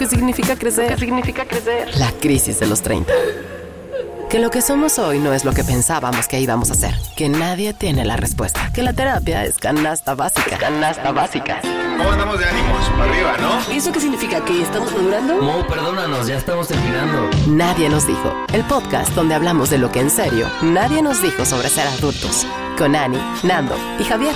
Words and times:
que 0.00 0.06
significa 0.06 0.56
crecer. 0.56 0.98
significa 0.98 1.44
crecer? 1.44 1.94
La 1.98 2.10
crisis 2.12 2.58
de 2.58 2.66
los 2.66 2.80
30. 2.80 3.12
Que 4.30 4.38
lo 4.38 4.48
que 4.48 4.62
somos 4.62 4.98
hoy 4.98 5.18
no 5.18 5.34
es 5.34 5.44
lo 5.44 5.52
que 5.52 5.62
pensábamos 5.62 6.26
que 6.26 6.40
íbamos 6.40 6.70
a 6.70 6.74
ser. 6.74 6.94
Que 7.18 7.28
nadie 7.28 7.74
tiene 7.74 8.06
la 8.06 8.16
respuesta. 8.16 8.72
Que 8.72 8.82
la 8.82 8.94
terapia 8.94 9.44
es 9.44 9.58
canasta 9.58 10.14
básica. 10.14 10.56
Canasta 10.56 11.12
básica. 11.12 11.60
¿Cómo 11.98 12.12
andamos 12.12 12.38
de 12.38 12.46
ánimos? 12.46 12.88
Para 12.96 13.12
arriba, 13.12 13.36
¿no? 13.42 13.74
¿Eso 13.74 13.92
qué 13.92 14.00
significa? 14.00 14.42
¿Que 14.42 14.62
estamos 14.62 14.90
madurando? 14.90 15.42
Mo, 15.42 15.66
perdónanos, 15.66 16.26
ya 16.26 16.38
estamos 16.38 16.68
terminando. 16.68 17.28
Nadie 17.48 17.90
nos 17.90 18.06
dijo. 18.06 18.34
El 18.54 18.64
podcast 18.64 19.14
donde 19.14 19.34
hablamos 19.34 19.68
de 19.68 19.76
lo 19.76 19.92
que 19.92 20.00
en 20.00 20.08
serio 20.08 20.46
nadie 20.62 21.02
nos 21.02 21.20
dijo 21.20 21.44
sobre 21.44 21.68
ser 21.68 21.86
adultos. 21.86 22.46
Con 22.78 22.96
Ani, 22.96 23.18
Nando 23.42 23.76
y 23.98 24.04
Javier. 24.04 24.34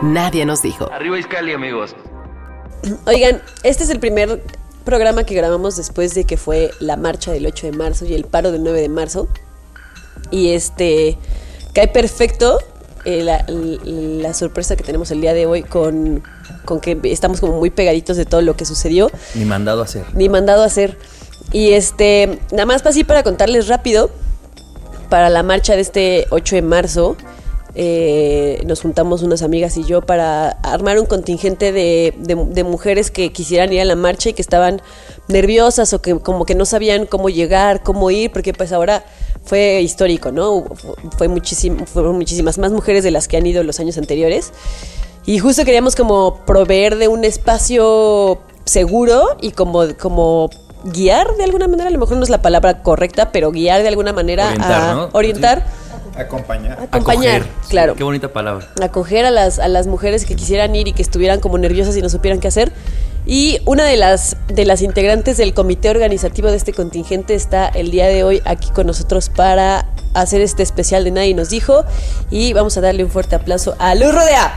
Nadie 0.00 0.46
nos 0.46 0.62
dijo. 0.62 0.90
Arriba 0.90 1.18
Iscali, 1.18 1.52
amigos. 1.52 1.94
Oigan, 3.06 3.42
este 3.62 3.84
es 3.84 3.90
el 3.90 4.00
primer 4.00 4.42
programa 4.84 5.24
que 5.24 5.34
grabamos 5.34 5.76
después 5.76 6.14
de 6.14 6.24
que 6.24 6.36
fue 6.36 6.70
la 6.80 6.96
marcha 6.96 7.32
del 7.32 7.46
8 7.46 7.66
de 7.66 7.72
marzo 7.72 8.04
y 8.06 8.14
el 8.14 8.24
paro 8.24 8.52
del 8.52 8.62
9 8.62 8.80
de 8.80 8.88
marzo. 8.88 9.28
Y 10.30 10.50
este 10.50 11.18
cae 11.74 11.88
perfecto 11.88 12.58
eh, 13.04 13.22
la, 13.22 13.44
la 13.48 14.34
sorpresa 14.34 14.76
que 14.76 14.84
tenemos 14.84 15.10
el 15.10 15.20
día 15.20 15.32
de 15.32 15.46
hoy 15.46 15.62
con, 15.62 16.22
con 16.64 16.80
que 16.80 16.98
estamos 17.04 17.40
como 17.40 17.58
muy 17.58 17.70
pegaditos 17.70 18.16
de 18.16 18.24
todo 18.24 18.42
lo 18.42 18.56
que 18.56 18.64
sucedió. 18.64 19.10
Ni 19.34 19.44
mandado 19.44 19.82
a 19.82 19.84
hacer. 19.84 20.04
Ni 20.14 20.28
mandado 20.28 20.62
a 20.62 20.66
hacer. 20.66 20.98
Y 21.52 21.72
este, 21.72 22.38
nada 22.52 22.66
más 22.66 22.84
así 22.86 23.04
para 23.04 23.22
contarles 23.22 23.68
rápido, 23.68 24.10
para 25.08 25.30
la 25.30 25.42
marcha 25.42 25.74
de 25.74 25.80
este 25.80 26.26
8 26.30 26.56
de 26.56 26.62
marzo, 26.62 27.16
eh, 27.74 28.62
nos 28.66 28.80
juntamos 28.80 29.22
unas 29.22 29.42
amigas 29.42 29.76
y 29.76 29.84
yo 29.84 30.02
para 30.02 30.50
armar 30.50 30.98
un 30.98 31.06
contingente 31.06 31.72
de, 31.72 32.14
de, 32.18 32.34
de, 32.34 32.64
mujeres 32.64 33.10
que 33.10 33.32
quisieran 33.32 33.72
ir 33.72 33.80
a 33.80 33.84
la 33.84 33.94
marcha 33.94 34.30
y 34.30 34.32
que 34.32 34.42
estaban 34.42 34.82
nerviosas 35.28 35.92
o 35.92 36.02
que 36.02 36.18
como 36.18 36.44
que 36.44 36.54
no 36.54 36.64
sabían 36.64 37.06
cómo 37.06 37.28
llegar, 37.28 37.82
cómo 37.82 38.10
ir, 38.10 38.32
porque 38.32 38.52
pues 38.52 38.72
ahora 38.72 39.04
fue 39.44 39.80
histórico, 39.82 40.32
¿no? 40.32 40.64
Fue 41.16 41.28
muchísimo, 41.28 41.86
fueron 41.86 42.16
muchísimas 42.16 42.58
más 42.58 42.72
mujeres 42.72 43.04
de 43.04 43.10
las 43.10 43.28
que 43.28 43.36
han 43.36 43.46
ido 43.46 43.62
los 43.62 43.78
años 43.80 43.98
anteriores. 43.98 44.52
Y 45.26 45.38
justo 45.38 45.64
queríamos 45.64 45.94
como 45.96 46.44
proveer 46.46 46.96
de 46.96 47.08
un 47.08 47.24
espacio 47.24 48.40
seguro 48.64 49.36
y 49.40 49.52
como, 49.52 49.84
como 49.98 50.50
guiar 50.84 51.36
de 51.36 51.44
alguna 51.44 51.68
manera, 51.68 51.88
a 51.88 51.92
lo 51.92 51.98
mejor 51.98 52.16
no 52.16 52.24
es 52.24 52.30
la 52.30 52.42
palabra 52.42 52.82
correcta, 52.82 53.30
pero 53.32 53.52
guiar 53.52 53.82
de 53.82 53.88
alguna 53.88 54.12
manera 54.12 54.48
Orientar, 54.48 54.82
a 54.82 54.94
¿no? 54.94 55.08
orientar. 55.12 55.66
Acompañar. 56.16 56.78
Acompañar, 56.80 57.42
Acoger. 57.42 57.68
claro. 57.68 57.94
Qué 57.94 58.04
bonita 58.04 58.32
palabra. 58.32 58.66
acoger 58.82 59.24
a 59.24 59.30
las, 59.30 59.58
a 59.58 59.68
las 59.68 59.86
mujeres 59.86 60.24
que 60.26 60.34
quisieran 60.36 60.74
ir 60.74 60.88
y 60.88 60.92
que 60.92 61.02
estuvieran 61.02 61.40
como 61.40 61.56
nerviosas 61.58 61.96
y 61.96 62.02
no 62.02 62.08
supieran 62.08 62.40
qué 62.40 62.48
hacer. 62.48 62.72
Y 63.26 63.58
una 63.66 63.84
de 63.84 63.96
las, 63.96 64.36
de 64.48 64.64
las 64.64 64.82
integrantes 64.82 65.36
del 65.36 65.54
comité 65.54 65.90
organizativo 65.90 66.48
de 66.50 66.56
este 66.56 66.72
contingente 66.72 67.34
está 67.34 67.68
el 67.68 67.90
día 67.90 68.06
de 68.08 68.24
hoy 68.24 68.40
aquí 68.44 68.70
con 68.70 68.86
nosotros 68.86 69.28
para 69.28 69.86
hacer 70.14 70.40
este 70.40 70.62
especial 70.62 71.04
de 71.04 71.10
Nadie 71.12 71.34
nos 71.34 71.50
dijo. 71.50 71.84
Y 72.30 72.52
vamos 72.54 72.76
a 72.76 72.80
darle 72.80 73.04
un 73.04 73.10
fuerte 73.10 73.36
aplauso 73.36 73.76
a 73.78 73.94
Luz 73.94 74.12
Rodea. 74.14 74.56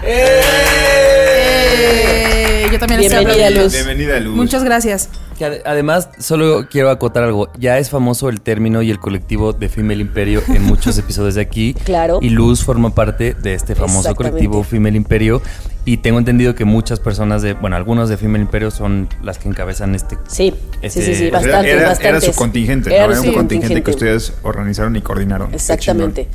Eh, 1.76 2.68
yo 2.72 2.80
también 2.80 3.02
Bienvenida. 3.02 3.50
Luz. 3.50 3.74
Bienvenida, 3.74 4.20
Luz. 4.20 4.36
Muchas 4.36 4.64
gracias. 4.64 5.10
Que 5.38 5.46
ade- 5.46 5.62
además, 5.66 6.10
solo 6.20 6.68
quiero 6.70 6.90
acotar 6.90 7.24
algo. 7.24 7.50
Ya 7.60 7.78
es 7.80 7.90
famoso 7.90 8.30
el 8.30 8.42
término 8.42 8.82
y 8.82 8.90
el 8.92 9.00
colectivo 9.00 9.54
de 9.54 9.70
Female 9.70 10.02
Imperio 10.02 10.42
en 10.48 10.64
muchos 10.64 10.98
episodios 11.00 11.36
de 11.36 11.42
aquí. 11.42 11.74
Claro. 11.84 12.20
Y 12.22 12.30
Luz 12.30 12.64
forma 12.64 12.96
parte 12.96 13.34
de 13.34 13.54
este 13.54 13.76
famoso 13.76 14.16
colectivo 14.16 14.64
Female 14.64 14.96
Imperio. 14.98 15.42
Y 15.86 15.98
tengo 15.98 16.18
entendido 16.18 16.56
que 16.56 16.64
muchas 16.64 17.00
personas 17.02 17.42
de, 17.42 17.54
bueno, 17.56 17.76
algunos 17.76 18.08
de 18.08 18.16
Female 18.16 18.42
Imperio 18.44 18.72
son 18.72 19.10
las 19.22 19.38
que 19.38 19.50
encabezan 19.50 19.96
este. 19.96 20.18
Sí, 20.28 20.54
Este- 20.82 21.02
sí, 21.02 21.02
sí, 21.08 21.16
sí, 21.26 21.30
Pues 21.30 21.44
Era- 21.44 21.58
bastantes, 21.62 22.00
era, 22.06 22.22
su 22.22 22.32
contingente, 22.34 22.90
¿no? 22.90 22.96
Era 22.96 23.06
Era 23.06 23.16
su 23.18 23.24
un 23.28 23.34
contingente 23.34 23.84
que 23.84 23.92
ustedes 23.92 24.34
organizaron 24.44 24.96
y 24.96 25.02
coordinaron. 25.02 25.54
Exactamente. 25.54 26.28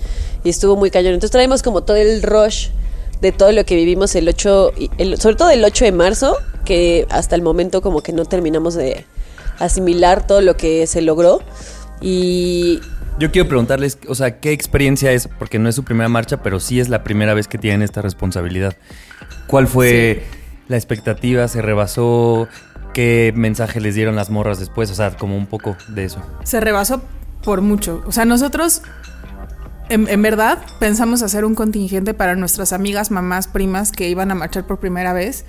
Y 0.44 0.50
estuvo 0.50 0.76
muy 0.76 0.90
cañón. 0.90 1.14
Entonces 1.14 1.30
traemos 1.30 1.62
como 1.62 1.82
todo 1.82 1.96
el 1.96 2.22
rush 2.22 2.68
de 3.22 3.32
todo 3.32 3.50
lo 3.52 3.64
que 3.64 3.74
vivimos 3.74 4.14
el 4.16 4.28
8, 4.28 4.72
y- 4.76 4.90
el- 4.98 5.18
sobre 5.18 5.36
todo 5.36 5.50
el 5.50 5.64
8 5.64 5.86
de 5.86 5.92
marzo, 5.92 6.36
que 6.66 7.06
hasta 7.08 7.34
el 7.34 7.40
momento 7.42 7.80
como 7.80 8.02
que 8.02 8.12
no 8.12 8.26
terminamos 8.26 8.74
de 8.74 9.06
asimilar 9.58 10.26
todo 10.26 10.42
lo 10.42 10.56
que 10.58 10.86
se 10.86 11.00
logró. 11.00 11.40
Y 12.02 12.80
Yo 13.18 13.32
quiero 13.32 13.48
preguntarles, 13.48 13.98
o 14.06 14.14
sea, 14.14 14.38
¿qué 14.38 14.52
experiencia 14.52 15.10
es? 15.10 15.28
Porque 15.40 15.58
no 15.58 15.68
es 15.68 15.74
su 15.74 15.82
primera 15.82 16.08
marcha, 16.08 16.40
pero 16.40 16.60
sí 16.60 16.78
es 16.78 16.88
la 16.88 17.02
primera 17.02 17.34
vez 17.34 17.48
que 17.48 17.58
tienen 17.58 17.82
esta 17.82 18.00
responsabilidad. 18.00 18.76
¿Cuál 19.48 19.66
fue 19.66 20.24
la 20.68 20.76
expectativa? 20.76 21.48
¿Se 21.48 21.60
rebasó? 21.60 22.46
¿Qué 22.94 23.32
mensaje 23.34 23.80
les 23.80 23.96
dieron 23.96 24.14
las 24.14 24.30
morras 24.30 24.60
después? 24.60 24.88
O 24.92 24.94
sea, 24.94 25.16
como 25.16 25.36
un 25.36 25.46
poco 25.46 25.76
de 25.88 26.04
eso. 26.04 26.22
Se 26.44 26.60
rebasó 26.60 27.02
por 27.42 27.60
mucho. 27.60 28.04
O 28.06 28.12
sea, 28.12 28.24
nosotros, 28.24 28.82
en, 29.88 30.06
en 30.08 30.22
verdad, 30.22 30.58
pensamos 30.78 31.22
hacer 31.22 31.44
un 31.44 31.56
contingente 31.56 32.14
para 32.14 32.36
nuestras 32.36 32.72
amigas, 32.72 33.10
mamás, 33.10 33.48
primas 33.48 33.90
que 33.90 34.08
iban 34.08 34.30
a 34.30 34.36
marchar 34.36 34.64
por 34.64 34.78
primera 34.78 35.12
vez. 35.12 35.44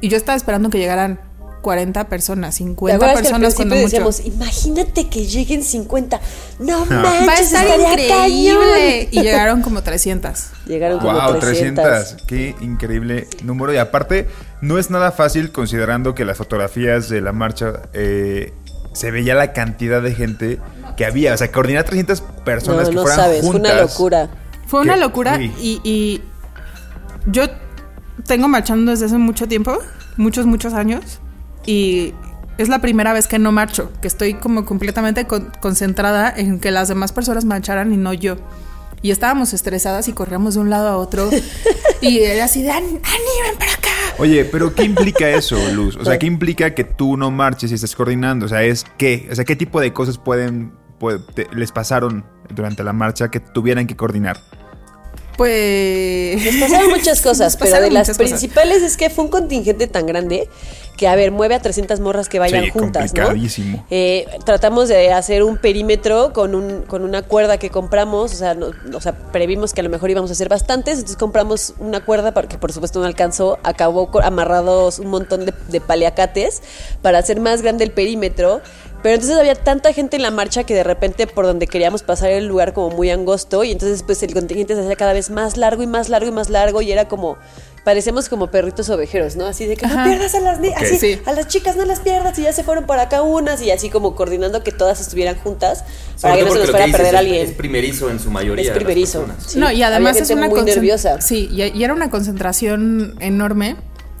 Y 0.00 0.08
yo 0.08 0.16
estaba 0.16 0.36
esperando 0.36 0.70
que 0.70 0.78
llegaran 0.78 1.20
40 1.60 2.08
personas, 2.08 2.54
¿te 2.54 2.58
50 2.64 2.96
acuerdas 2.96 3.12
que 3.14 3.18
al 3.18 3.24
personas 3.24 3.54
cuando 3.54 3.74
mucho. 3.76 3.86
decíamos, 3.86 4.20
imagínate 4.24 5.08
que 5.08 5.26
lleguen 5.26 5.62
50? 5.62 6.20
No 6.58 6.86
Va 6.86 7.18
a 7.20 7.24
manches, 7.24 7.46
estar 7.52 7.66
increíble. 7.80 8.08
cañón. 8.08 9.08
Y 9.10 9.22
llegaron 9.22 9.62
como 9.62 9.82
300. 9.82 10.46
Llegaron 10.66 10.98
como 11.00 11.12
Wow, 11.12 11.38
300. 11.38 11.84
300. 11.84 12.26
Qué 12.26 12.54
increíble 12.60 13.28
número. 13.44 13.72
Y 13.74 13.76
aparte, 13.78 14.28
no 14.60 14.78
es 14.78 14.90
nada 14.90 15.12
fácil 15.12 15.52
considerando 15.52 16.14
que 16.14 16.24
las 16.24 16.36
fotografías 16.38 17.08
de 17.08 17.20
la 17.20 17.32
marcha 17.32 17.82
eh, 17.92 18.52
se 18.92 19.10
veía 19.10 19.34
la 19.34 19.52
cantidad 19.52 20.00
de 20.02 20.14
gente 20.14 20.58
que 20.96 21.04
había. 21.04 21.34
O 21.34 21.36
sea, 21.36 21.50
coordinar 21.52 21.84
300 21.84 22.20
personas 22.44 22.84
No, 22.84 22.88
que 22.90 22.94
no 22.96 23.02
fueran 23.02 23.18
sabes, 23.20 23.40
fue 23.42 23.52
juntas. 23.52 23.72
una 23.72 23.82
locura. 23.82 24.30
Fue 24.66 24.80
una 24.82 24.96
locura 24.96 25.36
Uy. 25.36 25.52
y, 25.60 25.80
y 25.84 26.22
yo 27.26 27.42
tengo 28.26 28.48
marchando 28.48 28.90
desde 28.92 29.06
hace 29.06 29.18
mucho 29.18 29.48
tiempo, 29.48 29.76
muchos, 30.16 30.46
muchos 30.46 30.74
años, 30.74 31.18
y 31.66 32.14
es 32.58 32.68
la 32.68 32.80
primera 32.80 33.12
vez 33.12 33.26
que 33.28 33.38
no 33.38 33.52
marcho, 33.52 33.90
que 34.02 34.08
estoy 34.08 34.34
como 34.34 34.64
completamente 34.66 35.26
con- 35.26 35.50
concentrada 35.60 36.32
en 36.36 36.60
que 36.60 36.70
las 36.70 36.88
demás 36.88 37.12
personas 37.12 37.44
marcharan 37.44 37.92
y 37.92 37.96
no 37.96 38.12
yo. 38.12 38.36
Y 39.02 39.12
estábamos 39.12 39.54
estresadas 39.54 40.08
y 40.08 40.12
corríamos 40.12 40.54
de 40.54 40.60
un 40.60 40.68
lado 40.70 40.88
a 40.88 40.96
otro. 40.98 41.30
y 42.02 42.18
era 42.18 42.44
así 42.44 42.62
de, 42.62 42.70
"Ani, 42.70 42.86
ven 42.92 43.00
para 43.58 43.72
acá. 43.72 43.88
Oye, 44.18 44.44
pero 44.44 44.74
¿qué 44.74 44.82
implica 44.82 45.28
eso, 45.30 45.56
Luz? 45.72 45.96
O 45.96 46.04
sea, 46.04 46.18
¿qué 46.18 46.26
implica 46.26 46.74
que 46.74 46.84
tú 46.84 47.16
no 47.16 47.30
marches 47.30 47.70
y 47.70 47.74
estés 47.74 47.96
coordinando? 47.96 48.44
O 48.44 48.48
sea, 48.50 48.62
es 48.62 48.84
qué? 48.98 49.26
O 49.30 49.34
sea, 49.34 49.46
¿qué 49.46 49.56
tipo 49.56 49.80
de 49.80 49.94
cosas 49.94 50.18
pueden, 50.18 50.72
puede- 50.98 51.20
te- 51.34 51.46
les 51.54 51.72
pasaron 51.72 52.26
durante 52.54 52.84
la 52.84 52.92
marcha 52.92 53.30
que 53.30 53.40
tuvieran 53.40 53.86
que 53.86 53.96
coordinar? 53.96 54.38
Pues... 55.36 56.44
Nos 56.44 56.54
pasaron 56.68 56.90
muchas 56.96 57.20
cosas, 57.20 57.56
pero 57.56 57.80
de 57.80 57.90
las 57.90 58.08
cosas. 58.08 58.16
principales 58.18 58.82
es 58.82 58.96
que 58.96 59.10
fue 59.10 59.24
un 59.24 59.30
contingente 59.30 59.86
tan 59.86 60.06
grande 60.06 60.48
que, 60.96 61.08
a 61.08 61.14
ver, 61.16 61.30
mueve 61.30 61.54
a 61.54 61.62
300 61.62 61.98
morras 62.00 62.28
que 62.28 62.38
vayan 62.38 62.64
Sí, 62.64 62.70
juntas, 62.70 63.14
¿no? 63.14 63.22
complicadísimo. 63.24 63.86
Eh, 63.90 64.26
tratamos 64.44 64.86
de 64.88 65.10
hacer 65.12 65.42
un 65.42 65.56
perímetro 65.56 66.34
con, 66.34 66.54
un, 66.54 66.82
con 66.82 67.04
una 67.04 67.22
cuerda 67.22 67.56
que 67.56 67.70
compramos, 67.70 68.34
o 68.34 68.36
sea, 68.36 68.54
no- 68.54 68.70
o 68.94 69.00
sea, 69.00 69.12
previmos 69.32 69.72
que 69.72 69.80
a 69.80 69.84
lo 69.84 69.88
mejor 69.88 70.10
íbamos 70.10 70.28
a 70.30 70.34
hacer 70.34 70.50
bastantes, 70.50 70.96
entonces 70.96 71.16
compramos 71.16 71.72
una 71.78 72.04
cuerda 72.04 72.32
porque 72.34 72.58
por 72.58 72.70
supuesto 72.72 73.00
no 73.00 73.06
alcanzó, 73.06 73.58
acabó 73.62 74.10
amarrados 74.22 74.98
un 74.98 75.06
montón 75.06 75.46
de, 75.46 75.54
de 75.68 75.80
paliacates 75.80 76.60
para 77.00 77.18
hacer 77.18 77.40
más 77.40 77.62
grande 77.62 77.84
el 77.84 77.92
perímetro. 77.92 78.60
Pero 79.02 79.14
entonces 79.14 79.38
había 79.38 79.54
tanta 79.54 79.92
gente 79.92 80.16
en 80.16 80.22
la 80.22 80.30
marcha 80.30 80.64
que 80.64 80.74
de 80.74 80.82
repente 80.84 81.26
por 81.26 81.46
donde 81.46 81.66
queríamos 81.66 82.02
pasar 82.02 82.28
era 82.30 82.38
el 82.38 82.46
lugar 82.46 82.74
como 82.74 82.90
muy 82.94 83.10
angosto 83.10 83.64
y 83.64 83.72
entonces 83.72 84.02
pues 84.02 84.22
el 84.22 84.34
contingente 84.34 84.74
se 84.74 84.82
hacía 84.82 84.96
cada 84.96 85.12
vez 85.14 85.30
más 85.30 85.56
largo 85.56 85.82
y 85.82 85.86
más 85.86 86.08
largo 86.10 86.28
y 86.28 86.32
más 86.32 86.50
largo 86.50 86.82
y 86.82 86.92
era 86.92 87.08
como 87.08 87.38
parecemos 87.82 88.28
como 88.28 88.50
perritos 88.50 88.90
ovejeros, 88.90 89.36
¿no? 89.36 89.46
Así 89.46 89.64
de 89.64 89.74
que 89.76 89.86
no 89.86 90.04
pierdas 90.04 90.34
a 90.34 90.40
las 90.40 90.60
ni- 90.60 90.68
así, 90.74 90.98
Sí. 90.98 91.18
a 91.24 91.32
las 91.32 91.48
chicas 91.48 91.76
no 91.76 91.86
las 91.86 92.00
pierdas 92.00 92.38
y 92.38 92.42
ya 92.42 92.52
se 92.52 92.62
fueron 92.62 92.84
para 92.84 93.04
acá 93.04 93.22
unas 93.22 93.62
y 93.62 93.70
así 93.70 93.88
como 93.88 94.14
coordinando 94.14 94.62
que 94.62 94.70
todas 94.70 95.00
estuvieran 95.00 95.36
juntas 95.36 95.82
para 96.20 96.36
que 96.36 96.42
no 96.44 96.52
se 96.52 96.58
nos 96.58 96.70
fuera 96.70 96.84
a 96.84 96.88
perder 96.88 97.16
alguien. 97.16 97.46
Es 97.46 97.52
primerizo 97.54 98.10
en 98.10 98.20
su 98.20 98.30
mayoría. 98.30 98.60
Es 98.64 98.68
de 98.68 98.74
las 98.74 98.84
primerizo. 98.84 99.24
Sí, 99.46 99.58
no, 99.58 99.72
y 99.72 99.82
además 99.82 100.10
había 100.10 100.22
es 100.22 100.28
gente 100.28 100.44
una 100.44 100.54
muy 100.54 100.62
nerviosa. 100.62 101.22
Sí, 101.22 101.48
y, 101.50 101.62
y 101.62 101.82
era 101.82 101.94
una 101.94 102.10
concentración 102.10 103.16
enorme. 103.20 103.76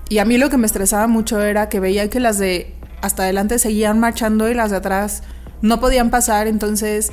Y 0.08 0.18
a 0.18 0.24
mí 0.24 0.38
lo 0.38 0.48
que 0.48 0.56
me 0.56 0.66
estresaba 0.66 1.06
mucho 1.06 1.40
era 1.42 1.68
que 1.68 1.80
veía 1.80 2.08
que 2.08 2.18
las 2.18 2.38
de 2.38 2.74
hasta 3.02 3.22
adelante 3.24 3.58
seguían 3.58 3.98
marchando 4.00 4.48
y 4.48 4.54
las 4.54 4.70
de 4.70 4.76
atrás 4.78 5.22
no 5.62 5.80
podían 5.80 6.10
pasar, 6.10 6.46
entonces 6.46 7.10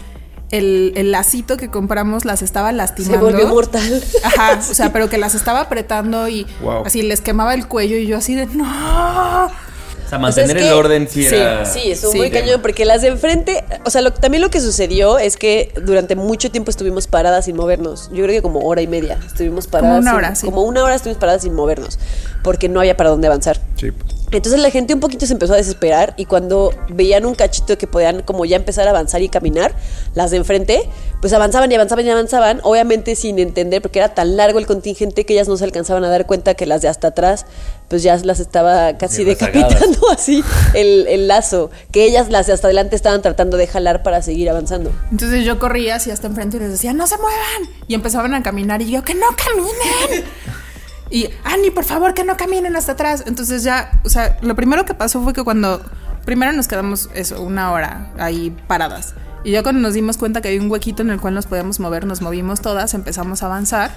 el, 0.52 0.94
el 0.96 1.12
lacito 1.12 1.58
que 1.58 1.70
compramos 1.70 2.24
las 2.24 2.42
estaba 2.42 2.70
Se 2.70 2.76
lastimando. 2.76 3.26
volvió 3.26 3.48
mortal. 3.48 4.04
Ajá, 4.24 4.60
o 4.72 4.74
sea, 4.74 4.94
pero 4.94 5.10
que 5.10 5.18
las 5.18 5.36
estaba 5.36 5.60
apretando 5.62 6.28
y 6.30 6.46
Wow. 6.62 6.86
así 6.86 7.02
les 7.02 7.20
quemaba 7.22 7.54
el 7.54 7.68
cuello 7.68 7.98
y 7.98 8.08
yo 8.08 8.18
así 8.18 8.36
de 8.36 8.46
no. 8.46 8.64
O 8.64 10.10
sea, 10.10 10.20
O 10.20 10.22
mantener 10.22 10.52
sea, 10.52 10.56
es 10.56 10.62
el 10.64 10.70
que- 10.70 10.74
orden 10.74 11.08
sí 11.10 11.26
era... 11.26 11.66
Sí, 11.66 11.80
sí, 11.82 11.92
estuvo 11.92 12.12
Sí. 12.14 12.18
muy 12.20 12.32
cañón, 12.32 12.62
porque 12.62 12.86
las 12.86 13.02
de 13.02 13.10
enfrente, 13.10 13.66
o 13.84 13.90
sea, 13.90 14.02
lo- 14.02 14.14
también 14.14 14.42
lo 14.42 14.50
que 14.50 14.62
sucedió 14.62 15.20
es 15.20 15.36
que 15.36 15.74
durante 15.84 16.16
mucho 16.16 16.50
tiempo 16.50 16.72
estuvimos 16.72 17.08
paradas 17.08 17.44
sin 17.44 17.58
movernos. 17.58 18.10
Yo 18.14 18.24
creo 18.24 18.30
que 18.30 18.42
como 18.42 18.62
hora 18.62 18.82
y 18.82 18.88
media 18.88 19.20
estuvimos 19.28 19.68
paradas. 19.68 20.00
una 20.00 20.12
sin- 20.12 20.18
hora, 20.18 20.36
sí. 20.36 20.46
Como 20.46 20.62
una 20.64 20.82
hora 20.86 20.96
estuvimos 20.96 21.20
paradas 21.20 21.42
sin 21.42 21.54
movernos, 21.54 22.00
porque 22.42 22.70
no 22.70 22.80
había 22.80 22.96
para 22.96 23.10
dónde 23.10 23.28
avanzar. 23.28 23.60
Sí, 23.76 23.92
pues. 23.92 24.16
Entonces 24.32 24.62
la 24.62 24.70
gente 24.72 24.94
un 24.94 25.00
poquito 25.00 25.26
se 25.26 25.34
empezó 25.34 25.54
a 25.54 25.58
desesperar 25.58 26.14
y 26.18 26.26
cuando 26.26 26.74
veían 26.90 27.26
un 27.26 27.34
cachito 27.34 27.78
que 27.78 27.88
podían 27.88 28.24
como 28.24 28.44
ya 28.46 28.58
empezar 28.58 28.88
a 28.88 28.92
avanzar 28.92 29.22
y 29.22 29.30
caminar, 29.30 29.74
las 30.16 30.32
de 30.32 30.38
enfrente, 30.38 30.90
pues 31.22 31.32
avanzaban 31.32 31.72
y 31.72 31.76
avanzaban 31.76 32.06
y 32.06 32.10
avanzaban, 32.10 32.60
obviamente 32.64 33.16
sin 33.16 33.40
entender 33.40 33.82
porque 33.82 34.00
era 34.00 34.14
tan 34.14 34.36
largo 34.36 34.60
el 34.60 34.66
contingente 34.66 35.26
que 35.26 35.34
ellas 35.34 35.48
no 35.48 35.56
se 35.56 35.64
alcanzaban 35.64 36.04
a 36.04 36.10
dar 36.10 36.26
cuenta 36.26 36.56
que 36.56 36.66
las 36.66 36.82
de 36.82 36.90
hasta 36.90 37.10
atrás 37.10 37.46
pues 37.88 38.04
ya 38.04 38.18
las 38.18 38.42
estaba 38.42 38.98
casi 38.98 39.24
decapitando 39.24 40.10
así 40.12 40.44
el, 40.74 41.08
el 41.08 41.30
lazo, 41.30 41.72
que 41.92 42.04
ellas 42.04 42.30
las 42.30 42.48
de 42.48 42.54
hasta 42.54 42.68
adelante 42.68 42.98
estaban 42.98 43.22
tratando 43.22 43.56
de 43.56 43.68
jalar 43.68 44.04
para 44.04 44.22
seguir 44.22 44.50
avanzando. 44.50 44.92
Entonces 45.10 45.46
yo 45.46 45.58
corría 45.58 45.96
hacia 45.96 46.14
hasta 46.14 46.28
enfrente 46.28 46.58
y 46.58 46.60
les 46.60 46.72
decía, 46.72 46.92
no 46.92 47.08
se 47.08 47.18
muevan. 47.18 47.70
Y 47.88 47.94
empezaban 47.94 48.34
a 48.34 48.44
caminar 48.44 48.82
y 48.82 48.92
yo, 48.92 49.04
que 49.04 49.16
no 49.16 49.28
caminen. 49.38 50.26
Y, 51.10 51.30
Ani, 51.44 51.72
por 51.72 51.84
favor, 51.86 52.14
que 52.14 52.24
no 52.24 52.36
caminen 52.38 52.76
hasta 52.76 52.94
atrás. 52.94 53.24
Entonces 53.28 53.64
ya, 53.64 53.92
o 54.04 54.10
sea, 54.10 54.38
lo 54.42 54.56
primero 54.56 54.86
que 54.86 54.94
pasó 54.94 55.22
fue 55.24 55.34
que 55.34 55.44
cuando, 55.44 55.82
primero 56.26 56.52
nos 56.52 56.68
quedamos 56.68 57.10
eso, 57.14 57.42
una 57.42 57.72
hora 57.72 58.12
ahí 58.20 58.56
paradas. 58.68 59.14
Y 59.44 59.52
ya 59.52 59.64
cuando 59.64 59.80
nos 59.82 59.94
dimos 59.94 60.18
cuenta 60.18 60.42
que 60.42 60.50
había 60.50 60.60
un 60.62 60.70
huequito 60.70 61.02
en 61.04 61.10
el 61.10 61.22
cual 61.22 61.34
nos 61.34 61.46
podíamos 61.46 61.80
mover, 61.80 62.06
nos 62.06 62.22
movimos 62.22 62.60
todas, 62.62 62.94
empezamos 62.94 63.44
a 63.44 63.46
avanzar. 63.46 63.92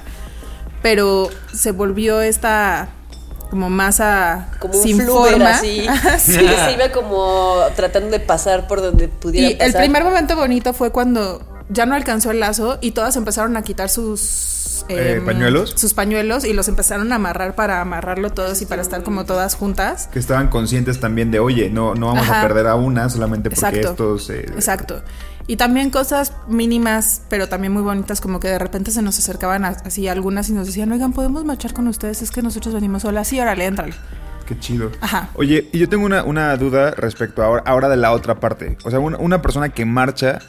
Pero 0.82 1.28
se 1.52 1.72
volvió 1.72 2.20
esta 2.22 2.88
como 3.50 3.68
masa 3.68 4.48
Como 4.60 4.74
un 4.74 4.82
sin 4.82 5.00
forma. 5.02 5.50
así, 5.50 5.86
Sí. 6.18 6.38
que 6.38 6.56
se 6.56 6.72
iba 6.72 6.92
como 6.92 7.56
tratando 7.74 8.10
de 8.10 8.20
pasar 8.20 8.68
por 8.68 8.80
donde 8.80 9.08
pudiera 9.08 9.48
Y 9.50 9.56
el 9.60 9.74
primer 9.74 10.04
momento 10.04 10.36
bonito 10.36 10.72
fue 10.72 10.90
cuando 10.90 11.42
ya 11.70 11.86
no 11.86 11.94
alcanzó 11.94 12.30
el 12.32 12.40
lazo 12.40 12.78
y 12.80 12.90
todas 12.92 13.16
empezaron 13.16 13.56
a 13.56 13.62
quitar 13.62 13.88
sus 13.88 14.84
Eh, 14.88 15.14
em, 15.18 15.24
¿pañuelos? 15.26 15.72
Sus 15.76 15.94
pañuelos 15.94 16.44
y 16.44 16.52
los 16.52 16.66
empezaron 16.68 17.12
a 17.12 17.16
amarrar 17.16 17.54
para 17.54 17.80
amarrarlo 17.80 18.30
todos 18.30 18.60
y 18.62 18.66
para 18.66 18.82
estar 18.82 19.02
como 19.02 19.24
todas 19.24 19.54
juntas. 19.54 20.08
Que 20.12 20.18
estaban 20.18 20.48
conscientes 20.48 20.98
también 21.00 21.30
de, 21.30 21.38
oye, 21.38 21.70
no, 21.70 21.94
no 21.94 22.06
vamos 22.08 22.28
a 22.28 22.42
perder 22.42 22.66
a 22.66 22.74
una 22.74 23.08
solamente 23.08 23.50
porque 23.50 23.66
Exacto. 23.80 23.90
estos... 23.90 24.30
eh, 24.30 24.46
Exacto. 24.54 25.02
Y 25.46 25.56
también 25.56 25.90
cosas 25.90 26.32
mínimas, 26.48 27.22
pero 27.28 27.48
también 27.48 27.72
muy 27.72 27.82
bonitas, 27.82 28.20
como 28.20 28.38
que 28.40 28.48
de 28.48 28.58
repente 28.58 28.90
se 28.90 29.02
nos 29.02 29.18
acercaban 29.18 29.64
a- 29.64 29.76
así 29.84 30.06
algunas 30.08 30.48
y 30.48 30.52
nos 30.52 30.66
decían, 30.66 30.90
oigan, 30.92 31.12
¿podemos 31.12 31.44
marchar 31.44 31.72
con 31.72 31.86
ustedes? 31.88 32.22
Es 32.22 32.30
que 32.30 32.40
nosotros 32.42 32.72
venimos 32.74 33.02
solas. 33.02 33.26
Sí, 33.28 33.40
órale, 33.40 33.66
entrale. 33.66 33.94
Qué 34.46 34.58
chido. 34.58 34.90
Ajá. 35.00 35.28
Oye, 35.34 35.68
y 35.72 35.78
yo 35.78 35.88
tengo 35.88 36.04
una, 36.06 36.24
una 36.24 36.56
duda 36.56 36.92
respecto 36.92 37.42
a 37.42 37.46
ahora, 37.46 37.62
ahora 37.66 37.88
de 37.88 37.96
la 37.96 38.12
otra 38.12 38.40
parte. 38.40 38.76
O 38.84 38.90
sea, 38.90 38.98
una, 39.00 39.16
una 39.18 39.42
persona 39.42 39.68
que 39.70 39.84
marcha, 39.84 40.40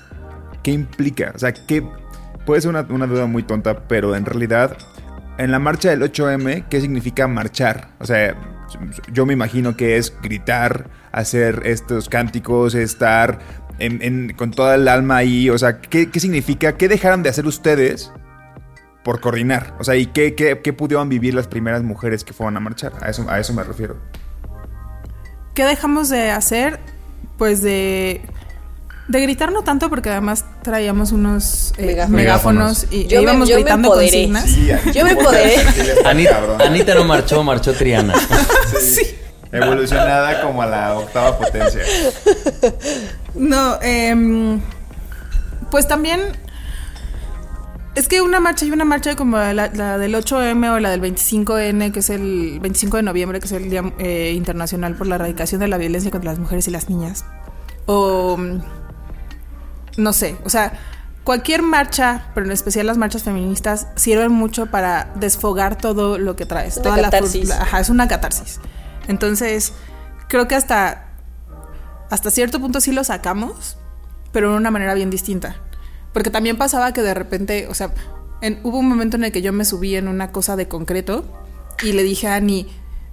¿qué 0.64 0.72
implica? 0.72 1.32
O 1.36 1.40
sea, 1.40 1.54
¿qué... 1.54 1.84
Puede 2.46 2.62
ser 2.62 2.70
una, 2.70 2.82
una 2.90 3.06
duda 3.06 3.28
muy 3.28 3.44
tonta, 3.44 3.88
pero 3.88 4.16
en 4.16 4.26
realidad, 4.26 4.76
en 5.38 5.52
la 5.52 5.60
marcha 5.60 5.90
del 5.92 6.02
8M, 6.02 6.66
¿qué 6.70 6.82
significa 6.82 7.28
marchar? 7.28 7.90
O 8.00 8.06
sea, 8.06 8.36
yo 9.12 9.26
me 9.26 9.34
imagino 9.34 9.76
que 9.76 9.98
es 9.98 10.14
gritar, 10.22 10.90
hacer 11.12 11.62
estos 11.66 12.10
cánticos, 12.10 12.74
estar 12.76 13.40
con 14.36 14.52
toda 14.52 14.76
el 14.76 14.88
alma 14.88 15.18
ahí. 15.18 15.50
O 15.50 15.58
sea, 15.58 15.82
¿qué, 15.82 16.10
qué 16.10 16.20
significa? 16.20 16.78
¿Qué 16.78 16.88
dejaron 16.88 17.24
de 17.24 17.30
hacer 17.30 17.46
ustedes 17.46 18.12
por 19.04 19.20
coordinar? 19.22 19.76
O 19.80 19.84
sea, 19.84 19.96
¿y 19.96 20.08
qué, 20.08 20.36
qué, 20.36 20.60
qué 20.64 20.74
pudieron 20.74 21.10
vivir 21.10 21.34
las 21.34 21.48
primeras 21.48 21.84
mujeres 21.84 22.24
que 22.24 22.34
fueron 22.34 22.58
a 22.58 22.60
marchar? 22.60 22.94
A 23.02 23.10
eso, 23.10 23.30
a 23.30 23.40
eso 23.40 23.54
me 23.54 23.64
refiero. 23.64 23.98
¿Qué 25.54 25.66
dejamos 25.66 26.10
de 26.10 26.32
hacer? 26.32 26.80
Pues 27.38 27.62
de. 27.62 28.22
De 29.08 29.22
gritar 29.22 29.52
no 29.52 29.64
tanto 29.64 29.90
porque 29.90 30.10
además 30.10 30.46
traíamos 30.64 31.12
unos 31.12 31.74
eh, 31.78 31.86
Megáfonos. 31.88 32.12
megáfonos 32.16 32.88
y 32.92 33.08
Yo 33.08 33.18
e 33.18 33.22
me- 33.22 33.24
íbamos 33.24 33.50
yo 33.50 33.56
gritando 33.56 33.90
consignas. 33.92 34.46
Yo 34.94 35.04
me 35.06 35.12
empoderé. 35.12 35.56
Anita, 36.06 36.40
Anita 36.66 36.96
no 36.96 37.04
marchó, 37.06 37.44
marchó 37.44 37.74
Triana. 37.74 38.14
Evolucionada 39.52 40.42
como 40.42 40.62
a 40.62 40.66
la 40.68 40.96
octava 40.98 41.38
potencia. 41.38 41.82
No, 43.36 43.80
em, 43.82 44.62
pues 45.70 45.88
también 45.88 46.22
es 47.96 48.08
que 48.08 48.22
una 48.22 48.40
marcha 48.40 48.66
y 48.66 48.72
una 48.72 48.86
marcha 48.86 49.16
como 49.18 49.38
la, 49.38 49.54
la 49.74 49.98
del 49.98 50.16
8M 50.16 50.72
o 50.76 50.80
la 50.80 50.90
del 50.92 51.02
25N, 51.02 51.92
que 51.92 52.00
es 52.00 52.10
el 52.10 52.60
25 52.62 52.98
de 52.98 53.04
noviembre, 53.04 53.40
que 53.42 53.48
es 53.48 53.52
el 53.52 53.70
Día 53.70 53.84
eh, 54.00 54.32
Internacional 54.36 54.96
por 54.96 55.08
la 55.08 55.16
Erradicación 55.16 55.60
de 55.60 55.68
la 55.68 55.78
Violencia 55.78 56.12
contra 56.12 56.32
las 56.32 56.40
Mujeres 56.40 56.68
y 56.70 56.72
las 56.72 56.90
Niñas. 56.90 57.26
O 57.88 58.38
no 59.98 60.14
sé, 60.14 60.38
o 60.46 60.50
sea, 60.50 60.74
cualquier 61.24 61.62
marcha, 61.62 62.26
pero 62.34 62.46
en 62.48 62.52
especial 62.52 62.88
las 62.88 62.98
marchas 62.98 63.24
feministas, 63.24 63.88
sirven 63.96 64.32
mucho 64.32 64.68
para 64.68 65.12
desfogar 65.16 65.78
todo 65.78 66.18
lo 66.18 66.36
que 66.36 66.46
traes. 66.46 66.78
Una 66.78 66.84
toda 66.84 67.02
catarsis. 67.04 67.48
la- 67.50 67.62
ajá, 67.62 67.80
es 67.80 67.90
una 67.90 68.08
catarsis. 68.08 68.60
Entonces, 69.08 69.74
creo 70.28 70.48
que 70.48 70.56
hasta 70.56 71.08
hasta 72.10 72.30
cierto 72.32 72.60
punto 72.60 72.82
sí 72.82 72.92
lo 72.92 73.04
sacamos, 73.04 73.78
pero 74.34 74.52
de 74.52 74.58
una 74.58 74.70
manera 74.72 74.94
bien 74.94 75.10
distinta. 75.10 75.56
Porque 76.14 76.30
también 76.30 76.58
pasaba 76.58 76.92
que 76.92 77.02
de 77.02 77.14
repente, 77.14 77.68
o 77.68 77.74
sea, 77.74 77.94
en- 78.42 78.60
hubo 78.64 78.80
un 78.80 78.90
momento 78.90 79.16
en 79.18 79.24
el 79.24 79.32
que 79.32 79.42
yo 79.42 79.54
me 79.54 79.64
subí 79.64 79.96
en 79.96 80.08
una 80.10 80.32
cosa 80.32 80.56
de 80.58 80.68
concreto 80.68 81.24
y 81.84 81.94
le 81.94 82.04
dije 82.04 82.28
a 82.28 82.36
Ani, 82.36 82.68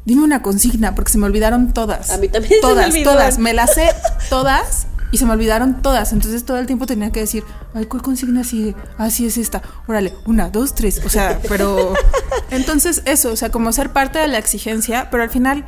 dime 0.04 0.24
una 0.24 0.42
consigna, 0.42 0.94
porque 0.96 1.12
se 1.12 1.18
me 1.18 1.26
olvidaron 1.26 1.72
todas. 1.72 2.10
A 2.10 2.16
mí 2.18 2.28
también 2.28 2.54
se 2.60 2.66
me 2.66 2.72
Todas, 2.72 2.86
olvidó. 2.90 3.12
todas. 3.12 3.38
Me 3.38 3.52
las 3.52 3.74
sé 3.74 3.88
todas 4.30 4.86
y 5.10 5.18
se 5.18 5.24
me 5.26 5.32
olvidaron 5.32 5.80
todas. 5.82 6.12
Entonces 6.12 6.44
todo 6.44 6.58
el 6.58 6.66
tiempo 6.66 6.86
tenía 6.86 7.10
que 7.12 7.20
decir, 7.20 7.44
ay, 7.74 7.86
¿cuál 7.86 8.02
consigna 8.02 8.44
sigue? 8.44 8.74
Ah, 8.98 9.10
sí, 9.10 9.26
es 9.26 9.38
esta. 9.38 9.62
Órale, 9.86 10.14
una, 10.26 10.50
dos, 10.50 10.74
tres. 10.74 11.00
O 11.04 11.08
sea, 11.08 11.40
pero... 11.48 11.94
Entonces 12.50 13.02
eso, 13.04 13.32
o 13.32 13.36
sea, 13.36 13.50
como 13.50 13.72
ser 13.72 13.90
parte 13.92 14.18
de 14.18 14.28
la 14.28 14.38
exigencia, 14.38 15.08
pero 15.10 15.22
al 15.22 15.30
final 15.30 15.64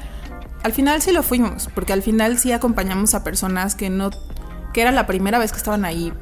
al 0.62 0.72
final 0.74 1.00
sí 1.00 1.10
lo 1.12 1.22
fuimos, 1.22 1.70
porque 1.74 1.94
al 1.94 2.02
final 2.02 2.38
sí 2.38 2.52
acompañamos 2.52 3.14
a 3.14 3.24
personas 3.24 3.74
que 3.74 3.88
no, 3.88 4.10
que 4.74 4.82
era 4.82 4.92
la 4.92 5.06
primera 5.06 5.38
vez 5.38 5.52
que 5.52 5.56
estaban 5.58 5.86
ahí, 5.86 6.12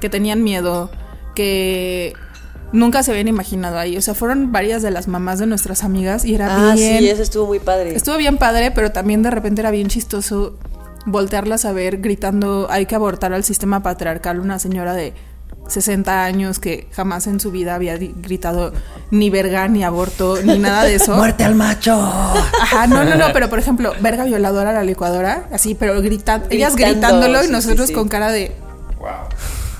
que 0.00 0.08
tenían 0.08 0.44
miedo, 0.44 0.88
que 1.34 2.12
nunca 2.72 3.02
se 3.02 3.10
habían 3.10 3.26
imaginado 3.26 3.76
ahí. 3.76 3.96
O 3.96 4.00
sea, 4.02 4.14
fueron 4.14 4.52
varias 4.52 4.82
de 4.82 4.92
las 4.92 5.08
mamás 5.08 5.40
de 5.40 5.46
nuestras 5.46 5.82
amigas 5.82 6.24
y 6.24 6.34
era 6.36 6.70
Ah, 6.70 6.74
bien. 6.74 6.98
sí, 7.00 7.08
eso 7.08 7.22
estuvo 7.22 7.46
muy 7.48 7.58
padre. 7.58 7.96
Estuvo 7.96 8.16
bien 8.18 8.38
padre, 8.38 8.70
pero 8.70 8.92
también 8.92 9.24
de 9.24 9.30
repente 9.32 9.62
era 9.62 9.72
bien 9.72 9.88
chistoso 9.88 10.56
voltearlas 11.06 11.64
a 11.64 11.72
ver 11.72 11.98
gritando 11.98 12.66
hay 12.70 12.86
que 12.86 12.94
abortar 12.94 13.32
al 13.32 13.44
sistema 13.44 13.82
patriarcal, 13.82 14.40
una 14.40 14.58
señora 14.58 14.94
de 14.94 15.14
60 15.68 16.24
años 16.24 16.58
que 16.58 16.88
jamás 16.92 17.26
en 17.26 17.40
su 17.40 17.50
vida 17.50 17.74
había 17.74 17.96
gritado 17.96 18.72
ni 19.10 19.28
verga, 19.30 19.68
ni 19.68 19.84
aborto, 19.84 20.38
ni 20.42 20.58
nada 20.58 20.84
de 20.84 20.94
eso. 20.94 21.14
¡Muerte 21.16 21.44
al 21.44 21.54
macho! 21.54 21.92
Ajá, 21.94 22.86
no, 22.86 23.04
no, 23.04 23.16
no, 23.16 23.26
pero 23.32 23.50
por 23.50 23.58
ejemplo, 23.58 23.92
verga 24.00 24.24
violadora 24.24 24.70
a 24.70 24.72
la 24.72 24.82
licuadora, 24.82 25.48
así, 25.52 25.74
pero 25.74 26.00
gritan, 26.00 26.44
ellas 26.50 26.74
gritándolo 26.74 27.42
sí, 27.42 27.48
y 27.48 27.52
nosotros 27.52 27.86
sí, 27.86 27.88
sí. 27.88 27.92
con 27.94 28.08
cara 28.08 28.32
de 28.32 28.52
Wow. 28.98 29.28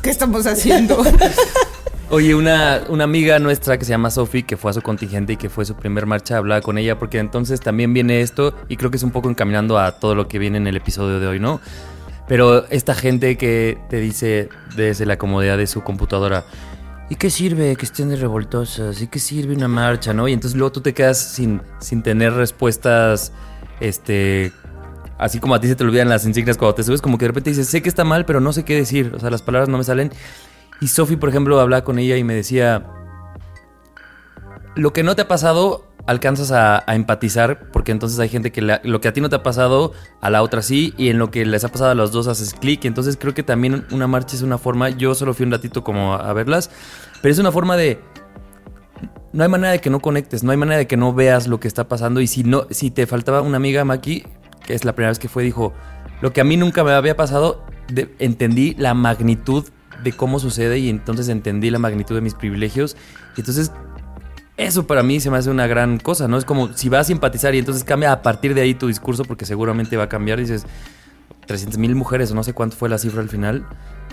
¿qué 0.03 0.11
estamos 0.11 0.47
haciendo? 0.47 1.03
Oye, 2.11 2.35
una, 2.35 2.85
una 2.88 3.05
amiga 3.05 3.38
nuestra 3.38 3.77
que 3.77 3.85
se 3.85 3.91
llama 3.91 4.11
Sophie, 4.11 4.43
que 4.43 4.57
fue 4.57 4.71
a 4.71 4.75
su 4.75 4.81
contingente 4.81 5.35
y 5.35 5.37
que 5.37 5.50
fue 5.50 5.67
su 5.67 5.75
primer 5.75 6.07
marcha, 6.07 6.38
hablaba 6.38 6.62
con 6.62 6.79
ella, 6.79 6.99
porque 6.99 7.19
entonces 7.19 7.61
también 7.61 7.93
viene 7.93 8.23
esto, 8.23 8.55
y 8.67 8.79
creo 8.79 8.91
que 8.91 8.97
es 8.97 9.03
un 9.03 9.11
poco 9.11 9.29
encaminando 9.29 9.79
a 9.79 9.93
todo 10.00 10.15
lo 10.15 10.27
que 10.27 10.38
viene 10.38 10.57
en 10.57 10.67
el 10.67 10.77
episodio 10.77 11.21
de 11.21 11.27
hoy, 11.27 11.38
¿no? 11.38 11.61
Pero 12.27 12.67
esta 12.71 12.95
gente 12.95 13.37
que 13.37 13.77
te 13.91 14.00
dice 14.00 14.49
desde 14.75 15.05
la 15.05 15.19
comodidad 15.19 15.59
de 15.59 15.67
su 15.67 15.83
computadora, 15.83 16.47
¿y 17.11 17.17
qué 17.17 17.29
sirve 17.29 17.77
que 17.77 17.85
estén 17.85 18.09
de 18.09 18.17
revoltosas? 18.17 19.03
¿Y 19.03 19.09
qué 19.09 19.19
sirve 19.19 19.55
una 19.55 19.69
marcha, 19.69 20.15
no? 20.15 20.29
Y 20.29 20.33
entonces 20.33 20.57
luego 20.57 20.73
tú 20.73 20.81
te 20.81 20.95
quedas 20.95 21.19
sin, 21.19 21.61
sin 21.79 22.03
tener 22.03 22.33
respuestas, 22.33 23.33
este... 23.81 24.53
Así 25.19 25.41
como 25.41 25.57
a 25.57 25.61
ti 25.61 25.67
se 25.67 25.75
te 25.75 25.83
olvidan 25.83 26.09
las 26.09 26.25
insignias 26.25 26.57
cuando 26.57 26.77
te 26.77 26.85
subes, 26.85 27.03
como 27.03 27.19
que 27.19 27.25
de 27.25 27.31
repente 27.31 27.50
dices, 27.50 27.67
sé 27.67 27.83
que 27.83 27.88
está 27.88 28.05
mal, 28.05 28.25
pero 28.25 28.41
no 28.41 28.53
sé 28.53 28.65
qué 28.65 28.77
decir. 28.77 29.12
O 29.17 29.19
sea, 29.19 29.31
las 29.31 29.43
palabras 29.43 29.69
no 29.69 29.77
me 29.77 29.83
salen. 29.83 30.12
Y 30.81 30.89
Sophie, 30.89 31.17
por 31.17 31.29
ejemplo, 31.29 31.61
hablaba 31.61 31.85
con 31.85 31.99
ella 31.99 32.17
y 32.17 32.25
me 32.25 32.35
decía, 32.35 32.87
lo 34.77 34.93
que 34.93 35.03
no 35.03 35.17
te 35.17 35.23
ha 35.23 35.29
pasado, 35.29 35.85
alcanzas 36.07 36.53
a, 36.53 36.85
empatizar, 36.95 37.71
porque 37.73 37.93
entonces 37.93 38.19
hay 38.21 38.29
gente 38.29 38.53
que 38.53 38.63
lo 38.63 39.01
que 39.01 39.09
a 39.09 39.13
ti 39.13 39.21
no 39.21 39.29
te 39.29 39.37
ha 39.37 39.43
pasado, 39.43 39.93
a 40.21 40.31
la 40.31 40.43
otra 40.43 40.63
sí, 40.63 40.95
y 40.97 41.09
en 41.09 41.19
lo 41.19 41.31
que 41.31 41.45
les 41.45 41.65
ha 41.65 41.69
pasado 41.69 41.91
a 41.91 41.95
los 41.95 42.13
dos 42.13 42.29
haces 42.29 42.55
clic. 42.55 42.85
Entonces 42.85 43.17
creo 43.21 43.35
que 43.35 43.43
también 43.43 43.87
una 43.91 44.07
marcha 44.07 44.37
es 44.37 44.43
una 44.43 44.57
forma, 44.57 44.91
yo 44.91 45.15
solo 45.15 45.35
fui 45.35 45.45
un 45.45 45.53
ratito 45.53 45.83
como 45.83 46.15
a, 46.15 46.31
a 46.31 46.33
verlas, 46.33 46.71
pero 47.23 47.33
es 47.33 47.39
una 47.39 47.53
forma 47.53 47.77
de... 47.77 48.01
No 49.33 49.43
hay 49.43 49.51
manera 49.51 49.73
de 49.73 49.81
que 49.81 49.91
no 49.91 50.01
conectes, 50.01 50.43
no 50.43 50.53
hay 50.53 50.57
manera 50.57 50.79
de 50.79 50.87
que 50.87 50.97
no 50.97 51.13
veas 51.13 51.47
lo 51.49 51.61
que 51.61 51.69
está 51.69 51.87
pasando. 51.87 52.21
Y 52.21 52.27
si 52.27 52.45
no, 52.45 52.67
si 52.71 52.91
te 52.91 53.07
faltaba 53.07 53.43
una 53.43 53.59
amiga, 53.59 53.85
Maki, 53.85 54.25
que 54.65 54.75
es 54.75 54.85
la 54.85 54.95
primera 54.95 55.11
vez 55.11 55.19
que 55.19 55.29
fue, 55.29 55.43
dijo, 55.43 55.75
lo 56.23 56.33
que 56.33 56.41
a 56.41 56.45
mí 56.45 56.57
nunca 56.57 56.83
me 56.83 56.93
había 56.93 57.15
pasado 57.15 57.63
de- 57.93 58.15
entendí 58.19 58.75
la 58.79 58.95
magnitud 58.95 59.65
de 60.02 60.12
cómo 60.12 60.38
sucede 60.38 60.78
y 60.78 60.88
entonces 60.88 61.28
entendí 61.28 61.71
la 61.71 61.78
magnitud 61.78 62.14
de 62.14 62.21
mis 62.21 62.35
privilegios. 62.35 62.97
Y 63.37 63.40
entonces 63.40 63.73
eso 64.57 64.87
para 64.87 65.02
mí 65.02 65.21
se 65.21 65.31
me 65.31 65.38
hace 65.38 65.50
una 65.50 65.67
gran 65.67 65.99
cosa, 65.99 66.26
¿no? 66.26 66.37
Es 66.37 66.45
como 66.45 66.73
si 66.73 66.88
vas 66.88 67.02
a 67.02 67.05
simpatizar 67.05 67.55
y 67.55 67.59
entonces 67.59 67.85
cambia 67.85 68.12
a 68.12 68.23
partir 68.23 68.55
de 68.55 68.61
ahí 68.61 68.75
tu 68.75 68.88
discurso 68.88 69.25
porque 69.25 69.47
seguramente 69.47 69.97
va 69.97 70.05
a 70.05 70.09
cambiar. 70.09 70.40
Dices, 70.40 70.67
300 71.47 71.78
mil 71.78 71.95
mujeres 71.95 72.31
o 72.31 72.35
no 72.35 72.45
sé 72.45 72.52
cuánto 72.52 72.76
fue 72.76 72.88
la 72.88 72.99
cifra 72.99 73.23
al 73.23 73.28
final. 73.28 73.67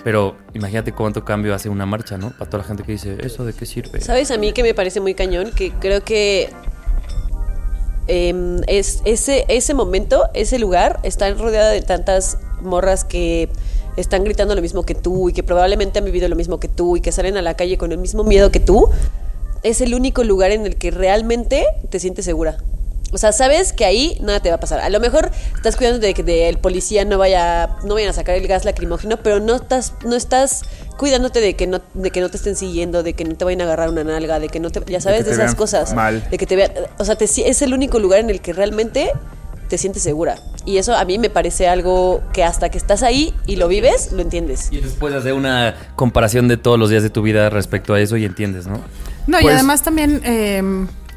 Pero 0.04 0.36
imagínate 0.54 0.92
cuánto 0.92 1.24
cambio 1.24 1.54
hace 1.54 1.68
una 1.68 1.84
marcha, 1.84 2.16
¿no? 2.16 2.30
Para 2.30 2.48
toda 2.48 2.62
la 2.62 2.68
gente 2.68 2.84
que 2.84 2.92
dice, 2.92 3.16
¿eso 3.20 3.44
de 3.44 3.52
qué 3.52 3.66
sirve? 3.66 4.00
¿Sabes 4.00 4.30
a 4.30 4.38
mí 4.38 4.52
que 4.52 4.62
me 4.62 4.72
parece 4.72 5.00
muy 5.00 5.14
cañón? 5.14 5.50
Que 5.50 5.72
creo 5.72 6.04
que 6.04 6.48
em, 8.06 8.60
es, 8.68 9.02
ese, 9.04 9.44
ese 9.48 9.74
momento, 9.74 10.28
ese 10.32 10.60
lugar, 10.60 11.00
está 11.02 11.32
rodeada 11.34 11.70
de 11.70 11.82
tantas 11.82 12.38
morras 12.60 13.04
que 13.04 13.50
están 13.96 14.24
gritando 14.24 14.54
lo 14.54 14.62
mismo 14.62 14.84
que 14.84 14.94
tú 14.94 15.28
y 15.28 15.32
que 15.32 15.42
probablemente 15.42 15.98
han 15.98 16.04
vivido 16.04 16.28
lo 16.28 16.36
mismo 16.36 16.60
que 16.60 16.68
tú 16.68 16.96
y 16.96 17.00
que 17.00 17.12
salen 17.12 17.36
a 17.36 17.42
la 17.42 17.54
calle 17.54 17.78
con 17.78 17.92
el 17.92 17.98
mismo 17.98 18.24
miedo 18.24 18.50
que 18.50 18.60
tú. 18.60 18.88
Es 19.62 19.80
el 19.80 19.94
único 19.94 20.22
lugar 20.22 20.50
en 20.50 20.66
el 20.66 20.76
que 20.76 20.90
realmente 20.90 21.66
te 21.90 21.98
sientes 21.98 22.24
segura. 22.24 22.58
O 23.12 23.18
sea, 23.18 23.32
sabes 23.32 23.72
que 23.72 23.84
ahí 23.84 24.18
nada 24.20 24.40
te 24.40 24.48
va 24.48 24.56
a 24.56 24.60
pasar. 24.60 24.80
A 24.80 24.90
lo 24.90 24.98
mejor 24.98 25.30
estás 25.54 25.76
cuidando 25.76 26.00
de 26.00 26.12
que 26.12 26.22
de 26.22 26.48
el 26.48 26.58
policía 26.58 27.04
no 27.04 27.18
vaya, 27.18 27.76
no 27.84 27.94
vayan 27.94 28.10
a 28.10 28.12
sacar 28.12 28.34
el 28.34 28.46
gas 28.48 28.64
lacrimógeno, 28.64 29.18
pero 29.18 29.38
no 29.38 29.54
estás, 29.54 29.94
no 30.04 30.16
estás 30.16 30.62
cuidándote 30.96 31.40
de 31.40 31.54
que 31.54 31.66
no, 31.66 31.80
de 31.94 32.10
que 32.10 32.20
no 32.20 32.30
te 32.30 32.36
estén 32.36 32.56
siguiendo, 32.56 33.02
de 33.02 33.12
que 33.12 33.24
no 33.24 33.36
te 33.36 33.44
vayan 33.44 33.60
a 33.60 33.64
agarrar 33.64 33.90
una 33.90 34.02
nalga, 34.02 34.40
de 34.40 34.48
que 34.48 34.58
no 34.58 34.70
te, 34.70 34.82
ya 34.90 35.00
sabes, 35.00 35.24
de, 35.24 35.30
te 35.30 35.36
esas 35.36 35.54
cosas, 35.54 35.94
mal. 35.94 36.28
de 36.28 36.36
que 36.36 36.46
te 36.46 36.56
vean, 36.56 36.72
o 36.98 37.04
sea, 37.04 37.16
te, 37.16 37.24
es 37.24 37.62
el 37.62 37.74
único 37.74 38.00
lugar 38.00 38.20
en 38.20 38.30
el 38.30 38.40
que 38.40 38.52
realmente 38.52 39.12
te 39.66 39.78
sientes 39.78 40.02
segura. 40.02 40.36
Y 40.64 40.78
eso 40.78 40.96
a 40.96 41.04
mí 41.04 41.18
me 41.18 41.30
parece 41.30 41.68
algo 41.68 42.22
que 42.32 42.42
hasta 42.44 42.68
que 42.70 42.78
estás 42.78 43.02
ahí 43.02 43.34
y 43.46 43.56
lo 43.56 43.68
vives, 43.68 44.12
lo 44.12 44.22
entiendes. 44.22 44.68
Y 44.72 44.80
después 44.80 45.14
hacer 45.14 45.32
una 45.34 45.74
comparación 45.96 46.48
de 46.48 46.56
todos 46.56 46.78
los 46.78 46.90
días 46.90 47.02
de 47.02 47.10
tu 47.10 47.22
vida 47.22 47.50
respecto 47.50 47.94
a 47.94 48.00
eso 48.00 48.16
y 48.16 48.24
entiendes, 48.24 48.66
¿no? 48.66 48.80
No, 49.26 49.38
y 49.38 49.42
Pues- 49.42 49.54
además 49.54 49.82
también 49.82 50.20
eh, 50.24 50.62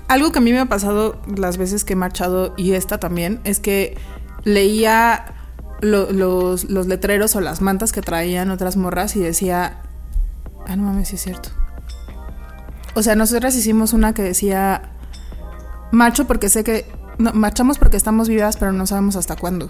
algo 0.08 0.32
que 0.32 0.39
a 0.39 0.41
mí 0.41 0.51
me 0.51 0.60
ha 0.60 0.65
pasado 0.65 1.22
las 1.36 1.58
veces 1.58 1.84
que 1.84 1.94
he 1.94 1.96
marchado 1.96 2.53
y 2.58 2.74
esta 2.74 3.00
también 3.00 3.39
es 3.44 3.60
que 3.60 3.98
leía 4.44 5.34
lo- 5.82 6.12
los, 6.12 6.65
los 6.65 6.88
letreros 6.88 7.36
o 7.36 7.41
las 7.41 7.62
mantas 7.62 7.91
que 7.91 8.01
traían 8.01 8.51
otras 8.51 8.75
morras 8.77 9.15
y 9.15 9.20
decía, 9.20 9.82
ah, 10.68 10.75
no 10.75 10.84
mames, 10.84 11.08
sí 11.10 11.15
es 11.15 11.22
cierto. 11.22 11.50
O 12.96 13.01
sea, 13.03 13.15
nosotras 13.15 13.56
hicimos 13.56 13.94
una 13.94 14.13
que 14.13 14.24
decía, 14.24 14.89
marcho 15.91 16.25
porque 16.27 16.50
sé 16.50 16.63
que, 16.63 16.86
no, 17.19 17.31
marchamos 17.33 17.77
porque 17.77 17.97
estamos 17.97 18.27
vivas 18.27 18.57
pero 18.57 18.71
no 18.71 18.88
sabemos 18.88 19.15
hasta 19.15 19.35
cuándo. 19.35 19.69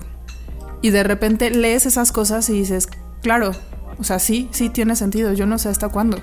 Y 0.82 0.92
de 0.92 1.04
repente 1.04 1.52
lees 1.52 1.86
esas 1.86 2.14
cosas 2.14 2.50
y 2.50 2.54
dices, 2.54 2.88
claro, 3.22 3.52
o 4.00 4.04
sea, 4.06 4.20
sí, 4.20 4.48
sí 4.52 4.70
tiene 4.70 4.96
sentido, 4.96 5.34
yo 5.34 5.46
no 5.46 5.58
sé 5.58 5.68
hasta 5.68 5.90
cuándo. 5.90 6.18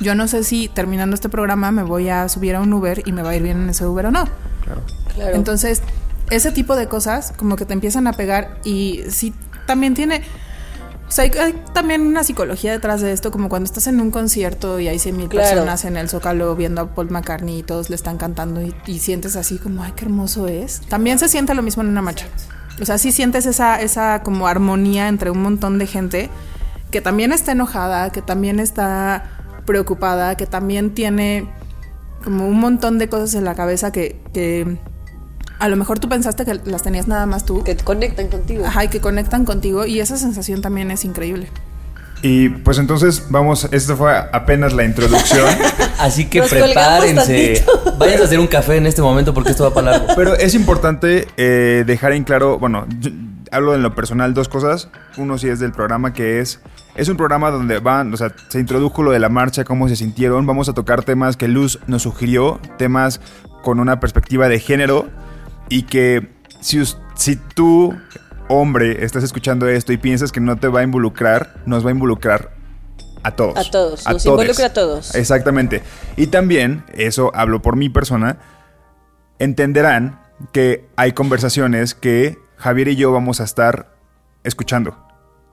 Yo 0.00 0.16
no 0.16 0.26
sé 0.26 0.42
si 0.42 0.66
terminando 0.68 1.14
este 1.14 1.28
programa 1.28 1.70
me 1.70 1.84
voy 1.84 2.08
a 2.08 2.28
subir 2.28 2.56
a 2.56 2.60
un 2.60 2.72
Uber 2.72 3.02
y 3.06 3.12
me 3.12 3.22
va 3.22 3.30
a 3.30 3.36
ir 3.36 3.42
bien 3.42 3.62
en 3.62 3.70
ese 3.70 3.86
Uber 3.86 4.06
o 4.06 4.10
no. 4.10 4.24
Claro. 4.64 5.36
Entonces, 5.36 5.82
ese 6.30 6.50
tipo 6.50 6.74
de 6.74 6.88
cosas 6.88 7.32
como 7.36 7.54
que 7.54 7.64
te 7.64 7.74
empiezan 7.74 8.08
a 8.08 8.14
pegar 8.14 8.58
y 8.64 9.02
sí, 9.08 9.32
también 9.66 9.94
tiene... 9.94 10.22
O 11.12 11.14
sea, 11.14 11.24
hay, 11.24 11.30
hay 11.38 11.62
también 11.74 12.00
una 12.06 12.24
psicología 12.24 12.72
detrás 12.72 13.02
de 13.02 13.12
esto, 13.12 13.30
como 13.30 13.50
cuando 13.50 13.66
estás 13.66 13.86
en 13.86 14.00
un 14.00 14.10
concierto 14.10 14.80
y 14.80 14.88
hay 14.88 14.98
100 14.98 15.14
mil 15.14 15.28
Claro. 15.28 15.46
personas 15.46 15.84
en 15.84 15.98
el 15.98 16.08
Zócalo 16.08 16.56
viendo 16.56 16.80
a 16.80 16.94
Paul 16.94 17.10
McCartney 17.10 17.58
y 17.58 17.62
todos 17.62 17.90
le 17.90 17.96
están 17.96 18.16
cantando 18.16 18.62
y, 18.62 18.74
y 18.86 18.98
sientes 18.98 19.36
así 19.36 19.58
como, 19.58 19.82
ay, 19.82 19.92
qué 19.94 20.06
hermoso 20.06 20.48
es. 20.48 20.80
También 20.88 21.18
se 21.18 21.28
siente 21.28 21.52
lo 21.52 21.60
mismo 21.60 21.82
en 21.82 21.90
una 21.90 22.00
marcha. 22.00 22.24
O 22.80 22.86
sea, 22.86 22.96
sí 22.96 23.12
sientes 23.12 23.44
esa, 23.44 23.78
esa 23.82 24.22
como 24.22 24.46
armonía 24.46 25.08
entre 25.08 25.30
un 25.30 25.42
montón 25.42 25.78
de 25.78 25.86
gente 25.86 26.30
que 26.90 27.02
también 27.02 27.32
está 27.32 27.52
enojada, 27.52 28.10
que 28.10 28.22
también 28.22 28.58
está 28.58 29.24
preocupada, 29.66 30.34
que 30.38 30.46
también 30.46 30.94
tiene 30.94 31.46
como 32.24 32.48
un 32.48 32.58
montón 32.58 32.96
de 32.96 33.10
cosas 33.10 33.34
en 33.34 33.44
la 33.44 33.54
cabeza 33.54 33.92
que, 33.92 34.18
que 34.32 34.78
a 35.62 35.68
lo 35.68 35.76
mejor 35.76 36.00
tú 36.00 36.08
pensaste 36.08 36.44
que 36.44 36.58
las 36.64 36.82
tenías 36.82 37.06
nada 37.06 37.24
más 37.24 37.46
tú. 37.46 37.62
que 37.62 37.76
conectan 37.76 38.26
contigo. 38.26 38.66
Ajá, 38.66 38.82
y 38.82 38.88
que 38.88 39.00
conectan 39.00 39.44
contigo 39.44 39.86
y 39.86 40.00
esa 40.00 40.16
sensación 40.16 40.60
también 40.60 40.90
es 40.90 41.04
increíble. 41.04 41.46
Y 42.20 42.48
pues 42.48 42.78
entonces 42.78 43.26
vamos, 43.30 43.68
esto 43.70 43.96
fue 43.96 44.12
apenas 44.12 44.72
la 44.72 44.82
introducción. 44.82 45.46
Así 46.00 46.24
que 46.24 46.40
Nos 46.40 46.48
prepárense. 46.48 47.64
Vayan 47.96 48.22
a 48.22 48.24
hacer 48.24 48.40
un 48.40 48.48
café 48.48 48.76
en 48.76 48.86
este 48.86 49.02
momento 49.02 49.32
porque 49.34 49.52
esto 49.52 49.62
va 49.62 49.72
para 49.72 49.92
largo. 49.92 50.08
Pero 50.16 50.34
es 50.34 50.56
importante 50.56 51.28
eh, 51.36 51.84
dejar 51.86 52.10
en 52.12 52.24
claro, 52.24 52.58
bueno, 52.58 52.84
yo 52.98 53.10
hablo 53.52 53.76
en 53.76 53.82
lo 53.82 53.94
personal 53.94 54.34
dos 54.34 54.48
cosas. 54.48 54.88
Uno 55.16 55.38
sí 55.38 55.48
es 55.48 55.60
del 55.60 55.70
programa 55.70 56.12
que 56.12 56.40
es, 56.40 56.58
es 56.96 57.08
un 57.08 57.16
programa 57.16 57.52
donde 57.52 57.78
van, 57.78 58.12
o 58.12 58.16
sea, 58.16 58.34
se 58.48 58.58
introdujo 58.58 59.04
lo 59.04 59.12
de 59.12 59.20
la 59.20 59.28
marcha, 59.28 59.62
cómo 59.62 59.88
se 59.88 59.94
sintieron. 59.94 60.44
Vamos 60.44 60.68
a 60.68 60.72
tocar 60.72 61.04
temas 61.04 61.36
que 61.36 61.46
Luz 61.46 61.78
nos 61.86 62.02
sugirió, 62.02 62.58
temas 62.78 63.20
con 63.62 63.78
una 63.78 64.00
perspectiva 64.00 64.48
de 64.48 64.58
género 64.58 65.08
y 65.72 65.84
que 65.84 66.28
si, 66.60 66.82
si 67.14 67.36
tú, 67.36 67.98
hombre, 68.48 69.06
estás 69.06 69.24
escuchando 69.24 69.66
esto 69.68 69.94
y 69.94 69.96
piensas 69.96 70.30
que 70.30 70.38
no 70.38 70.58
te 70.58 70.68
va 70.68 70.80
a 70.80 70.82
involucrar, 70.82 71.54
nos 71.64 71.82
va 71.82 71.88
a 71.88 71.92
involucrar 71.92 72.50
a 73.22 73.30
todos. 73.30 73.56
A 73.56 73.70
todos, 73.70 74.04
nos 74.06 74.22
todes. 74.22 74.26
involucra 74.26 74.66
a 74.66 74.72
todos. 74.74 75.14
Exactamente. 75.14 75.82
Y 76.16 76.26
también, 76.26 76.84
eso 76.92 77.32
hablo 77.34 77.62
por 77.62 77.76
mi 77.76 77.88
persona, 77.88 78.36
entenderán 79.38 80.20
que 80.52 80.84
hay 80.96 81.12
conversaciones 81.12 81.94
que 81.94 82.38
Javier 82.58 82.88
y 82.88 82.96
yo 82.96 83.10
vamos 83.10 83.40
a 83.40 83.44
estar 83.44 83.94
escuchando. 84.44 84.94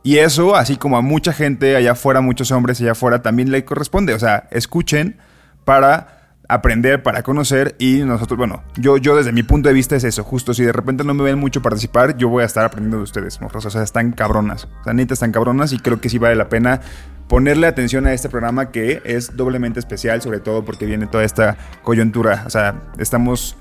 Y 0.03 0.17
eso, 0.17 0.57
así 0.57 0.75
como 0.75 0.97
a 0.97 1.01
mucha 1.01 1.31
gente 1.31 1.77
allá 1.77 1.93
afuera, 1.93 2.19
muchos 2.19 2.51
hombres 2.51 2.81
allá 2.81 2.91
afuera, 2.91 3.21
también 3.21 3.51
le 3.51 3.63
corresponde. 3.63 4.13
O 4.13 4.19
sea, 4.19 4.49
escuchen 4.51 5.17
para 5.63 6.18
aprender, 6.49 7.03
para 7.03 7.23
conocer 7.23 7.75
y 7.79 7.99
nosotros, 7.99 8.37
bueno, 8.37 8.63
yo, 8.75 8.97
yo 8.97 9.15
desde 9.15 9.31
mi 9.31 9.43
punto 9.43 9.69
de 9.69 9.73
vista 9.73 9.95
es 9.95 10.03
eso, 10.03 10.23
justo 10.23 10.53
si 10.53 10.63
de 10.63 10.71
repente 10.73 11.03
no 11.03 11.13
me 11.13 11.23
ven 11.23 11.37
mucho 11.39 11.61
participar, 11.61 12.17
yo 12.17 12.27
voy 12.27 12.43
a 12.43 12.45
estar 12.47 12.65
aprendiendo 12.65 12.97
de 12.97 13.03
ustedes, 13.03 13.39
morros. 13.39 13.65
O 13.65 13.69
sea, 13.69 13.83
están 13.83 14.11
cabronas. 14.11 14.67
O 14.81 14.83
sea, 14.83 14.93
neta 14.93 15.13
están 15.13 15.31
cabronas 15.31 15.71
y 15.71 15.79
creo 15.79 16.01
que 16.01 16.09
sí 16.09 16.17
vale 16.17 16.35
la 16.35 16.49
pena 16.49 16.81
ponerle 17.27 17.67
atención 17.67 18.07
a 18.07 18.13
este 18.13 18.27
programa 18.29 18.71
que 18.71 19.01
es 19.05 19.37
doblemente 19.37 19.79
especial, 19.79 20.21
sobre 20.23 20.39
todo 20.39 20.65
porque 20.65 20.87
viene 20.87 21.05
toda 21.05 21.23
esta 21.23 21.55
coyuntura. 21.83 22.43
O 22.47 22.49
sea, 22.49 22.81
estamos 22.97 23.55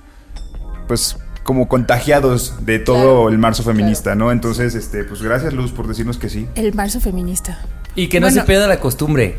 pues 0.86 1.18
como 1.44 1.68
contagiados 1.68 2.64
de 2.64 2.78
todo 2.78 2.94
Claro, 2.96 3.28
el 3.28 3.38
marzo 3.38 3.62
feminista, 3.62 4.14
¿no? 4.14 4.32
Entonces, 4.32 4.74
este, 4.74 5.04
pues 5.04 5.22
gracias 5.22 5.52
Luz 5.52 5.72
por 5.72 5.86
decirnos 5.86 6.16
que 6.18 6.30
sí. 6.30 6.48
El 6.54 6.74
marzo 6.74 7.00
feminista. 7.00 7.58
Y 7.94 8.08
que 8.08 8.20
no 8.20 8.26
Bueno. 8.28 8.40
se 8.40 8.46
pierda 8.46 8.66
la 8.66 8.80
costumbre. 8.80 9.38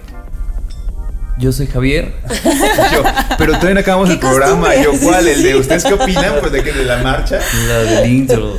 Yo 1.39 1.53
soy 1.53 1.67
Javier. 1.67 2.13
Yo, 2.93 3.03
pero 3.37 3.53
todavía 3.53 3.75
no 3.75 3.79
acabamos 3.79 4.09
¿Qué 4.09 4.13
el 4.15 4.19
programa. 4.19 4.75
Yo, 4.75 4.91
¿cuál? 5.01 5.27
¿El 5.27 5.41
de 5.41 5.55
ustedes 5.55 5.85
qué 5.85 5.93
opinan? 5.93 6.35
Pues 6.41 6.51
de 6.51 6.63
que 6.63 6.73
de 6.73 6.83
la 6.83 6.97
marcha. 6.97 7.39
La 7.67 7.77
del 7.79 8.09
intro. 8.11 8.57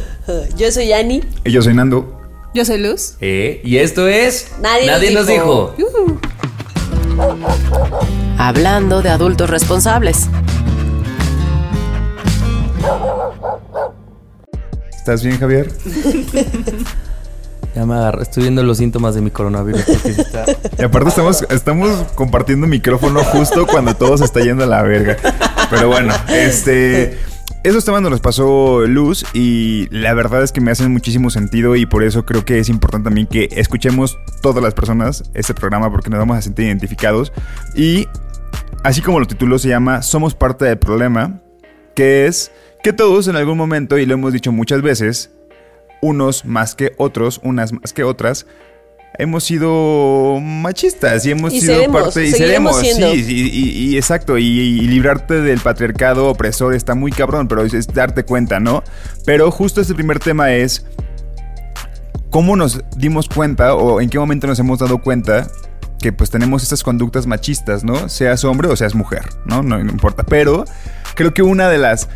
Yo 0.57 0.73
soy 0.73 0.93
Ani. 0.93 1.23
Y 1.45 1.51
yo 1.51 1.61
soy 1.61 1.75
Nando. 1.75 2.19
Yo 2.55 2.65
soy 2.65 2.79
Luz. 2.79 3.17
Eh, 3.21 3.61
y 3.65 3.77
esto 3.77 4.09
es. 4.09 4.49
Nadie 4.61 4.87
nos 4.87 5.13
nos 5.13 5.27
dijo. 5.27 5.75
dijo. 5.77 6.21
Hablando 8.39 9.03
de 9.03 9.11
adultos 9.11 9.51
responsables. 9.51 10.29
¿Estás 14.97 15.23
bien, 15.23 15.39
Javier? 15.39 15.71
Ya 17.75 17.87
me 17.87 17.95
agarro. 17.95 18.23
Estoy 18.23 18.43
viendo 18.45 18.62
los 18.62 18.79
síntomas 18.79 19.15
de 19.15 19.21
mi 19.21 19.31
coronavirus. 19.31 19.89
está- 19.89 20.45
Y 20.79 20.83
aparte 20.83 21.09
estamos, 21.11 21.47
estamos 21.50 21.91
compartiendo 22.15 22.67
micrófono 22.67 23.23
justo 23.25 23.67
cuando 23.67 23.95
todo 23.95 24.19
se 24.19 24.25
está 24.25 24.41
yendo 24.41 24.65
a 24.65 24.67
la 24.67 24.83
verga. 24.83 25.17
Pero 25.71 25.89
bueno, 25.89 26.12
este... 26.29 27.19
Esos 27.62 27.85
temas 27.85 28.00
nos 28.00 28.21
pasó 28.21 28.87
Luz 28.87 29.27
y 29.35 29.87
la 29.91 30.15
verdad 30.15 30.43
es 30.43 30.50
que 30.50 30.62
me 30.62 30.71
hacen 30.71 30.91
muchísimo 30.93 31.29
sentido 31.29 31.77
y 31.77 31.85
por 31.85 32.03
eso 32.03 32.25
creo 32.25 32.43
que 32.43 32.59
es 32.59 32.71
importante 32.71 33.05
también 33.11 33.27
que 33.27 33.50
escuchemos 33.53 34.19
todas 34.41 34.62
las 34.62 34.73
personas 34.73 35.25
este 35.35 35.53
programa 35.53 35.91
porque 35.91 36.09
nos 36.09 36.19
vamos 36.21 36.39
a 36.39 36.43
sentir 36.43 36.65
identificados. 36.65 37.35
Y 37.77 38.09
así 38.83 39.03
como 39.03 39.21
lo 39.21 39.27
tituló 39.27 39.59
se 39.59 39.69
llama 39.69 40.00
Somos 40.00 40.35
parte 40.35 40.65
del 40.65 40.79
problema, 40.79 41.43
que 41.95 42.25
es 42.27 42.50
que 42.83 42.95
todos 42.95 43.29
en 43.29 43.37
algún 43.37 43.59
momento, 43.59 43.99
y 43.99 44.07
lo 44.07 44.15
hemos 44.15 44.33
dicho 44.33 44.53
muchas 44.53 44.81
veces, 44.81 45.31
unos 46.02 46.45
más 46.45 46.75
que 46.75 46.92
otros, 46.97 47.40
unas 47.42 47.73
más 47.73 47.92
que 47.92 48.04
otras, 48.04 48.47
hemos 49.19 49.45
sido 49.45 50.38
machistas 50.40 51.26
y 51.26 51.33
hemos 51.33 51.52
Y 51.52 51.61
sido 51.61 51.75
seremos, 51.75 52.02
parte 52.02 52.25
y 52.26 52.30
seremos, 52.30 52.78
siendo. 52.78 53.12
sí, 53.12 53.25
y, 53.28 53.59
y- 53.59 53.90
y 53.90 53.97
exacto, 53.97 54.38
y, 54.38 54.45
y 54.47 54.80
librarte 54.83 55.40
del 55.40 55.61
patriarcado 55.61 56.28
opresor 56.28 56.75
está 56.75 56.95
muy 56.95 57.11
cabrón, 57.12 57.49
pero 57.49 57.62
es, 57.64 57.75
es 57.75 57.87
darte 57.88 58.25
cuenta, 58.25 58.61
¿no? 58.61 58.83
Pero 59.26 59.50
justo 59.50 59.80
este 59.80 59.95
primer 59.95 60.21
tema 60.21 60.52
es 60.52 60.87
cómo 62.30 62.57
nos 62.57 62.80
dimos 62.97 63.28
cuenta 63.28 63.75
o 63.75 64.00
en 64.00 64.09
qué 64.09 64.19
momento 64.19 64.47
nos 64.47 64.59
hemos 64.59 64.78
dado 64.78 64.99
cuenta 64.99 65.49
que 66.00 66.12
pues 66.12 66.30
tenemos 66.30 66.62
estas 66.62 66.83
conductas 66.83 67.26
machistas, 67.26 67.85
¿no? 67.85 68.09
Seas 68.09 68.45
hombre 68.45 68.69
o 68.69 68.76
seas 68.76 68.95
mujer, 68.95 69.28
¿no? 69.45 69.62
No, 69.62 69.83
no 69.83 69.90
importa. 69.90 70.23
Pero 70.23 70.64
creo 71.14 71.35
que 71.35 71.42
una 71.42 71.69
de 71.69 71.76
las 71.76 72.09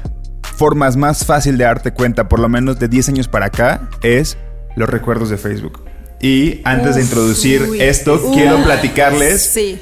formas 0.57 0.97
más 0.97 1.25
fácil 1.25 1.59
de 1.59 1.65
darte 1.65 1.93
cuenta, 1.93 2.29
por 2.29 2.41
lo 2.41 2.49
menos 2.49 2.79
de 2.79 2.89
10 2.89 3.09
años 3.11 3.29
para 3.29 3.47
acá, 3.47 3.89
es 4.03 4.37
los 4.77 4.89
recuerdos 4.89 5.31
de 5.31 5.37
Facebook. 5.39 5.85
Y 6.21 6.61
antes 6.65 6.95
de 6.97 7.03
introducir 7.03 7.63
uy. 7.63 7.81
esto, 7.83 8.21
Uy. 8.25 8.37
quiero 8.37 8.63
platicarles 8.65 9.43
Sí. 9.43 9.79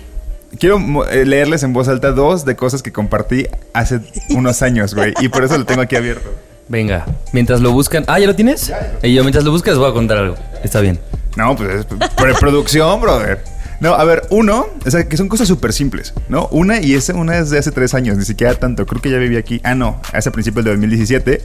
Quiero 0.59 0.79
eh, 1.11 1.25
leerles 1.25 1.62
en 1.62 1.73
voz 1.73 1.88
alta 1.88 2.11
dos 2.11 2.45
de 2.45 2.57
cosas 2.57 2.83
que 2.83 2.93
compartí 2.93 3.47
hace 3.73 4.00
unos 4.31 4.61
años, 4.61 4.95
güey. 4.95 5.14
Y 5.21 5.29
por 5.29 5.45
eso 5.45 5.57
lo 5.57 5.64
tengo 5.64 5.81
aquí 5.81 5.97
abierto. 5.97 6.29
Venga, 6.69 7.07
mientras 7.33 7.61
lo 7.62 7.73
buscan. 7.73 8.05
Ah, 8.07 8.19
¿ya 8.19 8.26
lo 8.26 8.35
tienes? 8.35 8.71
Y 9.02 9.14
yo 9.14 9.23
mientras 9.23 9.45
lo 9.45 9.50
buscas 9.50 9.79
voy 9.79 9.91
a 9.91 9.95
contar 9.95 10.19
algo. 10.19 10.35
Está 10.62 10.81
bien. 10.81 10.99
No, 11.37 11.57
pues 11.57 11.71
es 11.71 11.87
preproducción, 12.17 13.00
brother. 13.00 13.43
No, 13.83 13.95
a 13.95 14.05
ver, 14.05 14.23
uno, 14.31 14.67
o 14.87 14.91
sea, 14.93 15.09
que 15.09 15.17
son 15.17 15.29
cosas 15.29 15.49
súper 15.49 15.73
simples, 15.73 16.15
¿no? 16.29 16.47
Una, 16.53 16.81
y 16.81 16.95
esa, 16.95 17.17
una 17.17 17.37
es 17.39 17.51
de 17.51 17.59
hace 17.59 17.73
tres 17.73 17.95
años, 17.95 18.17
ni 18.17 18.25
siquiera 18.25 18.55
tanto. 18.55 18.87
Creo 18.87 19.03
que 19.03 19.11
ya 19.11 19.19
viví 19.19 19.37
aquí. 19.37 19.61
Ah, 19.65 19.75
no, 19.75 20.01
hace 20.12 20.31
principios 20.31 20.65
de 20.65 20.71
2017. 20.71 21.43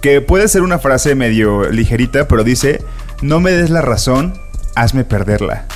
Que 0.00 0.20
puede 0.20 0.46
ser 0.46 0.62
una 0.62 0.78
frase 0.78 1.16
medio 1.16 1.68
ligerita, 1.68 2.28
pero 2.28 2.44
dice: 2.44 2.80
No 3.22 3.40
me 3.40 3.50
des 3.50 3.70
la 3.70 3.82
razón, 3.82 4.34
hazme 4.76 5.02
perderla. 5.02 5.66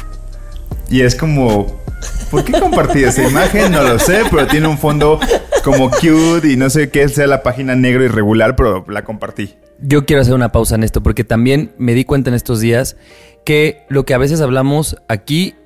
Y 0.89 1.01
es 1.01 1.17
como. 1.17 1.83
¿Por 2.31 2.45
qué 2.45 2.53
compartí 2.53 3.03
esa 3.03 3.29
imagen? 3.29 3.73
No 3.73 3.83
lo 3.83 3.99
sé, 3.99 4.23
pero 4.31 4.47
tiene 4.47 4.69
un 4.69 4.79
fondo 4.79 5.19
como 5.65 5.91
cute 5.91 6.49
y 6.49 6.57
no 6.57 6.71
sé 6.71 6.91
qué 6.91 7.09
sea 7.09 7.27
la 7.27 7.43
página 7.43 7.75
negro 7.75 8.05
irregular, 8.05 8.55
pero 8.55 8.85
la 8.89 9.03
compartí. 9.03 9.57
Yo 9.81 10.07
quiero 10.07 10.23
hacer 10.23 10.35
una 10.35 10.53
pausa 10.53 10.77
en 10.77 10.85
esto 10.85 11.03
porque 11.03 11.25
también 11.25 11.73
me 11.77 11.95
di 11.95 12.05
cuenta 12.05 12.31
en 12.31 12.35
estos 12.35 12.61
días 12.61 12.97
que 13.45 13.85
lo 13.89 14.05
que 14.05 14.15
a 14.15 14.19
veces 14.19 14.41
hablamos 14.41 14.97
aquí 15.09 15.57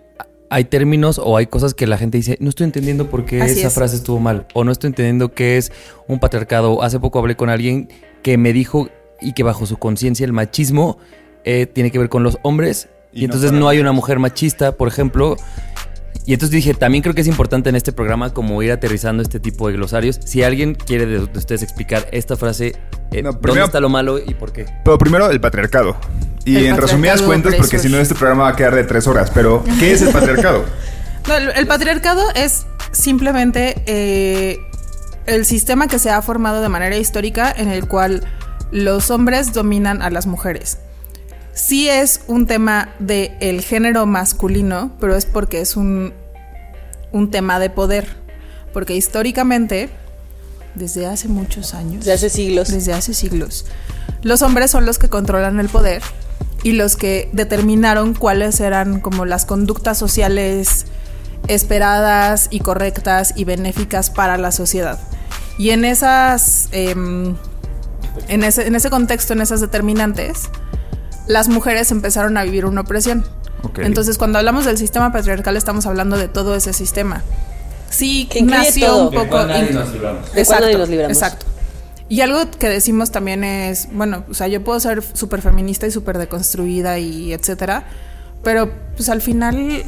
hay 0.53 0.65
términos 0.65 1.19
o 1.19 1.39
hay 1.39 1.47
cosas 1.47 1.73
que 1.73 1.87
la 1.87 1.97
gente 1.97 2.19
dice, 2.19 2.37
no 2.39 2.51
estoy 2.51 2.65
entendiendo 2.65 3.09
por 3.09 3.25
qué 3.25 3.41
Así 3.41 3.59
esa 3.59 3.69
es. 3.69 3.75
frase 3.75 3.97
estuvo 3.97 4.21
mal 4.21 4.47
o 4.53 4.65
no 4.65 4.71
estoy 4.73 4.89
entendiendo 4.89 5.33
qué 5.33 5.57
es 5.57 5.73
un 6.07 6.21
patriarcado. 6.21 6.83
Hace 6.83 7.01
poco 7.01 7.19
hablé 7.19 7.37
con 7.37 7.49
alguien 7.49 7.89
que 8.23 8.37
me 8.37 8.53
dijo 8.53 8.89
y 9.21 9.33
que 9.33 9.43
bajo 9.43 9.65
su 9.65 9.79
conciencia 9.79 10.27
el 10.27 10.35
machismo 10.35 10.99
eh, 11.45 11.67
tiene 11.67 11.91
que 11.91 11.99
ver 11.99 12.11
con 12.11 12.23
los 12.23 12.39
hombres 12.43 12.89
Y 13.13 13.19
y, 13.19 13.21
no 13.21 13.25
entonces 13.27 13.53
no 13.53 13.69
hay 13.69 13.79
una 13.79 13.93
mujer 13.93 14.19
machista, 14.19 14.73
por 14.73 14.89
ejemplo. 14.89 15.37
Y 16.25 16.35
entonces 16.35 16.55
dije, 16.55 16.75
también 16.75 17.03
creo 17.03 17.15
que 17.15 17.23
es 17.23 17.27
importante 17.27 17.69
en 17.69 17.77
este 17.77 17.93
programa 17.93 18.33
como 18.33 18.63
ir 18.63 18.71
aterrizando 18.71 19.23
este 19.23 19.41
tipo 19.41 19.67
de 19.69 19.75
glosarios. 19.75 20.21
Si 20.25 20.43
alguien 20.43 20.75
quiere 20.75 21.07
de, 21.07 21.27
de 21.27 21.39
ustedes 21.39 21.63
explicar 21.63 22.07
esta 22.13 22.37
frase, 22.37 22.77
eh, 23.11 23.23
No, 23.23 23.33
¿dónde 23.33 23.65
está 23.65 23.81
lo 23.81 23.89
malo 23.89 24.19
y 24.19 24.35
por 24.35 24.53
qué? 24.53 24.67
Pero 24.85 24.99
primero 24.99 25.31
el 25.31 25.41
patriarcado. 25.41 25.97
Y 26.45 26.57
El 26.57 26.67
en 26.67 26.77
resumidas 26.77 27.23
cuentas, 27.23 27.55
porque 27.57 27.79
si 27.79 27.89
no 27.89 27.99
este 27.99 28.15
programa 28.15 28.45
va 28.45 28.51
a 28.51 28.57
quedar 28.57 28.75
de 28.75 28.85
tres 28.85 29.07
horas. 29.07 29.31
Pero, 29.33 29.65
¿qué 29.79 29.93
es 29.93 30.03
el 30.03 30.09
patriarcado? 30.13 30.65
No, 31.27 31.37
el, 31.37 31.51
el 31.51 31.67
patriarcado 31.67 32.23
es 32.35 32.67
simplemente 32.93 33.83
eh, 33.87 34.59
el 35.27 35.45
sistema 35.45 35.89
que 35.89 35.99
se 35.99 36.11
ha 36.11 36.21
formado 36.23 36.63
de 36.63 36.69
manera 36.69 36.97
histórica 36.97 37.53
en 37.57 37.69
el 37.69 37.87
cual 37.87 38.25
los 38.71 39.11
hombres 39.11 39.53
dominan 39.53 40.03
a 40.03 40.11
las 40.11 40.27
mujeres. 40.27 40.79
Sí 41.55 41.89
es 41.89 42.23
un 42.29 42.47
tema 42.47 42.91
del 42.99 43.33
el 43.41 43.61
género 43.63 44.07
masculino, 44.07 44.93
pero 45.01 45.17
es 45.17 45.27
porque 45.27 45.61
es 45.61 45.77
un, 45.77 46.13
un 47.13 47.31
tema 47.31 47.59
de 47.59 47.71
poder. 47.71 48.17
Porque 48.73 48.95
históricamente, 48.97 49.91
desde 50.75 51.07
hace 51.07 51.29
muchos 51.29 51.75
años, 51.75 52.05
Desde 52.07 52.13
hace 52.15 52.31
siglos. 52.31 52.69
desde 52.69 52.93
hace 52.95 53.13
siglos. 53.13 53.67
Los 54.23 54.41
hombres 54.43 54.71
son 54.71 54.87
los 54.87 54.99
que 54.99 55.09
controlan 55.09 55.61
el 55.61 55.69
poder 55.69 56.03
y 56.63 56.73
los 56.73 56.97
que 56.97 57.29
determinaron 57.33 58.15
cuáles 58.15 58.61
eran 58.61 59.01
como 59.01 59.25
las 59.27 59.45
conductas 59.45 59.99
sociales 59.99 60.87
esperadas 61.49 62.47
y 62.51 62.61
correctas 62.61 63.35
y 63.37 63.45
benéficas 63.45 64.11
para 64.11 64.39
la 64.39 64.53
sociedad. 64.53 64.99
Y 65.59 65.71
en 65.71 65.85
esas, 65.85 66.69
em, 66.73 67.37
en 68.29 68.45
ese, 68.45 68.67
en 68.67 68.75
ese 68.75 68.91
contexto, 68.91 69.33
en 69.33 69.41
esas 69.43 69.61
determinantes, 69.61 70.49
las 71.27 71.49
mujeres 71.49 71.91
empezaron 71.91 72.37
a 72.37 72.45
vivir 72.45 72.65
una 72.67 72.83
opresión. 72.83 73.25
Entonces, 73.79 74.19
cuando 74.19 74.39
hablamos 74.39 74.65
del 74.65 74.77
sistema 74.77 75.13
patriarcal, 75.13 75.57
estamos 75.57 75.87
hablando 75.87 76.17
de 76.19 76.29
todo 76.29 76.55
ese 76.57 76.73
sistema. 76.73 77.23
Sí, 77.91 78.29
Que 78.31 78.43
nació 78.43 78.87
todo. 78.87 79.09
un 79.09 79.11
De 79.15 79.19
poco. 79.19 79.41
in- 79.43 79.75
nos 79.75 79.93
libramos. 79.93 80.33
De 80.33 80.79
nos 80.79 80.89
libramos. 80.89 81.17
Exacto. 81.17 81.47
Y 82.09 82.21
algo 82.21 82.39
que 82.59 82.69
decimos 82.69 83.11
también 83.11 83.45
es, 83.45 83.89
bueno, 83.93 84.25
o 84.31 84.35
sea, 84.35 84.49
yo 84.49 84.63
puedo 84.65 84.79
ser 84.81 85.03
súper 85.15 85.41
feminista 85.43 85.87
y 85.87 85.91
súper 85.91 86.19
deconstruida 86.19 86.99
y 86.99 87.33
etcétera, 87.33 87.85
pero 88.43 88.71
pues 88.97 89.09
al 89.09 89.23
final 89.23 89.85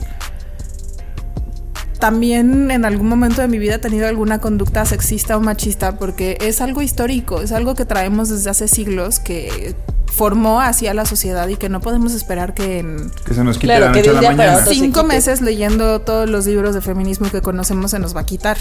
también 1.98 2.70
en 2.70 2.84
algún 2.84 3.08
momento 3.08 3.40
de 3.42 3.48
mi 3.48 3.58
vida 3.58 3.76
he 3.76 3.78
tenido 3.78 4.06
alguna 4.08 4.38
conducta 4.40 4.84
sexista 4.84 5.36
o 5.36 5.40
machista 5.40 5.98
porque 5.98 6.38
es 6.40 6.60
algo 6.60 6.82
histórico, 6.82 7.40
es 7.40 7.52
algo 7.52 7.74
que 7.74 7.84
traemos 7.84 8.28
desde 8.28 8.50
hace 8.50 8.68
siglos 8.68 9.18
que 9.20 9.74
formó 10.14 10.60
hacia 10.60 10.94
la 10.94 11.06
sociedad 11.06 11.48
y 11.48 11.56
que 11.56 11.68
no 11.68 11.80
podemos 11.80 12.14
esperar 12.14 12.54
que 12.54 12.78
en 12.78 13.10
Que 13.26 13.34
se 13.34 13.42
nos 13.42 13.56
quite 13.58 13.66
Claro, 13.66 13.86
la 13.86 13.92
que 13.92 13.98
noche 13.98 14.10
a 14.10 14.22
la 14.22 14.30
mañana. 14.30 14.64
cinco 14.66 15.02
meses 15.02 15.40
leyendo 15.40 16.00
todos 16.02 16.30
los 16.30 16.46
libros 16.46 16.74
de 16.74 16.80
feminismo 16.80 17.28
que 17.30 17.40
conocemos 17.42 17.90
se 17.90 17.98
nos 17.98 18.14
va 18.14 18.20
a 18.20 18.26
quitar. 18.26 18.56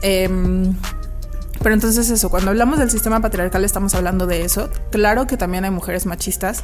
Em, 0.00 0.74
pero 1.62 1.74
entonces 1.74 2.08
eso, 2.08 2.30
cuando 2.30 2.50
hablamos 2.50 2.78
del 2.78 2.90
sistema 2.90 3.20
patriarcal 3.20 3.64
estamos 3.64 3.94
hablando 3.94 4.26
de 4.26 4.44
eso. 4.44 4.70
Claro 4.90 5.26
que 5.26 5.36
también 5.36 5.64
hay 5.64 5.70
mujeres 5.70 6.06
machistas. 6.06 6.62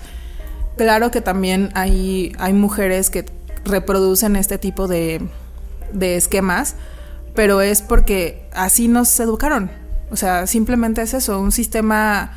Claro 0.77 1.11
que 1.11 1.21
también 1.21 1.71
hay, 1.75 2.33
hay 2.39 2.55
mujeres 2.55 3.11
que 3.11 3.27
reproducen 3.67 4.35
este 4.35 4.57
tipo 4.57 4.89
de, 4.89 5.21
de 5.93 6.17
esquemas, 6.17 6.75
pero 7.35 7.61
es 7.61 7.83
porque 7.83 8.49
así 8.55 8.89
nos 8.89 9.21
educaron. 9.21 9.71
O 10.11 10.17
sea, 10.17 10.47
simplemente 10.47 11.03
es 11.03 11.13
eso, 11.13 11.39
un 11.39 11.53
sistema 11.53 12.33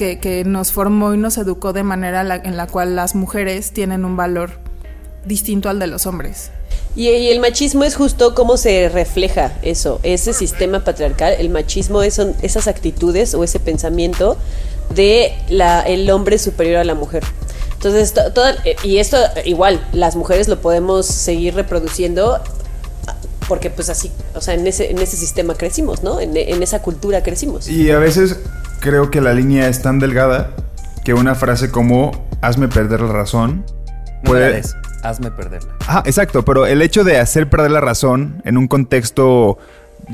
que, 0.00 0.18
que 0.18 0.44
nos 0.46 0.72
formó 0.72 1.12
y 1.12 1.18
nos 1.18 1.36
educó 1.36 1.74
de 1.74 1.82
manera 1.82 2.24
la- 2.24 2.36
en 2.36 2.56
la 2.56 2.66
cual 2.66 2.96
las 2.96 3.14
mujeres 3.14 3.72
tienen 3.72 4.06
un 4.06 4.16
valor 4.16 4.52
distinto 5.26 5.68
al 5.68 5.78
de 5.78 5.86
los 5.88 6.06
hombres. 6.06 6.50
Y, 6.96 7.08
y 7.08 7.28
el 7.28 7.38
machismo 7.40 7.84
es 7.84 7.96
justo 7.96 8.34
cómo 8.34 8.56
se 8.56 8.88
refleja 8.88 9.52
eso, 9.60 10.00
ese 10.02 10.32
sistema 10.32 10.84
patriarcal. 10.84 11.34
El 11.38 11.50
machismo 11.50 12.02
es, 12.02 12.14
son 12.14 12.34
esas 12.40 12.66
actitudes 12.66 13.34
o 13.34 13.44
ese 13.44 13.60
pensamiento 13.60 14.38
de 14.94 15.34
la, 15.50 15.82
el 15.82 16.08
hombre 16.10 16.38
superior 16.38 16.78
a 16.78 16.84
la 16.84 16.94
mujer. 16.94 17.22
Entonces, 17.74 18.14
to- 18.14 18.32
toda- 18.32 18.56
eh, 18.64 18.76
y 18.82 18.96
esto 18.98 19.18
igual, 19.44 19.86
las 19.92 20.16
mujeres 20.16 20.48
lo 20.48 20.62
podemos 20.62 21.04
seguir 21.04 21.54
reproduciendo 21.54 22.40
porque 23.48 23.68
pues 23.68 23.90
así, 23.90 24.10
o 24.34 24.40
sea, 24.40 24.54
en 24.54 24.66
ese, 24.66 24.90
en 24.92 24.98
ese 24.98 25.16
sistema 25.18 25.54
crecimos, 25.54 26.02
¿no? 26.02 26.20
En, 26.20 26.36
en 26.36 26.62
esa 26.62 26.80
cultura 26.82 27.22
crecimos. 27.22 27.68
Y 27.68 27.90
a 27.90 27.98
veces 27.98 28.36
creo 28.80 29.10
que 29.10 29.20
la 29.20 29.32
línea 29.34 29.68
es 29.68 29.82
tan 29.82 29.98
delgada 29.98 30.50
que 31.04 31.14
una 31.14 31.34
frase 31.34 31.70
como 31.70 32.10
hazme 32.42 32.68
perder 32.68 33.00
la 33.02 33.12
razón 33.12 33.64
No 34.24 34.32
me 34.32 34.40
la 34.40 34.46
puede... 34.46 34.52
des, 34.54 34.76
hazme 35.02 35.30
perderla. 35.30 35.70
Ah, 35.88 36.02
exacto, 36.06 36.44
pero 36.44 36.66
el 36.66 36.82
hecho 36.82 37.04
de 37.04 37.18
hacer 37.18 37.48
perder 37.48 37.70
la 37.70 37.80
razón 37.80 38.42
en 38.44 38.56
un 38.58 38.68
contexto, 38.68 39.58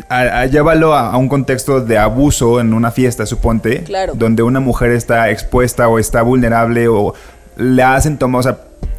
a, 0.08 0.18
a- 0.20 0.46
llévalo 0.46 0.94
a, 0.94 1.10
a 1.10 1.16
un 1.16 1.28
contexto 1.28 1.80
de 1.80 1.98
abuso 1.98 2.60
en 2.60 2.72
una 2.74 2.90
fiesta, 2.90 3.26
suponte, 3.26 3.82
Claro. 3.84 4.14
donde 4.14 4.42
una 4.42 4.60
mujer 4.60 4.90
está 4.92 5.30
expuesta 5.30 5.88
o 5.88 5.98
está 5.98 6.22
vulnerable 6.22 6.88
o 6.88 7.14
le 7.56 7.82
hacen 7.82 8.18
tomar, 8.18 8.40
o 8.40 8.42
sea, 8.42 8.58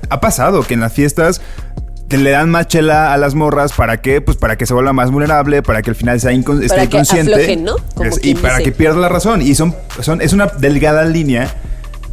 ha 0.10 0.20
pasado 0.20 0.64
que 0.64 0.74
en 0.74 0.80
las 0.82 0.94
fiestas 0.94 1.42
te 2.08 2.18
le 2.18 2.32
dan 2.32 2.50
más 2.50 2.68
chela 2.68 3.14
a 3.14 3.18
las 3.18 3.36
morras 3.36 3.74
para 3.74 3.98
que, 4.02 4.22
pues 4.22 4.38
para 4.38 4.56
que 4.58 4.66
se 4.66 4.74
vuelva 4.74 4.94
más 4.94 5.12
vulnerable, 5.12 5.62
para 5.62 5.82
que 5.82 5.90
al 5.90 5.96
final 5.96 6.20
sea 6.22 6.32
incon- 6.32 6.64
esté 6.64 6.84
inconsciente 6.86 7.34
aflojen, 7.34 7.64
¿no? 7.66 7.76
Como 7.96 8.10
Es- 8.10 8.20
y 8.24 8.36
para 8.36 8.58
dice. 8.58 8.64
que 8.64 8.72
pierda 8.76 8.98
la 9.00 9.10
razón. 9.10 9.42
Y 9.42 9.56
son, 9.56 9.76
son, 10.02 10.22
es 10.22 10.32
una 10.34 10.48
delgada 10.48 11.04
línea 11.06 11.54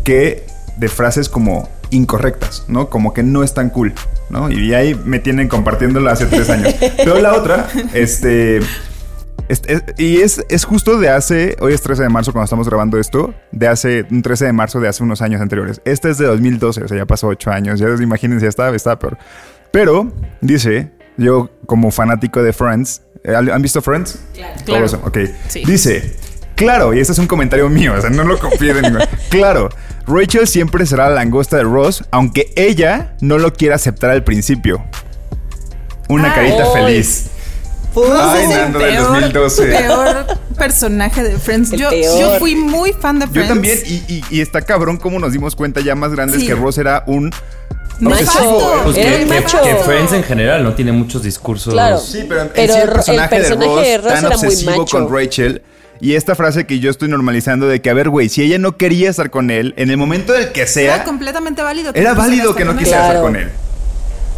que 0.03 0.45
de 0.77 0.89
frases 0.89 1.29
como 1.29 1.69
incorrectas, 1.91 2.65
¿no? 2.67 2.91
Como 2.91 3.15
que 3.15 3.23
no 3.23 3.45
es 3.45 3.55
tan 3.55 3.71
cool, 3.71 3.93
¿no? 4.31 4.51
Y 4.51 4.75
ahí 4.75 4.99
me 5.05 5.21
tienen 5.21 5.49
compartiéndolo 5.49 6.11
hace 6.11 6.27
tres 6.27 6.51
años. 6.51 6.75
Pero 6.97 7.21
la 7.21 7.35
otra, 7.35 7.69
este... 7.95 8.59
es- 8.59 9.63
es- 9.67 9.85
y 9.97 10.17
es, 10.23 10.45
es 10.49 10.65
justo 10.65 10.99
de 10.99 11.09
hace, 11.11 11.57
hoy 11.61 11.73
es 11.73 11.83
13 11.83 12.03
de 12.03 12.09
marzo 12.09 12.33
cuando 12.33 12.45
estamos 12.45 12.69
grabando 12.69 12.99
esto, 12.99 13.33
de 13.53 13.69
hace, 13.69 14.05
un 14.11 14.23
13 14.23 14.47
de 14.47 14.53
marzo 14.53 14.81
de 14.81 14.89
hace 14.89 15.03
unos 15.05 15.23
años 15.23 15.41
anteriores. 15.41 15.81
Este 15.85 16.11
es 16.11 16.19
de 16.19 16.27
2012, 16.27 16.83
o 16.85 16.89
sea, 16.89 16.97
ya 16.97 17.07
pasó 17.07 17.29
ocho 17.29 17.51
años, 17.53 17.79
ya 17.79 17.87
imagínense, 18.01 18.45
ya 18.47 18.49
estaba, 18.49 18.75
estaba 18.75 18.99
peor. 18.99 19.19
Pero, 19.75 20.13
dice, 20.41 20.93
yo 21.17 21.51
como 21.67 21.91
fanático 21.91 22.41
de 22.45 22.53
Friends, 22.53 23.03
¿eh, 23.25 23.35
¿han 23.35 23.61
visto 23.61 23.83
Friends? 23.83 24.21
Claro. 24.33 24.55
Todos, 24.65 24.95
ok. 24.95 25.19
Sí. 25.49 25.65
Dice, 25.67 26.15
claro, 26.55 26.95
y 26.95 27.01
este 27.01 27.13
es 27.13 27.19
un 27.19 27.27
comentario 27.27 27.69
mío, 27.69 27.93
o 27.99 28.01
sea, 28.01 28.09
no 28.11 28.23
lo 28.23 28.39
confíen 28.39 28.77
en 28.77 28.83
ningún- 28.85 29.03
Claro, 29.31 29.69
Rachel 30.07 30.47
siempre 30.47 30.87
será 30.87 31.09
la 31.09 31.17
langosta 31.17 31.57
de 31.57 31.65
Ross, 31.65 32.05
aunque 32.13 32.53
ella 32.55 33.17
no 33.21 33.39
lo 33.39 33.53
quiera 33.53 33.75
aceptar 33.75 34.11
al 34.11 34.23
principio. 34.23 34.85
Una 36.09 36.29
Ay. 36.33 36.35
carita 36.37 36.67
feliz. 36.73 37.27
Pues, 37.93 38.11
Ay, 38.13 38.45
Es 38.45 38.51
el 38.51 38.57
Nando 38.59 38.79
del 38.79 38.97
2012. 38.97 39.67
peor 39.67 40.27
personaje 40.57 41.23
de 41.25 41.37
Friends. 41.39 41.71
Yo, 41.73 41.91
yo 41.93 42.39
fui 42.39 42.55
muy 42.55 42.93
fan 42.93 43.19
de 43.19 43.27
Yo 43.27 43.33
Friends. 43.33 43.49
también, 43.49 43.79
y, 43.87 43.95
y- 44.13 44.25
y 44.31 44.41
está 44.41 44.63
cabrón 44.63 44.99
cómo 44.99 45.19
nos 45.19 45.33
dimos 45.33 45.57
cuenta 45.57 45.81
ya 45.81 45.95
más 45.97 46.13
grandes 46.13 46.41
Sí. 46.43 46.47
que 46.47 46.55
Ross 46.55 46.79
era 46.79 47.03
un 47.07 47.33
Macho. 48.01 48.23
obsesivo. 48.25 48.81
Pues 48.85 48.97
que, 48.97 49.27
macho. 49.27 49.63
que 49.63 49.75
Friends 49.77 50.13
en 50.13 50.23
general 50.25 50.65
no 50.65 50.75
tiene 50.75 50.93
muchos 50.93 51.23
discursos. 51.23 51.73
Claro. 51.73 51.99
Sí, 51.99 52.25
pero, 52.29 52.43
en 52.43 52.49
Pero 52.55 52.73
sí 52.75 52.79
el 52.81 52.89
el 52.89 52.93
personaje, 52.95 53.41
de 53.41 53.49
Ross, 53.51 53.83
de 53.87 53.99
Ross 53.99 54.07
tan 54.15 54.19
era 54.27 54.29
muy 54.37 54.47
obsesivo 54.47 54.71
macho. 54.79 54.85
con 55.07 55.15
Rachel. 55.15 55.63
Y 56.01 56.15
esta 56.17 56.35
frase 56.35 56.67
que 56.67 56.81
yo 56.81 56.91
estoy 56.91 57.09
normalizando 57.09 57.67
de 57.69 57.81
que, 57.81 57.89
a 57.89 57.95
ver, 57.95 58.09
güey, 58.11 58.29
si 58.29 58.43
ella 58.43 58.59
no 58.59 58.77
quería 58.77 59.09
estar 59.11 59.31
con 59.31 59.51
él, 59.51 59.75
en 59.77 59.91
el 59.91 59.97
momento 59.97 60.33
del 60.33 60.51
que 60.51 60.67
sea... 60.67 60.97
Era 60.97 61.05
completamente 61.05 61.63
válido. 61.63 61.93
que 61.93 62.01
Era 62.01 62.13
no 62.15 62.19
válido 62.19 62.55
que 62.55 62.65
no 62.65 62.77
quisiera 62.77 63.07
estar 63.07 63.23
con 63.23 63.37
él. 63.37 63.49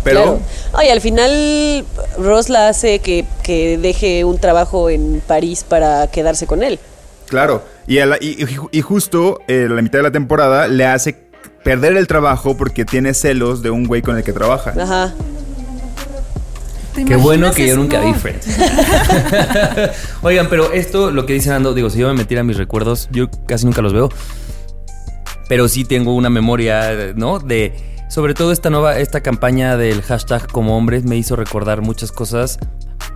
Pero... 0.05 0.23
Claro. 0.23 0.41
Ay, 0.75 0.91
al 0.91 1.01
final 1.01 1.85
Ross 2.19 2.51
la 2.51 2.69
hace 2.69 2.99
que, 3.01 3.25
que 3.43 3.79
deje 3.79 4.25
un 4.25 4.39
trabajo 4.39 4.91
en 4.91 5.21
París 5.27 5.65
para 5.69 6.07
quedarse 6.09 6.47
con 6.47 6.63
él. 6.63 6.79
Claro, 7.27 7.65
y, 7.89 7.99
a 7.99 8.07
la- 8.07 8.19
y- 8.21 8.41
y- 8.45 8.79
y 8.79 8.81
justo 8.83 9.41
eh, 9.49 9.67
la 9.69 9.83
mitad 9.83 9.99
de 9.99 10.05
la 10.05 10.13
temporada 10.13 10.69
le 10.69 10.85
hace 10.87 11.26
perder 11.67 11.97
el 11.97 12.07
trabajo 12.07 12.57
porque 12.57 12.85
tiene 12.85 13.13
celos 13.13 13.61
de 13.61 13.71
un 13.71 13.89
güey 13.89 14.01
con 14.01 14.17
el 14.17 14.23
que 14.23 14.33
trabaja. 14.33 14.73
Ajá. 14.81 15.13
¿Te 16.95 17.05
Qué 17.05 17.17
bueno 17.17 17.51
que 17.51 17.67
yo 17.67 17.75
nunca 17.75 18.01
vi. 18.01 18.15
Friends. 18.15 18.47
Oigan, 20.23 20.47
pero 20.49 20.73
esto, 20.73 21.11
lo 21.11 21.27
que 21.27 21.33
dice 21.33 21.51
Nando, 21.51 21.75
digo, 21.75 21.91
si 21.91 21.99
yo 21.99 22.07
me 22.07 22.15
metiera 22.15 22.43
en 22.43 22.47
mis 22.47 22.57
recuerdos, 22.57 23.09
yo 23.11 23.29
casi 23.49 23.67
nunca 23.67 23.83
los 23.83 23.93
veo. 23.93 24.11
Pero 25.49 25.67
sí 25.67 25.85
tengo 25.85 26.15
una 26.15 26.31
memoria, 26.31 27.13
¿no? 27.17 27.41
De. 27.41 27.75
Sobre 28.09 28.35
todo 28.35 28.53
esta 28.53 28.71
nueva, 28.71 29.01
esta 29.01 29.21
campaña 29.21 29.77
del 29.77 30.03
hashtag 30.03 30.47
como 30.47 30.77
hombres 30.77 31.03
me 31.03 31.17
hizo 31.17 31.35
recordar 31.35 31.83
muchas 31.83 32.13
cosas 32.13 32.61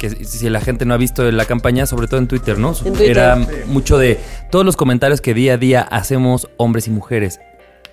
que 0.00 0.24
si 0.24 0.50
la 0.50 0.60
gente 0.60 0.84
no 0.86 0.94
ha 0.94 0.96
visto 0.96 1.30
la 1.30 1.44
campaña, 1.44 1.86
sobre 1.86 2.08
todo 2.08 2.18
en 2.18 2.26
Twitter, 2.26 2.58
¿no? 2.58 2.74
En 2.84 2.94
Twitter. 2.94 3.10
Era 3.10 3.38
mucho 3.66 3.96
de 3.96 4.18
todos 4.50 4.64
los 4.64 4.76
comentarios 4.76 5.20
que 5.20 5.34
día 5.34 5.54
a 5.54 5.56
día 5.56 5.82
hacemos 5.82 6.48
hombres 6.56 6.88
y 6.88 6.90
mujeres. 6.90 7.38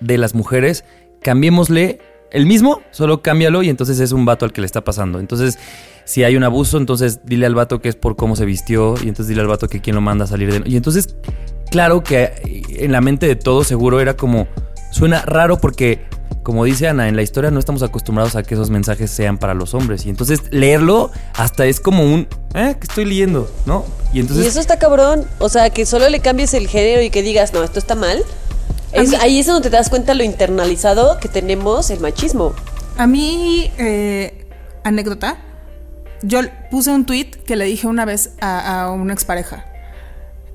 De 0.00 0.18
las 0.18 0.34
mujeres, 0.34 0.84
cambiémosle 1.22 2.00
el 2.30 2.46
mismo, 2.46 2.82
solo 2.90 3.22
cámbialo 3.22 3.62
y 3.62 3.68
entonces 3.68 4.00
es 4.00 4.12
un 4.12 4.24
vato 4.24 4.44
al 4.44 4.52
que 4.52 4.60
le 4.60 4.66
está 4.66 4.84
pasando. 4.84 5.18
Entonces, 5.18 5.58
si 6.04 6.24
hay 6.24 6.36
un 6.36 6.44
abuso, 6.44 6.78
entonces 6.78 7.20
dile 7.24 7.46
al 7.46 7.54
vato 7.54 7.80
que 7.80 7.88
es 7.88 7.96
por 7.96 8.16
cómo 8.16 8.36
se 8.36 8.44
vistió 8.44 8.94
y 8.96 9.08
entonces 9.08 9.28
dile 9.28 9.40
al 9.40 9.46
vato 9.46 9.68
que 9.68 9.80
quién 9.80 9.96
lo 9.96 10.02
manda 10.02 10.24
a 10.24 10.28
salir 10.28 10.52
de... 10.52 10.68
Y 10.68 10.76
entonces, 10.76 11.16
claro 11.70 12.02
que 12.02 12.64
en 12.70 12.92
la 12.92 13.00
mente 13.00 13.26
de 13.26 13.36
todos 13.36 13.66
seguro 13.66 14.00
era 14.00 14.16
como... 14.16 14.46
Suena 14.90 15.20
raro 15.22 15.58
porque, 15.58 16.06
como 16.42 16.64
dice 16.64 16.88
Ana, 16.88 17.08
en 17.08 17.16
la 17.16 17.20
historia 17.20 17.50
no 17.50 17.58
estamos 17.60 17.82
acostumbrados 17.82 18.36
a 18.36 18.42
que 18.42 18.54
esos 18.54 18.70
mensajes 18.70 19.10
sean 19.10 19.36
para 19.36 19.52
los 19.52 19.74
hombres. 19.74 20.06
Y 20.06 20.10
entonces 20.10 20.42
leerlo 20.50 21.10
hasta 21.34 21.66
es 21.66 21.78
como 21.78 22.04
un... 22.04 22.26
¿Eh? 22.54 22.74
¿Qué 22.80 22.86
estoy 22.88 23.04
leyendo? 23.04 23.50
¿No? 23.66 23.84
Y 24.14 24.20
entonces... 24.20 24.46
y 24.46 24.48
eso 24.48 24.60
está 24.60 24.78
cabrón. 24.78 25.26
O 25.40 25.50
sea, 25.50 25.68
que 25.68 25.84
solo 25.84 26.08
le 26.08 26.20
cambies 26.20 26.54
el 26.54 26.68
género 26.68 27.02
y 27.02 27.10
que 27.10 27.22
digas, 27.22 27.52
no, 27.52 27.62
esto 27.62 27.78
está 27.78 27.94
mal. 27.94 28.22
Es- 28.92 29.10
mí- 29.10 29.16
ahí 29.20 29.38
es 29.40 29.46
donde 29.46 29.70
te 29.70 29.76
das 29.76 29.90
cuenta 29.90 30.14
lo 30.14 30.24
internalizado 30.24 31.18
que 31.20 31.28
tenemos 31.28 31.90
el 31.90 32.00
machismo. 32.00 32.54
A 32.96 33.06
mí, 33.06 33.70
eh, 33.78 34.46
anécdota, 34.84 35.36
yo 36.22 36.40
puse 36.70 36.90
un 36.90 37.04
tweet 37.06 37.30
que 37.30 37.54
le 37.56 37.64
dije 37.66 37.86
una 37.86 38.04
vez 38.04 38.30
a, 38.40 38.82
a 38.84 38.90
una 38.90 39.12
expareja. 39.12 39.64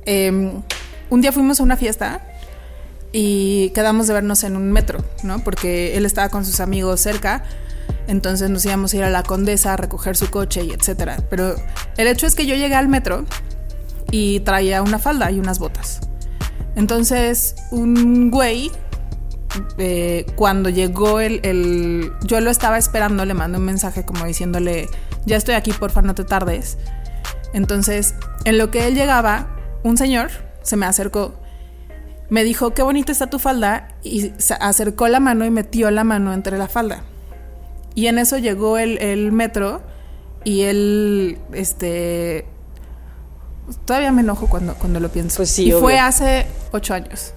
Em, 0.06 0.62
un 1.10 1.22
día 1.22 1.32
fuimos 1.32 1.60
a 1.60 1.64
una 1.64 1.78
fiesta 1.78 2.22
y 3.12 3.70
quedamos 3.70 4.08
de 4.08 4.14
vernos 4.16 4.44
en 4.44 4.56
un 4.58 4.72
metro, 4.72 5.04
¿no? 5.24 5.40
Porque 5.44 5.96
él 5.96 6.06
estaba 6.06 6.30
con 6.30 6.44
sus 6.46 6.60
amigos 6.60 7.00
cerca, 7.00 7.44
entonces 8.08 8.50
nos 8.50 8.66
íbamos 8.66 8.94
a 8.94 8.98
ir 8.98 9.04
a 9.04 9.10
la 9.10 9.24
Condesa 9.24 9.74
a 9.74 9.78
recoger 9.78 10.18
su 10.18 10.30
coche 10.30 10.64
y 10.66 10.72
etcétera. 10.72 11.18
Pero 11.30 11.56
el 11.98 12.08
hecho 12.08 12.26
es 12.28 12.36
que 12.36 12.46
yo 12.46 12.56
llegué 12.56 12.76
al 12.76 12.88
metro 12.90 13.24
y 14.12 14.40
traía 14.42 14.82
una 14.82 15.00
falda 15.00 15.32
y 15.32 15.40
unas 15.40 15.60
botas. 15.60 16.02
Entonces, 16.76 17.56
un 17.72 18.32
güey 18.32 18.72
eh, 19.78 20.26
cuando 20.36 20.70
llegó 20.70 21.20
el, 21.20 21.40
el- 21.44 22.12
Yo 22.24 22.40
lo 22.42 22.50
estaba 22.50 22.78
esperando, 22.78 23.24
le 23.26 23.34
mandé 23.36 23.60
un 23.60 23.66
mensaje 23.66 24.04
como 24.04 24.26
diciéndole, 24.26 24.90
ya 25.26 25.38
estoy 25.38 25.56
aquí, 25.56 25.72
porfa, 25.72 26.02
no 26.02 26.16
te 26.16 26.24
tardes. 26.24 26.78
Entonces, 27.54 28.16
en 28.46 28.58
lo 28.58 28.72
que 28.72 28.88
él 28.88 28.96
llegaba, 28.96 29.56
un 29.84 29.98
señor 29.98 30.32
se 30.64 30.76
me 30.76 30.86
acercó, 30.88 31.36
me 32.30 32.44
dijo, 32.44 32.74
qué 32.74 32.82
bonita 32.82 33.12
está 33.12 33.30
tu 33.30 33.38
falda, 33.38 33.90
y 34.02 34.32
se 34.38 34.56
acercó 34.56 35.08
la 35.08 35.20
mano 35.20 35.46
y 35.46 35.52
metió 35.52 35.92
la 35.92 36.04
mano 36.04 36.34
entre 36.34 36.58
la 36.58 36.68
falda. 36.68 37.04
Y 37.94 38.08
en 38.08 38.18
eso 38.18 38.40
llegó 38.40 38.80
el, 38.80 38.98
el 38.98 39.32
metro 39.32 39.82
y 40.44 40.62
él, 40.62 41.38
este... 41.54 42.48
Todavía 43.86 44.12
me 44.12 44.22
enojo 44.22 44.48
cuando, 44.48 44.74
cuando 44.76 45.00
lo 45.00 45.10
pienso. 45.10 45.38
Pues 45.38 45.50
sí, 45.50 45.70
y 45.70 45.72
fue 45.72 46.00
hace 46.00 46.46
ocho 46.72 46.94
años. 46.94 47.34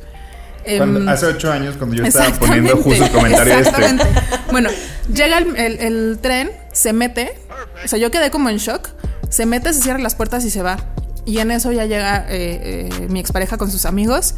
Cuando- 0.79 0.99
Em, 1.01 1.09
hace 1.09 1.27
ocho 1.27 1.53
años, 1.53 1.77
cuando 1.77 1.95
yo 1.97 2.05
estaba 2.05 2.31
poniendo 2.39 2.77
justo 2.83 3.05
el 3.05 3.11
comentario 3.13 3.55
este. 3.55 3.69
exactamente. 3.69 4.05
Bueno, 4.51 4.69
llega 5.13 5.39
el, 5.39 5.57
el- 5.57 5.79
el 5.81 6.19
tren, 6.21 6.51
se 6.73 6.93
mete, 6.93 7.39
o 7.85 7.89
sea, 7.89 7.99
yo 8.01 8.11
quedé 8.11 8.31
como 8.33 8.49
en 8.49 8.57
shock, 8.57 8.89
se 9.29 9.47
mete, 9.47 9.73
se 9.73 9.81
cierra 9.83 10.01
las 10.01 10.17
puertas 10.17 10.45
y 10.45 10.51
se 10.51 10.63
va. 10.63 10.77
Y 11.25 11.39
en 11.39 11.51
eso 11.53 11.71
ya 11.71 11.85
llega 11.87 12.27
eh, 12.29 12.89
eh, 12.91 13.07
mi 13.09 13.21
expareja 13.21 13.57
con 13.59 13.71
sus 13.71 13.85
amigos 13.85 14.35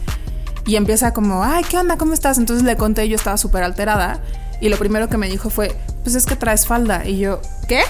y 0.67 0.77
empieza 0.77 1.15
como, 1.15 1.43
ay, 1.45 1.65
¿qué 1.69 1.79
onda? 1.79 1.97
¿Cómo 1.97 2.13
estás? 2.13 2.37
Entonces 2.37 2.65
le 2.65 2.77
conté, 2.77 3.09
yo 3.09 3.17
estaba 3.17 3.39
súper 3.39 3.63
alterada 3.63 4.21
y 4.61 4.69
lo 4.69 4.77
primero 4.77 5.09
que 5.09 5.17
me 5.17 5.29
dijo 5.31 5.49
fue, 5.49 5.75
pues 6.03 6.15
es 6.15 6.27
que 6.27 6.37
traes 6.37 6.67
falda. 6.67 7.07
Y 7.07 7.19
yo, 7.19 7.41
¿qué? 7.69 7.81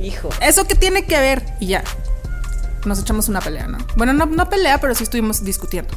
Hijo. 0.00 0.28
¿Eso 0.40 0.64
qué 0.66 0.74
tiene 0.74 1.04
que 1.04 1.18
ver? 1.20 1.44
Y 1.60 1.66
ya, 1.68 1.84
nos 2.86 3.00
echamos 3.00 3.28
una 3.28 3.40
pelea, 3.40 3.66
¿no? 3.66 3.78
Bueno, 3.96 4.12
no, 4.12 4.26
no 4.26 4.48
pelea, 4.48 4.80
pero 4.80 4.94
sí 4.94 5.04
estuvimos 5.04 5.44
discutiendo. 5.44 5.94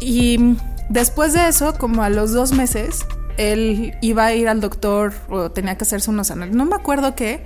Y 0.00 0.56
después 0.88 1.32
de 1.32 1.48
eso, 1.48 1.76
como 1.78 2.02
a 2.02 2.10
los 2.10 2.32
dos 2.32 2.52
meses, 2.52 3.06
él 3.36 3.94
iba 4.00 4.26
a 4.26 4.34
ir 4.34 4.48
al 4.48 4.60
doctor 4.60 5.12
o 5.28 5.50
tenía 5.50 5.76
que 5.76 5.84
hacerse 5.84 6.10
unos 6.10 6.30
análisis. 6.30 6.56
No 6.56 6.64
me 6.66 6.76
acuerdo 6.76 7.14
qué, 7.14 7.42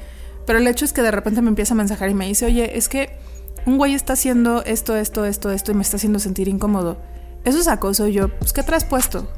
pero 0.46 0.58
el 0.58 0.66
hecho 0.66 0.84
es 0.84 0.92
que 0.92 1.02
de 1.02 1.10
repente 1.10 1.42
me 1.42 1.48
empieza 1.48 1.74
a 1.74 1.76
mensajar 1.76 2.10
y 2.10 2.14
me 2.14 2.26
dice, 2.26 2.46
oye, 2.46 2.76
es 2.76 2.88
que 2.88 3.18
un 3.66 3.76
güey 3.76 3.94
está 3.94 4.14
haciendo 4.14 4.62
esto, 4.64 4.96
esto, 4.96 5.24
esto, 5.24 5.50
esto 5.50 5.72
y 5.72 5.74
me 5.74 5.82
está 5.82 5.96
haciendo 5.96 6.18
sentir 6.18 6.48
incómodo. 6.48 6.98
Eso 7.44 7.58
es 7.58 7.68
acoso. 7.68 8.08
Y 8.08 8.14
yo, 8.14 8.28
pues, 8.38 8.52
¿qué 8.52 8.62
traes 8.62 8.84
puesto? 8.84 9.30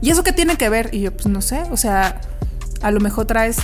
¿Y 0.00 0.10
eso 0.10 0.22
qué 0.24 0.32
tiene 0.32 0.56
que 0.56 0.68
ver? 0.68 0.90
Y 0.92 1.00
yo, 1.00 1.12
pues, 1.12 1.26
no 1.26 1.40
sé. 1.42 1.62
O 1.70 1.76
sea, 1.76 2.20
a 2.82 2.90
lo 2.90 3.00
mejor 3.00 3.26
traes... 3.26 3.58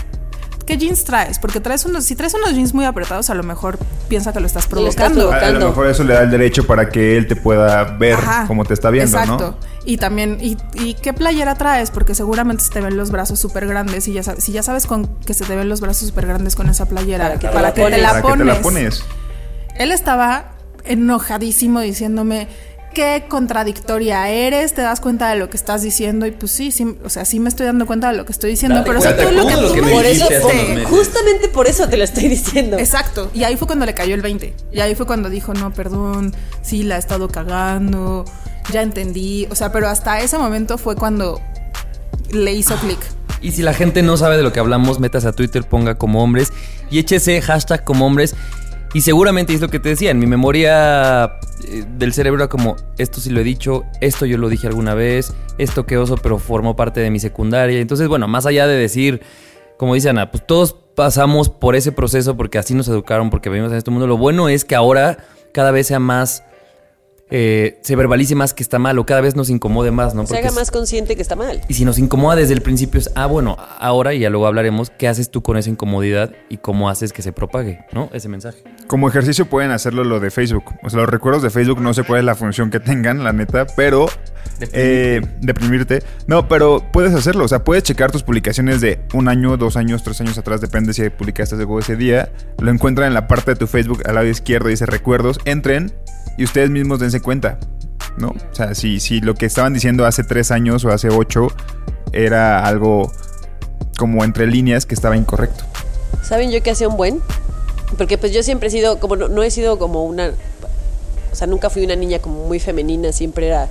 ¿Qué 0.69 0.77
jeans 0.77 1.03
traes? 1.03 1.39
Porque 1.39 1.61
traes 1.61 1.87
unos... 1.87 2.05
Si 2.05 2.15
traes 2.15 2.35
unos 2.35 2.53
jeans 2.53 2.75
muy 2.75 2.85
apretados, 2.85 3.31
a 3.31 3.35
lo 3.35 3.43
mejor 3.43 3.79
piensa 4.07 4.35
que 4.35 4.41
lo 4.41 4.47
estás 4.47 4.71
Lo 4.71 4.87
estás 4.87 5.13
provocando. 5.13 5.47
A, 5.47 5.49
a 5.49 5.53
lo 5.53 5.69
mejor 5.71 5.87
eso 5.87 6.05
le 6.05 6.13
da 6.13 6.21
el 6.25 6.31
derecho 6.31 6.67
para 6.67 6.91
que 6.91 7.17
él 7.17 7.27
te 7.27 7.37
pueda 7.37 7.85
ver 7.85 8.13
Ajá, 8.13 8.47
como 8.47 8.67
te 8.67 8.75
está 8.75 8.91
viendo, 8.91 9.19
exacto. 9.19 9.57
¿no? 9.59 9.69
Y 9.87 9.97
también, 9.97 10.37
y, 10.43 10.59
y 10.75 10.93
qué 10.93 11.15
playera 11.15 11.55
traes? 11.55 11.91
Porque 11.91 12.15
seguramente 12.15 12.65
se 12.65 12.71
te 12.71 12.83
ven 12.83 12.99
los 12.99 13.11
brazos 13.11 13.41
súper 13.41 13.67
grandes 13.67 14.09
y 14.09 14.13
ya 14.13 14.23
sabes, 14.23 14.45
si 14.45 14.53
ya 14.53 14.63
sabes 14.63 14.87
con 14.87 15.07
que 15.21 15.33
se 15.33 15.47
te 15.47 15.57
ven 15.57 15.71
los 15.71 15.81
brazos 15.81 16.07
súper 16.07 16.27
grandes 16.27 16.55
con 16.55 16.69
esa 16.69 16.85
playera, 16.85 17.29
¿Para 17.29 17.39
qué 17.39 17.49
te 17.49 17.55
para 17.55 17.69
la 17.69 17.75
que 17.75 17.85
te 17.85 18.03
la 18.03 18.09
¿Para 18.21 18.23
qué 18.35 18.39
te 18.39 18.45
la 18.45 18.61
pones? 18.61 19.03
Él 19.79 19.91
estaba 19.91 20.51
enojadísimo 20.85 21.81
diciéndome 21.81 22.47
qué 22.99 23.27
contradictoria 23.29 24.29
eres, 24.29 24.75
te 24.75 24.83
das 24.83 24.99
cuenta 24.99 25.31
de 25.31 25.37
lo 25.37 25.49
que 25.49 25.57
estás 25.57 25.83
diciendo 25.83 26.27
y 26.27 26.33
pues 26.33 26.51
sí, 26.51 26.73
sí, 26.73 26.97
o 27.05 27.09
sea, 27.09 27.25
sí 27.25 27.39
me 27.39 27.49
estoy 27.49 27.65
dando 27.65 27.87
cuenta 27.87 28.11
de 28.11 28.17
lo 28.17 28.25
que 28.25 28.33
estoy 28.33 28.51
diciendo, 28.51 28.83
pero 28.85 28.99
eso 28.99 29.11
tú 29.15 29.31
lo 29.31 29.47
que 29.47 29.55
lo 29.55 29.69
tú 29.69 29.75
que 29.75 29.83
me 29.83 29.93
Por 29.93 30.05
eso, 30.05 30.29
meses. 30.29 30.85
justamente 30.89 31.49
por 31.49 31.69
eso 31.69 31.89
te 31.89 31.97
lo 31.97 32.03
estoy 32.03 32.27
diciendo. 32.29 32.77
Exacto. 32.77 33.31
Y 33.33 33.45
ahí 33.45 33.57
fue 33.57 33.69
cuando 33.69 33.87
le 33.87 33.95
cayó 33.95 34.17
el 34.17 34.21
20. 34.21 34.53
Y 34.73 34.81
ahí 34.81 34.97
fue 34.97 35.07
cuando 35.07 35.31
dijo, 35.31 35.55
no, 35.55 35.73
perdón, 35.73 36.35
sí, 36.61 36.83
la 36.83 36.97
he 36.97 36.99
estado 36.99 37.29
cagando, 37.29 38.25
ya 38.73 38.83
entendí. 38.83 39.47
O 39.49 39.55
sea, 39.55 39.71
pero 39.71 39.89
hasta 39.89 40.19
ese 40.19 40.37
momento 40.37 40.77
fue 40.77 40.97
cuando 40.97 41.41
le 42.33 42.53
hizo 42.53 42.75
clic. 42.79 42.99
Y 43.41 43.53
si 43.53 43.63
la 43.63 43.75
gente 43.75 44.03
no 44.03 44.17
sabe 44.17 44.37
de 44.37 44.43
lo 44.43 44.53
que 44.53 44.59
hablamos, 44.59 44.99
métase 44.99 45.29
a 45.29 45.33
Twitter, 45.33 45.63
ponga 45.63 45.95
como 45.95 46.21
hombres 46.21 46.53
y 46.91 46.99
échese 46.99 47.41
hashtag 47.43 47.85
como 47.85 48.07
hombres. 48.07 48.35
Y 48.95 49.03
seguramente 49.03 49.53
es 49.53 49.61
lo 49.61 49.69
que 49.69 49.79
te 49.79 49.91
decía, 49.91 50.11
en 50.11 50.19
mi 50.19 50.27
memoria 50.27 51.39
eh, 51.65 51.85
del 51.99 52.15
cerebro 52.15 52.41
era 52.43 52.49
como, 52.49 52.77
esto 52.97 53.21
sí 53.21 53.31
lo 53.31 53.41
he 53.41 53.45
dicho, 53.45 53.85
esto 54.01 54.25
yo 54.25 54.39
lo 54.39 54.49
dije 54.49 54.67
alguna 54.67 54.95
vez, 54.95 55.35
esto 55.59 55.85
que 55.85 55.99
oso, 55.99 56.17
pero 56.17 56.39
formó 56.39 56.75
parte 56.75 57.01
de 57.01 57.11
mi 57.11 57.21
secundaria. 57.21 57.81
Entonces, 57.81 58.09
bueno, 58.09 58.29
más 58.29 58.47
allá 58.47 58.67
de 58.67 58.77
decir, 58.77 59.21
como 59.77 59.95
dice 59.95 60.09
Ana, 60.09 60.31
pues 60.31 60.47
todos 60.47 60.75
pasamos 60.95 61.51
por 61.51 61.77
ese 61.77 61.93
proceso 61.93 62.37
porque 62.37 62.59
así 62.59 62.75
nos 62.75 62.89
educaron, 62.89 63.31
porque 63.31 63.51
vivimos 63.51 63.73
en 63.73 63.79
este 63.79 63.91
mundo. 63.91 64.07
Lo 64.07 64.17
bueno 64.17 64.49
es 64.49 64.65
que 64.65 64.75
ahora 64.75 65.19
cada 65.53 65.71
vez 65.71 65.87
sea 65.87 66.01
más, 66.01 66.43
eh, 67.31 67.79
se 67.83 67.95
verbalice 67.97 68.35
más 68.35 68.55
que 68.55 68.63
está 68.63 68.79
mal 68.79 68.99
o 68.99 69.05
cada 69.07 69.21
vez 69.21 69.37
nos 69.37 69.51
incomode 69.51 69.91
más, 69.91 70.15
¿no? 70.15 70.23
se 70.23 70.29
Porque 70.29 70.39
haga 70.41 70.49
es- 70.49 70.55
más 70.55 70.71
consciente 70.71 71.15
que 71.17 71.23
está 71.23 71.37
mal. 71.37 71.61
y 71.69 71.75
si 71.75 71.85
nos 71.85 71.99
incomoda 71.99 72.37
desde 72.37 72.55
el 72.55 72.63
principio 72.63 72.99
es, 73.01 73.11
ah, 73.15 73.27
bueno, 73.27 73.57
ahora 73.79 74.15
y 74.15 74.21
ya 74.21 74.31
luego 74.31 74.47
hablaremos 74.47 74.91
qué 74.91 75.09
haces 75.09 75.31
tú 75.31 75.43
con 75.43 75.57
esa 75.57 75.69
incomodidad 75.71 76.33
y 76.49 76.57
cómo 76.59 76.89
haces 76.89 77.13
que 77.13 77.23
se 77.23 77.33
propague, 77.33 77.85
¿no? 77.93 78.09
Ese 78.13 78.29
mensaje. 78.29 78.63
Como 78.87 79.09
ejercicio 79.09 79.47
pueden 79.47 79.71
hacerlo 79.71 80.05
lo 80.05 80.21
de 80.21 80.31
Facebook. 80.31 80.65
O 80.83 80.91
sea, 80.91 81.01
los 81.01 81.09
recuerdos 81.09 81.43
de 81.43 81.51
Facebook 81.51 81.81
no 81.83 81.93
sé 81.95 82.03
cuál 82.05 82.21
es 82.21 82.25
la 82.25 82.35
función 82.35 82.71
que 82.71 82.81
tengan, 82.81 83.23
la 83.25 83.33
neta, 83.33 83.67
pero... 83.77 84.07
eh, 84.73 85.21
deprimirte. 85.41 86.03
No, 86.27 86.49
pero 86.49 86.83
puedes 86.93 87.15
hacerlo. 87.15 87.45
O 87.45 87.49
sea, 87.49 87.63
puedes 87.65 87.85
checar 87.85 88.11
tus 88.11 88.23
publicaciones 88.23 88.81
de 88.81 88.99
un 89.15 89.29
año, 89.29 89.57
dos 89.57 89.77
años, 89.77 90.03
tres 90.03 90.21
años 90.21 90.37
atrás, 90.39 90.61
depende 90.61 90.93
si 90.95 91.09
publicaste 91.11 91.55
algo 91.57 91.79
ese 91.79 91.95
día. 91.97 92.33
Lo 92.59 92.71
encuentran 92.71 93.09
en 93.09 93.15
la 93.15 93.29
parte 93.29 93.53
de 93.53 93.57
tu 93.57 93.67
Facebook 93.67 94.03
al 94.07 94.15
lado 94.17 94.27
izquierdo, 94.27 94.69
dice 94.69 94.87
recuerdos. 94.87 95.39
Entren 95.45 95.93
y 96.39 96.45
ustedes 96.45 96.71
mismos 96.71 97.01
dense 97.01 97.21
cuenta. 97.21 97.59
¿No? 98.17 98.29
O 98.31 98.55
sea, 98.55 98.75
si, 98.75 98.99
si 98.99 99.21
lo 99.21 99.35
que 99.35 99.47
estaban 99.47 99.75
diciendo 99.75 100.07
hace 100.07 100.25
tres 100.25 100.51
años 100.51 100.85
o 100.85 100.89
hace 100.91 101.09
ocho 101.09 101.49
era 102.13 102.65
algo 102.67 103.13
como 103.99 104.25
entre 104.25 104.47
líneas 104.47 104.87
que 104.87 104.95
estaba 104.95 105.17
incorrecto. 105.17 105.65
¿Saben 106.23 106.51
yo 106.51 106.63
que 106.63 106.71
hacía 106.71 106.89
un 106.89 106.97
buen? 106.97 107.21
Porque 107.97 108.19
pues 108.19 108.33
yo 108.33 108.43
siempre 108.43 108.69
he 108.69 108.71
sido, 108.71 108.99
como 108.99 109.15
no, 109.17 109.29
no 109.29 109.43
he 109.43 109.51
sido 109.51 109.79
como 109.79 110.05
una 110.05 110.33
sea, 111.33 111.47
nunca 111.47 111.71
fui 111.71 111.85
una 111.85 111.95
niña 111.95 112.19
como 112.19 112.45
muy 112.47 112.59
femenina, 112.59 113.13
siempre 113.13 113.47
era 113.47 113.69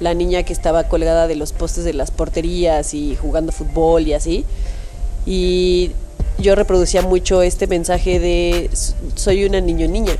la 0.00 0.14
niña 0.14 0.42
que 0.42 0.52
estaba 0.54 0.84
colgada 0.84 1.26
de 1.26 1.36
los 1.36 1.52
postes 1.52 1.84
de 1.84 1.92
las 1.92 2.10
porterías 2.10 2.94
y 2.94 3.16
jugando 3.20 3.52
fútbol 3.52 4.06
y 4.08 4.14
así. 4.14 4.46
Y 5.26 5.92
yo 6.38 6.54
reproducía 6.54 7.02
mucho 7.02 7.42
este 7.42 7.66
mensaje 7.66 8.18
de 8.18 8.70
"S- 8.72 8.94
soy 9.14 9.44
una 9.44 9.60
niño 9.60 9.86
niña. 9.86 10.12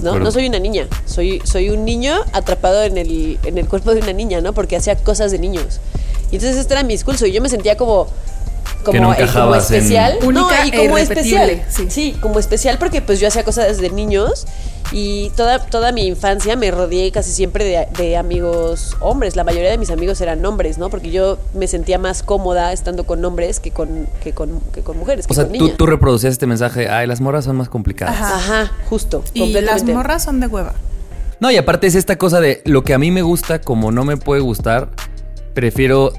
¿No? 0.00 0.18
no 0.18 0.30
soy 0.30 0.46
una 0.46 0.58
niña, 0.58 0.88
soy, 1.06 1.40
soy 1.44 1.70
un 1.70 1.84
niño 1.84 2.14
atrapado 2.32 2.82
en 2.82 2.96
el, 2.98 3.38
en 3.44 3.58
el 3.58 3.68
cuerpo 3.68 3.94
de 3.94 4.00
una 4.00 4.12
niña, 4.12 4.40
¿no? 4.40 4.52
Porque 4.52 4.76
hacía 4.76 4.96
cosas 4.96 5.30
de 5.32 5.38
niños. 5.38 5.80
Y 6.30 6.36
entonces 6.36 6.58
este 6.58 6.72
era 6.72 6.82
mi 6.82 6.94
discurso 6.94 7.26
y 7.26 7.32
yo 7.32 7.42
me 7.42 7.48
sentía 7.48 7.76
como 7.76 8.06
como, 8.82 8.98
no 9.00 9.12
eh, 9.12 9.16
como 9.16 9.22
encajabas 9.22 9.70
en- 9.70 9.76
especial. 9.78 10.18
Única 10.22 10.60
no, 10.60 10.66
y 10.66 10.68
e 10.70 10.76
como 10.86 10.98
especial. 10.98 11.62
sí. 11.88 12.16
como 12.20 12.38
especial 12.38 12.78
porque 12.78 13.00
pues 13.02 13.20
yo 13.20 13.28
hacía 13.28 13.44
cosas 13.44 13.66
desde 13.68 13.90
niños 13.94 14.46
y 14.90 15.30
toda, 15.30 15.58
toda 15.58 15.90
mi 15.92 16.06
infancia 16.06 16.54
me 16.56 16.70
rodeé 16.70 17.10
casi 17.12 17.30
siempre 17.32 17.64
de, 17.64 17.86
de 17.96 18.16
amigos 18.16 18.96
hombres. 19.00 19.36
La 19.36 19.44
mayoría 19.44 19.70
de 19.70 19.78
mis 19.78 19.90
amigos 19.90 20.20
eran 20.20 20.44
hombres, 20.44 20.76
¿no? 20.78 20.90
Porque 20.90 21.10
yo 21.10 21.38
me 21.54 21.66
sentía 21.66 21.98
más 21.98 22.22
cómoda 22.22 22.72
estando 22.72 23.04
con 23.04 23.24
hombres 23.24 23.58
que 23.60 23.70
con, 23.70 24.06
que 24.22 24.32
con, 24.32 24.60
que 24.74 24.82
con 24.82 24.98
mujeres, 24.98 25.26
que 25.26 25.32
O 25.32 25.34
sea, 25.34 25.44
con 25.44 25.52
tú, 25.54 25.64
niñas. 25.64 25.76
tú 25.78 25.86
reproducías 25.86 26.32
este 26.32 26.46
mensaje, 26.46 26.88
ay, 26.88 27.06
las 27.06 27.20
morras 27.22 27.44
son 27.46 27.56
más 27.56 27.68
complicadas. 27.70 28.14
Ajá. 28.16 28.36
Ajá, 28.62 28.72
justo. 28.90 29.24
Y 29.32 29.52
las 29.60 29.84
morras 29.84 30.24
son 30.24 30.40
de 30.40 30.46
hueva. 30.46 30.74
No, 31.40 31.50
y 31.50 31.56
aparte 31.56 31.86
es 31.86 31.94
esta 31.94 32.16
cosa 32.18 32.40
de 32.40 32.60
lo 32.66 32.84
que 32.84 32.92
a 32.94 32.98
mí 32.98 33.10
me 33.10 33.22
gusta, 33.22 33.60
como 33.60 33.90
no 33.92 34.04
me 34.04 34.16
puede 34.16 34.42
gustar, 34.42 34.90
prefiero 35.54 36.12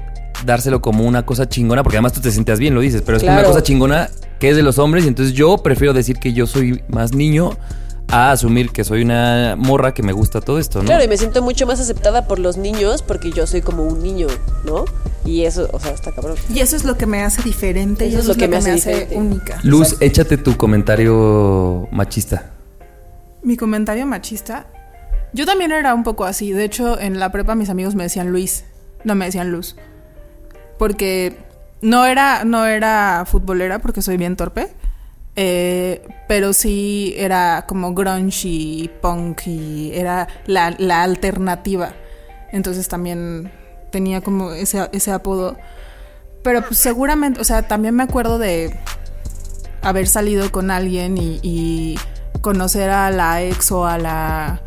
dárselo 0.44 0.80
como 0.80 1.04
una 1.04 1.24
cosa 1.24 1.48
chingona, 1.48 1.82
porque 1.82 1.96
además 1.96 2.12
tú 2.12 2.20
te 2.20 2.30
sientas 2.30 2.58
bien, 2.58 2.74
lo 2.74 2.80
dices, 2.80 3.02
pero 3.02 3.16
es 3.16 3.22
una 3.22 3.42
cosa 3.44 3.62
chingona 3.62 4.10
que 4.38 4.50
es 4.50 4.56
de 4.56 4.62
los 4.62 4.78
hombres, 4.78 5.04
y 5.04 5.08
entonces 5.08 5.34
yo 5.34 5.58
prefiero 5.58 5.92
decir 5.92 6.18
que 6.18 6.32
yo 6.32 6.46
soy 6.46 6.82
más 6.88 7.14
niño 7.14 7.56
a 8.08 8.32
asumir 8.32 8.70
que 8.70 8.84
soy 8.84 9.02
una 9.02 9.56
morra 9.56 9.94
que 9.94 10.02
me 10.02 10.12
gusta 10.12 10.40
todo 10.40 10.58
esto, 10.58 10.80
¿no? 10.80 10.86
Claro, 10.86 11.04
y 11.04 11.08
me 11.08 11.16
siento 11.16 11.42
mucho 11.42 11.66
más 11.66 11.80
aceptada 11.80 12.26
por 12.26 12.38
los 12.38 12.56
niños 12.56 13.02
porque 13.02 13.32
yo 13.32 13.46
soy 13.46 13.62
como 13.62 13.84
un 13.84 14.02
niño, 14.02 14.26
¿no? 14.64 14.84
Y 15.24 15.44
eso, 15.44 15.68
o 15.72 15.80
sea, 15.80 15.92
está 15.92 16.12
cabrón. 16.12 16.36
Y 16.52 16.60
eso 16.60 16.76
es 16.76 16.84
lo 16.84 16.96
que 16.96 17.06
me 17.06 17.22
hace 17.22 17.42
diferente. 17.42 18.06
y 18.06 18.10
Eso 18.10 18.18
es 18.18 18.26
lo 18.26 18.34
que 18.34 18.46
me 18.46 18.56
hace 18.56 19.08
única. 19.12 19.58
Luz, 19.62 19.96
échate 20.00 20.36
tu 20.36 20.56
comentario 20.56 21.88
machista. 21.90 22.50
Mi 23.42 23.56
comentario 23.56 24.06
machista. 24.06 24.66
Yo 25.32 25.46
también 25.46 25.72
era 25.72 25.94
un 25.94 26.04
poco 26.04 26.24
así. 26.24 26.52
De 26.52 26.64
hecho, 26.64 27.00
en 27.00 27.18
la 27.18 27.32
prepa 27.32 27.54
mis 27.54 27.70
amigos 27.70 27.94
me 27.94 28.04
decían 28.04 28.30
Luis. 28.30 28.64
No 29.02 29.14
me 29.14 29.24
decían 29.24 29.50
Luz. 29.50 29.76
Porque 30.78 31.36
no 31.80 32.06
era, 32.06 32.44
no 32.44 32.66
era 32.66 33.24
futbolera 33.26 33.78
porque 33.78 34.02
soy 34.02 34.16
bien 34.16 34.36
torpe. 34.36 34.68
eh, 35.36 36.06
pero 36.28 36.52
sí 36.52 37.14
era 37.16 37.64
como 37.66 37.92
grunge 37.94 38.48
y 38.48 38.90
punk 39.02 39.46
y 39.46 39.90
era 39.94 40.28
la, 40.46 40.74
la 40.78 41.02
alternativa. 41.02 41.92
Entonces 42.52 42.88
también 42.88 43.50
tenía 43.90 44.20
como 44.20 44.52
ese, 44.52 44.88
ese 44.92 45.10
apodo. 45.10 45.56
Pero 46.42 46.62
pues 46.62 46.78
seguramente, 46.78 47.40
o 47.40 47.44
sea, 47.44 47.66
también 47.66 47.94
me 47.94 48.02
acuerdo 48.02 48.38
de 48.38 48.78
haber 49.82 50.06
salido 50.06 50.50
con 50.52 50.70
alguien 50.70 51.18
y, 51.18 51.40
y 51.42 51.98
conocer 52.40 52.90
a 52.90 53.10
la 53.10 53.42
ex 53.42 53.72
o 53.72 53.86
a 53.86 53.98
la 53.98 54.62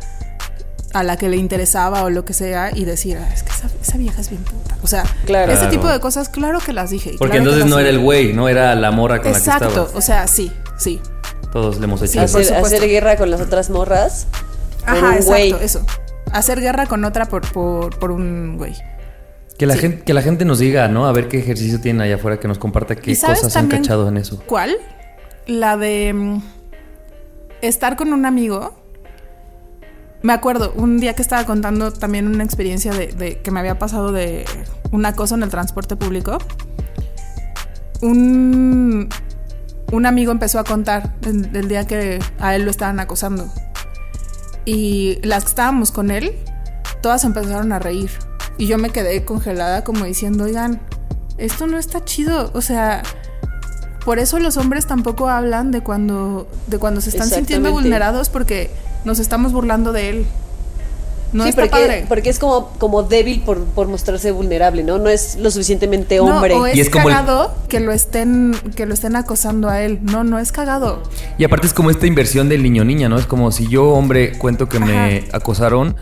a 0.94 1.02
la 1.02 1.16
que 1.18 1.28
le 1.28 1.36
interesaba 1.36 2.02
o 2.04 2.10
lo 2.10 2.24
que 2.24 2.32
sea 2.32 2.70
y 2.74 2.84
decir, 2.84 3.18
"Ah, 3.20 3.28
es 3.32 3.42
que 3.42 3.50
esa, 3.50 3.68
esa 3.82 3.98
vieja 3.98 4.20
es 4.20 4.30
bien 4.30 4.42
puta. 4.42 4.76
O 4.82 4.86
sea, 4.86 5.04
Claro. 5.26 5.52
ese 5.52 5.66
tipo 5.66 5.86
de 5.88 6.00
cosas, 6.00 6.28
claro 6.28 6.60
que 6.60 6.72
las 6.72 6.90
dije. 6.90 7.14
Porque 7.18 7.36
claro 7.38 7.50
entonces 7.50 7.66
no 7.70 7.78
era 7.78 7.90
el 7.90 7.98
güey, 7.98 8.32
no 8.32 8.48
era 8.48 8.74
la 8.74 8.90
morra 8.90 9.18
con 9.18 9.26
la 9.32 9.32
que 9.32 9.38
Exacto, 9.38 9.66
estaba. 9.68 9.90
o 9.94 10.00
sea, 10.00 10.26
sí, 10.26 10.50
sí. 10.78 11.00
Todos 11.52 11.78
le 11.78 11.84
hemos 11.84 12.00
hecho 12.02 12.12
Sí, 12.12 12.38
eso. 12.40 12.54
Hacer, 12.56 12.88
guerra 12.88 13.16
con 13.16 13.30
las 13.30 13.40
otras 13.40 13.70
morras. 13.70 14.26
Ajá, 14.86 14.98
un 14.98 15.04
exacto, 15.14 15.26
güey. 15.30 15.54
eso. 15.60 15.84
Hacer 16.32 16.60
guerra 16.60 16.86
con 16.86 17.04
otra 17.04 17.26
por, 17.26 17.50
por, 17.52 17.98
por 17.98 18.10
un 18.10 18.56
güey. 18.56 18.74
Que 19.58 19.66
la, 19.66 19.74
Sí. 19.74 19.80
gente, 19.80 20.02
que 20.04 20.14
la 20.14 20.22
gente 20.22 20.44
nos 20.44 20.58
diga, 20.58 20.88
¿no? 20.88 21.06
A 21.06 21.12
ver 21.12 21.28
qué 21.28 21.38
ejercicio 21.38 21.80
tienen 21.80 22.00
allá 22.02 22.14
afuera, 22.16 22.38
que 22.38 22.48
nos 22.48 22.58
comparta 22.58 22.96
qué 22.96 23.10
¿Y 23.10 23.14
sabes 23.14 23.38
cosas 23.40 23.56
han 23.56 23.68
cachado 23.68 24.08
en 24.08 24.16
eso. 24.18 24.40
¿Cuál? 24.46 24.76
La 25.46 25.76
de 25.76 26.12
mm, 26.14 26.42
estar 27.62 27.96
con 27.96 28.12
un 28.12 28.24
amigo. 28.26 28.74
Me 30.22 30.32
acuerdo, 30.32 30.72
un 30.74 30.98
día 30.98 31.14
que 31.14 31.22
estaba 31.22 31.44
contando 31.44 31.92
también 31.92 32.26
una 32.26 32.42
experiencia 32.42 32.92
de, 32.92 33.40
que 33.40 33.50
me 33.50 33.60
había 33.60 33.78
pasado 33.78 34.10
de 34.10 34.44
una 34.90 35.14
cosa 35.14 35.36
en 35.36 35.44
el 35.44 35.48
transporte 35.48 35.94
público. 35.94 36.38
Un, 38.00 39.08
un 39.92 40.06
amigo 40.06 40.32
empezó 40.32 40.58
a 40.58 40.64
contar 40.64 41.18
del, 41.20 41.52
del 41.52 41.68
día 41.68 41.86
que 41.86 42.18
a 42.40 42.56
él 42.56 42.64
lo 42.64 42.70
estaban 42.70 42.98
acosando. 42.98 43.48
Y 44.64 45.18
las 45.22 45.44
que 45.44 45.50
estábamos 45.50 45.92
con 45.92 46.10
él, 46.10 46.34
todas 47.00 47.24
empezaron 47.24 47.72
a 47.72 47.78
reír. 47.78 48.10
Y 48.58 48.66
yo 48.66 48.76
me 48.76 48.90
quedé 48.90 49.24
congelada 49.24 49.84
como 49.84 50.04
diciendo, 50.04 50.44
oigan, 50.44 50.80
esto 51.38 51.68
no 51.68 51.78
está 51.78 52.04
chido. 52.04 52.50
O 52.54 52.60
sea, 52.60 53.02
por 54.08 54.18
eso 54.18 54.38
los 54.38 54.56
hombres 54.56 54.86
tampoco 54.86 55.28
hablan 55.28 55.70
de 55.70 55.82
cuando, 55.82 56.48
de 56.66 56.78
cuando 56.78 57.02
se 57.02 57.10
están 57.10 57.28
sintiendo 57.28 57.70
vulnerados 57.72 58.30
porque 58.30 58.70
nos 59.04 59.18
estamos 59.18 59.52
burlando 59.52 59.92
de 59.92 60.08
él. 60.08 60.26
No 61.34 61.42
sí, 61.42 61.50
está 61.50 61.60
porque, 61.60 61.70
padre. 61.70 62.04
porque 62.08 62.30
es 62.30 62.38
como, 62.38 62.70
como 62.78 63.02
débil 63.02 63.42
por, 63.42 63.62
por 63.64 63.86
mostrarse 63.86 64.30
vulnerable, 64.32 64.82
¿no? 64.82 64.96
No 64.96 65.10
es 65.10 65.36
lo 65.36 65.50
suficientemente 65.50 66.16
No, 66.16 66.24
hombre. 66.24 66.54
o 66.54 66.64
es, 66.64 66.74
Y 66.74 66.80
es 66.80 66.88
como 66.88 67.06
el- 67.10 67.16
cagado 67.16 67.54
que 67.68 67.80
lo 67.80 67.92
estén 67.92 68.56
que 68.74 68.86
lo 68.86 68.94
estén 68.94 69.14
acosando 69.14 69.68
a 69.68 69.82
él. 69.82 69.98
No, 70.00 70.24
no 70.24 70.38
es 70.38 70.52
cagado. 70.52 71.02
Y 71.36 71.44
aparte 71.44 71.66
es 71.66 71.74
como 71.74 71.90
esta 71.90 72.06
inversión 72.06 72.48
del 72.48 72.62
niño 72.62 72.86
niña, 72.86 73.10
¿no? 73.10 73.18
Es 73.18 73.26
como 73.26 73.52
si 73.52 73.68
yo, 73.68 73.90
hombre, 73.90 74.38
cuento 74.38 74.70
que 74.70 74.80
me 74.80 75.28
acosaron. 75.32 75.96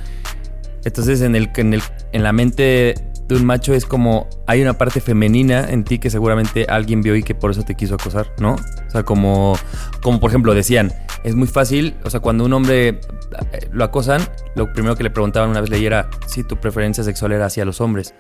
Entonces 0.85 1.23
en 1.23 1.35
el, 1.35 1.51
en 1.57 1.75
el 1.75 1.83
en 2.13 2.23
la 2.23 2.33
mente 2.33 2.95
de 3.29 3.35
un 3.35 3.45
macho 3.45 3.75
es 3.75 3.85
como 3.85 4.29
hay 4.47 4.63
una 4.63 4.75
parte 4.75 5.01
femenina 5.01 5.69
en 5.69 5.85
ti 5.85 5.99
que 5.99 6.11
seguramente 6.11 6.67
alguien 6.69 7.03
vio 7.03 7.17
y 7.17 7.23
que 7.23 7.35
por 7.35 7.51
eso 7.51 7.63
te 7.63 7.75
quiso 7.75 7.95
acosar, 7.95 8.33
¿no? 8.39 8.55
O 8.55 8.91
sea, 8.91 9.03
como, 9.03 9.59
como 10.03 10.21
por 10.21 10.31
ejemplo 10.31 10.55
decían, 10.55 10.93
es 11.25 11.35
muy 11.35 11.49
fácil, 11.49 11.97
o 12.05 12.11
sea, 12.11 12.21
cuando 12.21 12.45
un 12.45 12.53
hombre 12.53 12.89
eh, 12.89 13.69
lo 13.73 13.85
acosan, 13.85 14.23
lo 14.55 14.73
primero 14.73 14.95
que 14.97 15.03
le 15.03 15.11
preguntaban 15.11 15.51
una 15.51 15.61
vez 15.61 15.71
leí 15.71 15.85
era 15.85 16.09
si 16.27 16.45
tu 16.45 16.57
preferencia 16.57 17.03
sexual 17.03 17.33
era 17.33 17.47
hacia 17.47 17.65
los 17.65 17.81
hombres. 17.81 18.15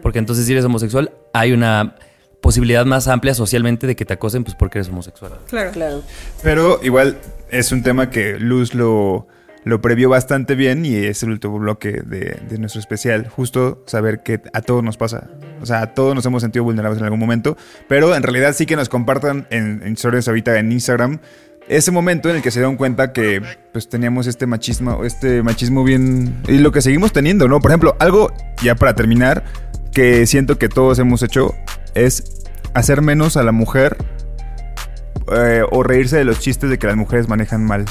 Porque 0.00 0.20
entonces 0.20 0.46
si 0.46 0.52
eres 0.52 0.64
homosexual, 0.64 1.12
hay 1.32 1.52
una 1.52 1.96
posibilidad 2.40 2.84
más 2.84 3.08
amplia 3.08 3.34
socialmente 3.34 3.86
de 3.86 3.96
que 3.96 4.04
te 4.04 4.14
acosen 4.14 4.44
pues 4.44 4.56
porque 4.56 4.78
eres 4.78 4.88
homosexual. 4.88 5.32
Claro. 5.48 5.70
Claro. 5.72 6.02
Pero 6.42 6.80
igual 6.82 7.18
es 7.50 7.72
un 7.72 7.82
tema 7.82 8.10
que 8.10 8.38
Luz 8.38 8.74
lo, 8.74 9.26
lo 9.64 9.80
previó 9.80 10.08
bastante 10.08 10.54
bien 10.54 10.84
y 10.84 10.94
es 10.96 11.22
el 11.22 11.30
último 11.30 11.58
bloque 11.58 12.02
de, 12.04 12.40
de 12.48 12.58
nuestro 12.58 12.80
especial. 12.80 13.28
Justo 13.28 13.82
saber 13.86 14.22
que 14.22 14.40
a 14.52 14.60
todos 14.60 14.82
nos 14.82 14.96
pasa. 14.96 15.30
O 15.60 15.66
sea, 15.66 15.82
a 15.82 15.94
todos 15.94 16.14
nos 16.14 16.26
hemos 16.26 16.42
sentido 16.42 16.64
vulnerables 16.64 16.98
en 16.98 17.04
algún 17.04 17.20
momento. 17.20 17.56
Pero 17.88 18.14
en 18.14 18.22
realidad 18.22 18.54
sí 18.54 18.66
que 18.66 18.76
nos 18.76 18.88
compartan 18.88 19.46
en, 19.50 19.82
en 19.84 19.92
historias 19.92 20.26
ahorita 20.28 20.58
en 20.58 20.72
Instagram 20.72 21.20
ese 21.68 21.90
momento 21.90 22.28
en 22.28 22.36
el 22.36 22.42
que 22.42 22.50
se 22.50 22.60
dieron 22.60 22.76
cuenta 22.76 23.12
que 23.12 23.42
pues 23.72 23.88
teníamos 23.88 24.26
este 24.26 24.46
machismo, 24.46 25.04
este 25.04 25.42
machismo 25.42 25.84
bien 25.84 26.42
y 26.48 26.58
lo 26.58 26.72
que 26.72 26.82
seguimos 26.82 27.12
teniendo, 27.12 27.48
¿no? 27.48 27.60
Por 27.60 27.70
ejemplo, 27.70 27.96
algo 27.98 28.32
ya 28.62 28.74
para 28.74 28.94
terminar 28.94 29.44
que 29.92 30.26
siento 30.26 30.58
que 30.58 30.68
todos 30.68 30.98
hemos 30.98 31.22
hecho 31.22 31.54
es 31.94 32.44
hacer 32.74 33.02
menos 33.02 33.36
a 33.36 33.42
la 33.42 33.52
mujer 33.52 33.96
eh, 35.32 35.62
o 35.70 35.82
reírse 35.82 36.16
de 36.16 36.24
los 36.24 36.40
chistes 36.40 36.70
de 36.70 36.78
que 36.78 36.86
las 36.86 36.96
mujeres 36.96 37.28
manejan 37.28 37.64
mal. 37.64 37.84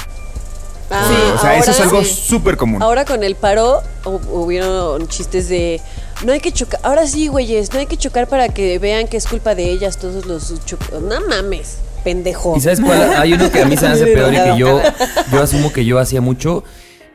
Ah, 0.92 1.34
o 1.36 1.40
sea, 1.40 1.56
eso 1.58 1.70
es 1.70 1.78
ahora- 1.80 1.90
algo 1.90 2.04
sí. 2.04 2.14
súper 2.28 2.56
común. 2.56 2.82
Ahora 2.82 3.04
con 3.04 3.22
el 3.24 3.34
paro 3.34 3.82
hu- 4.04 4.20
hubieron 4.30 5.08
chistes 5.08 5.48
de 5.48 5.80
no 6.24 6.32
hay 6.32 6.40
que 6.40 6.52
chocar. 6.52 6.80
Ahora 6.82 7.06
sí, 7.06 7.28
güeyes, 7.28 7.72
no 7.72 7.78
hay 7.80 7.86
que 7.86 7.96
chocar 7.96 8.28
para 8.28 8.48
que 8.48 8.78
vean 8.78 9.08
que 9.08 9.16
es 9.16 9.26
culpa 9.26 9.54
de 9.54 9.70
ellas 9.70 9.98
todos 9.98 10.26
los 10.26 10.54
cho- 10.66 10.76
No 11.00 11.20
mames, 11.28 11.78
pendejo. 12.04 12.54
¿Y 12.56 12.60
sabes 12.60 12.80
cuál? 12.80 13.00
Hay 13.16 13.32
uno 13.32 13.50
que 13.50 13.62
a 13.62 13.64
mí 13.66 13.76
se 13.76 13.86
me 13.88 13.94
hace 13.94 14.06
peor 14.06 14.32
y 14.32 14.36
que 14.36 14.58
yo, 14.58 14.80
yo 15.32 15.42
asumo 15.42 15.72
que 15.72 15.84
yo 15.84 15.98
hacía 15.98 16.20
mucho. 16.20 16.64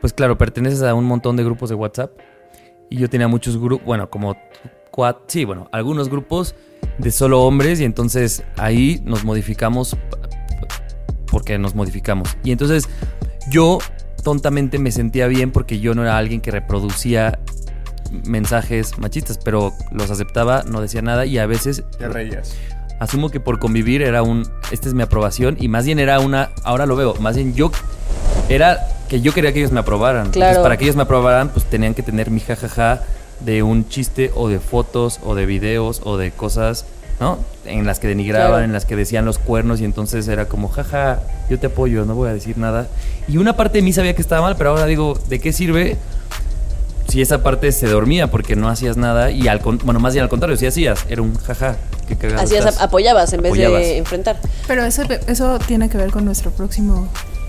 Pues 0.00 0.12
claro, 0.12 0.36
perteneces 0.38 0.82
a 0.82 0.94
un 0.94 1.04
montón 1.04 1.36
de 1.36 1.44
grupos 1.44 1.68
de 1.70 1.74
WhatsApp. 1.74 2.12
Y 2.90 2.96
yo 2.98 3.08
tenía 3.10 3.28
muchos 3.28 3.58
grupos, 3.58 3.84
bueno, 3.86 4.08
como 4.08 4.36
cuatro, 4.90 5.24
sí, 5.28 5.44
bueno, 5.44 5.68
algunos 5.72 6.08
grupos 6.08 6.54
de 6.98 7.10
solo 7.10 7.42
hombres. 7.42 7.80
Y 7.80 7.84
entonces 7.84 8.42
ahí 8.56 9.00
nos 9.04 9.24
modificamos 9.24 9.96
porque 11.30 11.58
nos 11.58 11.74
modificamos. 11.74 12.36
Y 12.44 12.52
entonces 12.52 12.88
yo 13.50 13.78
tontamente 14.22 14.78
me 14.78 14.92
sentía 14.92 15.26
bien 15.26 15.50
porque 15.50 15.80
yo 15.80 15.94
no 15.94 16.02
era 16.02 16.18
alguien 16.18 16.40
que 16.40 16.50
reproducía 16.50 17.38
mensajes 18.24 18.98
machistas, 18.98 19.38
pero 19.38 19.72
los 19.92 20.10
aceptaba, 20.10 20.64
no 20.64 20.80
decía 20.80 21.02
nada 21.02 21.26
y 21.26 21.38
a 21.38 21.46
veces 21.46 21.84
Te 21.98 22.08
reías. 22.08 22.54
asumo 23.00 23.30
que 23.30 23.40
por 23.40 23.58
convivir 23.58 24.02
era 24.02 24.22
un, 24.22 24.48
esta 24.70 24.88
es 24.88 24.94
mi 24.94 25.02
aprobación 25.02 25.56
y 25.60 25.68
más 25.68 25.84
bien 25.84 25.98
era 25.98 26.20
una, 26.20 26.50
ahora 26.64 26.86
lo 26.86 26.96
veo, 26.96 27.14
más 27.16 27.36
bien 27.36 27.54
yo, 27.54 27.70
era 28.48 28.78
que 29.08 29.20
yo 29.20 29.32
quería 29.32 29.52
que 29.52 29.60
ellos 29.60 29.72
me 29.72 29.80
aprobaran. 29.80 30.30
Claro. 30.30 30.50
Entonces, 30.50 30.62
para 30.62 30.76
que 30.76 30.84
ellos 30.84 30.96
me 30.96 31.02
aprobaran, 31.02 31.48
pues 31.50 31.64
tenían 31.66 31.94
que 31.94 32.02
tener 32.02 32.30
mi 32.30 32.40
jajaja 32.40 33.02
de 33.40 33.62
un 33.62 33.88
chiste 33.88 34.30
o 34.34 34.48
de 34.48 34.58
fotos 34.58 35.20
o 35.22 35.34
de 35.34 35.46
videos 35.46 36.02
o 36.04 36.16
de 36.16 36.30
cosas 36.32 36.84
¿no? 37.20 37.38
En 37.68 37.86
las 37.86 37.98
que 38.00 38.08
denigraban, 38.08 38.48
Claro. 38.50 38.64
en 38.64 38.72
las 38.72 38.84
que 38.84 38.96
decían 38.96 39.24
los 39.24 39.38
cuernos 39.38 39.80
y 39.80 39.84
entonces 39.84 40.26
era 40.28 40.46
como, 40.46 40.68
jaja, 40.68 41.20
yo 41.50 41.58
te 41.58 41.66
apoyo, 41.68 42.04
no 42.04 42.14
voy 42.14 42.28
a 42.30 42.32
decir 42.32 42.58
nada. 42.58 42.86
Y 43.28 43.36
una 43.36 43.56
parte 43.56 43.78
de 43.78 43.82
mí 43.82 43.92
sabía 43.92 44.14
que 44.14 44.22
estaba 44.22 44.42
mal, 44.42 44.56
pero 44.56 44.70
ahora 44.70 44.86
digo, 44.86 45.18
¿de 45.28 45.38
qué 45.38 45.52
sirve 45.52 45.96
si 47.08 47.22
esa 47.22 47.42
parte 47.42 47.72
se 47.72 47.86
dormía 47.86 48.30
porque 48.30 48.56
no 48.56 48.68
hacías 48.68 48.96
nada? 48.96 49.30
Y 49.30 49.48
al 49.48 49.58
bueno, 49.60 50.00
más 50.00 50.12
bien 50.14 50.22
al 50.24 50.28
contrario, 50.28 50.56
si 50.56 50.66
hacías, 50.66 51.04
era 51.08 51.22
un 51.22 51.34
jaja, 51.36 51.76
qué 52.06 52.16
cagado. 52.16 52.42
Hacías, 52.42 52.66
estás". 52.66 52.82
apoyabas 52.82 53.32
en 53.32 53.42
vez 53.42 53.52
de 53.54 53.96
enfrentar. 53.98 54.36
Pero 54.66 54.84
eso, 54.84 55.02
eso 55.26 55.58
tiene 55.66 55.88
que 55.88 55.96
ver 55.98 56.10
con 56.10 56.24
nuestro 56.24 56.50
próximo. 56.50 57.08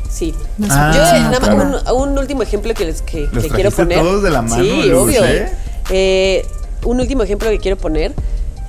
Sí. 0.10 0.34
Ah, 0.70 0.92
Yo, 0.94 1.30
nada 1.30 1.40
más, 1.56 1.94
un, 1.94 2.10
un 2.10 2.18
último 2.18 2.42
ejemplo 2.42 2.74
que 2.74 2.84
les 2.86 3.02
que, 3.04 3.30
que 3.30 3.50
quiero 3.50 3.70
poner. 3.72 4.00
todos 4.00 4.24
de 4.24 4.30
la 4.32 4.42
mano, 4.42 4.64
Sí, 4.64 4.92
obvio. 4.92 5.24
¿eh? 5.24 5.52
Eh, 5.92 6.46
un 6.84 7.00
último 7.00 7.22
ejemplo 7.24 7.48
que 7.50 7.60
quiero 7.60 7.78
poner. 7.78 8.14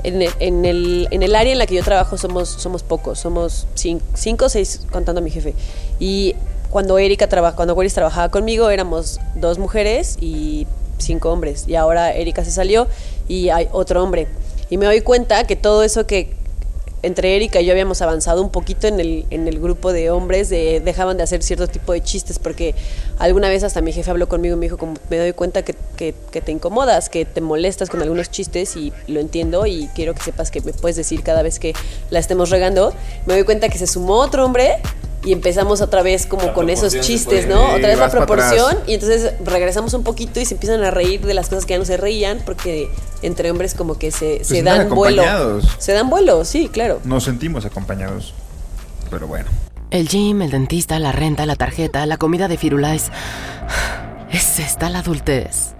En 0.04 0.22
el, 0.22 0.30
en, 0.40 0.64
el, 0.64 1.08
en 1.10 1.22
el 1.22 1.34
área 1.34 1.52
en 1.52 1.58
la 1.58 1.66
que 1.66 1.74
yo 1.74 1.82
trabajo 1.84 2.16
somos, 2.18 2.48
somos 2.48 2.82
pocos, 2.82 3.18
somos 3.18 3.66
cin- 3.76 4.00
cinco 4.14 4.46
o 4.46 4.48
seis 4.48 4.82
contando 4.90 5.20
a 5.20 5.24
mi 5.24 5.30
jefe. 5.30 5.54
Y 5.98 6.34
cuando 6.70 6.98
Erika 6.98 7.28
traba- 7.28 7.54
cuando 7.56 7.74
Weris 7.74 7.94
trabajaba 7.94 8.28
conmigo 8.30 8.70
éramos 8.70 9.20
dos 9.34 9.58
mujeres 9.58 10.16
y 10.20 10.66
cinco 10.98 11.30
hombres. 11.32 11.64
Y 11.66 11.74
ahora 11.74 12.12
Erika 12.12 12.44
se 12.44 12.50
salió 12.50 12.86
y 13.28 13.48
hay 13.50 13.68
otro 13.72 14.02
hombre. 14.02 14.28
Y 14.70 14.76
me 14.78 14.86
doy 14.86 15.00
cuenta 15.00 15.44
que 15.46 15.56
todo 15.56 15.82
eso 15.82 16.06
que 16.06 16.32
entre 17.02 17.34
Erika 17.36 17.60
y 17.60 17.64
yo 17.66 17.72
habíamos 17.72 18.02
avanzado 18.02 18.42
un 18.42 18.50
poquito 18.50 18.86
en 18.86 19.00
el, 19.00 19.24
en 19.30 19.48
el 19.48 19.58
grupo 19.60 19.92
de 19.92 20.10
hombres, 20.10 20.48
de, 20.50 20.80
dejaban 20.80 21.16
de 21.16 21.22
hacer 21.22 21.42
cierto 21.42 21.66
tipo 21.66 21.92
de 21.92 22.02
chistes, 22.02 22.38
porque 22.38 22.74
alguna 23.18 23.48
vez 23.48 23.64
hasta 23.64 23.80
mi 23.80 23.92
jefe 23.92 24.10
habló 24.10 24.28
conmigo 24.28 24.56
y 24.56 24.58
me 24.58 24.66
dijo, 24.66 24.76
como, 24.76 24.94
me 25.08 25.18
doy 25.18 25.32
cuenta 25.32 25.62
que, 25.62 25.74
que- 25.96 26.14
que 26.30 26.40
te 26.40 26.52
incomodas, 26.52 27.08
que 27.08 27.24
te 27.24 27.40
molestas 27.40 27.88
con 27.90 28.02
algunos 28.02 28.30
chistes 28.30 28.76
y 28.76 28.92
lo 29.06 29.20
entiendo 29.20 29.66
y 29.66 29.88
quiero 29.94 30.14
que 30.14 30.22
sepas 30.22 30.50
que 30.50 30.60
me 30.60 30.72
puedes 30.72 30.96
decir 30.96 31.22
cada 31.22 31.42
vez 31.42 31.58
que 31.58 31.72
la 32.10 32.18
estemos 32.18 32.50
regando. 32.50 32.92
Me 33.26 33.34
doy 33.34 33.44
cuenta 33.44 33.68
que 33.68 33.78
se 33.78 33.86
sumó 33.86 34.14
otro 34.16 34.44
hombre 34.44 34.76
y 35.30 35.32
empezamos 35.32 35.80
otra 35.80 36.02
vez 36.02 36.26
como 36.26 36.52
con 36.52 36.70
esos 36.70 36.98
chistes, 37.02 37.46
¿no? 37.46 37.66
Otra 37.66 37.86
vez 37.86 38.00
la 38.00 38.10
proporción 38.10 38.76
y 38.88 38.94
entonces 38.94 39.32
regresamos 39.44 39.94
un 39.94 40.02
poquito 40.02 40.40
y 40.40 40.44
se 40.44 40.54
empiezan 40.54 40.82
a 40.82 40.90
reír 40.90 41.24
de 41.24 41.34
las 41.34 41.48
cosas 41.48 41.66
que 41.66 41.74
ya 41.74 41.78
no 41.78 41.84
se 41.84 41.96
reían 41.96 42.42
porque 42.44 42.90
entre 43.22 43.48
hombres 43.48 43.74
como 43.74 43.96
que 43.96 44.10
se, 44.10 44.38
se 44.38 44.44
sienten 44.44 44.88
dan 44.88 44.88
vuelo. 44.88 45.22
acompañados. 45.22 45.68
Se 45.78 45.92
dan 45.92 46.10
vuelo, 46.10 46.44
sí, 46.44 46.68
claro. 46.68 46.98
Nos 47.04 47.22
sentimos 47.22 47.64
acompañados. 47.64 48.34
Pero 49.08 49.28
bueno. 49.28 49.46
El 49.92 50.08
gym, 50.08 50.42
el 50.42 50.50
dentista, 50.50 50.98
la 50.98 51.12
renta, 51.12 51.46
la 51.46 51.54
tarjeta, 51.54 52.04
la 52.06 52.16
comida 52.16 52.48
de 52.48 52.56
Firulais. 52.56 53.12
Es 54.32 54.58
esta 54.58 54.90
la 54.90 54.98
adultez. 54.98 55.74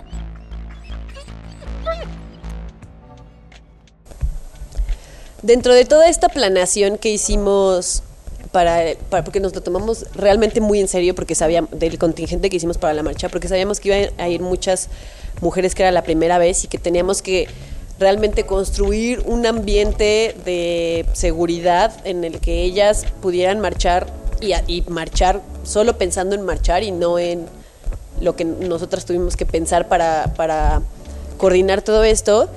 Dentro 5.42 5.74
de 5.74 5.84
toda 5.86 6.08
esta 6.08 6.28
planeación 6.28 6.98
que 6.98 7.08
hicimos 7.08 8.04
para, 8.52 8.94
para- 9.08 9.24
porque 9.24 9.40
nos 9.40 9.54
lo 9.54 9.62
tomamos 9.62 10.06
realmente 10.14 10.60
muy 10.60 10.80
en 10.80 10.88
serio 10.88 11.14
porque 11.14 11.34
sabíamos 11.34 11.70
del 11.78 11.98
contingente 11.98 12.50
que 12.50 12.56
hicimos 12.56 12.78
para 12.78 12.94
la 12.94 13.02
marcha, 13.02 13.28
porque 13.28 13.48
sabíamos 13.48 13.80
que 13.80 13.88
iban 13.88 14.10
a 14.18 14.28
ir 14.28 14.40
muchas 14.40 14.88
mujeres 15.40 15.74
que 15.74 15.82
era 15.82 15.92
la 15.92 16.02
primera 16.02 16.38
vez 16.38 16.64
y 16.64 16.68
que 16.68 16.78
teníamos 16.78 17.22
que 17.22 17.48
realmente 17.98 18.46
construir 18.46 19.22
un 19.26 19.46
ambiente 19.46 20.34
de 20.44 21.04
seguridad 21.12 21.92
en 22.04 22.24
el 22.24 22.40
que 22.40 22.62
ellas 22.62 23.04
pudieran 23.20 23.60
marchar 23.60 24.06
y, 24.40 24.52
y 24.66 24.82
marchar 24.88 25.42
solo 25.64 25.98
pensando 25.98 26.34
en 26.34 26.42
marchar 26.42 26.82
y 26.82 26.90
no 26.92 27.18
en 27.18 27.46
lo 28.20 28.36
que 28.36 28.44
nosotras 28.44 29.04
tuvimos 29.04 29.36
que 29.36 29.44
pensar 29.46 29.86
para, 29.88 30.32
para 30.36 30.82
coordinar 31.36 31.82
todo 31.82 32.02
esto. 32.04 32.48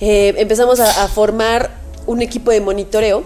Eh, 0.00 0.34
empezamos 0.38 0.80
a 0.80 1.06
formar 1.08 1.70
un 2.06 2.22
equipo 2.22 2.50
de 2.52 2.60
monitoreo 2.60 3.22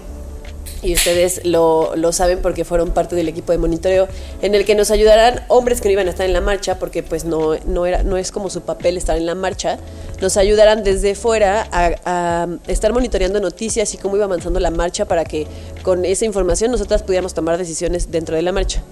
y 0.84 0.94
ustedes 0.94 1.40
lo, 1.44 1.96
lo 1.96 2.12
saben 2.12 2.40
porque 2.40 2.64
fueron 2.64 2.90
parte 2.90 3.16
del 3.16 3.28
equipo 3.28 3.52
de 3.52 3.58
monitoreo 3.58 4.06
en 4.42 4.54
el 4.54 4.64
que 4.64 4.74
nos 4.74 4.90
ayudarán 4.90 5.42
hombres 5.48 5.80
que 5.80 5.88
no 5.88 5.92
iban 5.92 6.06
a 6.06 6.10
estar 6.10 6.26
en 6.26 6.32
la 6.32 6.42
marcha 6.42 6.78
porque 6.78 7.02
pues 7.02 7.24
no, 7.24 7.56
no, 7.66 7.86
era, 7.86 8.02
no 8.02 8.18
es 8.18 8.30
como 8.30 8.50
su 8.50 8.60
papel 8.60 8.96
estar 8.96 9.16
en 9.16 9.26
la 9.26 9.34
marcha. 9.34 9.78
Nos 10.20 10.36
ayudarán 10.36 10.84
desde 10.84 11.14
fuera 11.14 11.66
a, 11.72 11.94
a 12.04 12.48
estar 12.68 12.92
monitoreando 12.92 13.40
noticias 13.40 13.94
y 13.94 13.98
cómo 13.98 14.16
iba 14.16 14.26
avanzando 14.26 14.60
la 14.60 14.70
marcha 14.70 15.06
para 15.06 15.24
que 15.24 15.46
con 15.82 16.04
esa 16.04 16.24
información 16.26 16.70
nosotras 16.70 17.02
pudiéramos 17.02 17.34
tomar 17.34 17.56
decisiones 17.58 18.10
dentro 18.10 18.36
de 18.36 18.42
la 18.42 18.52
marcha. 18.52 18.82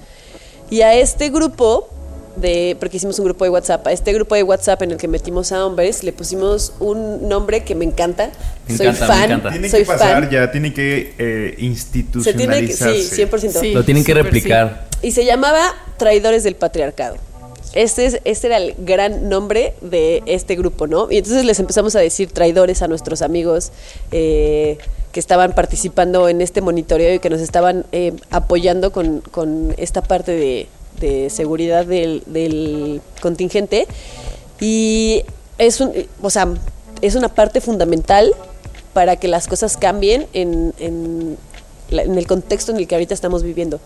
Y 0.71 0.81
a 0.81 0.95
este 0.95 1.29
grupo 1.29 1.89
de, 2.37 2.77
porque 2.79 2.97
hicimos 2.97 3.19
un 3.19 3.25
grupo 3.27 3.45
de 3.45 3.51
WhatsApp, 3.51 3.87
a 3.87 3.93
este 3.93 4.13
grupo 4.13 4.35
de 4.35 4.43
WhatsApp 4.43 4.83
en 4.83 4.93
el 4.93 4.97
que 4.97 5.09
metimos 5.09 5.53
a 5.53 5.65
hombres, 5.65 6.03
le 6.03 6.13
pusimos 6.13 6.73
un 6.81 7.29
nombre 7.29 7.65
que 7.65 7.75
me 7.75 7.85
encanta. 7.85 8.31
Me 8.69 8.77
soy 8.77 8.87
encanta, 8.87 9.07
me 9.07 9.13
fan. 9.13 9.25
encanta. 9.25 9.51
Tiene 9.51 9.69
soy 9.69 9.81
que 9.81 9.87
pasar 9.87 10.23
fan. 10.23 10.31
ya, 10.31 10.51
tiene 10.51 10.73
que 10.73 11.15
eh, 11.19 11.75
Se 12.23 12.35
tiene 12.35 12.67
que, 12.67 12.73
sí, 12.73 12.85
100%. 12.85 13.61
Sí. 13.61 13.73
Lo 13.73 13.85
tienen 13.85 14.05
que 14.05 14.15
replicar. 14.15 14.89
Y 15.03 15.13
se 15.13 15.25
llamaba 15.25 15.75
Traidores 15.97 16.45
del 16.45 16.55
Patriarcado. 16.55 17.17
Este, 17.75 18.05
es, 18.05 18.21
este 18.25 18.49
era 18.49 18.59
el 18.59 18.75
gran 18.79 19.29
nombre 19.29 19.75
de 19.81 20.23
este 20.27 20.57
grupo, 20.57 20.87
¿no? 20.87 21.11
Y 21.11 21.19
entonces 21.19 21.45
les 21.45 21.59
empezamos 21.59 21.97
a 21.97 22.01
decir 22.01 22.31
traidores 22.31 22.83
a 22.83 22.89
nuestros 22.89 23.23
amigos 23.23 23.73
eh, 24.11 24.77
que 25.11 25.21
estaban 25.21 25.55
participando 25.55 26.29
en 26.29 26.43
este 26.43 26.61
monitoreo 26.61 27.15
y 27.15 27.19
que 27.19 27.31
nos 27.31 27.41
estaban 27.41 27.87
eh, 27.93 28.13
apoyando 28.31 28.93
con, 28.93 29.21
con 29.21 29.75
esta 29.79 30.03
parte 30.03 30.33
de, 30.33 30.69
de 31.01 31.31
seguridad 31.31 31.85
del, 31.87 32.23
del 32.27 33.01
contingente. 33.21 33.87
Y 34.61 35.25
es, 35.59 35.81
un, 35.81 35.93
o 36.23 36.31
sea, 36.31 36.49
es 37.01 37.15
una 37.15 37.29
parte 37.29 37.61
fundamental 37.61 38.33
para 38.93 39.17
que 39.17 39.27
las 39.29 39.49
cosas 39.49 39.77
cambien 39.77 40.27
en, 40.33 40.73
en 40.79 41.37
la- 41.91 42.03
en 42.03 42.17
el 42.19 42.27
contexto 42.27 42.73
en 42.73 42.79
el 42.79 42.87
que 42.87 42.95
ahorita 42.95 43.15
estamos 43.15 43.43
viviendo. 43.43 43.81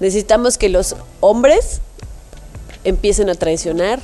Necesitamos 0.00 0.58
que 0.58 0.68
los 0.68 0.96
hombres 1.20 1.80
empiecen 2.84 3.28
a 3.30 3.34
traicionar 3.34 4.00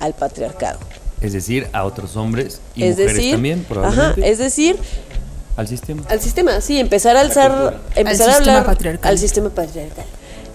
al 0.00 0.14
patriarcado. 0.14 0.78
Es 1.20 1.32
decir, 1.32 1.68
a 1.72 1.84
otros 1.84 2.16
hombres 2.16 2.60
y 2.74 2.84
es 2.84 2.90
mujeres 2.90 3.14
decir, 3.16 3.32
también, 3.32 3.58
ajá, 3.60 3.68
probablemente. 3.68 4.30
es 4.30 4.38
decir, 4.38 4.76
al 5.56 5.68
sistema. 5.68 6.02
al 6.08 6.20
sistema, 6.20 6.60
sí, 6.60 6.80
empezar 6.80 7.16
a 7.16 7.20
alzar, 7.20 7.80
empezar 7.94 8.30
a 8.30 8.36
hablar 8.36 8.66
patriarcal. 8.66 9.10
al 9.10 9.18
sistema 9.18 9.50
patriarcal. 9.50 10.04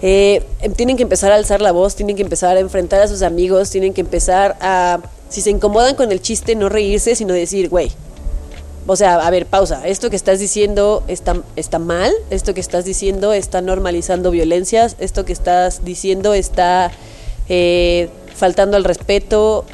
Eh, 0.00 0.44
tienen 0.76 0.96
que 0.96 1.02
empezar 1.02 1.32
a 1.32 1.34
alzar 1.34 1.60
la 1.60 1.72
voz, 1.72 1.96
tienen 1.96 2.16
que 2.16 2.22
empezar 2.22 2.56
a 2.56 2.60
enfrentar 2.60 3.00
a 3.00 3.08
sus 3.08 3.22
amigos, 3.22 3.70
tienen 3.70 3.92
que 3.94 4.00
empezar 4.00 4.56
a, 4.60 5.00
si 5.28 5.40
se 5.40 5.50
incomodan 5.50 5.96
con 5.96 6.12
el 6.12 6.20
chiste, 6.20 6.54
no 6.54 6.68
reírse, 6.68 7.16
sino 7.16 7.34
decir, 7.34 7.68
güey, 7.68 7.90
o 8.86 8.96
sea, 8.96 9.16
a 9.16 9.30
ver, 9.30 9.44
pausa, 9.44 9.86
esto 9.86 10.08
que 10.08 10.16
estás 10.16 10.38
diciendo 10.38 11.04
está, 11.08 11.36
está 11.56 11.78
mal, 11.78 12.10
esto 12.30 12.54
que 12.54 12.60
estás 12.60 12.86
diciendo 12.86 13.34
está 13.34 13.60
normalizando 13.60 14.30
violencias, 14.30 14.96
esto 14.98 15.26
que 15.26 15.34
estás 15.34 15.84
diciendo 15.84 16.32
está 16.32 16.90
eh, 17.50 18.08
faltando 18.34 18.78
al 18.78 18.84
respeto. 18.84 19.66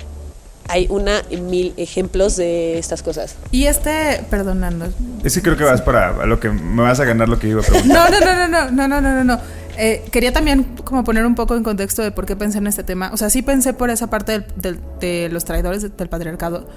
Hay 0.66 0.86
una 0.88 1.22
y 1.28 1.36
mil 1.36 1.74
ejemplos 1.76 2.36
de 2.36 2.78
estas 2.78 3.02
cosas. 3.02 3.36
Y 3.52 3.66
este, 3.66 4.24
perdonando. 4.30 4.86
Ese 5.22 5.42
creo 5.42 5.58
que 5.58 5.64
vas 5.64 5.82
para 5.82 6.22
a 6.22 6.26
lo 6.26 6.40
que 6.40 6.48
me 6.48 6.82
vas 6.82 6.98
a 7.00 7.04
ganar 7.04 7.28
lo 7.28 7.38
que 7.38 7.48
iba 7.48 7.60
a 7.60 7.64
preguntar. 7.64 8.10
No, 8.10 8.18
no, 8.18 8.48
no, 8.48 8.48
no, 8.48 8.70
no, 8.70 8.88
no, 8.88 9.00
no, 9.00 9.24
no. 9.24 9.40
Eh, 9.76 10.04
quería 10.12 10.32
también 10.32 10.64
como 10.84 11.02
poner 11.04 11.26
un 11.26 11.34
poco 11.34 11.56
en 11.56 11.62
contexto 11.64 12.02
de 12.02 12.10
por 12.12 12.26
qué 12.26 12.36
pensé 12.36 12.58
en 12.58 12.66
este 12.66 12.84
tema. 12.84 13.10
O 13.12 13.16
sea, 13.16 13.30
sí 13.30 13.42
pensé 13.42 13.72
por 13.74 13.90
esa 13.90 14.08
parte 14.08 14.32
del- 14.32 14.46
del- 14.56 14.80
de 15.00 15.28
los 15.30 15.44
traidores 15.44 15.82
del 15.96 16.08
patriarcado, 16.08 16.68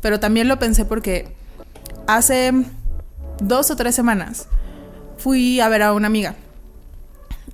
pero 0.00 0.20
también 0.20 0.48
lo 0.48 0.58
pensé 0.58 0.84
porque 0.84 1.34
hace 2.06 2.52
dos 3.40 3.70
o 3.70 3.76
tres 3.76 3.94
semanas 3.94 4.46
fui 5.18 5.60
a 5.60 5.68
ver 5.68 5.82
a 5.82 5.92
una 5.92 6.06
amiga 6.06 6.34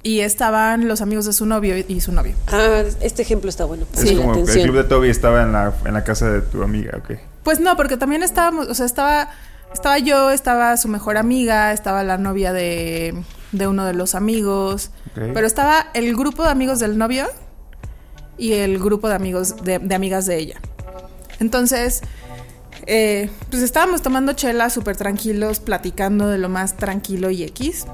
y 0.05 0.21
estaban 0.21 0.89
los 0.89 1.01
amigos 1.01 1.27
de 1.27 1.33
su 1.33 1.47
novio 1.47 1.77
y 1.77 2.01
su 2.01 2.13
novio. 2.13 2.35
Ah, 2.49 2.83
este 3.01 3.23
ejemplo 3.23 3.49
está 3.49 3.65
bueno. 3.65 3.87
es 3.95 4.01
Sí, 4.01 4.17
como 4.17 4.33
que 4.45 4.53
el 4.53 4.63
club 4.65 4.77
de 4.77 4.85
Toby 4.85 5.09
estaba 5.11 5.43
en 5.43 5.53
la, 5.53 5.73
en 5.85 5.95
la 5.95 6.05
casa 6.05 6.29
de 6.31 6.41
tu 6.43 6.63
amiga, 6.63 6.99
ok. 6.99 7.19
Pues 7.45 7.61
no, 7.61 7.77
porque 7.77 7.97
también 7.97 8.23
estábamos, 8.23 8.69
o 8.69 8.75
sea, 8.75 8.87
estaba, 8.87 9.31
estaba 9.73 9.99
yo, 9.99 10.31
estaba 10.31 10.77
su 10.77 10.89
mejor 10.89 11.17
amiga, 11.17 11.73
estaba 11.73 12.03
la 12.05 12.19
novia 12.19 12.53
de, 12.53 13.15
de 13.53 13.69
uno 13.69 13.85
de 13.85 13.95
los 13.95 14.15
amigos, 14.15 14.91
pero 15.15 15.47
estaba 15.47 15.87
el 15.95 16.17
grupo 16.17 16.43
de 16.43 16.51
amigos 16.51 16.81
del 16.81 16.99
novio 16.99 17.27
y 18.39 18.55
el 18.55 18.79
grupo 18.79 19.09
de 19.09 19.15
amigos 19.15 19.63
de, 19.63 19.79
de 19.79 19.95
amigas 19.95 20.27
de 20.27 20.39
ella. 20.39 20.61
Entonces, 21.39 22.01
eh, 22.87 23.31
pues 23.51 23.63
estábamos 23.63 24.03
tomando 24.03 24.33
chela 24.33 24.71
súper 24.71 24.97
tranquilos, 24.97 25.61
platicando 25.61 26.29
de 26.29 26.39
lo 26.39 26.49
más 26.49 26.77
tranquilo 26.77 27.31
y 27.31 27.45
X. 27.45 27.87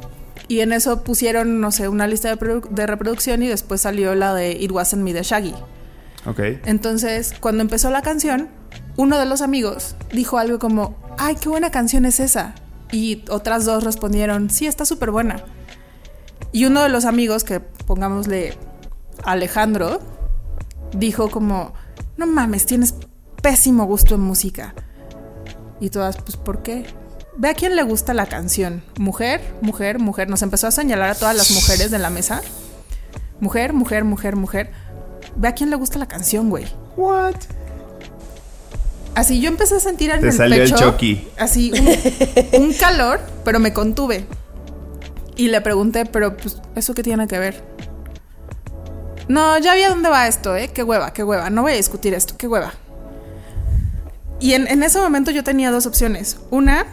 Y 0.46 0.60
en 0.60 0.72
eso 0.72 1.02
pusieron, 1.04 1.60
no 1.60 1.70
sé, 1.72 1.88
una 1.88 2.06
lista 2.06 2.34
de, 2.34 2.62
de 2.70 2.86
reproducción 2.86 3.42
y 3.42 3.48
después 3.48 3.82
salió 3.82 4.14
la 4.14 4.34
de 4.34 4.52
It 4.52 4.70
Wasn't 4.70 5.02
Me 5.02 5.12
de 5.12 5.22
Shaggy. 5.22 5.54
Ok. 6.26 6.40
Entonces, 6.64 7.34
cuando 7.38 7.62
empezó 7.62 7.90
la 7.90 8.02
canción, 8.02 8.48
uno 8.96 9.18
de 9.18 9.26
los 9.26 9.42
amigos 9.42 9.94
dijo 10.12 10.38
algo 10.38 10.58
como, 10.58 10.96
ay, 11.18 11.36
qué 11.36 11.48
buena 11.48 11.70
canción 11.70 12.04
es 12.04 12.20
esa. 12.20 12.54
Y 12.90 13.24
otras 13.28 13.66
dos 13.66 13.84
respondieron, 13.84 14.48
sí, 14.48 14.66
está 14.66 14.86
súper 14.86 15.10
buena. 15.10 15.44
Y 16.52 16.64
uno 16.64 16.82
de 16.82 16.88
los 16.88 17.04
amigos, 17.04 17.44
que 17.44 17.60
pongámosle 17.60 18.56
Alejandro, 19.24 20.00
dijo 20.92 21.30
como, 21.30 21.74
no 22.16 22.26
mames, 22.26 22.66
tienes 22.66 22.94
pésimo 23.42 23.84
gusto 23.84 24.14
en 24.14 24.22
música. 24.22 24.74
Y 25.80 25.90
todas, 25.90 26.16
pues, 26.16 26.36
¿por 26.36 26.62
qué? 26.62 26.86
ve 27.38 27.48
a 27.48 27.54
quién 27.54 27.76
le 27.76 27.82
gusta 27.82 28.12
la 28.12 28.26
canción. 28.26 28.82
Mujer, 28.98 29.40
mujer, 29.62 29.98
mujer. 29.98 30.28
Nos 30.28 30.42
empezó 30.42 30.66
a 30.66 30.70
señalar 30.70 31.10
a 31.10 31.14
todas 31.14 31.34
las 31.34 31.50
mujeres 31.52 31.90
de 31.90 31.98
la 31.98 32.10
mesa. 32.10 32.42
Mujer, 33.40 33.72
mujer, 33.72 34.04
mujer, 34.04 34.36
mujer. 34.36 34.70
Ve 35.36 35.48
a 35.48 35.54
quién 35.54 35.70
le 35.70 35.76
gusta 35.76 35.98
la 35.98 36.06
canción, 36.06 36.50
güey. 36.50 36.66
What? 36.96 37.36
Así 39.14 39.40
yo 39.40 39.48
empecé 39.48 39.76
a 39.76 39.80
sentir 39.80 40.10
en 40.10 40.20
Te 40.20 40.26
el 40.28 40.32
salió 40.32 40.62
el 40.62 40.70
pecho. 40.70 40.90
Chucky. 40.90 41.28
Así 41.38 41.72
un, 41.72 42.62
un 42.62 42.72
calor, 42.74 43.20
pero 43.44 43.60
me 43.60 43.72
contuve. 43.72 44.26
Y 45.38 45.48
le 45.48 45.60
pregunté, 45.60 46.04
pero 46.04 46.36
pues, 46.36 46.60
¿eso 46.74 46.94
qué 46.94 47.04
tiene 47.04 47.28
que 47.28 47.38
ver? 47.38 47.62
No, 49.28 49.56
ya 49.58 49.74
vi 49.74 49.82
a 49.82 49.88
dónde 49.88 50.08
va 50.08 50.26
esto, 50.26 50.56
¿eh? 50.56 50.68
Qué 50.74 50.82
hueva, 50.82 51.12
qué 51.12 51.22
hueva. 51.22 51.48
No 51.48 51.62
voy 51.62 51.72
a 51.72 51.76
discutir 51.76 52.12
esto, 52.12 52.34
qué 52.36 52.48
hueva. 52.48 52.74
Y 54.40 54.54
en, 54.54 54.66
en 54.66 54.82
ese 54.82 54.98
momento 54.98 55.30
yo 55.30 55.44
tenía 55.44 55.70
dos 55.70 55.86
opciones. 55.86 56.38
Una, 56.50 56.86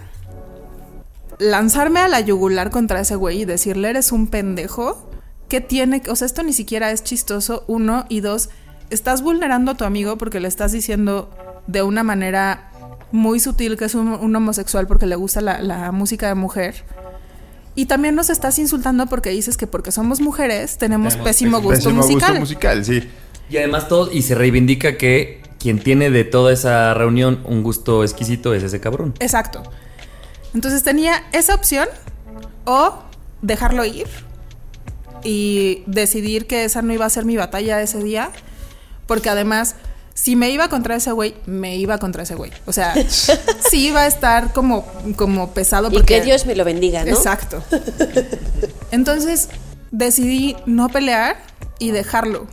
lanzarme 1.39 2.01
a 2.01 2.07
la 2.07 2.19
yugular 2.19 2.69
contra 2.69 2.99
ese 2.99 3.15
güey 3.15 3.41
y 3.41 3.45
decirle, 3.45 3.89
eres 3.89 4.11
un 4.11 4.27
pendejo. 4.27 5.09
¿Qué 5.49 5.59
tiene? 5.59 6.03
O 6.07 6.15
sea, 6.15 6.27
esto 6.27 6.43
ni 6.43 6.53
siquiera 6.53 6.91
es 6.91 7.03
chistoso. 7.03 7.63
Uno. 7.65 8.05
Y 8.09 8.19
dos, 8.19 8.49
estás 8.91 9.23
vulnerando 9.23 9.71
a 9.71 9.75
tu 9.75 9.85
amigo 9.85 10.19
porque 10.19 10.39
le 10.39 10.47
estás 10.47 10.71
diciendo 10.71 11.31
de 11.65 11.81
una 11.81 12.03
manera 12.03 12.69
muy 13.11 13.39
sutil 13.39 13.75
que 13.75 13.85
es 13.85 13.95
un, 13.95 14.35
homosexual 14.35 14.85
porque 14.85 15.07
le 15.07 15.15
gusta 15.15 15.41
la 15.41 15.91
música 15.91 16.27
de 16.27 16.35
mujer. 16.35 16.85
Y 17.75 17.85
también 17.87 18.15
nos 18.15 18.29
estás 18.29 18.57
insultando 18.57 19.05
porque 19.07 19.29
dices 19.31 19.57
que 19.57 19.67
porque 19.67 19.91
somos 19.91 20.21
mujeres 20.21 20.77
tenemos, 20.77 21.13
Tenemos 21.13 21.27
pésimo, 21.29 21.57
pésimo 21.57 21.61
gusto 21.61 21.89
Pésimo 21.89 22.01
musical. 22.03 22.39
gusto 22.39 22.39
musical, 22.39 22.85
sí. 22.85 23.09
Y 23.49 23.57
además 23.57 23.87
todo, 23.87 24.11
y 24.11 24.21
se 24.21 24.33
reivindica 24.33 24.97
que 24.97 25.41
quien 25.59 25.79
tiene 25.79 26.09
de 26.09 26.23
toda 26.23 26.53
esa 26.53 26.93
reunión 26.93 27.41
un 27.45 27.63
gusto 27.63 28.03
exquisito 28.03 28.53
es 28.53 28.63
ese 28.63 28.79
cabrón. 28.79 29.13
Exacto. 29.19 29.63
Entonces 30.53 30.83
tenía 30.83 31.23
esa 31.33 31.53
opción 31.55 31.87
o 32.65 32.97
dejarlo 33.41 33.83
ir 33.83 34.07
y 35.23 35.83
decidir 35.85 36.47
que 36.47 36.63
esa 36.65 36.81
no 36.81 36.93
iba 36.93 37.05
a 37.05 37.09
ser 37.09 37.25
mi 37.25 37.35
batalla 37.35 37.81
ese 37.81 38.01
día, 38.01 38.29
porque 39.07 39.29
además 39.29 39.75
si 40.15 40.35
me 40.37 40.49
iba 40.49 40.69
contra 40.69 40.95
ese 40.95 41.11
güey, 41.11 41.35
me 41.45 41.75
iba 41.75 41.97
contra 41.99 42.23
ese 42.23 42.35
güey. 42.35 42.51
O 42.65 42.71
sea, 42.73 42.95
sí 43.69 43.87
iba 43.87 44.01
a 44.01 44.07
estar 44.07 44.53
como, 44.53 44.85
como 45.17 45.51
pesado. 45.53 45.89
Y 45.89 45.93
Porque, 45.93 46.15
que 46.19 46.21
Dios 46.21 46.45
me 46.47 46.55
lo 46.55 46.63
bendiga, 46.65 47.03
¿no? 47.03 47.09
Exacto. 47.11 47.61
Entonces 48.91 49.49
decidí 49.91 50.55
no 50.65 50.89
pelear 50.89 51.37
y 51.79 51.91
dejarlo. 51.91 52.47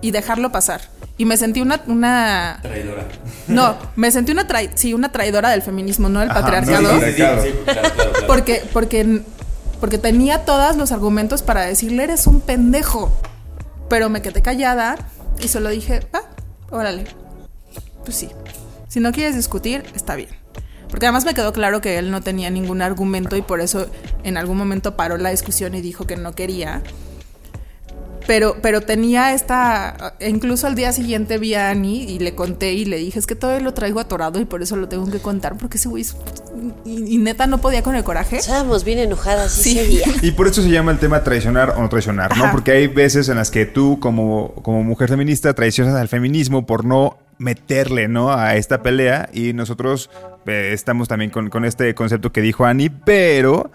Y 0.00 0.12
dejarlo 0.12 0.52
pasar. 0.52 0.80
Y 1.16 1.24
me 1.24 1.36
sentí 1.36 1.60
una, 1.60 1.82
una 1.88 2.60
Traidora. 2.62 3.08
no, 3.48 3.76
me 3.96 4.12
sentí 4.12 4.30
una 4.30 4.46
trai 4.46 4.70
sí, 4.76 4.94
una 4.94 5.10
traidora 5.10 5.50
del 5.50 5.62
feminismo, 5.62 6.08
no 6.08 6.20
del 6.20 6.30
Ajá, 6.30 6.42
patriarcado. 6.42 6.82
no, 6.82 7.00
sí, 7.00 7.06
sí, 7.08 7.14
Claro. 7.16 7.42
claro. 7.64 7.88
Porque, 8.28 8.62
porque, 8.72 9.22
porque 9.80 9.98
tenía 9.98 10.44
todos 10.44 10.76
los 10.76 10.92
argumentos 10.92 11.42
para 11.42 11.62
decirle 11.62 12.04
eres 12.04 12.28
un 12.28 12.40
pendejo. 12.40 13.12
Pero 13.90 14.08
me 14.10 14.22
quedé 14.22 14.42
callada 14.42 14.96
y 15.42 15.48
solo 15.48 15.70
dije, 15.70 16.06
va, 16.14 16.20
órale. 16.70 17.04
Pues 18.04 18.16
sí. 18.16 18.30
Si 18.88 19.00
no 19.00 19.12
quieres 19.12 19.36
discutir, 19.36 19.84
está 19.94 20.16
bien. 20.16 20.30
Porque 20.88 21.06
además 21.06 21.24
me 21.24 21.34
quedó 21.34 21.52
claro 21.52 21.80
que 21.80 21.98
él 21.98 22.10
no 22.10 22.22
tenía 22.22 22.50
ningún 22.50 22.80
argumento 22.80 23.36
y 23.36 23.42
por 23.42 23.60
eso 23.60 23.86
en 24.24 24.36
algún 24.36 24.56
momento 24.56 24.96
paró 24.96 25.18
la 25.18 25.30
discusión 25.30 25.74
y 25.74 25.80
dijo 25.80 26.06
que 26.06 26.16
no 26.16 26.34
quería. 26.34 26.82
Pero, 28.28 28.58
pero 28.62 28.82
tenía 28.82 29.32
esta. 29.32 30.14
Incluso 30.20 30.66
al 30.66 30.74
día 30.74 30.92
siguiente 30.92 31.38
vi 31.38 31.54
a 31.54 31.70
Annie 31.70 32.04
y 32.04 32.18
le 32.20 32.34
conté 32.34 32.74
y 32.74 32.84
le 32.84 32.98
dije: 32.98 33.18
Es 33.18 33.26
que 33.26 33.34
todavía 33.34 33.64
lo 33.64 33.72
traigo 33.74 33.98
atorado 34.00 34.38
y 34.38 34.44
por 34.44 34.62
eso 34.62 34.76
lo 34.76 34.86
tengo 34.86 35.10
que 35.10 35.18
contar. 35.18 35.56
Porque 35.56 35.78
ese 35.78 35.88
güey. 35.88 36.02
es- 36.02 36.14
Y, 36.84 37.14
y 37.14 37.18
neta 37.18 37.46
no 37.46 37.58
podía 37.58 37.82
con 37.82 37.96
el 37.96 38.04
coraje. 38.04 38.36
Estábamos 38.36 38.84
bien 38.84 38.98
enojadas 38.98 39.50
Sí. 39.52 39.78
ese 39.78 39.88
día. 39.88 40.04
Y 40.22 40.32
por 40.32 40.46
eso 40.46 40.60
se 40.62 40.68
llama 40.68 40.92
el 40.92 40.98
tema 40.98 41.24
traicionar 41.24 41.70
o 41.70 41.80
no 41.80 41.88
traicionar, 41.88 42.36
¿no? 42.36 42.44
Ajá. 42.44 42.52
Porque 42.52 42.72
hay 42.72 42.86
veces 42.86 43.30
en 43.30 43.36
las 43.36 43.50
que 43.50 43.64
tú, 43.64 43.98
como, 43.98 44.52
como 44.62 44.84
mujer 44.84 45.08
feminista, 45.08 45.54
traicionas 45.54 45.94
al 45.94 46.08
feminismo 46.08 46.66
por 46.66 46.84
no 46.84 47.16
meterle, 47.38 48.08
¿no? 48.08 48.30
A 48.30 48.56
esta 48.56 48.82
pelea. 48.82 49.30
Y 49.32 49.54
nosotros 49.54 50.10
eh, 50.46 50.72
estamos 50.74 51.08
también 51.08 51.30
con, 51.30 51.48
con 51.48 51.64
este 51.64 51.94
concepto 51.94 52.30
que 52.30 52.42
dijo 52.42 52.66
Annie, 52.66 52.90
pero. 52.90 53.70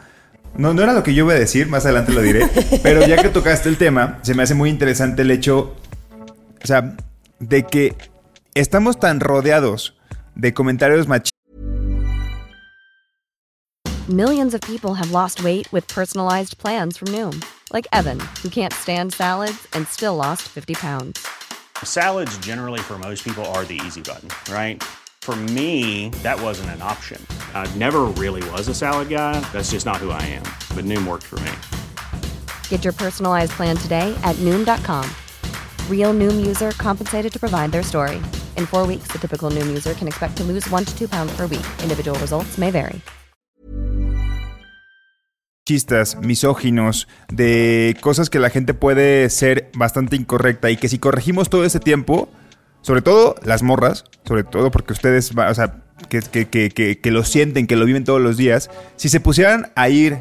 No, 0.55 0.73
no 0.73 0.83
era 0.83 0.93
lo 0.93 1.01
que 1.01 1.13
yo 1.13 1.25
iba 1.25 1.33
a 1.33 1.39
decir, 1.39 1.67
más 1.67 1.85
adelante 1.85 2.11
lo 2.11 2.21
diré. 2.21 2.47
pero 2.83 3.05
ya 3.07 3.21
que 3.21 3.29
tocaste 3.29 3.69
el 3.69 3.77
tema, 3.77 4.19
se 4.21 4.35
me 4.35 4.43
hace 4.43 4.53
muy 4.53 4.69
interesante 4.69 5.23
el 5.23 5.31
hecho. 5.31 5.75
O 6.63 6.67
sea, 6.67 6.95
de 7.39 7.63
que 7.63 7.95
estamos 8.53 8.99
tan 8.99 9.19
rodeados 9.19 9.95
de 10.35 10.53
comentarios 10.53 11.07
machistas. 11.07 11.33
Millions 14.07 14.53
of 14.53 14.61
people 14.61 14.93
have 14.93 15.11
lost 15.11 15.43
weight 15.43 15.71
with 15.71 15.87
personalized 15.87 16.57
plans 16.57 16.97
from 16.97 17.07
Noom, 17.09 17.41
like 17.71 17.87
Evan, 17.93 18.19
who 18.43 18.49
can't 18.49 18.73
stand 18.73 19.13
salads 19.13 19.67
and 19.73 19.87
still 19.87 20.15
lost 20.15 20.43
50 20.49 20.73
pounds. 20.75 21.25
Salads, 21.83 22.37
generally, 22.39 22.79
for 22.79 22.99
most 22.99 23.23
people, 23.23 23.45
are 23.55 23.65
the 23.65 23.79
easy 23.85 24.01
button, 24.01 24.29
right? 24.53 24.83
For 25.23 25.37
me, 25.55 26.09
that 26.21 26.37
wasn't 26.41 26.71
an 26.71 26.81
option. 26.81 27.25
I 27.53 27.65
never 27.77 28.01
really 28.21 28.43
was 28.49 28.67
a 28.67 28.75
salad 28.75 29.07
guy. 29.07 29.39
That's 29.53 29.71
just 29.71 29.85
not 29.85 30.03
who 30.03 30.09
I 30.09 30.21
am. 30.23 30.43
But 30.75 30.83
Noom 30.83 31.07
worked 31.07 31.23
for 31.23 31.39
me. 31.39 31.53
Get 32.67 32.83
your 32.83 32.91
personalized 32.91 33.53
plan 33.53 33.77
today 33.77 34.13
at 34.25 34.35
Noom.com. 34.41 35.09
Real 35.89 36.13
Noom 36.13 36.45
user 36.45 36.71
compensated 36.71 37.31
to 37.31 37.39
provide 37.39 37.71
their 37.71 37.83
story. 37.83 38.21
In 38.57 38.65
four 38.65 38.85
weeks, 38.85 39.07
the 39.13 39.17
typical 39.17 39.49
Noom 39.49 39.67
user 39.67 39.93
can 39.93 40.09
expect 40.09 40.35
to 40.37 40.43
lose 40.43 40.69
one 40.69 40.83
to 40.83 40.93
two 40.93 41.07
pounds 41.07 41.33
per 41.37 41.47
week. 41.47 41.65
Individual 41.81 42.19
results 42.19 42.57
may 42.57 42.69
vary. 42.69 43.01
machistas, 45.65 46.17
misóginos, 46.17 47.07
de 47.31 47.95
cosas 48.01 48.29
que 48.29 48.39
la 48.39 48.49
gente 48.49 48.73
puede 48.73 49.29
ser 49.29 49.71
bastante 49.77 50.17
incorrecta 50.17 50.69
y 50.69 50.75
que 50.75 50.89
si 50.89 50.99
corregimos 50.99 51.49
todo 51.49 51.63
ese 51.63 51.79
tiempo, 51.79 52.27
sobre 52.83 53.01
todo 53.01 53.35
las 53.43 53.63
morras, 53.63 54.05
sobre 54.27 54.43
todo 54.43 54.69
porque 54.69 54.93
ustedes, 54.93 55.31
o 55.35 55.53
sea, 55.55 55.77
que, 56.09 56.19
que, 56.21 56.69
que, 56.69 56.99
que, 56.99 57.11
lo 57.11 57.23
sienten, 57.23 57.65
que 57.65 57.75
lo 57.75 57.85
viven 57.85 58.03
todos 58.03 58.21
los 58.21 58.37
días, 58.37 58.69
si 58.97 59.09
se 59.09 59.19
pusieran 59.19 59.71
a 59.75 59.89
ir 59.89 60.19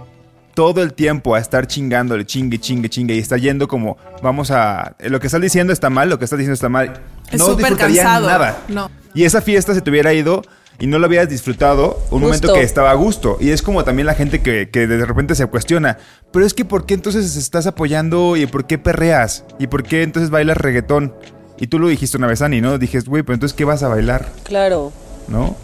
todo 0.54 0.82
el 0.82 0.94
tiempo 0.94 1.34
a 1.34 1.40
estar 1.40 1.66
chingándole, 1.66 2.24
chingue, 2.24 2.58
chingue, 2.58 2.88
chingue 2.88 3.14
y 3.14 3.18
está 3.18 3.36
yendo 3.36 3.68
como, 3.68 3.98
vamos 4.22 4.50
a, 4.50 4.96
lo 5.00 5.18
que 5.20 5.26
estás 5.26 5.40
diciendo 5.40 5.72
está 5.72 5.90
mal, 5.90 6.08
lo 6.08 6.18
que 6.18 6.24
estás 6.24 6.38
diciendo 6.38 6.54
está 6.54 6.68
mal, 6.68 7.00
Es 7.30 7.40
no 7.40 7.54
disfrutarían 7.54 8.06
cansado. 8.06 8.26
nada. 8.28 8.58
No. 8.68 8.90
Y 9.14 9.24
esa 9.24 9.40
fiesta 9.40 9.74
se 9.74 9.80
te 9.80 9.90
hubiera 9.90 10.12
ido 10.12 10.42
y 10.78 10.86
no 10.86 10.98
lo 10.98 11.08
hubieras 11.08 11.28
disfrutado 11.28 12.00
un 12.10 12.22
momento 12.22 12.54
que 12.54 12.62
estaba 12.62 12.90
a 12.90 12.94
gusto. 12.94 13.38
Y 13.40 13.50
es 13.50 13.62
como 13.62 13.82
también 13.84 14.06
la 14.06 14.14
gente 14.14 14.40
que, 14.40 14.70
que 14.70 14.86
de 14.86 15.04
repente 15.04 15.34
se 15.34 15.46
cuestiona, 15.46 15.98
pero 16.32 16.46
es 16.46 16.54
que 16.54 16.64
¿por 16.64 16.86
qué 16.86 16.94
entonces 16.94 17.36
estás 17.36 17.66
apoyando 17.66 18.36
y 18.36 18.46
por 18.46 18.66
qué 18.66 18.78
perreas? 18.78 19.44
¿Y 19.58 19.66
por 19.66 19.82
qué 19.82 20.02
entonces 20.02 20.30
bailas 20.30 20.56
reggaetón? 20.58 21.12
Y 21.58 21.66
tú 21.68 21.78
lo 21.78 21.88
dijiste 21.88 22.16
una 22.16 22.26
vez, 22.26 22.42
Ani, 22.42 22.60
¿no? 22.60 22.78
Dijiste, 22.78 23.08
güey, 23.08 23.22
pero 23.22 23.34
entonces 23.34 23.54
¿qué 23.56 23.64
vas 23.64 23.82
a 23.82 23.88
bailar? 23.88 24.28
Claro. 24.42 24.92
¿No? 25.28 25.54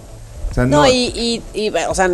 O 0.51 0.55
sea, 0.55 0.65
No, 0.67 0.87
y, 0.87 0.93
y, 1.15 1.43
y, 1.55 1.71
o 1.89 1.95
sea, 1.95 2.07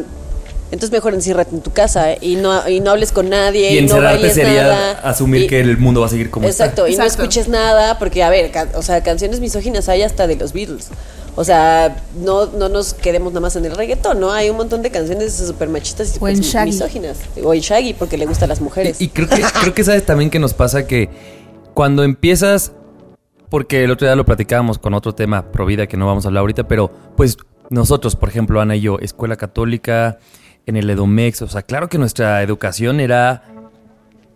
entonces 0.70 0.90
mejor 0.90 1.14
enciérrate 1.14 1.54
en 1.54 1.60
tu 1.62 1.70
casa 1.72 2.12
¿eh? 2.12 2.18
y 2.20 2.36
no, 2.36 2.66
y 2.68 2.80
no 2.80 2.92
hables 2.92 3.12
con 3.12 3.28
nadie. 3.28 3.72
Y 3.72 3.76
no 3.76 3.82
encerrarte 3.82 4.16
bailes 4.16 4.34
sería 4.34 4.62
nada, 4.62 4.92
asumir 5.04 5.42
y- 5.42 5.46
que 5.46 5.60
el 5.60 5.76
mundo 5.78 6.00
va 6.00 6.06
a 6.06 6.10
seguir 6.10 6.30
como 6.30 6.46
Exacto, 6.46 6.88
y 6.88 6.96
no 6.96 7.02
Exacto. 7.04 7.22
escuches 7.24 7.48
nada, 7.48 7.98
porque 7.98 8.22
a 8.22 8.30
ver, 8.30 8.50
o 8.74 8.82
sea, 8.82 9.02
canciones 9.02 9.40
misóginas 9.40 9.88
hay 9.88 10.02
hasta 10.02 10.26
de 10.26 10.36
los 10.36 10.52
Beatles. 10.52 10.88
O 11.36 11.42
sea, 11.44 11.96
no, 12.22 12.46
no 12.46 12.68
nos 12.68 12.94
quedemos 12.94 13.32
nada 13.32 13.40
más 13.40 13.56
en 13.56 13.64
el 13.64 13.74
reggaetón, 13.76 14.20
¿no? 14.20 14.32
Hay 14.32 14.50
un 14.50 14.56
montón 14.56 14.82
de 14.82 14.90
canciones 14.92 15.34
súper 15.34 15.68
machistas 15.68 16.08
y 16.16 16.18
O 16.20 16.28
en 16.28 16.36
pues, 16.36 16.40
Shaggy. 16.46 16.70
misóginas. 16.70 17.18
O 17.42 17.52
en 17.52 17.60
Shaggy, 17.60 17.92
porque 17.94 18.16
le 18.16 18.24
gustan 18.26 18.48
las 18.48 18.60
mujeres. 18.60 19.00
Y, 19.00 19.04
y 19.06 19.08
creo 19.08 19.28
que 19.28 19.42
creo 19.60 19.74
que 19.74 19.82
sabes 19.84 20.06
también 20.06 20.30
que 20.30 20.38
nos 20.38 20.54
pasa 20.54 20.86
que 20.86 21.10
cuando 21.74 22.04
empiezas 22.04 22.70
porque 23.54 23.84
el 23.84 23.92
otro 23.92 24.04
día 24.08 24.16
lo 24.16 24.24
platicábamos 24.24 24.80
con 24.80 24.94
otro 24.94 25.14
tema 25.14 25.52
pro 25.52 25.64
vida 25.64 25.86
que 25.86 25.96
no 25.96 26.08
vamos 26.08 26.24
a 26.24 26.28
hablar 26.28 26.40
ahorita, 26.40 26.66
pero 26.66 26.90
pues 27.16 27.36
nosotros, 27.70 28.16
por 28.16 28.28
ejemplo, 28.28 28.60
Ana 28.60 28.74
y 28.74 28.80
yo, 28.80 28.98
escuela 28.98 29.36
católica 29.36 30.18
en 30.66 30.76
el 30.76 30.90
Edomex, 30.90 31.40
o 31.42 31.46
sea, 31.46 31.62
claro 31.62 31.88
que 31.88 31.96
nuestra 31.96 32.42
educación 32.42 32.98
era 32.98 33.44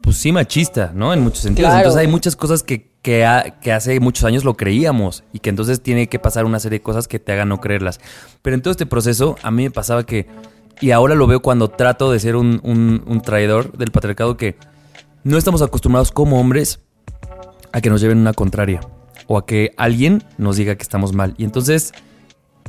pues 0.03 0.19
sí 0.19 0.31
machista, 0.31 0.93
¿no? 0.95 1.13
En 1.13 1.21
muchos 1.21 1.41
sentidos. 1.41 1.67
Claro. 1.69 1.79
Entonces 1.81 2.01
hay 2.01 2.07
muchas 2.07 2.37
cosas 2.37 2.63
que, 2.63 2.93
que, 3.03 3.27
ha- 3.27 3.59
que 3.61 3.73
hace 3.73 3.99
muchos 3.99 4.23
años 4.25 4.45
lo 4.45 4.55
creíamos 4.57 5.25
y 5.33 5.41
que 5.41 5.51
entonces 5.51 5.83
tiene 5.83 6.09
que 6.09 6.21
pasar 6.21 6.45
una 6.45 6.61
serie 6.61 6.79
de 6.79 6.83
cosas 6.85 7.09
que 7.09 7.19
te 7.19 7.33
hagan 7.33 7.49
no 7.49 7.61
creerlas. 7.61 7.99
Pero 8.43 8.55
en 8.55 8.63
todo 8.63 8.71
este 8.71 8.87
proceso 8.87 9.35
a 9.43 9.51
mí 9.51 9.65
me 9.65 9.73
pasaba 9.73 10.07
que, 10.07 10.29
y 10.81 10.93
ahora 10.93 11.17
lo 11.17 11.27
veo 11.27 11.43
cuando 11.43 11.67
trato 11.71 12.13
de 12.13 12.21
ser 12.21 12.37
un, 12.37 12.61
un- 12.63 13.03
un 13.05 13.21
traidor 13.21 13.77
del 13.77 13.91
patriarcado, 13.91 14.37
que 14.37 14.55
no 15.25 15.37
estamos 15.39 15.61
acostumbrados 15.61 16.13
como 16.13 16.39
hombres 16.39 16.83
a 17.73 17.81
que 17.81 17.91
nos 17.91 18.01
lleven 18.01 18.19
una 18.19 18.33
contraria 18.33 18.79
o 19.29 19.39
a 19.39 19.47
que 19.47 19.73
alguien 19.77 20.25
nos 20.39 20.57
diga 20.57 20.75
que 20.75 20.83
estamos 20.83 21.13
mal. 21.13 21.35
Y 21.39 21.45
entonces 21.45 21.93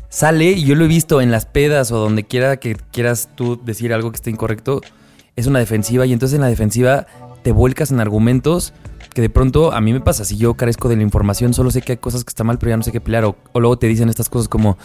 sale, 0.10 0.52
y 0.52 0.66
yo 0.66 0.76
lo 0.76 0.86
he 0.86 0.88
visto 0.88 1.22
en 1.22 1.32
las 1.32 1.46
pedas 1.46 1.92
o 1.92 1.98
donde 1.98 2.26
quiera 2.26 2.58
que 2.58 2.76
quieras 2.92 3.30
tú 3.36 3.60
decir 3.64 3.94
algo 3.94 4.12
que 4.12 4.18
esté 4.18 4.30
incorrecto, 4.30 4.82
es 5.36 5.48
una 5.48 5.60
defensiva 5.60 6.06
y 6.06 6.14
entonces 6.14 6.36
en 6.36 6.42
la 6.42 6.48
defensiva 6.48 7.08
te 7.42 7.52
vuelcas 7.52 7.92
en 7.92 8.00
argumentos 8.00 8.74
que 9.14 9.22
de 9.22 9.30
pronto 9.30 9.72
a 9.72 9.82
mí 9.82 9.94
me 9.94 10.02
pasa, 10.02 10.26
si 10.26 10.38
yo 10.38 10.54
carezco 10.54 10.90
de 10.90 10.98
la 10.98 11.02
información, 11.02 11.54
solo 11.54 11.72
sé 11.72 11.82
que 11.82 11.94
hay 11.94 11.98
cosas 11.98 12.24
que 12.24 12.30
están 12.30 12.46
mal, 12.46 12.60
pero 12.60 12.72
ya 12.72 12.78
no 12.78 12.84
sé 12.84 12.92
qué 12.92 13.02
pelear, 13.02 13.26
o, 13.26 13.36
o 13.54 13.60
luego 13.60 13.80
te 13.80 13.88
dicen 13.88 14.10
estas 14.10 14.30
cosas 14.30 14.48
como, 14.48 14.78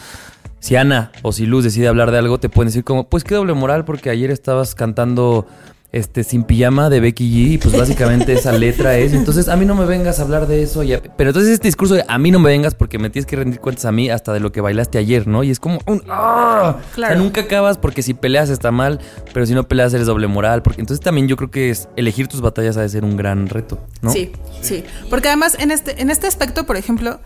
si 0.61 0.77
Ana 0.77 1.13
o 1.21 1.33
si 1.33 1.45
Luz 1.45 1.65
decide 1.65 1.89
hablar 1.89 2.11
de 2.11 2.19
algo, 2.19 2.39
te 2.39 2.49
pueden 2.49 2.69
decir 2.69 2.85
como, 2.85 3.09
pues 3.09 3.23
qué 3.23 3.35
doble 3.35 3.53
moral 3.53 3.85
porque 3.85 4.09
ayer 4.09 4.31
estabas 4.31 4.75
cantando 4.75 5.47
este 5.95 6.25
sin 6.25 6.43
pijama 6.43 6.91
de 6.91 6.99
Becky 6.99 7.25
G 7.31 7.53
y 7.53 7.59
pues 7.59 7.77
básicamente 7.79 8.33
esa 8.33 8.51
letra 8.53 8.97
es. 8.99 9.13
Entonces 9.13 9.49
a 9.49 9.55
mí 9.57 9.65
no 9.65 9.77
me 9.77 9.85
vengas 9.85 10.19
a 10.19 10.23
hablar 10.23 10.47
de 10.49 10.63
eso. 10.63 10.83
ya- 10.83 11.01
Pero 11.17 11.31
entonces 11.31 11.53
este 11.53 11.69
discurso 11.69 11.95
de 11.95 12.05
a 12.09 12.19
mí 12.19 12.33
no 12.33 12.41
me 12.41 12.51
vengas 12.51 12.75
porque 12.75 12.99
me 12.99 13.11
tienes 13.11 13.27
que 13.27 13.37
rendir 13.37 13.61
cuentas 13.61 13.85
a 13.85 13.93
mí 13.93 14.11
hasta 14.11 14.33
de 14.33 14.41
lo 14.41 14.51
que 14.51 14.61
bailaste 14.61 14.99
ayer, 14.99 15.29
¿no? 15.29 15.45
Y 15.45 15.51
es 15.51 15.61
como 15.61 15.79
un... 15.87 16.03
¡ah! 16.09 16.79
Claro. 16.95 17.15
O 17.15 17.17
sea, 17.17 17.23
nunca 17.25 17.43
acabas 17.43 17.79
porque 17.79 18.03
si 18.03 18.13
peleas 18.13 18.51
está 18.51 18.73
mal, 18.73 18.99
pero 19.33 19.47
si 19.47 19.55
no 19.55 19.69
peleas 19.69 19.95
eres 19.95 20.07
doble 20.09 20.27
moral. 20.27 20.63
Porque 20.63 20.81
entonces 20.81 21.03
también 21.05 21.29
yo 21.29 21.37
creo 21.37 21.51
que 21.53 21.71
es 21.71 21.89
elegir 21.97 22.27
tus 22.27 22.41
batallas 22.41 22.77
ha 22.77 22.81
de 22.83 22.89
ser 22.89 23.05
un 23.05 23.17
gran 23.17 23.49
reto, 23.49 23.79
¿no? 24.03 24.11
Sí, 24.11 24.33
sí. 24.63 24.83
Porque 25.11 25.29
además 25.29 25.57
en 25.61 25.71
este, 25.71 26.03
en 26.03 26.11
este 26.11 26.27
aspecto, 26.27 26.65
por 26.67 26.77
ejemplo, 26.77 27.21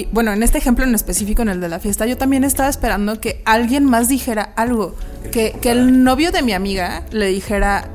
y 0.00 0.08
bueno, 0.12 0.32
en 0.32 0.42
este 0.42 0.58
ejemplo 0.58 0.84
en 0.84 0.94
específico, 0.94 1.42
en 1.42 1.48
el 1.48 1.60
de 1.60 1.68
la 1.68 1.78
fiesta, 1.80 2.06
yo 2.06 2.16
también 2.18 2.44
estaba 2.44 2.68
esperando 2.68 3.20
que 3.20 3.40
alguien 3.44 3.84
más 3.84 4.08
dijera 4.08 4.52
algo. 4.56 4.94
Que, 5.32 5.56
que 5.60 5.70
el 5.70 6.02
novio 6.04 6.32
de 6.32 6.42
mi 6.42 6.52
amiga 6.52 7.04
le 7.10 7.26
dijera, 7.28 7.88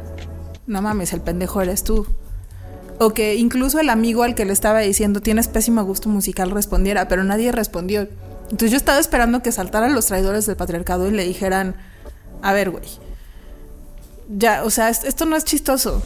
no 0.67 0.81
mames, 0.81 1.13
el 1.13 1.21
pendejo 1.21 1.61
eres 1.61 1.83
tú. 1.83 2.05
O 2.99 3.13
que 3.13 3.35
incluso 3.35 3.79
el 3.79 3.89
amigo 3.89 4.23
al 4.23 4.35
que 4.35 4.45
le 4.45 4.53
estaba 4.53 4.79
diciendo, 4.79 5.21
tienes 5.21 5.47
pésimo 5.47 5.83
gusto 5.83 6.07
musical, 6.09 6.51
respondiera, 6.51 7.07
pero 7.07 7.23
nadie 7.23 7.51
respondió. 7.51 8.07
Entonces 8.43 8.71
yo 8.71 8.77
estaba 8.77 8.99
esperando 8.99 9.41
que 9.41 9.51
saltaran 9.51 9.93
los 9.93 10.05
traidores 10.07 10.45
del 10.45 10.55
patriarcado 10.55 11.07
y 11.07 11.11
le 11.11 11.23
dijeran, 11.23 11.75
a 12.41 12.53
ver, 12.53 12.69
güey, 12.69 12.85
ya, 14.29 14.63
o 14.63 14.69
sea, 14.69 14.89
es- 14.89 15.03
esto 15.03 15.25
no 15.25 15.35
es 15.35 15.43
chistoso. 15.45 16.01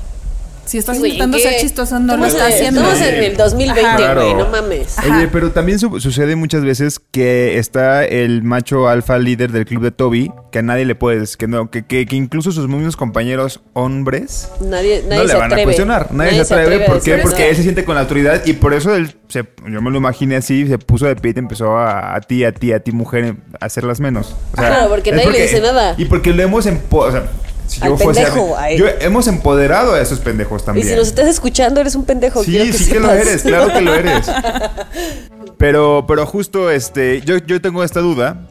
Si 0.65 0.77
estás 0.77 0.95
Sí, 0.95 0.99
güey, 0.99 1.11
intentando 1.13 1.37
ser 1.39 1.59
chistoso, 1.59 1.99
no 1.99 2.17
lo 2.17 2.25
haciendo. 2.25 2.81
Estamos 2.81 3.01
en 3.01 3.23
el 3.23 3.37
2020, 3.37 3.85
Ajá. 3.85 3.97
Claro. 3.97 4.21
güey, 4.21 4.33
no 4.35 4.47
mames. 4.49 4.97
Ajá. 4.99 5.17
Oye, 5.17 5.27
pero 5.31 5.51
también 5.51 5.79
su- 5.79 5.99
sucede 5.99 6.35
muchas 6.35 6.63
veces 6.63 6.99
que 7.11 7.57
está 7.57 8.03
el 8.05 8.43
macho 8.43 8.87
alfa 8.87 9.17
líder 9.17 9.51
del 9.51 9.65
club 9.65 9.83
de 9.83 9.91
Toby, 9.91 10.31
que 10.51 10.59
a 10.59 10.61
nadie 10.61 10.85
le 10.85 10.95
puedes, 10.95 11.37
que 11.37 11.47
no, 11.47 11.69
que, 11.69 11.85
que, 11.85 12.05
que 12.05 12.15
incluso 12.15 12.51
sus 12.51 12.67
mismos 12.67 12.95
compañeros 12.97 13.61
hombres 13.73 14.49
Nadie, 14.61 15.03
nadie 15.07 15.17
no 15.17 15.23
le 15.23 15.29
se 15.29 15.35
van 15.35 15.45
atreve. 15.45 15.61
a 15.61 15.65
cuestionar. 15.65 16.11
Nadie, 16.11 16.43
se 16.45 16.53
atreve. 16.53 16.83
a 16.83 16.87
¿Por 16.87 17.01
qué? 17.01 17.17
Porque 17.17 17.49
él 17.49 17.55
se 17.55 17.63
siente 17.63 17.85
con 17.85 17.95
la 17.95 18.01
autoridad 18.01 18.41
y 18.45 18.53
por 18.53 18.73
eso 18.73 18.95
él, 18.95 19.15
se, 19.27 19.43
yo 19.69 19.81
me 19.81 19.91
lo 19.91 19.97
imaginé 19.97 20.35
así, 20.35 20.67
se 20.67 20.77
puso 20.77 21.05
de 21.05 21.15
pie 21.15 21.31
y 21.31 21.33
te 21.35 21.39
empezó 21.39 21.77
a, 21.77 22.15
a 22.15 22.21
ti, 22.21 22.43
a 22.43 22.51
ti, 22.51 22.73
a 22.73 22.79
ti, 22.79 22.91
mujer, 22.91 23.35
a 23.59 23.65
hacerlas 23.65 23.99
menos. 23.99 24.35
O 24.53 24.57
sea, 24.57 24.67
Claro, 24.69 24.89
porque 24.89 25.11
nadie 25.11 25.31
le 25.31 25.41
dice 25.43 25.61
nada. 25.61 25.95
Y 25.97 26.05
porque 26.05 26.33
lo 26.33 26.41
hemos 26.43 26.65
o 26.65 27.11
sea, 27.11 27.23
si 27.67 27.81
Al 27.83 27.89
yo 27.89 27.97
fuese 27.97 28.21
a- 28.21 28.25
pendejo, 28.25 28.57
yo 28.77 28.85
hemos 28.99 29.27
empoderado 29.27 29.93
a 29.93 30.01
esos 30.01 30.19
pendejos 30.19 30.61
Y 30.61 30.65
también. 30.65 30.87
si 30.87 30.95
nos 30.95 31.07
estás 31.07 31.27
escuchando, 31.27 31.81
eres 31.81 31.95
un 31.95 32.05
pendejo. 32.05 32.43
Sí, 32.43 32.71
sí 32.73 32.91
que 32.91 32.99
lo 32.99 33.11
eres, 33.11 33.41
claro 33.43 33.71
que 33.73 33.81
lo 33.81 33.93
eres. 33.93 34.25
Pero, 35.57 36.05
pero 36.07 36.25
justo 36.25 36.69
este, 36.69 37.21
yo, 37.21 37.37
yo 37.37 37.61
tengo 37.61 37.83
esta 37.83 38.01
duda 38.01 38.47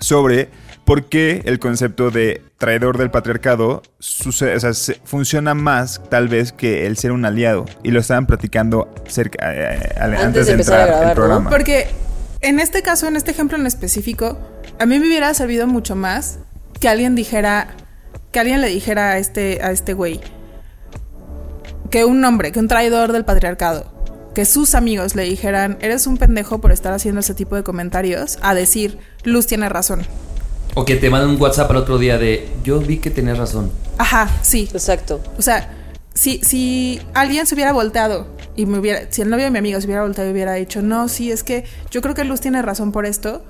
sobre 0.00 0.48
por 0.84 1.04
qué 1.08 1.42
el 1.44 1.58
concepto 1.60 2.10
de 2.10 2.42
traidor 2.58 2.98
del 2.98 3.10
patriarcado 3.10 3.82
sucede, 4.00 4.56
o 4.56 4.60
sea, 4.60 4.74
se- 4.74 5.00
funciona 5.04 5.54
más 5.54 6.00
tal 6.10 6.28
vez 6.28 6.52
que 6.52 6.86
el 6.86 6.96
ser 6.96 7.12
un 7.12 7.24
aliado. 7.24 7.64
Y 7.84 7.90
lo 7.92 8.00
estaban 8.00 8.26
platicando 8.26 8.92
cerca, 9.06 9.52
eh, 9.54 9.78
eh, 9.94 9.98
antes, 10.00 10.46
de, 10.46 10.52
empezar 10.52 10.80
a 10.80 10.82
entrar 10.82 10.88
grabar, 10.88 11.02
el 11.02 11.08
¿no? 11.08 11.14
programa. 11.14 11.50
Porque 11.50 11.86
en 12.40 12.58
este 12.60 12.82
caso, 12.82 13.06
en 13.06 13.14
este 13.16 13.30
ejemplo 13.30 13.56
en 13.56 13.66
específico, 13.66 14.38
a 14.80 14.86
mí 14.86 14.98
me 14.98 15.06
hubiera 15.06 15.32
servido 15.34 15.66
mucho 15.66 15.94
más 15.96 16.38
que 16.80 16.88
alguien 16.88 17.14
dijera, 17.14 17.68
que 18.36 18.40
alguien 18.40 18.60
le 18.60 18.68
dijera 18.68 19.12
a 19.12 19.18
este, 19.18 19.62
a 19.62 19.70
este 19.70 19.94
güey, 19.94 20.20
que 21.90 22.04
un 22.04 22.22
hombre, 22.22 22.52
que 22.52 22.58
un 22.58 22.68
traidor 22.68 23.12
del 23.12 23.24
patriarcado, 23.24 23.90
que 24.34 24.44
sus 24.44 24.74
amigos 24.74 25.14
le 25.14 25.22
dijeran, 25.22 25.78
eres 25.80 26.06
un 26.06 26.18
pendejo 26.18 26.60
por 26.60 26.70
estar 26.70 26.92
haciendo 26.92 27.20
ese 27.20 27.32
tipo 27.32 27.56
de 27.56 27.62
comentarios, 27.62 28.38
a 28.42 28.54
decir, 28.54 28.98
Luz 29.24 29.46
tiene 29.46 29.70
razón. 29.70 30.02
O 30.74 30.84
que 30.84 30.96
te 30.96 31.08
mandan 31.08 31.30
un 31.30 31.40
WhatsApp 31.40 31.70
al 31.70 31.78
otro 31.78 31.96
día 31.96 32.18
de 32.18 32.46
yo 32.62 32.78
vi 32.78 32.98
que 32.98 33.10
tenías 33.10 33.38
razón. 33.38 33.72
Ajá, 33.96 34.28
sí. 34.42 34.68
Exacto. 34.70 35.22
O 35.38 35.40
sea, 35.40 35.74
si, 36.12 36.40
si 36.44 37.00
alguien 37.14 37.46
se 37.46 37.54
hubiera 37.54 37.72
volteado 37.72 38.36
y 38.54 38.66
me 38.66 38.78
hubiera, 38.78 39.10
si 39.10 39.22
el 39.22 39.30
novio 39.30 39.46
de 39.46 39.50
mi 39.50 39.60
amigo 39.60 39.80
se 39.80 39.86
hubiera 39.86 40.02
volteado 40.02 40.28
y 40.28 40.34
hubiera 40.34 40.52
dicho, 40.52 40.82
no, 40.82 41.08
sí, 41.08 41.32
es 41.32 41.42
que 41.42 41.64
yo 41.90 42.02
creo 42.02 42.14
que 42.14 42.24
Luz 42.24 42.42
tiene 42.42 42.60
razón 42.60 42.92
por 42.92 43.06
esto, 43.06 43.42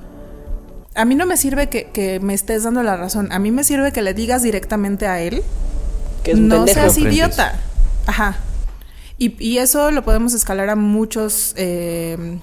a 0.97 1.05
mí 1.05 1.15
no 1.15 1.27
me 1.27 1.37
sirve 1.37 1.69
que, 1.69 1.91
que 1.91 2.19
me 2.21 2.35
estés 2.35 2.63
dando 2.65 2.83
la 2.83 2.97
razón, 2.97 3.31
a 3.33 3.39
mí 3.39 3.51
me 3.51 3.63
sirve 3.65 3.93
que 3.93 4.03
le 4.03 4.15
digas 4.15 4.43
directamente 4.43 5.07
a 5.07 5.21
él, 5.21 5.43
Que 6.25 6.33
es 6.33 6.39
un 6.39 6.49
no 6.49 6.65
pendejo. 6.65 6.81
seas 6.81 6.99
idiota. 6.99 7.61
Ajá. 8.07 8.37
Y, 9.19 9.37
y 9.45 9.59
eso 9.59 9.91
lo 9.91 10.05
podemos 10.05 10.35
escalar 10.35 10.69
a 10.71 10.77
muchos 10.77 11.55
eh, 11.57 12.39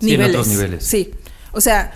Sí, 0.00 0.12
en 0.14 0.20
niveles. 0.20 0.30
otros 0.36 0.48
niveles. 0.48 0.84
Sí. 0.84 1.12
O 1.52 1.60
sea, 1.60 1.92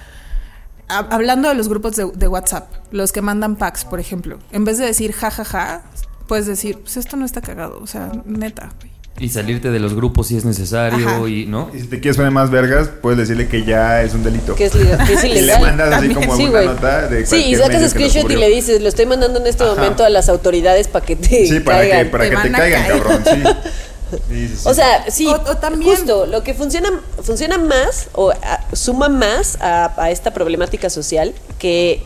ha- 0.88 0.98
hablando 1.10 1.48
de 1.48 1.54
los 1.54 1.68
grupos 1.68 1.96
de, 1.96 2.10
de 2.14 2.28
WhatsApp, 2.28 2.70
los 2.90 3.12
que 3.12 3.20
mandan 3.22 3.56
packs, 3.56 3.84
por 3.84 4.00
ejemplo, 4.00 4.38
en 4.52 4.64
vez 4.64 4.78
de 4.78 4.86
decir 4.86 5.12
jajaja, 5.12 5.82
puedes 6.26 6.46
decir, 6.46 6.78
pues 6.80 6.96
esto 6.96 7.16
no 7.16 7.24
está 7.24 7.40
cagado. 7.42 7.78
O 7.82 7.86
sea, 7.86 8.10
neta, 8.24 8.70
güey. 8.80 8.89
Y 9.20 9.28
salirte 9.28 9.70
de 9.70 9.78
los 9.80 9.92
grupos 9.94 10.28
si 10.28 10.36
es 10.38 10.46
necesario 10.46 11.06
Ajá. 11.06 11.28
y, 11.28 11.44
¿no? 11.44 11.70
Y 11.74 11.80
si 11.80 11.86
te 11.88 12.00
quieres 12.00 12.16
poner 12.16 12.32
más 12.32 12.50
vergas, 12.50 12.88
puedes 13.02 13.18
decirle 13.18 13.48
que 13.48 13.64
ya 13.66 14.02
es 14.02 14.14
un 14.14 14.22
delito. 14.24 14.54
Que 14.54 14.64
es, 14.64 14.72
que 14.72 15.12
es 15.12 15.24
Y 15.24 15.42
le 15.42 15.58
mandas 15.58 15.92
así 15.92 16.08
como 16.14 16.34
Sí, 16.36 16.46
una 16.46 16.62
nota 16.62 17.06
de 17.06 17.26
Sí, 17.26 17.36
y 17.50 17.54
sacas 17.56 17.90
screenshot 17.90 18.30
y 18.30 18.36
le 18.36 18.48
dices, 18.48 18.80
lo 18.80 18.88
estoy 18.88 19.04
mandando 19.06 19.38
en 19.38 19.46
este 19.46 19.62
Ajá. 19.64 19.74
momento 19.74 20.04
a 20.04 20.08
las 20.08 20.28
autoridades 20.30 20.88
para 20.88 21.04
que 21.04 21.16
te 21.16 21.46
Sí, 21.46 21.60
para 21.60 21.78
caigan. 21.80 22.04
que, 22.04 22.10
para 22.10 22.24
Te 22.24 22.30
que 22.30 22.36
te 22.36 22.50
caigan, 22.50 22.82
caer. 22.86 23.02
cabrón, 23.02 23.22
sí. 23.24 23.42
Sí, 24.28 24.48
sí, 24.48 24.56
sí. 24.56 24.62
O 24.68 24.74
sea, 24.74 25.04
sí, 25.08 25.26
O- 25.28 25.34
o 25.34 25.56
también- 25.58 25.88
justo, 25.94 26.26
lo 26.26 26.42
que 26.42 26.52
funciona, 26.52 26.90
funciona 27.22 27.58
más 27.58 28.08
o 28.12 28.30
a- 28.32 28.64
suma 28.74 29.08
más 29.08 29.56
a, 29.60 29.92
a 30.02 30.10
esta 30.10 30.32
problemática 30.34 30.90
social 30.90 31.32
que 31.60 32.02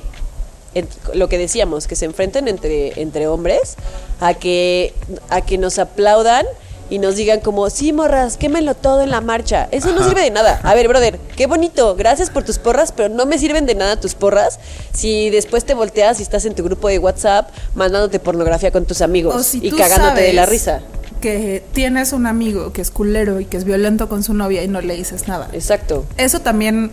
en- 0.74 0.86
lo 1.14 1.30
que 1.30 1.38
decíamos, 1.38 1.86
que 1.86 1.96
se 1.96 2.04
enfrenten 2.04 2.46
entre, 2.48 3.00
entre 3.00 3.26
hombres 3.26 3.76
a 4.20 4.34
que, 4.34 4.92
a 5.30 5.40
que 5.40 5.56
nos 5.56 5.78
aplaudan 5.78 6.44
y 6.90 6.98
nos 6.98 7.16
digan 7.16 7.40
como, 7.40 7.70
sí, 7.70 7.92
morras, 7.92 8.36
quémelo 8.36 8.74
todo 8.74 9.02
en 9.02 9.10
la 9.10 9.20
marcha. 9.20 9.68
Eso 9.70 9.92
no 9.92 10.06
sirve 10.06 10.22
de 10.22 10.30
nada. 10.30 10.60
A 10.62 10.74
ver, 10.74 10.88
brother, 10.88 11.18
qué 11.36 11.46
bonito, 11.46 11.94
gracias 11.96 12.30
por 12.30 12.44
tus 12.44 12.58
porras, 12.58 12.92
pero 12.92 13.08
no 13.08 13.26
me 13.26 13.38
sirven 13.38 13.66
de 13.66 13.74
nada 13.74 13.98
tus 14.00 14.14
porras 14.14 14.58
si 14.92 15.30
después 15.30 15.64
te 15.64 15.74
volteas 15.74 16.20
y 16.20 16.22
estás 16.22 16.44
en 16.44 16.54
tu 16.54 16.62
grupo 16.64 16.88
de 16.88 16.98
WhatsApp 16.98 17.50
mandándote 17.74 18.18
pornografía 18.20 18.70
con 18.70 18.84
tus 18.84 19.02
amigos 19.02 19.46
si 19.46 19.66
y 19.66 19.70
cagándote 19.70 20.22
de 20.22 20.32
la 20.32 20.46
risa. 20.46 20.80
Que 21.20 21.62
tienes 21.72 22.12
un 22.12 22.26
amigo 22.26 22.72
que 22.72 22.82
es 22.82 22.90
culero 22.90 23.40
y 23.40 23.46
que 23.46 23.56
es 23.56 23.64
violento 23.64 24.08
con 24.08 24.22
su 24.22 24.34
novia 24.34 24.62
y 24.62 24.68
no 24.68 24.80
le 24.80 24.94
dices 24.94 25.26
nada. 25.26 25.48
Exacto. 25.52 26.04
Eso 26.18 26.40
también, 26.40 26.92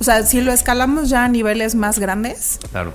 o 0.00 0.04
sea, 0.04 0.24
si 0.24 0.40
lo 0.40 0.52
escalamos 0.52 1.10
ya 1.10 1.24
a 1.24 1.28
niveles 1.28 1.74
más 1.74 1.98
grandes, 1.98 2.58
Claro. 2.70 2.92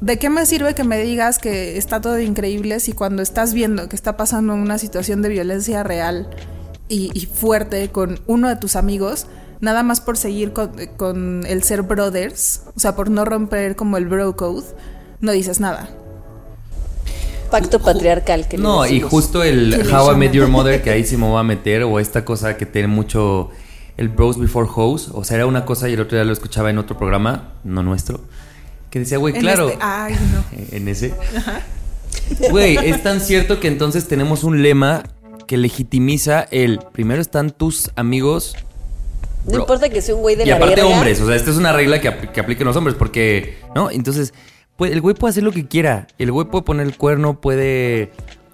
¿De 0.00 0.18
qué 0.18 0.28
me 0.28 0.44
sirve 0.44 0.74
que 0.74 0.84
me 0.84 0.98
digas 0.98 1.38
que 1.38 1.78
está 1.78 2.00
todo 2.00 2.18
increíble 2.18 2.80
si 2.80 2.92
cuando 2.92 3.22
estás 3.22 3.54
viendo 3.54 3.88
que 3.88 3.96
está 3.96 4.16
pasando 4.16 4.54
una 4.54 4.78
situación 4.78 5.22
de 5.22 5.30
violencia 5.30 5.82
real 5.82 6.28
y, 6.88 7.10
y 7.14 7.26
fuerte 7.26 7.90
con 7.90 8.20
uno 8.26 8.48
de 8.48 8.56
tus 8.56 8.76
amigos, 8.76 9.26
nada 9.60 9.82
más 9.82 10.00
por 10.00 10.16
seguir 10.16 10.52
con, 10.52 10.72
con 10.96 11.44
el 11.46 11.62
ser 11.62 11.82
brothers, 11.82 12.62
o 12.76 12.80
sea, 12.80 12.94
por 12.94 13.10
no 13.10 13.24
romper 13.24 13.76
como 13.76 13.96
el 13.96 14.06
bro 14.06 14.36
code, 14.36 14.64
no 15.20 15.32
dices 15.32 15.58
nada? 15.58 15.88
Pacto 17.50 17.78
patriarcal 17.80 18.48
que 18.48 18.58
No, 18.58 18.86
y 18.86 19.00
justo 19.00 19.42
el 19.42 19.86
How 19.92 20.12
I. 20.12 20.16
Met 20.16 20.32
Your 20.32 20.48
Mother, 20.48 20.82
que 20.82 20.90
ahí 20.90 21.04
sí 21.04 21.16
me 21.16 21.26
voy 21.26 21.38
a 21.38 21.42
meter, 21.42 21.84
o 21.84 21.98
esta 21.98 22.24
cosa 22.24 22.56
que 22.56 22.66
tiene 22.66 22.88
mucho 22.88 23.50
el 23.96 24.08
Bros 24.08 24.38
Before 24.38 24.68
Hoes, 24.74 25.08
o 25.12 25.24
sea, 25.24 25.36
era 25.36 25.46
una 25.46 25.64
cosa 25.64 25.88
y 25.88 25.94
el 25.94 26.00
otro 26.00 26.16
día 26.16 26.24
lo 26.24 26.32
escuchaba 26.32 26.70
en 26.70 26.78
otro 26.78 26.98
programa, 26.98 27.52
no 27.62 27.82
nuestro, 27.82 28.20
que 28.94 29.00
decía, 29.00 29.18
güey, 29.18 29.34
claro, 29.34 29.70
este- 29.70 29.78
ay, 29.82 30.14
no. 30.32 30.44
en 30.76 30.86
ese. 30.88 31.12
Güey, 32.50 32.76
es 32.76 33.02
tan 33.02 33.20
cierto 33.20 33.58
que 33.58 33.66
entonces 33.68 34.06
tenemos 34.06 34.44
un 34.44 34.62
lema 34.62 35.02
que 35.48 35.56
legitimiza 35.56 36.46
el, 36.52 36.78
primero 36.92 37.20
están 37.20 37.50
tus 37.50 37.90
amigos, 37.96 38.54
No 39.46 39.50
bro. 39.50 39.60
importa 39.62 39.88
que 39.88 40.00
sea 40.00 40.14
un 40.14 40.22
güey 40.22 40.36
de 40.36 40.44
y 40.44 40.46
la 40.46 40.56
aparte 40.56 40.76
verga. 40.76 40.90
hombres, 40.96 41.20
o 41.20 41.26
sea, 41.26 41.34
esta 41.34 41.50
es 41.50 41.56
una 41.56 41.72
regla 41.72 42.00
que, 42.00 42.08
apl- 42.08 42.30
que 42.30 42.38
apliquen 42.40 42.66
los 42.68 42.76
hombres, 42.76 42.94
porque, 42.96 43.56
¿no? 43.74 43.90
Entonces, 43.90 44.32
pues, 44.76 44.92
el 44.92 45.00
güey 45.00 45.14
puede 45.16 45.30
hacer 45.32 45.42
lo 45.42 45.50
que 45.50 45.66
quiera. 45.66 46.06
El 46.18 46.30
güey 46.30 46.46
puede 46.46 46.62
poner 46.64 46.86
el 46.86 46.96
cuerno, 46.96 47.40
puede 47.40 48.12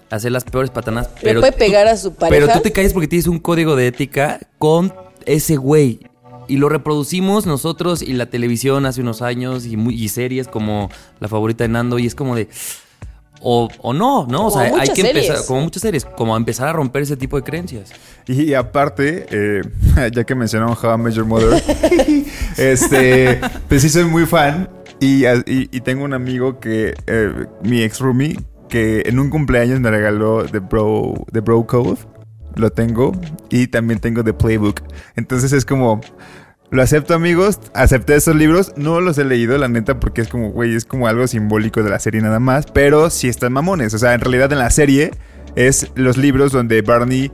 hacer 0.09 0.33
las 0.33 0.45
peores 0.45 0.71
patanas, 0.71 1.09
Le 1.17 1.21
pero... 1.23 1.41
puede 1.41 1.53
tú- 1.53 1.59
pegar 1.59 1.87
a 1.87 1.97
su 1.99 2.15
pareja. 2.15 2.47
Pero 2.47 2.53
tú 2.59 2.61
te 2.63 2.73
calles 2.73 2.95
porque 2.95 3.09
tienes 3.09 3.27
un 3.27 3.39
código 3.41 3.77
de 3.77 3.89
ética 3.89 4.41
con 4.59 4.93
ese 5.27 5.57
güey. 5.57 6.01
Y 6.51 6.57
lo 6.59 6.69
reproducimos 6.69 7.47
nosotros 7.47 8.03
y 8.03 8.13
la 8.13 8.27
televisión 8.27 8.85
hace 8.87 9.01
unos 9.01 9.23
años 9.23 9.65
y, 9.67 9.77
muy- 9.77 9.95
y 9.95 10.09
series 10.09 10.49
como 10.49 10.91
La 11.21 11.29
favorita 11.29 11.65
de 11.65 11.69
Nando 11.69 11.99
y 11.99 12.07
es 12.07 12.15
como 12.15 12.35
de... 12.37 12.49
O, 13.43 13.71
o 13.81 13.95
no, 13.95 14.27
¿no? 14.27 14.49
O 14.49 14.51
sea, 14.51 14.65
hay 14.79 14.91
que 14.91 15.01
empezar, 15.01 15.23
series. 15.37 15.43
como 15.47 15.63
muchas 15.63 15.81
series, 15.81 16.05
como 16.05 16.35
a 16.35 16.37
empezar 16.37 16.69
a 16.69 16.75
romper 16.75 17.01
ese 17.05 17.17
tipo 17.17 17.39
de 17.39 17.43
creencias. 17.43 17.91
Y 18.27 18.53
aparte, 18.53 19.27
eh, 19.31 19.63
ya 20.13 20.25
que 20.25 20.35
mencionaron 20.35 20.77
How 20.77 20.97
I 20.97 20.99
Met 20.99 21.15
Your 21.15 21.25
Mother, 21.25 21.63
este, 22.59 23.41
pues 23.69 23.81
sí 23.83 23.89
soy 23.89 24.05
muy 24.05 24.27
fan 24.27 24.69
y, 25.01 25.25
y- 25.27 25.69
y 25.73 25.81
tengo 25.81 26.05
un 26.05 26.13
amigo 26.13 26.61
que, 26.61 26.95
eh, 27.07 27.47
mi 27.63 27.81
ex 27.83 28.01
roomie, 28.01 28.39
que 28.69 29.05
en 29.07 29.19
un 29.19 29.31
cumpleaños 29.31 29.81
me 29.81 29.91
regaló 29.91 30.45
The 30.45 30.59
Bro, 30.59 31.25
The 31.33 31.41
Bro 31.41 31.67
Code, 31.67 31.97
lo 32.57 32.71
tengo, 32.71 33.13
y 33.49 33.69
también 33.69 34.01
tengo 34.01 34.23
The 34.23 34.35
Playbook. 34.35 34.83
Entonces 35.17 35.53
es 35.53 35.65
como, 35.65 36.01
Lo 36.71 36.83
acepto, 36.83 37.15
amigos. 37.15 37.59
Acepté 37.75 38.15
esos 38.15 38.37
libros. 38.37 38.73
No 38.77 39.01
los 39.01 39.19
he 39.19 39.25
leído, 39.25 39.59
la 39.59 39.69
neta, 39.69 39.99
porque 39.99 40.21
es 40.21 40.29
como, 40.29 40.51
güey, 40.51 40.77
es 40.77 40.85
como 40.85 41.09
algo 41.09 41.27
simbólico 41.27 41.83
de 41.83 41.91
la 41.91 41.99
serie 41.99 42.21
nada 42.21 42.39
más. 42.39 42.67
Pero 42.73 43.11
sí 43.11 43.29
están 43.29 43.53
mamones. 43.53 43.93
O 43.95 43.99
sea, 43.99 44.15
en 44.15 44.21
realidad 44.21 44.53
en 44.53 44.61
la 44.61 44.71
serie 44.71 45.11
es 45.57 45.91
los 45.97 46.17
libros 46.17 46.53
donde 46.53 46.81
Barney 46.83 47.33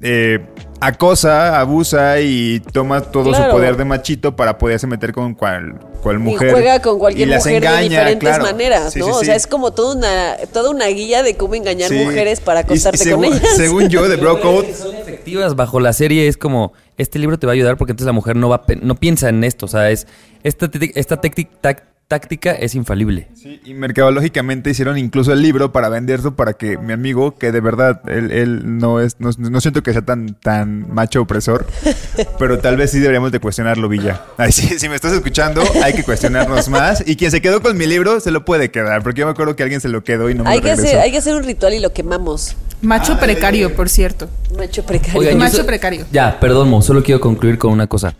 eh, 0.00 0.46
acosa, 0.80 1.58
abusa 1.58 2.20
y 2.20 2.60
toma 2.72 3.00
todo 3.00 3.30
Claro. 3.30 3.46
su 3.46 3.50
poder 3.50 3.76
de 3.76 3.84
machito 3.84 4.36
para 4.36 4.56
poderse 4.58 4.86
meter 4.86 5.12
con 5.12 5.34
cual, 5.34 5.78
cual 6.02 6.20
mujer. 6.20 6.48
y 6.48 6.52
juega 6.52 6.80
con 6.80 6.98
cualquier 7.00 7.26
y 7.26 7.30
las 7.30 7.44
mujer 7.44 7.60
de 7.62 7.66
engaña, 7.68 7.82
diferentes 7.88 8.28
claro. 8.28 8.44
maneras, 8.44 8.92
Sí, 8.92 9.00
¿no? 9.00 9.06
sí, 9.06 9.10
O 9.12 9.24
sea, 9.24 9.34
es 9.34 9.46
como 9.48 9.72
toda 9.72 9.96
una, 9.96 10.36
toda 10.52 10.70
una 10.70 10.86
guía 10.86 11.22
de 11.24 11.36
cómo 11.36 11.54
engañar 11.56 11.88
Sí. 11.90 11.96
mujeres 11.96 12.40
para 12.40 12.60
Y- 12.60 12.62
y 12.62 12.66
acostarte 12.66 12.98
según, 12.98 13.24
con 13.28 13.34
ellas. 13.38 13.56
Según 13.56 13.88
yo, 13.88 14.08
de 14.08 14.16
Bro 14.16 14.40
Code, 14.40 14.72
son 14.74 14.94
efectivas 14.94 15.56
bajo 15.56 15.80
la 15.80 15.92
serie 15.92 16.28
es 16.28 16.36
como 16.36 16.72
este 16.96 17.18
libro 17.18 17.38
te 17.38 17.46
va 17.46 17.52
a 17.52 17.54
ayudar 17.54 17.76
porque 17.76 17.92
entonces 17.92 18.06
la 18.06 18.12
mujer 18.12 18.36
no 18.36 18.48
va 18.48 18.62
no 18.80 18.94
piensa 18.94 19.28
en 19.28 19.42
esto, 19.44 19.66
o 19.66 19.68
sea, 19.68 19.90
es 19.90 20.06
esta 20.44 20.70
esta 20.94 21.20
tac- 21.20 21.82
táctica 22.08 22.52
es 22.52 22.74
infalible. 22.74 23.28
Sí, 23.34 23.60
y 23.66 23.74
mercadológicamente 23.74 24.70
hicieron 24.70 24.96
incluso 24.96 25.30
el 25.34 25.42
libro 25.42 25.72
para 25.72 25.90
venderlo 25.90 26.34
para 26.34 26.54
que 26.54 26.78
mi 26.78 26.94
amigo, 26.94 27.36
que 27.36 27.52
de 27.52 27.60
verdad 27.60 28.00
él, 28.08 28.32
él 28.32 28.78
no 28.78 29.00
es, 29.00 29.16
no, 29.20 29.30
no 29.38 29.60
siento 29.60 29.82
que 29.82 29.92
sea 29.92 30.00
tan, 30.02 30.34
tan 30.34 30.92
macho 30.92 31.20
opresor, 31.20 31.66
pero 32.38 32.58
tal 32.58 32.78
vez 32.78 32.90
sí 32.90 32.98
deberíamos 32.98 33.30
de 33.30 33.40
cuestionarlo, 33.40 33.90
Villa. 33.90 34.22
Ay, 34.38 34.52
sí, 34.52 34.78
si 34.78 34.88
me 34.88 34.94
estás 34.94 35.12
escuchando, 35.12 35.62
hay 35.84 35.92
que 35.92 36.02
cuestionarnos 36.02 36.70
más. 36.70 37.04
Y 37.06 37.16
quien 37.16 37.30
se 37.30 37.42
quedó 37.42 37.60
con 37.60 37.76
mi 37.76 37.86
libro 37.86 38.20
se 38.20 38.30
lo 38.30 38.42
puede 38.46 38.70
quedar, 38.70 39.02
porque 39.02 39.20
yo 39.20 39.26
me 39.26 39.32
acuerdo 39.32 39.54
que 39.54 39.62
alguien 39.62 39.82
se 39.82 39.88
lo 39.90 40.02
quedó 40.02 40.30
y 40.30 40.34
no 40.34 40.44
me 40.44 40.50
hay, 40.50 40.56
lo 40.58 40.62
que 40.64 40.70
hacer, 40.70 40.84
regresó. 40.86 41.04
hay 41.04 41.10
que 41.12 41.18
hacer 41.18 41.34
un 41.34 41.44
ritual 41.44 41.74
y 41.74 41.80
lo 41.80 41.92
quemamos. 41.92 42.56
Macho 42.80 43.18
precario, 43.18 43.74
por 43.74 43.88
cierto. 43.90 44.30
Macho 44.56 44.86
precario. 44.86 45.18
Oigan, 45.20 45.36
Macho 45.36 45.58
so- 45.58 45.66
precario. 45.66 46.06
Ya, 46.10 46.40
perdón, 46.40 46.70
Mo, 46.70 46.80
solo 46.80 47.02
quiero 47.02 47.20
concluir 47.20 47.58
con 47.58 47.72
una 47.72 47.86
cosa. 47.86 48.14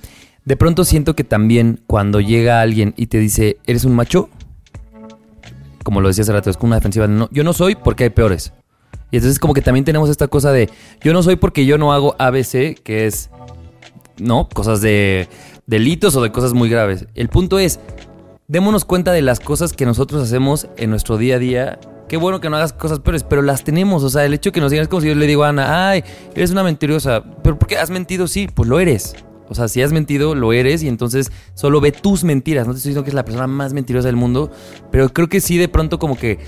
De 0.49 0.57
pronto 0.57 0.87
siento 0.87 1.15
que 1.15 1.25
también 1.25 1.83
cuando 1.87 2.23
llega 2.23 2.63
alguien 2.63 2.95
y 2.97 3.09
te 3.09 3.19
dice, 3.19 3.59
¿eres 3.67 3.85
un 3.85 3.95
macho? 3.95 4.31
Como 5.85 6.01
lo 6.01 6.09
decía 6.09 6.23
hace 6.23 6.33
rato, 6.33 6.49
es 6.49 6.57
como 6.57 6.69
una 6.69 6.77
defensiva. 6.77 7.07
de, 7.07 7.13
No, 7.13 7.29
yo 7.31 7.45
no 7.45 7.53
soy 7.53 7.75
porque 7.75 8.05
hay 8.05 8.11
peores. 8.11 8.55
Y 9.11 9.19
entonces 9.19 9.39
como 9.41 9.53
que 9.53 9.61
también 9.61 9.85
tenemos 9.85 10.09
esta 10.09 10.27
cosa 10.27 10.51
de, 10.51 10.71
yo 11.03 11.13
no 11.13 11.23
soy 11.23 11.37
porque 11.37 11.67
yo 11.67 11.77
no 11.77 11.93
hago 11.93 12.17
ABC, 12.19 12.81
que 12.83 13.05
es, 13.05 13.29
¿no? 14.17 14.49
Cosas 14.49 14.81
de 14.81 15.29
delitos 15.67 16.17
o 16.17 16.23
de 16.23 16.33
cosas 16.33 16.55
muy 16.55 16.71
graves. 16.71 17.05
El 17.15 17.29
punto 17.29 17.59
es, 17.59 17.79
démonos 18.47 18.87
cuenta 18.87 19.13
de 19.13 19.21
las 19.21 19.41
cosas 19.41 19.75
que 19.75 19.85
nosotros 19.85 20.23
hacemos 20.23 20.69
en 20.79 20.89
nuestro 20.89 21.19
día 21.19 21.37
a 21.37 21.39
día. 21.39 21.79
Qué 22.09 22.17
bueno 22.17 22.41
que 22.41 22.49
no 22.49 22.57
hagas 22.57 22.73
cosas 22.73 23.01
peores, 23.01 23.23
pero 23.23 23.43
las 23.43 23.65
tenemos. 23.65 24.03
O 24.03 24.09
sea, 24.09 24.25
el 24.25 24.33
hecho 24.33 24.51
que 24.51 24.63
nos 24.63 24.71
digan 24.71 24.85
es 24.85 24.89
como 24.89 25.03
si 25.03 25.09
yo 25.09 25.15
le 25.15 25.27
digo 25.27 25.45
a 25.45 25.51
Ana, 25.51 25.91
ay, 25.91 26.05
eres 26.35 26.53
una 26.53 26.63
mentirosa. 26.63 27.23
¿Pero 27.43 27.59
por 27.59 27.69
qué 27.69 27.77
has 27.77 27.91
mentido? 27.91 28.27
Sí, 28.27 28.49
pues 28.49 28.67
lo 28.67 28.81
eres. 28.81 29.15
O 29.49 29.55
sea, 29.55 29.69
si 29.69 29.83
has 29.83 29.93
mentido, 29.93 30.35
lo 30.35 30.53
eres 30.53 30.83
y 30.83 30.89
entonces 30.89 31.33
solo 31.55 31.81
ve 31.81 31.93
tus 31.93 32.25
mentiras. 32.25 32.67
No 32.67 32.73
te 32.73 32.79
estoy 32.79 32.91
diciendo 32.91 33.05
que 33.05 33.11
es 33.11 33.15
la 33.15 33.25
persona 33.25 33.47
más 33.47 33.73
mentirosa 33.73 34.07
del 34.09 34.17
mundo, 34.17 34.51
pero 34.91 35.09
creo 35.11 35.29
que 35.29 35.41
sí 35.41 35.57
de 35.57 35.69
pronto 35.69 35.99
como 35.99 36.17
que 36.19 36.39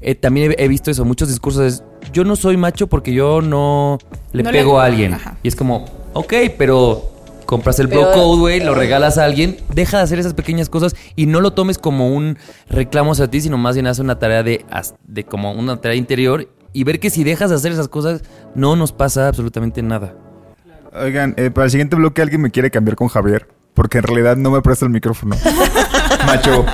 eh, 0.00 0.14
también 0.14 0.52
he, 0.58 0.64
he 0.64 0.68
visto 0.68 0.90
eso, 0.90 1.04
muchos 1.04 1.28
discursos 1.28 1.62
es, 1.62 1.82
yo 2.12 2.24
no 2.24 2.36
soy 2.36 2.56
macho 2.56 2.86
porque 2.86 3.12
yo 3.12 3.40
no 3.42 3.98
le 4.32 4.42
No 4.42 4.50
le- 4.52 4.58
pego 4.58 4.80
a 4.80 4.84
alguien. 4.84 5.14
Ajá. 5.14 5.36
Y 5.42 5.48
es 5.48 5.56
como, 5.56 5.84
ok, 6.14 6.32
pero 6.56 7.10
compras 7.46 7.78
el 7.80 7.86
bro 7.86 8.00
Pero- 8.00 8.12
code, 8.12 8.38
güey, 8.40 8.60
lo 8.60 8.74
regalas 8.74 9.18
a 9.18 9.24
alguien, 9.24 9.56
deja 9.74 9.96
de 9.98 10.02
hacer 10.04 10.18
esas 10.18 10.34
pequeñas 10.34 10.68
cosas 10.68 10.94
y 11.16 11.26
no 11.26 11.40
lo 11.40 11.52
tomes 11.54 11.78
como 11.78 12.14
un 12.14 12.36
reclamo 12.68 13.12
hacia 13.12 13.28
ti, 13.28 13.40
sino 13.40 13.56
más 13.58 13.74
bien 13.74 13.86
haz 13.86 13.98
una 14.00 14.18
tarea 14.18 14.42
de 14.42 14.64
como 15.28 15.52
una 15.52 15.80
tarea 15.80 15.96
interior 15.96 16.48
y 16.74 16.84
ver 16.84 17.00
que 17.00 17.08
si 17.10 17.24
dejas 17.24 17.48
de 17.50 17.56
hacer 17.56 17.72
esas 17.72 17.88
cosas 17.88 18.22
no 18.54 18.76
nos 18.76 18.92
pasa 18.92 19.26
absolutamente 19.28 19.82
nada. 19.82 20.14
Oigan, 20.92 21.34
eh, 21.36 21.50
para 21.50 21.66
el 21.66 21.70
siguiente 21.70 21.96
bloque 21.96 22.22
alguien 22.22 22.40
me 22.40 22.50
quiere 22.50 22.70
cambiar 22.70 22.96
con 22.96 23.08
Javier, 23.08 23.46
porque 23.74 23.98
en 23.98 24.04
realidad 24.04 24.36
no 24.36 24.50
me 24.50 24.62
presta 24.62 24.84
el 24.84 24.90
micrófono. 24.90 25.36
Macho 26.26 26.64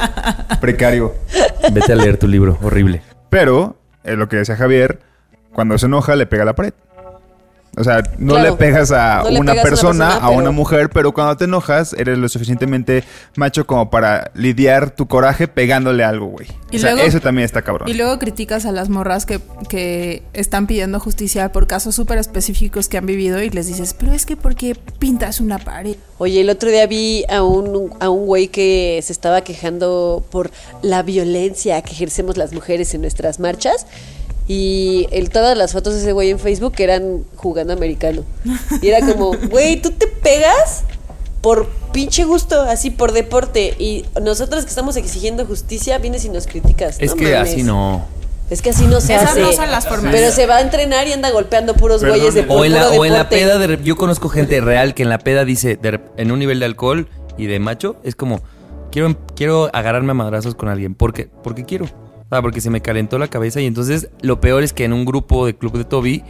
precario. 0.61 1.15
Vete 1.73 1.93
a 1.93 1.97
leer 1.97 2.19
tu 2.19 2.29
libro, 2.29 2.59
horrible. 2.63 3.03
Pero, 3.31 3.77
eh, 4.05 4.17
lo 4.17 4.29
que 4.29 4.37
decía 4.37 4.57
Javier, 4.57 5.01
cuando 5.53 5.79
se 5.79 5.87
enoja 5.87 6.17
le 6.17 6.27
pega 6.27 6.43
a 6.43 6.47
la 6.47 6.55
pared. 6.55 6.75
O 7.77 7.83
sea, 7.85 8.03
no 8.19 8.35
Claro. 8.35 8.51
le 8.51 8.57
pegas 8.57 8.93
a 8.93 9.23
No 9.25 9.31
le 9.31 9.41
una, 9.41 9.53
pegas 9.53 9.65
a 9.65 9.69
una 9.69 9.71
persona, 9.71 10.17
a 10.17 10.29
una 10.31 10.39
pero- 10.43 10.53
mujer, 10.53 10.91
pero 10.91 11.13
cuando 11.13 11.37
te 11.37 11.45
enojas 11.45 11.93
eres 11.95 12.19
lo 12.19 12.29
suficientemente 12.29 13.03
macho 13.37 13.67
como 13.67 13.91
para 13.91 14.31
lidiar 14.35 14.91
tu 14.91 15.07
coraje 15.09 15.49
pegándole 15.49 16.05
algo, 16.05 16.27
güey. 16.27 16.47
Y 16.71 16.77
O 16.77 16.79
sea, 16.81 16.93
luego- 16.93 17.09
eso 17.09 17.21
también 17.21 17.45
está 17.45 17.63
cabrón. 17.63 17.89
Y 17.89 17.95
luego 17.95 18.19
criticas 18.19 18.65
a 18.67 18.73
las 18.73 18.89
morras 18.89 19.27
que, 19.27 19.41
que 19.69 20.23
están 20.33 20.67
pidiendo 20.67 21.01
justicia 21.01 21.51
por 21.53 21.67
casos 21.67 21.95
súper 21.95 22.19
específicos 22.19 22.89
que 22.89 22.99
han 22.99 23.07
vivido 23.07 23.43
y 23.43 23.51
les 23.51 23.67
dices, 23.67 23.95
pero 23.99 24.13
es 24.13 24.25
que 24.27 24.37
¿por 24.37 24.55
qué 24.55 24.77
pintas 24.99 25.41
una 25.41 25.59
pared? 25.59 25.97
Oye, 26.19 26.41
el 26.43 26.51
otro 26.51 26.71
día 26.71 26.87
vi 26.87 27.25
a 27.29 27.43
un, 27.43 27.93
a 28.01 28.09
un 28.09 28.27
güey 28.27 28.49
que 28.49 29.01
se 29.03 29.13
estaba 29.13 29.41
quejando 29.43 30.25
por 30.31 30.51
la 30.83 31.03
violencia 31.03 31.83
que 31.83 31.93
ejercemos 31.93 32.37
las 32.37 32.53
mujeres 32.53 32.95
en 32.95 33.01
nuestras 33.01 33.41
marchas. 33.41 33.87
Y 34.47 35.07
el, 35.11 35.31
todas 35.31 35.57
las 35.57 35.73
fotos 35.73 35.95
de 35.95 36.01
ese 36.01 36.13
güey 36.13 36.31
en 36.31 36.39
Facebook 36.39 36.75
eran 36.79 37.25
jugando 37.37 37.73
americano. 37.73 38.25
Y 38.83 38.89
era 38.89 39.01
como, 39.07 39.33
güey, 39.51 39.81
tú 39.81 39.91
te 39.91 40.07
pegas 40.07 40.85
por 41.41 41.69
pinche 41.93 42.25
gusto, 42.25 42.61
así 42.63 42.91
por 42.91 43.13
deporte. 43.13 43.75
Y 43.79 44.05
nosotros 44.23 44.65
que 44.65 44.69
estamos 44.69 44.97
exigiendo 44.97 45.47
justicia, 45.47 45.99
vienes 45.99 46.25
y 46.25 46.29
nos 46.29 46.47
criticas. 46.47 46.97
Es 47.01 47.11
No 47.13 47.17
que 47.17 47.33
mames. 47.33 47.53
así 47.53 47.63
no. 47.63 48.07
Es 48.51 48.61
que 48.61 48.71
así 48.71 48.85
no 48.87 49.01
se 49.01 49.15
Esas 49.15 49.31
hace. 49.31 49.41
no 49.41 49.53
son 49.53 49.71
las 49.71 49.89
formas. 49.89 50.13
Pero 50.13 50.31
se 50.31 50.47
va 50.47 50.57
a 50.57 50.61
entrenar 50.61 51.09
y 51.09 51.13
anda 51.13 51.31
golpeando 51.31 51.75
puros 51.75 52.03
Perdón, 52.03 52.19
güeyes 52.19 52.35
de 52.35 52.43
por 52.43 52.59
O 52.61 52.65
en, 52.67 52.75
la, 52.75 52.91
o 52.91 53.05
en 53.07 53.15
la 53.15 53.31
peda, 53.31 53.57
de, 53.57 53.79
yo 53.83 53.97
conozco 53.97 54.29
gente 54.29 54.61
real 54.61 54.93
que 54.95 55.03
en 55.03 55.09
la 55.09 55.19
peda 55.19 55.47
dice, 55.47 55.77
de 55.77 55.99
en 56.19 56.31
un 56.31 56.39
nivel 56.39 56.61
de 56.61 56.67
alcohol 56.67 57.09
y 57.39 57.47
de 57.47 57.59
macho, 57.59 57.97
es 58.05 58.15
como, 58.15 58.43
quiero, 58.93 59.17
quiero 59.35 59.71
agarrarme 59.73 60.11
a 60.11 60.15
madrazos 60.15 60.55
con 60.55 60.69
alguien. 60.69 60.95
¿Por 60.95 61.15
qué? 61.15 61.31
Porque 61.43 61.65
quiero. 61.65 61.87
Sea, 62.35 62.43
porque 62.43 62.61
se 62.61 62.71
me 62.71 62.81
calentó 62.81 63.19
la 63.19 63.29
cabeza 63.29 63.61
y 63.61 63.67
entonces 63.67 64.09
lo 64.21 64.41
peor 64.41 64.63
es 64.63 64.73
que 64.73 64.85
en 64.85 64.93
un 64.93 65.05
grupo 65.05 65.47
de 65.47 65.55
Club 65.55 65.79
de 65.79 65.85
Toby, 65.85 66.25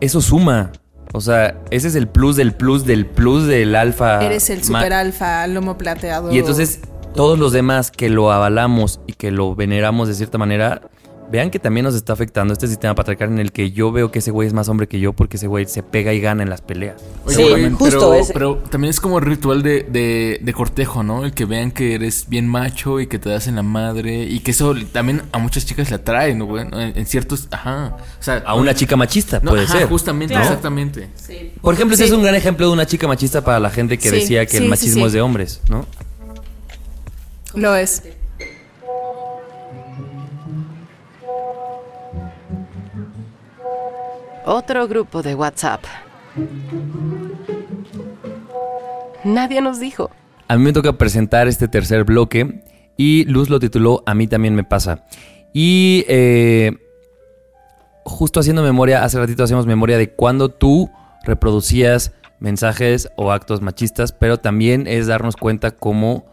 eso 0.00 0.20
suma. 0.20 0.72
O 1.12 1.20
sea, 1.20 1.60
ese 1.70 1.88
es 1.88 1.94
el 1.94 2.08
plus 2.08 2.36
del 2.36 2.52
plus 2.52 2.84
del 2.84 3.06
plus 3.06 3.46
del 3.46 3.74
alfa. 3.74 4.24
Eres 4.24 4.50
el 4.50 4.62
super 4.62 4.92
alfa, 4.92 5.46
lomo 5.46 5.76
plateado. 5.76 6.32
Y 6.32 6.38
entonces 6.38 6.80
todos 7.14 7.38
los 7.38 7.52
demás 7.52 7.90
que 7.90 8.08
lo 8.08 8.32
avalamos 8.32 9.00
y 9.06 9.12
que 9.14 9.30
lo 9.30 9.54
veneramos 9.54 10.08
de 10.08 10.14
cierta 10.14 10.38
manera, 10.38 10.82
vean 11.30 11.50
que 11.50 11.58
también 11.58 11.84
nos 11.84 11.94
está 11.94 12.12
afectando 12.12 12.52
este 12.52 12.66
sistema 12.66 12.94
patriarcal 12.94 13.28
en 13.30 13.38
el 13.38 13.52
que 13.52 13.70
yo 13.70 13.92
veo 13.92 14.10
que 14.10 14.18
ese 14.18 14.30
güey 14.30 14.48
es 14.48 14.52
más 14.54 14.68
hombre 14.68 14.88
que 14.88 14.98
yo 14.98 15.12
porque 15.12 15.36
ese 15.36 15.46
güey 15.46 15.66
se 15.66 15.82
pega 15.82 16.12
y 16.12 16.20
gana 16.20 16.42
en 16.42 16.50
las 16.50 16.60
peleas. 16.60 17.00
Sí, 17.28 17.34
Seguramente, 17.34 17.76
justo 17.78 17.98
pero, 18.10 18.14
ese. 18.14 18.32
pero 18.32 18.56
también 18.70 18.90
es 18.90 19.00
como 19.00 19.18
el 19.18 19.24
ritual 19.24 19.62
de, 19.62 19.84
de, 19.84 20.38
de 20.42 20.52
cortejo, 20.52 21.02
¿no? 21.02 21.24
El 21.24 21.32
que 21.32 21.44
vean 21.44 21.70
que 21.70 21.94
eres 21.94 22.28
bien 22.28 22.48
macho 22.48 23.00
y 23.00 23.06
que 23.06 23.18
te 23.18 23.28
das 23.28 23.46
en 23.46 23.56
la 23.56 23.62
madre 23.62 24.24
y 24.24 24.40
que 24.40 24.50
eso 24.50 24.74
también 24.92 25.22
a 25.32 25.38
muchas 25.38 25.64
chicas 25.66 25.88
le 25.90 25.96
atrae, 25.96 26.34
¿no? 26.34 26.46
güey? 26.46 26.64
En, 26.66 26.74
en 26.74 27.06
ciertos, 27.06 27.48
ajá, 27.50 27.96
o 28.18 28.22
sea, 28.22 28.42
A 28.46 28.54
una 28.54 28.74
chica 28.74 28.96
machista, 28.96 29.40
no, 29.42 29.50
puede 29.52 29.64
ajá, 29.64 29.78
ser. 29.78 29.88
justamente, 29.88 30.34
exactamente. 30.34 31.08
Por 31.60 31.74
ejemplo, 31.74 31.94
ese 31.94 32.04
Sí. 32.04 32.10
es 32.10 32.16
un 32.16 32.22
gran 32.22 32.34
ejemplo 32.34 32.66
de 32.66 32.72
una 32.72 32.86
chica 32.86 33.06
machista 33.06 33.44
para 33.44 33.60
la 33.60 33.70
gente 33.70 33.98
que 33.98 34.08
Sí, 34.10 34.16
decía 34.16 34.44
que 34.46 34.52
sí, 34.52 34.56
el 34.58 34.62
sí, 34.64 34.68
machismo 34.68 35.00
sí. 35.02 35.06
es 35.06 35.12
de 35.12 35.20
hombres, 35.20 35.60
¿no? 35.68 35.86
Lo 37.54 37.74
es. 37.74 38.02
Otro 44.44 44.88
grupo 44.88 45.22
de 45.22 45.34
WhatsApp. 45.34 45.82
Nadie 49.24 49.60
nos 49.60 49.80
dijo. 49.80 50.10
A 50.48 50.56
mí 50.56 50.64
me 50.64 50.72
toca 50.72 50.94
presentar 50.94 51.46
este 51.46 51.68
tercer 51.68 52.04
bloque 52.04 52.62
y 52.96 53.24
Luz 53.24 53.50
lo 53.50 53.60
tituló 53.60 54.02
A 54.06 54.14
mí 54.14 54.26
también 54.26 54.54
me 54.54 54.64
pasa. 54.64 55.04
Y 55.52 56.04
eh, 56.08 56.76
justo 58.04 58.40
haciendo 58.40 58.62
memoria, 58.62 59.04
hace 59.04 59.18
ratito 59.18 59.44
hacemos 59.44 59.66
memoria 59.66 59.98
de 59.98 60.10
cuando 60.12 60.48
tú 60.48 60.90
reproducías 61.24 62.12
mensajes 62.38 63.08
o 63.16 63.32
actos 63.32 63.60
machistas, 63.60 64.12
pero 64.12 64.38
también 64.38 64.86
es 64.86 65.06
darnos 65.06 65.36
cuenta 65.36 65.72
cómo 65.72 66.24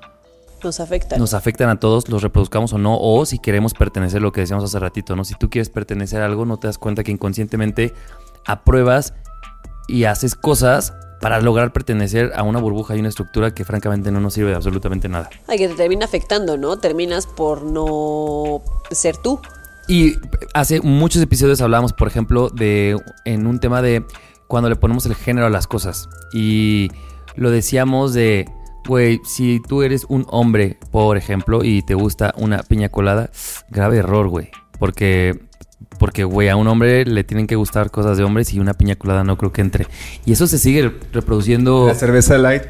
Nos 0.63 0.79
afecta. 0.79 1.17
nos 1.17 1.33
afectan 1.33 1.69
a 1.69 1.79
todos, 1.79 2.09
los 2.09 2.23
reproduzcamos 2.23 2.73
o 2.73 2.77
no, 2.77 2.97
o 2.99 3.25
si 3.25 3.39
queremos 3.39 3.73
pertenecer, 3.73 4.21
lo 4.21 4.31
que 4.31 4.41
decíamos 4.41 4.63
hace 4.63 4.79
ratito, 4.79 5.15
¿no? 5.15 5.23
Si 5.23 5.35
tú 5.35 5.49
quieres 5.49 5.69
pertenecer 5.69 6.21
a 6.21 6.25
algo, 6.25 6.45
no 6.45 6.57
te 6.57 6.67
das 6.67 6.77
cuenta 6.77 7.03
que 7.03 7.11
inconscientemente 7.11 7.93
apruebas 8.45 9.13
y 9.87 10.05
haces 10.05 10.35
cosas 10.35 10.93
para 11.21 11.41
lograr 11.41 11.73
pertenecer 11.73 12.31
a 12.35 12.43
una 12.43 12.59
burbuja 12.59 12.95
y 12.95 12.99
una 12.99 13.09
estructura 13.09 13.53
que 13.53 13.65
francamente 13.65 14.11
no 14.11 14.19
nos 14.19 14.33
sirve 14.33 14.51
de 14.51 14.55
absolutamente 14.55 15.09
nada. 15.09 15.29
Ay, 15.47 15.57
que 15.57 15.67
te 15.67 15.75
termina 15.75 16.05
afectando, 16.05 16.57
¿no? 16.57 16.77
Terminas 16.77 17.25
por 17.25 17.63
no 17.63 18.61
ser 18.91 19.17
tú. 19.17 19.39
Y 19.87 20.17
hace 20.53 20.81
muchos 20.81 21.21
episodios 21.21 21.61
hablamos, 21.61 21.93
por 21.93 22.07
ejemplo, 22.07 22.49
de 22.49 22.99
en 23.25 23.47
un 23.47 23.59
tema 23.59 23.81
de 23.81 24.05
cuando 24.47 24.69
le 24.69 24.75
ponemos 24.75 25.05
el 25.05 25.15
género 25.15 25.47
a 25.47 25.49
las 25.49 25.65
cosas. 25.65 26.09
Y 26.31 26.89
lo 27.35 27.51
decíamos 27.51 28.13
de, 28.13 28.49
güey, 28.87 29.19
si 29.25 29.61
tú 29.67 29.83
eres 29.83 30.05
un 30.09 30.25
hombre, 30.29 30.77
por 30.91 31.17
ejemplo, 31.17 31.63
y 31.63 31.81
te 31.83 31.93
gusta 31.93 32.33
una 32.37 32.63
piña 32.63 32.89
colada, 32.89 33.29
grave 33.69 33.97
error, 33.97 34.27
güey. 34.29 34.49
Porque, 34.79 35.39
porque, 35.99 36.23
güey, 36.23 36.49
a 36.49 36.55
un 36.55 36.67
hombre 36.67 37.05
le 37.05 37.23
tienen 37.23 37.47
que 37.47 37.55
gustar 37.55 37.91
cosas 37.91 38.17
de 38.17 38.23
hombres 38.23 38.53
y 38.53 38.59
una 38.59 38.73
piña 38.73 38.95
colada 38.95 39.23
no 39.23 39.37
creo 39.37 39.51
que 39.51 39.61
entre. 39.61 39.87
Y 40.25 40.31
eso 40.33 40.47
se 40.47 40.57
sigue 40.57 40.91
reproduciendo. 41.13 41.87
La 41.87 41.95
cerveza 41.95 42.37
light. 42.37 42.63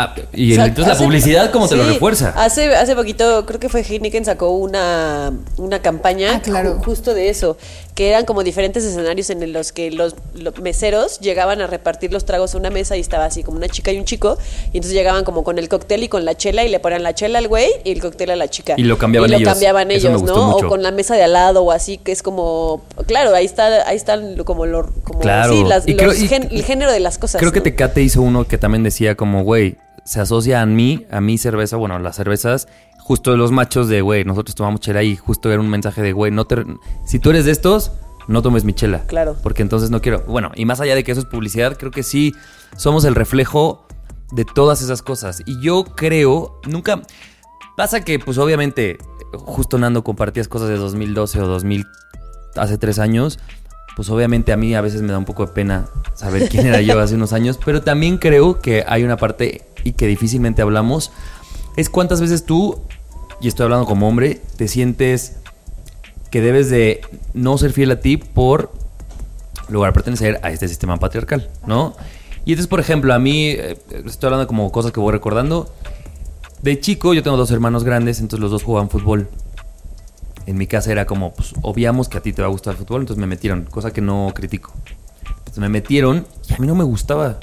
Ah, 0.00 0.14
y 0.32 0.52
O 0.52 0.54
sea, 0.54 0.66
entonces 0.66 0.92
hace- 0.92 1.02
la 1.02 1.06
publicidad 1.08 1.50
como 1.50 1.68
te 1.68 1.74
lo 1.74 1.84
refuerza. 1.84 2.32
Hace, 2.36 2.72
hace 2.76 2.94
poquito, 2.94 3.44
creo 3.46 3.58
que 3.58 3.68
fue 3.68 3.80
Heineken 3.82 4.24
sacó 4.24 4.50
una, 4.50 5.32
una 5.56 5.82
campaña 5.82 6.36
Ah, 6.36 6.40
claro. 6.40 6.76
ju- 6.78 6.84
justo 6.84 7.14
de 7.14 7.30
eso, 7.30 7.56
que 7.98 8.08
eran 8.10 8.24
como 8.26 8.44
diferentes 8.44 8.84
escenarios 8.84 9.28
en 9.28 9.52
los 9.52 9.72
que 9.72 9.90
los, 9.90 10.14
los 10.32 10.56
meseros 10.60 11.18
llegaban 11.18 11.60
a 11.60 11.66
repartir 11.66 12.12
los 12.12 12.24
tragos 12.24 12.54
a 12.54 12.58
una 12.58 12.70
mesa 12.70 12.96
y 12.96 13.00
estaba 13.00 13.24
así 13.24 13.42
como 13.42 13.56
una 13.56 13.66
chica 13.68 13.90
y 13.90 13.98
un 13.98 14.04
chico, 14.04 14.38
y 14.72 14.76
entonces 14.76 14.92
llegaban 14.92 15.24
como 15.24 15.42
con 15.42 15.58
el 15.58 15.68
cóctel 15.68 16.04
y 16.04 16.08
con 16.08 16.24
la 16.24 16.36
chela 16.36 16.62
y 16.62 16.68
le 16.68 16.78
ponían 16.78 17.02
la 17.02 17.12
chela 17.16 17.40
al 17.40 17.48
güey 17.48 17.68
y 17.82 17.90
el 17.90 18.00
cóctel 18.00 18.30
a 18.30 18.36
la 18.36 18.46
chica. 18.46 18.74
Y 18.76 18.84
lo 18.84 18.98
cambiaban 18.98 19.28
Y 19.28 19.32
lo 19.32 19.38
ellos. 19.38 19.48
cambiaban 19.48 19.90
Eso 19.90 20.06
me 20.06 20.14
ellos, 20.14 20.22
gustó 20.22 20.36
¿no? 20.46 20.50
mucho. 20.52 20.66
O 20.66 20.68
con 20.68 20.84
la 20.84 20.92
mesa 20.92 21.16
de 21.16 21.24
al 21.24 21.32
lado 21.32 21.64
o 21.64 21.72
así, 21.72 21.98
que 21.98 22.12
es 22.12 22.22
como, 22.22 22.82
claro, 23.08 23.34
ahí 23.34 23.44
está, 23.46 23.88
ahí 23.88 23.96
están 23.96 24.36
lo- 24.36 24.44
como, 24.44 24.64
lo, 24.64 24.92
como 25.02 25.18
Claro. 25.18 25.52
sí, 25.52 25.64
las- 25.64 25.88
Y 25.88 25.96
creo- 25.96 26.12
los 26.12 26.18
gen- 26.18 26.46
el 26.52 26.62
género 26.62 26.92
de 26.92 27.00
las 27.00 27.18
cosas. 27.18 27.40
Creo 27.40 27.50
que 27.50 27.58
¿no? 27.58 27.64
Tecate 27.64 28.00
hizo 28.00 28.22
uno 28.22 28.46
que 28.46 28.58
también 28.58 28.84
decía 28.84 29.16
como, 29.16 29.42
güey, 29.42 29.76
se 30.04 30.20
asocia 30.20 30.62
a 30.62 30.66
mí, 30.66 31.04
a 31.10 31.20
mi 31.20 31.36
cerveza, 31.36 31.76
bueno, 31.76 31.98
las 31.98 32.14
cervezas, 32.14 32.68
justo 33.08 33.34
los 33.38 33.52
machos 33.52 33.88
de, 33.88 34.02
güey, 34.02 34.22
nosotros 34.24 34.54
tomamos 34.54 34.80
chela 34.80 35.02
y 35.02 35.16
justo 35.16 35.50
era 35.50 35.62
un 35.62 35.70
mensaje 35.70 36.02
de, 36.02 36.12
güey, 36.12 36.30
no 36.30 36.44
te... 36.44 36.62
Si 37.06 37.18
tú 37.18 37.30
eres 37.30 37.46
de 37.46 37.52
estos, 37.52 37.90
no 38.26 38.42
tomes 38.42 38.64
mi 38.64 38.74
chela. 38.74 39.06
Claro. 39.06 39.34
Porque 39.42 39.62
entonces 39.62 39.88
no 39.88 40.02
quiero... 40.02 40.24
Bueno, 40.28 40.52
y 40.54 40.66
más 40.66 40.78
allá 40.82 40.94
de 40.94 41.02
que 41.04 41.12
eso 41.12 41.22
es 41.22 41.26
publicidad, 41.26 41.78
creo 41.78 41.90
que 41.90 42.02
sí 42.02 42.34
somos 42.76 43.06
el 43.06 43.14
reflejo 43.14 43.86
de 44.30 44.44
todas 44.44 44.82
esas 44.82 45.00
cosas. 45.00 45.42
Y 45.46 45.58
yo 45.62 45.84
creo, 45.84 46.60
nunca... 46.66 47.00
Pasa 47.78 48.04
que, 48.04 48.18
pues 48.18 48.36
obviamente, 48.36 48.98
justo 49.32 49.78
Nando 49.78 50.04
compartías 50.04 50.46
cosas 50.46 50.68
de 50.68 50.76
2012 50.76 51.40
o 51.40 51.46
2000, 51.46 51.86
hace 52.56 52.76
tres 52.76 52.98
años, 52.98 53.38
pues 53.96 54.10
obviamente 54.10 54.52
a 54.52 54.58
mí 54.58 54.74
a 54.74 54.82
veces 54.82 55.00
me 55.00 55.12
da 55.12 55.18
un 55.18 55.24
poco 55.24 55.46
de 55.46 55.52
pena 55.52 55.88
saber 56.14 56.50
quién 56.50 56.66
era 56.66 56.82
yo 56.82 57.00
hace 57.00 57.14
unos 57.14 57.32
años, 57.32 57.58
pero 57.64 57.80
también 57.80 58.18
creo 58.18 58.60
que 58.60 58.84
hay 58.86 59.02
una 59.02 59.16
parte 59.16 59.64
y 59.82 59.92
que 59.92 60.06
difícilmente 60.06 60.60
hablamos, 60.60 61.10
es 61.78 61.88
cuántas 61.88 62.20
veces 62.20 62.44
tú, 62.44 62.82
y 63.40 63.48
estoy 63.48 63.64
hablando 63.64 63.86
como 63.86 64.08
hombre, 64.08 64.40
te 64.56 64.68
sientes 64.68 65.36
que 66.30 66.40
debes 66.40 66.70
de 66.70 67.00
no 67.34 67.56
ser 67.58 67.72
fiel 67.72 67.90
a 67.90 68.00
ti 68.00 68.16
por 68.16 68.72
lograr 69.68 69.92
pertenecer 69.92 70.40
a 70.42 70.50
este 70.50 70.68
sistema 70.68 70.96
patriarcal, 70.96 71.48
¿no? 71.66 71.94
Y 72.44 72.52
entonces, 72.52 72.68
por 72.68 72.80
ejemplo, 72.80 73.12
a 73.12 73.18
mí, 73.18 73.50
eh, 73.50 73.78
estoy 74.06 74.28
hablando 74.28 74.46
como 74.46 74.72
cosas 74.72 74.92
que 74.92 75.00
voy 75.00 75.12
recordando, 75.12 75.72
de 76.62 76.80
chico 76.80 77.14
yo 77.14 77.22
tengo 77.22 77.36
dos 77.36 77.50
hermanos 77.50 77.84
grandes, 77.84 78.20
entonces 78.20 78.40
los 78.40 78.50
dos 78.50 78.62
jugaban 78.62 78.90
fútbol. 78.90 79.28
En 80.46 80.56
mi 80.56 80.66
casa 80.66 80.90
era 80.90 81.04
como, 81.04 81.34
pues, 81.34 81.52
obviamos 81.60 82.08
que 82.08 82.18
a 82.18 82.22
ti 82.22 82.32
te 82.32 82.40
va 82.40 82.48
a 82.48 82.50
gustar 82.50 82.72
el 82.72 82.78
fútbol, 82.78 83.02
entonces 83.02 83.20
me 83.20 83.26
metieron, 83.26 83.64
cosa 83.64 83.92
que 83.92 84.00
no 84.00 84.32
critico. 84.34 84.72
Entonces 85.28 85.58
me 85.58 85.68
metieron 85.68 86.26
y 86.48 86.54
a 86.54 86.58
mí 86.58 86.66
no 86.66 86.74
me 86.74 86.84
gustaba. 86.84 87.38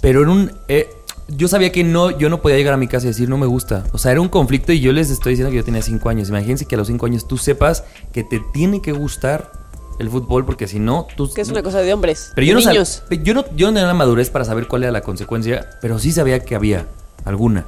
Pero 0.00 0.22
en 0.22 0.28
un... 0.28 0.52
eh, 0.68 0.88
yo 1.28 1.48
sabía 1.48 1.72
que 1.72 1.84
no, 1.84 2.16
yo 2.16 2.28
no 2.28 2.42
podía 2.42 2.56
llegar 2.56 2.74
a 2.74 2.76
mi 2.76 2.88
casa 2.88 3.06
y 3.06 3.08
decir 3.08 3.28
no 3.28 3.38
me 3.38 3.46
gusta. 3.46 3.84
O 3.92 3.98
sea, 3.98 4.12
era 4.12 4.20
un 4.20 4.28
conflicto 4.28 4.72
y 4.72 4.80
yo 4.80 4.92
les 4.92 5.10
estoy 5.10 5.32
diciendo 5.32 5.50
que 5.50 5.56
yo 5.56 5.64
tenía 5.64 5.82
cinco 5.82 6.08
años. 6.08 6.28
Imagínense 6.28 6.66
que 6.66 6.74
a 6.74 6.78
los 6.78 6.88
cinco 6.88 7.06
años 7.06 7.26
tú 7.26 7.38
sepas 7.38 7.84
que 8.12 8.24
te 8.24 8.40
tiene 8.52 8.82
que 8.82 8.92
gustar 8.92 9.52
el 9.98 10.10
fútbol 10.10 10.44
porque 10.44 10.66
si 10.66 10.78
no, 10.78 11.06
tú... 11.16 11.32
Que 11.32 11.40
es 11.40 11.48
una 11.48 11.62
cosa 11.62 11.80
de 11.80 11.92
hombres. 11.92 12.32
Pero 12.34 12.46
yo 12.46 12.54
no, 12.54 12.60
de 12.60 12.66
niños. 12.66 13.02
yo, 13.22 13.34
no, 13.34 13.44
yo 13.56 13.66
no 13.68 13.74
tenía 13.74 13.86
la 13.86 13.94
madurez 13.94 14.30
para 14.30 14.44
saber 14.44 14.66
cuál 14.66 14.82
era 14.82 14.92
la 14.92 15.02
consecuencia, 15.02 15.68
pero 15.80 15.98
sí 15.98 16.12
sabía 16.12 16.40
que 16.40 16.54
había 16.54 16.86
alguna, 17.24 17.66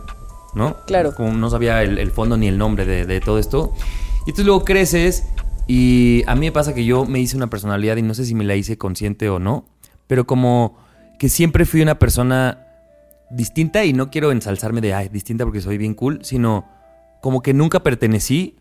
¿no? 0.55 0.77
Claro. 0.87 1.15
Como 1.15 1.33
no 1.33 1.51
sabía 1.51 1.83
el, 1.83 1.99
el 1.99 2.11
fondo 2.11 2.37
ni 2.37 2.49
el 2.49 2.59
nombre 2.59 2.85
de, 2.85 3.07
de 3.07 3.21
todo 3.21 3.39
esto. 3.39 3.73
Y 4.27 4.31
entonces 4.31 4.47
luego 4.47 4.65
creces 4.65 5.25
y 5.67 6.23
a 6.27 6.35
mí 6.35 6.47
me 6.47 6.53
pasa 6.53 6.75
que 6.75 6.85
yo 6.85 7.07
me 7.07 7.21
hice 7.21 7.37
una 7.37 7.49
personalidad 7.49 7.97
y 7.97 8.03
no 8.03 8.15
sé 8.15 8.25
si 8.25 8.35
me 8.35 8.45
la 8.45 8.57
hice 8.57 8.77
consciente 8.77 9.29
o 9.29 9.39
no, 9.39 9.65
pero 10.07 10.27
como 10.27 10.77
que 11.19 11.29
siempre 11.29 11.65
fui 11.65 11.81
una 11.81 11.99
persona 11.99 12.64
distinta 13.31 13.85
y 13.85 13.93
no 13.93 14.11
quiero 14.11 14.33
ensalzarme 14.33 14.81
de, 14.81 14.95
ay, 14.95 15.09
distinta 15.09 15.45
porque 15.45 15.61
soy 15.61 15.79
bien 15.79 15.95
cool, 15.95 16.25
sino 16.25 16.69
como 17.21 17.43
que 17.43 17.55
nunca 17.55 17.83
pertenecí, 17.83 18.57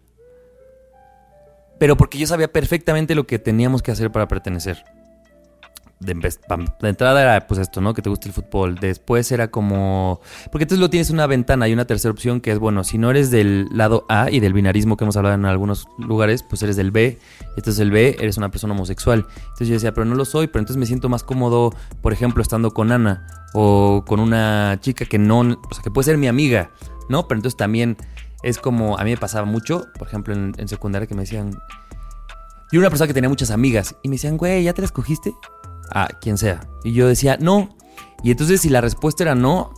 pero 1.80 1.97
porque 1.97 2.18
yo 2.18 2.28
sabía 2.28 2.51
perfectamente 2.51 3.16
lo 3.16 3.28
que 3.28 3.39
teníamos 3.39 3.82
que 3.82 3.91
hacer 3.91 4.11
para 4.11 4.28
pertenecer. 4.28 4.86
De, 6.06 6.89
entrada 6.89 7.22
era 7.22 7.47
pues 7.47 7.60
esto, 7.60 7.82
¿no? 7.82 7.93
Que 7.93 8.01
te 8.01 8.10
guste 8.10 8.28
el 8.28 8.34
fútbol. 8.34 8.76
Después 8.76 9.32
era 9.32 9.49
como... 9.49 10.20
Porque 10.51 10.64
entonces 10.64 10.80
lo 10.80 10.89
tienes 10.89 11.10
una 11.10 11.28
ventana 11.28 11.68
y 11.68 11.74
una 11.74 11.86
tercera 11.86 12.12
opción 12.12 12.41
que 12.41 12.51
es, 12.51 12.60
bueno, 12.60 12.84
si 12.84 12.97
no 12.97 13.10
eres 13.10 13.32
del 13.32 13.68
lado 13.72 14.06
A 14.10 14.30
y 14.30 14.39
del 14.39 14.54
binarismo 14.54 14.97
que 14.97 15.06
hemos 15.06 15.16
hablado 15.18 15.36
en 15.36 15.45
algunos 15.45 15.88
lugares, 15.97 16.43
pues 16.43 16.62
eres 16.64 16.76
del 16.76 16.91
B. 16.91 17.20
Entonces 17.56 17.80
el 17.80 17.91
B, 17.91 18.18
eres 18.20 18.38
una 18.38 18.49
persona 18.49 18.74
homosexual. 18.74 19.26
Entonces 19.38 19.68
yo 19.68 19.74
decía, 19.76 19.93
pero 19.93 20.06
no 20.06 20.16
lo 20.16 20.26
soy, 20.26 20.47
pero 20.47 20.60
entonces 20.60 20.78
me 20.78 20.86
siento 20.86 21.10
más 21.10 21.24
cómodo, 21.24 21.74
por 22.01 22.14
ejemplo, 22.14 22.41
estando 22.41 22.72
con 22.72 22.91
Ana 22.91 23.26
o 23.54 24.04
con 24.06 24.20
una 24.20 24.78
chica 24.82 25.06
que 25.06 25.18
no... 25.18 25.39
O 25.39 25.74
sea, 25.74 25.84
que 25.84 25.91
puede 25.91 26.06
ser 26.06 26.18
mi 26.18 26.28
amiga, 26.28 26.72
¿no? 27.10 27.28
Pero 27.28 27.39
entonces 27.39 27.58
también 27.58 27.97
es 28.43 28.58
como... 28.58 28.97
A 28.97 29.04
mí 29.04 29.12
me 29.12 29.18
pasaba 29.18 29.45
mucho, 29.45 29.86
por 29.97 30.08
ejemplo, 30.08 30.34
en, 30.34 30.54
en 30.58 30.68
secundaria 30.68 31.08
que 31.08 31.16
me 31.16 31.22
decían... 31.22 31.51
Yo 32.72 32.80
era 32.80 32.88
una 32.88 32.89
persona 32.89 33.08
que 33.08 33.14
tenía 33.14 33.30
muchas 33.30 33.51
amigas 33.51 33.95
y 34.01 34.10
me 34.10 34.16
decían, 34.16 34.36
güey, 34.36 34.64
¿ya 34.64 34.74
te 34.74 34.82
las 34.82 34.91
cogiste? 34.91 35.36
A 35.94 36.08
quien 36.20 36.38
sea. 36.38 36.68
Y 36.84 36.94
yo 36.94 37.08
decía, 37.08 37.38
no. 37.39 37.70
Y 38.24 38.32
entonces 38.32 38.62
si 38.62 38.70
la 38.70 38.82
respuesta 38.82 39.24
era 39.24 39.36
no, 39.36 39.74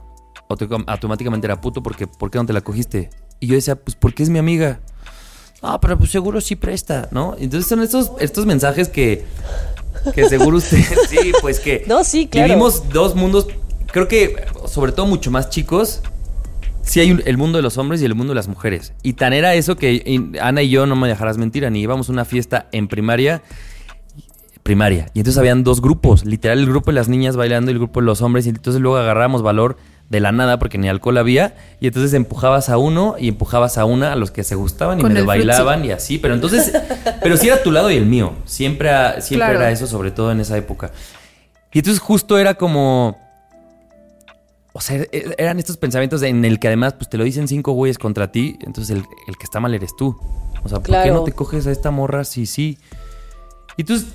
auto- 0.50 0.68
automáticamente 0.88 1.48
era 1.48 1.60
puto 1.62 1.82
porque 1.84 2.08
¿por 2.08 2.32
qué 2.32 2.38
no 2.38 2.46
te 2.46 2.54
la 2.54 2.62
cogiste? 2.62 3.10
Y 3.40 3.48
yo 3.48 3.56
decía, 3.56 3.76
pues 3.76 3.96
porque 3.96 4.24
es 4.24 4.30
mi 4.30 4.40
amiga. 4.40 4.80
Ah, 5.62 5.80
pero 5.82 5.98
pues 5.98 6.12
seguro 6.12 6.40
sí 6.42 6.56
presta, 6.56 7.08
¿no? 7.12 7.36
Entonces 7.40 7.68
son 7.68 7.82
estos, 7.82 8.12
estos 8.20 8.46
mensajes 8.46 8.88
que, 8.88 9.26
que 10.14 10.30
seguro 10.30 10.58
usted, 10.58 10.78
sí, 11.10 11.32
pues 11.42 11.60
que 11.60 11.84
No, 11.88 12.04
sí, 12.04 12.28
claro. 12.28 12.48
vivimos 12.48 12.88
dos 12.90 13.16
mundos, 13.16 13.48
creo 13.92 14.08
que 14.08 14.36
sobre 14.68 14.92
todo 14.92 15.06
mucho 15.08 15.32
más 15.32 15.50
chicos. 15.50 16.02
Sí 16.84 17.00
hay 17.00 17.12
un- 17.12 17.24
el 17.26 17.38
mundo 17.38 17.58
de 17.58 17.64
los 17.64 17.80
hombres 17.80 18.00
y 18.02 18.06
el 18.06 18.14
mundo 18.14 18.32
de 18.32 18.36
las 18.36 18.48
mujeres. 18.48 18.94
Y 19.02 19.14
tan 19.14 19.34
era 19.34 19.56
eso 19.56 19.76
que 19.76 19.94
y- 19.94 20.38
Ana 20.40 20.62
y 20.62 20.70
yo, 20.70 20.86
no 20.86 20.96
me 20.96 21.08
dejarás 21.08 21.38
mentir, 21.40 21.70
ni 21.72 21.82
íbamos 21.82 22.10
a 22.10 22.12
una 22.12 22.26
fiesta 22.26 22.68
en 22.72 22.88
primaria 22.88 23.42
primaria. 24.66 25.12
Y 25.14 25.20
entonces 25.20 25.38
habían 25.38 25.64
dos 25.64 25.80
grupos, 25.80 26.26
literal 26.26 26.58
el 26.58 26.66
grupo 26.66 26.90
de 26.90 26.96
las 26.96 27.08
niñas 27.08 27.36
bailando 27.38 27.70
y 27.70 27.74
el 27.74 27.78
grupo 27.78 28.00
de 28.00 28.08
los 28.08 28.24
hombres. 28.24 28.48
Y 28.48 28.50
entonces 28.50 28.82
luego 28.82 28.98
agarramos 28.98 29.44
valor 29.44 29.78
de 30.10 30.20
la 30.20 30.32
nada 30.32 30.58
porque 30.58 30.80
ni 30.80 30.90
alcohol 30.90 31.20
había. 31.20 31.56
Y 31.80 31.86
entonces 31.86 32.14
empujabas 32.16 32.70
a 32.70 32.80
uno 32.80 33.16
y 33.20 33.28
empujabas 33.28 33.78
a 33.78 33.86
una 33.86 34.12
a 34.12 34.16
los 34.16 34.32
que 34.32 34.44
se 34.44 34.56
gustaban 34.56 34.98
y 35.00 35.04
Con 35.04 35.16
el 35.16 35.24
bailaban 35.24 35.86
y 35.86 35.92
así. 35.92 36.18
Pero 36.18 36.34
entonces, 36.34 36.74
pero 37.22 37.38
sí 37.38 37.48
era 37.48 37.62
tu 37.62 37.72
lado 37.72 37.92
y 37.92 37.96
el 37.96 38.08
mío. 38.08 38.34
Siempre, 38.46 38.90
a- 38.90 39.22
siempre 39.22 39.46
Claro. 39.50 39.60
era 39.62 39.70
eso, 39.72 39.86
sobre 39.86 40.10
todo 40.10 40.32
en 40.32 40.40
esa 40.40 40.58
época. 40.58 40.92
Y 41.72 41.78
entonces 41.80 42.00
justo 42.02 42.40
era 42.40 42.56
como... 42.56 43.20
O 44.74 44.82
sea, 44.82 44.98
e- 44.98 45.36
eran 45.38 45.60
estos 45.60 45.78
pensamientos 45.78 46.24
en 46.24 46.44
el 46.44 46.60
que 46.60 46.68
además 46.70 46.94
pues 46.94 47.08
te 47.08 47.20
lo 47.20 47.24
dicen 47.24 47.48
cinco 47.48 47.74
güeyes 47.74 48.00
contra 48.00 48.32
ti, 48.32 48.58
entonces 48.62 48.98
el, 48.98 49.06
el 49.28 49.38
que 49.38 49.44
está 49.44 49.60
mal 49.60 49.76
eres 49.76 49.96
tú. 49.96 50.20
O 50.64 50.70
sea, 50.70 50.80
¿por 50.80 51.04
qué 51.04 51.12
no 51.12 51.24
te 51.24 51.34
coges 51.34 51.68
a 51.68 51.72
esta 51.72 51.92
morra 51.92 52.24
si 52.24 52.48
sí? 52.48 52.80
Y 53.78 53.82
entonces, 53.84 54.08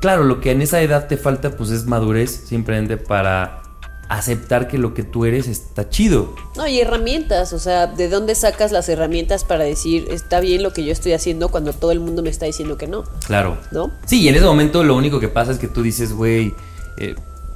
claro, 0.00 0.24
lo 0.24 0.40
que 0.40 0.50
en 0.50 0.62
esa 0.62 0.80
edad 0.80 1.06
te 1.06 1.16
falta 1.16 1.50
pues 1.50 1.70
es 1.70 1.86
madurez 1.86 2.30
simplemente 2.30 2.96
para 2.96 3.62
aceptar 4.08 4.68
que 4.68 4.78
lo 4.78 4.94
que 4.94 5.02
tú 5.02 5.24
eres 5.26 5.48
está 5.48 5.88
chido. 5.88 6.34
No, 6.56 6.66
y 6.66 6.80
herramientas, 6.80 7.52
o 7.52 7.58
sea, 7.58 7.86
¿de 7.86 8.08
dónde 8.08 8.34
sacas 8.34 8.72
las 8.72 8.88
herramientas 8.88 9.44
para 9.44 9.64
decir 9.64 10.08
está 10.10 10.40
bien 10.40 10.62
lo 10.62 10.72
que 10.72 10.84
yo 10.84 10.92
estoy 10.92 11.12
haciendo 11.12 11.50
cuando 11.50 11.72
todo 11.72 11.92
el 11.92 12.00
mundo 12.00 12.22
me 12.22 12.30
está 12.30 12.46
diciendo 12.46 12.78
que 12.78 12.86
no? 12.86 13.04
Claro. 13.26 13.58
¿No? 13.70 13.90
Sí, 14.06 14.22
y 14.22 14.28
en 14.28 14.34
ese 14.34 14.46
momento 14.46 14.82
lo 14.82 14.96
único 14.96 15.20
que 15.20 15.28
pasa 15.28 15.52
es 15.52 15.58
que 15.58 15.68
tú 15.68 15.82
dices, 15.82 16.12
güey, 16.12 16.54
eh, 16.98 17.14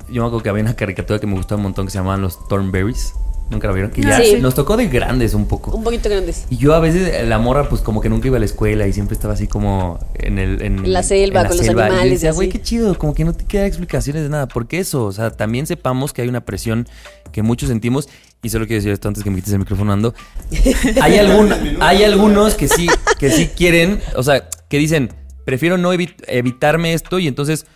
yo 0.09 0.23
me 0.23 0.27
acuerdo 0.27 0.43
que 0.43 0.49
había 0.51 0.63
una 0.63 0.77
caricatura 0.77 1.19
que 1.19 1.27
me 1.27 1.35
gustaba 1.35 1.57
un 1.57 1.65
montón 1.65 1.87
que 1.87 1.93
se 1.93 1.99
llamaban 1.99 2.21
los 2.21 2.47
Thornberries. 2.49 3.15
¿Nunca 3.51 3.67
la 3.69 3.75
vieron? 3.75 3.91
Que 3.91 4.01
ya 4.01 4.17
Sí. 4.23 4.39
nos 4.41 4.55
tocó 4.55 4.77
de 4.79 4.87
grandes 4.89 5.35
un 5.35 5.47
poco. 5.47 5.73
Un 5.77 5.85
poquito 5.85 6.09
grandes. 6.09 6.47
Y 6.49 6.57
yo 6.57 6.75
a 6.75 6.81
veces, 6.81 7.27
la 7.29 7.39
morra, 7.39 7.69
pues 7.69 7.83
como 7.83 8.01
que 8.01 8.09
nunca 8.09 8.29
iba 8.29 8.37
a 8.39 8.41
la 8.41 8.47
escuela 8.47 8.87
y 8.87 8.93
siempre 8.95 9.15
estaba 9.15 9.35
así 9.35 9.47
como 9.47 9.99
en 10.15 10.39
el... 10.39 10.63
En, 10.63 10.79
En 10.87 10.93
la 10.93 11.03
selva, 11.03 11.47
con 11.47 11.59
los 11.59 11.67
Y 11.67 11.71
yo 11.71 11.79
animales 11.79 12.07
y 12.07 12.11
decía, 12.11 12.33
güey, 12.33 12.49
qué 12.49 12.63
chido, 12.63 12.97
como 12.97 13.13
que 13.15 13.25
no 13.25 13.35
te 13.35 13.45
queda 13.45 13.67
explicaciones 13.67 14.23
de 14.23 14.31
nada. 14.31 14.49
¿Por 14.49 14.67
qué 14.69 14.79
eso? 14.79 15.05
O 15.05 15.13
sea, 15.13 15.31
también 15.31 15.67
sepamos 15.67 16.15
que 16.15 16.23
hay 16.23 16.29
una 16.29 16.41
presión 16.47 16.89
que 17.31 17.43
muchos 17.43 17.69
sentimos. 17.69 18.09
Y 18.43 18.49
solo 18.49 18.67
quiero 18.67 18.79
decir 18.79 18.93
esto 18.93 19.09
antes 19.09 19.23
que 19.23 19.29
me 19.31 19.37
quites 19.37 19.53
el 19.53 19.59
micrófono, 19.59 19.93
Ando. 19.93 20.15
Hay, 21.03 21.19
algún, 21.19 21.53
hay 21.81 22.03
algunos 22.05 22.55
que 22.55 22.69
sí, 22.69 22.89
que 23.19 23.31
sí 23.31 23.49
quieren, 23.49 24.01
o 24.17 24.23
sea, 24.23 24.49
que 24.69 24.79
dicen, 24.79 25.13
prefiero 25.45 25.77
no 25.79 25.93
evi- 25.95 26.15
evitarme 26.27 26.95
esto 26.95 27.19
y 27.21 27.29
entonces 27.29 27.67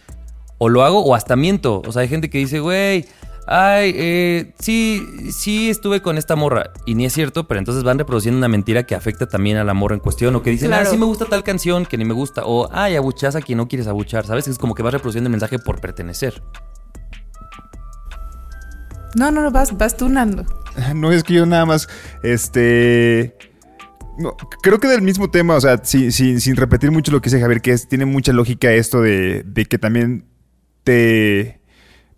o 0.59 0.69
lo 0.69 0.85
hago 0.85 1.05
o 1.05 1.15
hasta 1.15 1.37
miento. 1.37 1.83
O 1.87 1.93
sea, 1.93 2.03
hay 2.03 2.09
gente 2.09 2.31
que 2.31 2.39
dice, 2.39 2.59
güey, 2.61 3.05
ay, 3.47 3.93
eh, 3.95 4.55
sí, 4.59 5.07
sí 5.33 5.71
estuve 5.71 6.03
con 6.03 6.19
esta 6.19 6.37
morra. 6.37 6.73
Y 6.85 6.95
ni 6.95 7.05
es 7.07 7.13
cierto, 7.13 7.47
pero 7.49 7.59
entonces 7.59 7.85
van 7.85 7.99
reproduciendo 7.99 8.39
una 8.39 8.49
mentira 8.49 8.85
que 8.85 8.95
afecta 8.95 9.27
también 9.29 9.57
a 9.57 9.65
la 9.65 9.75
morra 9.75 9.95
en 9.95 10.01
cuestión. 10.01 10.35
O 10.37 10.43
que 10.43 10.51
dicen, 10.51 10.73
ah, 10.73 10.77
Claro. 10.79 10.91
sí 10.91 10.99
me 10.99 11.05
gusta 11.07 11.25
tal 11.27 11.43
canción 11.45 11.87
que 11.87 11.97
ni 11.97 12.05
me 12.05 12.15
gusta. 12.15 12.43
O, 12.45 12.69
ay, 12.73 12.97
abuchas 12.97 13.37
a 13.37 13.41
quien 13.43 13.59
no 13.59 13.69
quieres 13.69 13.87
abuchar. 13.87 14.27
¿Sabes? 14.27 14.49
Es 14.49 14.59
como 14.59 14.75
que 14.75 14.83
vas 14.83 14.93
reproduciendo 14.93 15.29
el 15.29 15.33
mensaje 15.33 15.59
por 15.59 15.81
pertenecer. 15.81 16.43
No, 19.17 19.31
no, 19.31 19.41
no, 19.43 19.51
vas, 19.51 19.77
vas 19.77 19.97
tú, 19.97 20.09
Nando. 20.09 20.45
No 20.95 21.11
es 21.11 21.23
que 21.25 21.33
yo 21.35 21.47
nada 21.47 21.65
más, 21.65 21.89
este... 22.23 23.35
no, 24.19 24.37
creo 24.63 24.79
que 24.79 24.89
del 24.89 25.01
mismo 25.01 25.31
tema, 25.31 25.55
o 25.55 25.61
sea, 25.61 25.81
sin, 25.83 26.13
sin- 26.13 26.39
sin 26.41 26.55
repetir 26.57 26.91
mucho 26.91 27.13
lo 27.13 27.23
que 27.23 27.31
dice 27.31 27.41
Javier, 27.41 27.63
que 27.63 27.71
es, 27.73 27.89
tiene 27.89 28.05
mucha 28.05 28.33
lógica 28.35 28.71
esto 28.73 29.01
de, 29.01 29.43
de 29.47 29.65
que 29.65 29.79
también 29.79 30.27
te... 30.85 31.56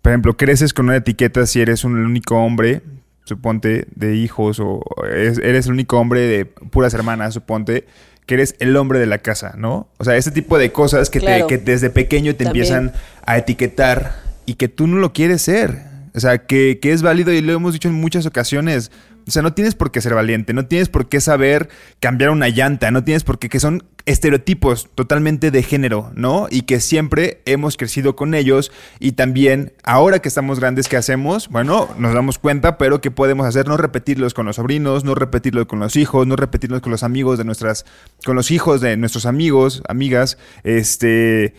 por 0.01 0.11
ejemplo, 0.11 0.37
creces 0.37 0.73
con 0.73 0.85
una 0.85 0.97
etiqueta 0.97 1.45
si 1.45 1.61
eres 1.61 1.83
un 1.83 1.95
único 1.97 2.35
hombre, 2.37 2.81
suponte, 3.25 3.85
de 3.95 4.15
hijos, 4.15 4.59
o 4.59 4.81
eres, 5.05 5.37
eres 5.39 5.65
el 5.67 5.73
único 5.73 5.99
hombre 5.99 6.21
de 6.21 6.45
puras 6.45 6.93
hermanas, 6.93 7.33
suponte, 7.33 7.85
que 8.25 8.35
eres 8.35 8.55
el 8.59 8.75
hombre 8.77 8.99
de 8.99 9.05
la 9.07 9.17
casa, 9.19 9.53
¿no? 9.57 9.87
O 9.97 10.03
sea, 10.03 10.15
ese 10.15 10.31
tipo 10.31 10.57
de 10.57 10.71
cosas 10.71 11.09
que, 11.09 11.19
Claro. 11.19 11.47
te, 11.47 11.57
que 11.57 11.63
desde 11.63 11.89
pequeño 11.89 12.35
te 12.35 12.45
También. 12.45 12.65
empiezan 12.65 12.93
a 13.25 13.37
etiquetar 13.37 14.15
y 14.45 14.53
que 14.55 14.67
tú 14.67 14.87
no 14.87 14.97
lo 14.97 15.13
quieres 15.13 15.41
ser. 15.41 15.89
O 16.15 16.19
sea, 16.19 16.39
que, 16.39 16.79
que 16.81 16.91
es 16.91 17.01
válido 17.01 17.31
y 17.31 17.41
lo 17.41 17.53
hemos 17.53 17.73
dicho 17.73 17.87
en 17.87 17.93
muchas 17.95 18.25
ocasiones. 18.25 18.91
O 19.29 19.31
sea, 19.31 19.43
no 19.43 19.53
tienes 19.53 19.75
por 19.75 19.91
qué 19.91 20.01
ser 20.01 20.15
valiente, 20.15 20.53
no 20.53 20.65
tienes 20.65 20.89
por 20.89 21.07
qué 21.07 21.21
saber 21.21 21.69
cambiar 21.99 22.31
una 22.31 22.49
llanta, 22.49 22.89
no 22.89 23.03
tienes 23.03 23.23
por 23.23 23.37
qué, 23.37 23.47
que 23.47 23.59
son 23.59 23.83
estereotipos 24.05 24.89
totalmente 24.95 25.51
de 25.51 25.61
género, 25.61 26.11
¿no? 26.15 26.47
Y 26.49 26.63
que 26.63 26.79
siempre 26.79 27.41
hemos 27.45 27.77
crecido 27.77 28.15
con 28.15 28.33
ellos 28.33 28.71
y 28.99 29.11
también 29.11 29.73
ahora 29.83 30.19
que 30.19 30.27
estamos 30.27 30.59
grandes, 30.59 30.87
¿qué 30.87 30.97
hacemos? 30.97 31.47
Bueno, 31.49 31.87
nos 31.97 32.15
damos 32.15 32.39
cuenta, 32.39 32.79
pero 32.79 33.01
¿qué 33.01 33.11
podemos 33.11 33.45
hacer? 33.45 33.67
No 33.67 33.77
repetirlos 33.77 34.33
con 34.33 34.47
los 34.47 34.55
sobrinos, 34.55 35.03
no 35.03 35.13
repetirlos 35.13 35.67
con 35.67 35.79
los 35.79 35.95
hijos, 35.95 36.25
no 36.25 36.35
repetirlos 36.35 36.81
con 36.81 36.91
los 36.91 37.03
amigos 37.03 37.37
de 37.37 37.45
nuestras, 37.45 37.85
con 38.25 38.35
los 38.35 38.49
hijos 38.49 38.81
de 38.81 38.97
nuestros 38.97 39.25
amigos, 39.25 39.83
amigas, 39.87 40.37
este... 40.63 41.53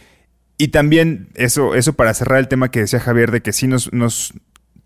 Y 0.58 0.68
también 0.68 1.30
eso, 1.36 1.74
eso 1.74 1.94
para 1.94 2.12
cerrar 2.12 2.38
el 2.38 2.46
tema 2.46 2.70
que 2.70 2.80
decía 2.80 3.00
Javier, 3.00 3.30
de 3.30 3.40
que 3.40 3.54
sí 3.54 3.66
nos, 3.66 3.94
nos, 3.94 4.34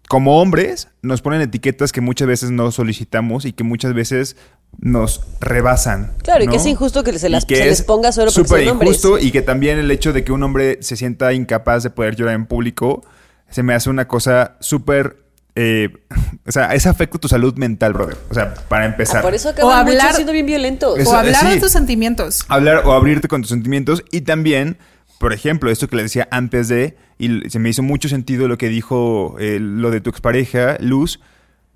como 0.09 0.40
hombres, 0.40 0.88
nos 1.02 1.22
ponen 1.22 1.40
etiquetas 1.40 1.92
que 1.92 2.00
muchas 2.00 2.28
veces 2.28 2.50
no 2.50 2.70
solicitamos 2.70 3.44
y 3.44 3.52
que 3.52 3.64
muchas 3.64 3.94
veces 3.94 4.36
nos 4.78 5.22
rebasan. 5.40 6.12
Claro, 6.22 6.44
y 6.44 6.48
que 6.48 6.57
es 6.57 6.66
injusto 6.66 7.02
que 7.05 7.18
se, 7.18 7.28
las, 7.28 7.44
que 7.44 7.57
se 7.57 7.64
les 7.64 7.80
es 7.80 7.84
ponga 7.86 8.12
solo 8.12 8.30
porque 8.32 8.48
súper 8.48 8.64
son 8.64 8.72
hombres. 8.72 8.90
injusto 8.90 9.18
y 9.18 9.30
que 9.30 9.40
también 9.42 9.78
el 9.78 9.90
hecho 9.90 10.12
de 10.12 10.24
que 10.24 10.32
un 10.32 10.42
hombre 10.42 10.78
se 10.82 10.96
sienta 10.96 11.32
incapaz 11.32 11.82
de 11.84 11.90
poder 11.90 12.16
llorar 12.16 12.34
en 12.34 12.46
público 12.46 13.02
se 13.48 13.62
me 13.62 13.72
hace 13.74 13.88
una 13.88 14.09
cosa 14.09 14.57
súper... 14.61 15.16
eh, 15.55 15.90
o 16.46 16.50
sea, 16.52 16.74
es 16.74 16.86
afecto 16.86 17.18
a 17.18 17.20
tu 17.20 17.28
salud 17.28 17.55
mental, 17.57 17.92
brother. 17.92 18.16
O 18.30 18.34
sea, 18.34 18.52
para 18.68 18.84
empezar. 18.86 19.18
Ah, 19.18 19.22
por 19.22 19.34
eso 19.34 19.50
acaban 19.50 19.70
O 19.86 19.90
hablar- 19.90 20.12
siendo 20.14 20.32
bien 20.32 20.46
violentos. 20.46 20.98
Eso- 20.98 21.11
o 21.11 21.14
hablar 21.14 21.40
sí. 21.46 21.55
de 21.55 21.61
tus 21.61 21.70
sentimientos. 21.70 22.44
hablar 22.48 22.82
o 22.84 22.92
abrirte 22.92 23.28
con 23.28 23.42
tus 23.42 23.50
sentimientos 23.50 24.02
y 24.11 24.22
también, 24.22 24.76
por 25.19 25.33
ejemplo, 25.33 25.71
esto 25.71 25.89
que 25.89 25.97
le 25.97 26.03
decía 26.03 26.29
antes 26.31 26.69
de, 26.69 26.97
y 27.19 27.49
se 27.49 27.59
me 27.59 27.69
hizo 27.69 27.83
mucho 27.83 28.09
sentido 28.09 28.49
lo 28.49 28.59
que 28.59 28.69
dijo 28.69 29.37
eh, 29.39 29.59
lo 29.61 29.91
de 29.91 30.01
tu 30.01 30.11
expareja, 30.11 30.77
Luz, 30.81 31.21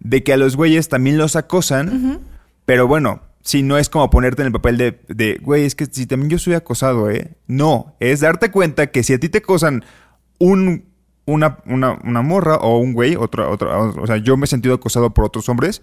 de 0.00 0.22
que 0.22 0.32
a 0.32 0.36
los 0.36 0.56
güeyes 0.56 0.88
también 0.88 1.18
los 1.18 1.36
acosan, 1.36 2.20
pero 2.64 2.86
bueno, 2.86 3.22
si 3.42 3.62
no 3.62 3.78
es 3.78 3.88
como 3.88 4.10
ponerte 4.10 4.42
en 4.42 4.46
el 4.46 4.52
papel 4.52 4.76
de, 4.76 5.00
de, 5.08 5.38
güey, 5.40 5.64
es 5.64 5.74
que 5.74 5.86
si 5.86 6.06
también 6.06 6.30
yo 6.30 6.38
soy 6.38 6.54
acosado, 6.54 7.10
¿eh? 7.10 7.36
No, 7.46 7.96
es 8.00 8.20
darte 8.20 8.50
cuenta 8.50 8.88
que 8.88 9.02
si 9.02 9.14
a 9.14 9.18
ti 9.18 9.28
te 9.28 9.38
acosan 9.38 9.84
un, 10.38 10.84
una, 11.24 11.58
una, 11.66 11.98
una 12.04 12.22
morra 12.22 12.56
o 12.56 12.78
un 12.78 12.92
güey, 12.92 13.16
otra, 13.16 13.48
otra, 13.48 13.78
o 13.78 14.06
sea, 14.06 14.18
yo 14.18 14.36
me 14.36 14.44
he 14.44 14.48
sentido 14.48 14.74
acosado 14.74 15.14
por 15.14 15.24
otros 15.24 15.48
hombres, 15.48 15.82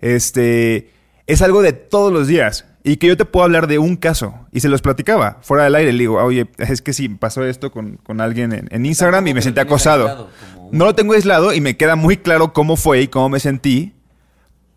este, 0.00 0.90
es 1.26 1.42
algo 1.42 1.62
de 1.62 1.72
todos 1.72 2.12
los 2.12 2.26
días. 2.26 2.66
Y 2.88 2.96
que 2.96 3.06
yo 3.06 3.18
te 3.18 3.26
puedo 3.26 3.44
hablar 3.44 3.66
de 3.66 3.78
un 3.78 3.96
caso. 3.96 4.34
Y 4.50 4.60
se 4.60 4.68
los 4.70 4.80
platicaba 4.80 5.36
fuera 5.42 5.64
del 5.64 5.74
aire. 5.74 5.92
Le 5.92 5.98
digo, 5.98 6.22
oye, 6.22 6.48
es 6.56 6.80
que 6.80 6.94
sí, 6.94 7.10
pasó 7.10 7.44
esto 7.44 7.70
con, 7.70 7.98
con 7.98 8.22
alguien 8.22 8.54
en, 8.54 8.66
en 8.70 8.86
Instagram 8.86 9.26
y 9.26 9.34
me 9.34 9.42
sentí 9.42 9.60
acosado. 9.60 10.30
No 10.72 10.86
lo 10.86 10.94
tengo 10.94 11.12
aislado 11.12 11.52
y 11.52 11.60
me 11.60 11.76
queda 11.76 11.96
muy 11.96 12.16
claro 12.16 12.54
cómo 12.54 12.76
fue 12.76 13.02
y 13.02 13.08
cómo 13.08 13.28
me 13.28 13.40
sentí. 13.40 13.92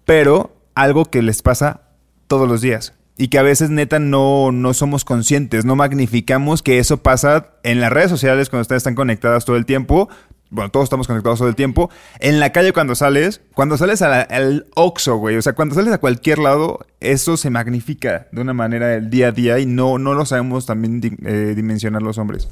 Pero 0.03 0.57
algo 0.75 1.05
que 1.05 1.21
les 1.21 1.41
pasa 1.41 1.83
todos 2.27 2.49
los 2.49 2.59
días. 2.59 2.93
Y 3.17 3.29
que 3.29 3.39
a 3.39 3.43
veces 3.43 3.69
neta 3.69 3.99
no, 3.99 4.51
no 4.51 4.73
somos 4.73 5.05
conscientes, 5.05 5.63
no 5.63 5.77
magnificamos 5.77 6.61
que 6.61 6.79
eso 6.79 6.97
pasa 6.97 7.51
en 7.63 7.79
las 7.79 7.93
redes 7.93 8.09
sociales 8.09 8.49
cuando 8.49 8.63
ustedes 8.63 8.81
están 8.81 8.95
conectadas 8.95 9.45
todo 9.45 9.55
el 9.55 9.65
tiempo. 9.65 10.09
Bueno, 10.51 10.69
todos 10.69 10.83
estamos 10.83 11.07
conectados 11.07 11.39
todo 11.39 11.47
el 11.47 11.55
tiempo. 11.55 11.89
En 12.19 12.41
la 12.41 12.51
calle 12.51 12.73
cuando 12.73 12.93
sales, 12.93 13.39
cuando 13.55 13.77
sales 13.77 14.01
al 14.01 14.67
Oxxo, 14.75 15.15
güey. 15.15 15.37
O 15.37 15.41
sea, 15.41 15.53
cuando 15.53 15.75
sales 15.75 15.93
a 15.93 15.97
cualquier 15.97 16.39
lado, 16.39 16.85
eso 16.99 17.37
se 17.37 17.49
magnifica 17.49 18.27
de 18.33 18.41
una 18.41 18.53
manera 18.53 18.93
el 18.93 19.09
día 19.09 19.29
a 19.29 19.31
día 19.31 19.59
y 19.59 19.65
no, 19.65 19.97
no 19.97 20.13
lo 20.13 20.25
sabemos 20.25 20.65
también 20.65 21.17
eh, 21.25 21.53
dimensionar 21.55 22.01
los 22.01 22.17
hombres. 22.17 22.49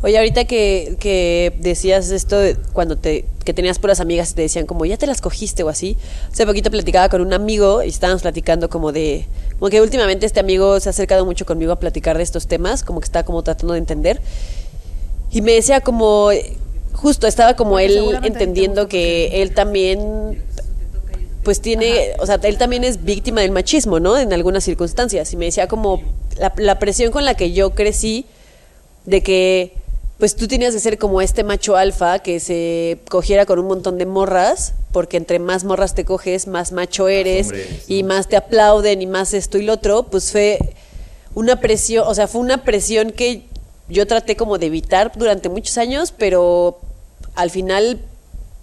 Oye, 0.00 0.16
ahorita 0.16 0.46
que, 0.46 0.96
que 0.98 1.54
decías 1.60 2.10
esto 2.10 2.38
de 2.38 2.56
cuando 2.72 2.96
te 2.96 3.26
que 3.44 3.52
tenías 3.52 3.78
puras 3.78 4.00
amigas 4.00 4.30
y 4.30 4.34
te 4.36 4.42
decían 4.42 4.64
como 4.64 4.86
ya 4.86 4.96
te 4.96 5.06
las 5.06 5.20
cogiste 5.20 5.62
o 5.64 5.68
así. 5.68 5.98
Hace 6.32 6.46
poquito 6.46 6.70
platicaba 6.70 7.10
con 7.10 7.20
un 7.20 7.34
amigo 7.34 7.82
y 7.82 7.88
estábamos 7.88 8.22
platicando 8.22 8.70
como 8.70 8.90
de 8.90 9.26
como 9.58 9.68
que 9.68 9.82
últimamente 9.82 10.24
este 10.24 10.40
amigo 10.40 10.80
se 10.80 10.88
ha 10.88 10.90
acercado 10.90 11.26
mucho 11.26 11.44
conmigo 11.44 11.72
a 11.72 11.78
platicar 11.78 12.16
de 12.16 12.22
estos 12.22 12.46
temas, 12.46 12.82
como 12.82 13.00
que 13.00 13.04
está 13.04 13.22
como 13.24 13.42
tratando 13.42 13.74
de 13.74 13.80
entender. 13.80 14.22
Y 15.30 15.42
me 15.42 15.52
decía 15.52 15.82
como 15.82 16.30
justo 16.94 17.26
estaba 17.26 17.54
como 17.54 17.72
Porque 17.72 17.86
él 17.86 18.18
entendiendo 18.22 18.88
que 18.88 19.42
él 19.42 19.52
también 19.52 20.42
pues 21.42 21.60
tiene, 21.60 22.12
o 22.20 22.26
sea, 22.26 22.40
él 22.42 22.56
también 22.56 22.84
es 22.84 23.04
víctima 23.04 23.42
del 23.42 23.50
machismo, 23.50 24.00
¿no? 24.00 24.16
En 24.16 24.32
algunas 24.32 24.64
circunstancias. 24.64 25.30
Y 25.34 25.36
me 25.36 25.44
decía 25.44 25.68
como 25.68 26.02
la, 26.38 26.54
la 26.56 26.78
presión 26.78 27.12
con 27.12 27.26
la 27.26 27.34
que 27.34 27.52
yo 27.52 27.74
crecí 27.74 28.24
de 29.04 29.22
que 29.22 29.74
pues 30.18 30.36
tú 30.36 30.48
tenías 30.48 30.72
que 30.72 30.80
ser 30.80 30.96
como 30.96 31.20
este 31.20 31.44
macho 31.44 31.76
alfa 31.76 32.20
que 32.20 32.40
se 32.40 32.98
cogiera 33.10 33.44
con 33.46 33.58
un 33.58 33.66
montón 33.66 33.98
de 33.98 34.06
morras, 34.06 34.72
porque 34.92 35.16
entre 35.16 35.38
más 35.38 35.64
morras 35.64 35.94
te 35.94 36.04
coges, 36.04 36.46
más 36.46 36.72
macho 36.72 37.08
eres 37.08 37.50
y 37.88 38.04
más 38.04 38.28
te 38.28 38.36
aplauden 38.36 39.02
y 39.02 39.06
más 39.06 39.34
esto 39.34 39.58
y 39.58 39.62
lo 39.64 39.74
otro, 39.74 40.04
pues 40.04 40.30
fue 40.30 40.58
una 41.34 41.60
presión, 41.60 42.06
o 42.06 42.14
sea, 42.14 42.28
fue 42.28 42.40
una 42.40 42.64
presión 42.64 43.10
que 43.10 43.42
yo 43.88 44.06
traté 44.06 44.36
como 44.36 44.58
de 44.58 44.66
evitar 44.66 45.12
durante 45.16 45.48
muchos 45.48 45.76
años, 45.78 46.12
pero 46.16 46.80
al 47.34 47.50
final 47.50 48.00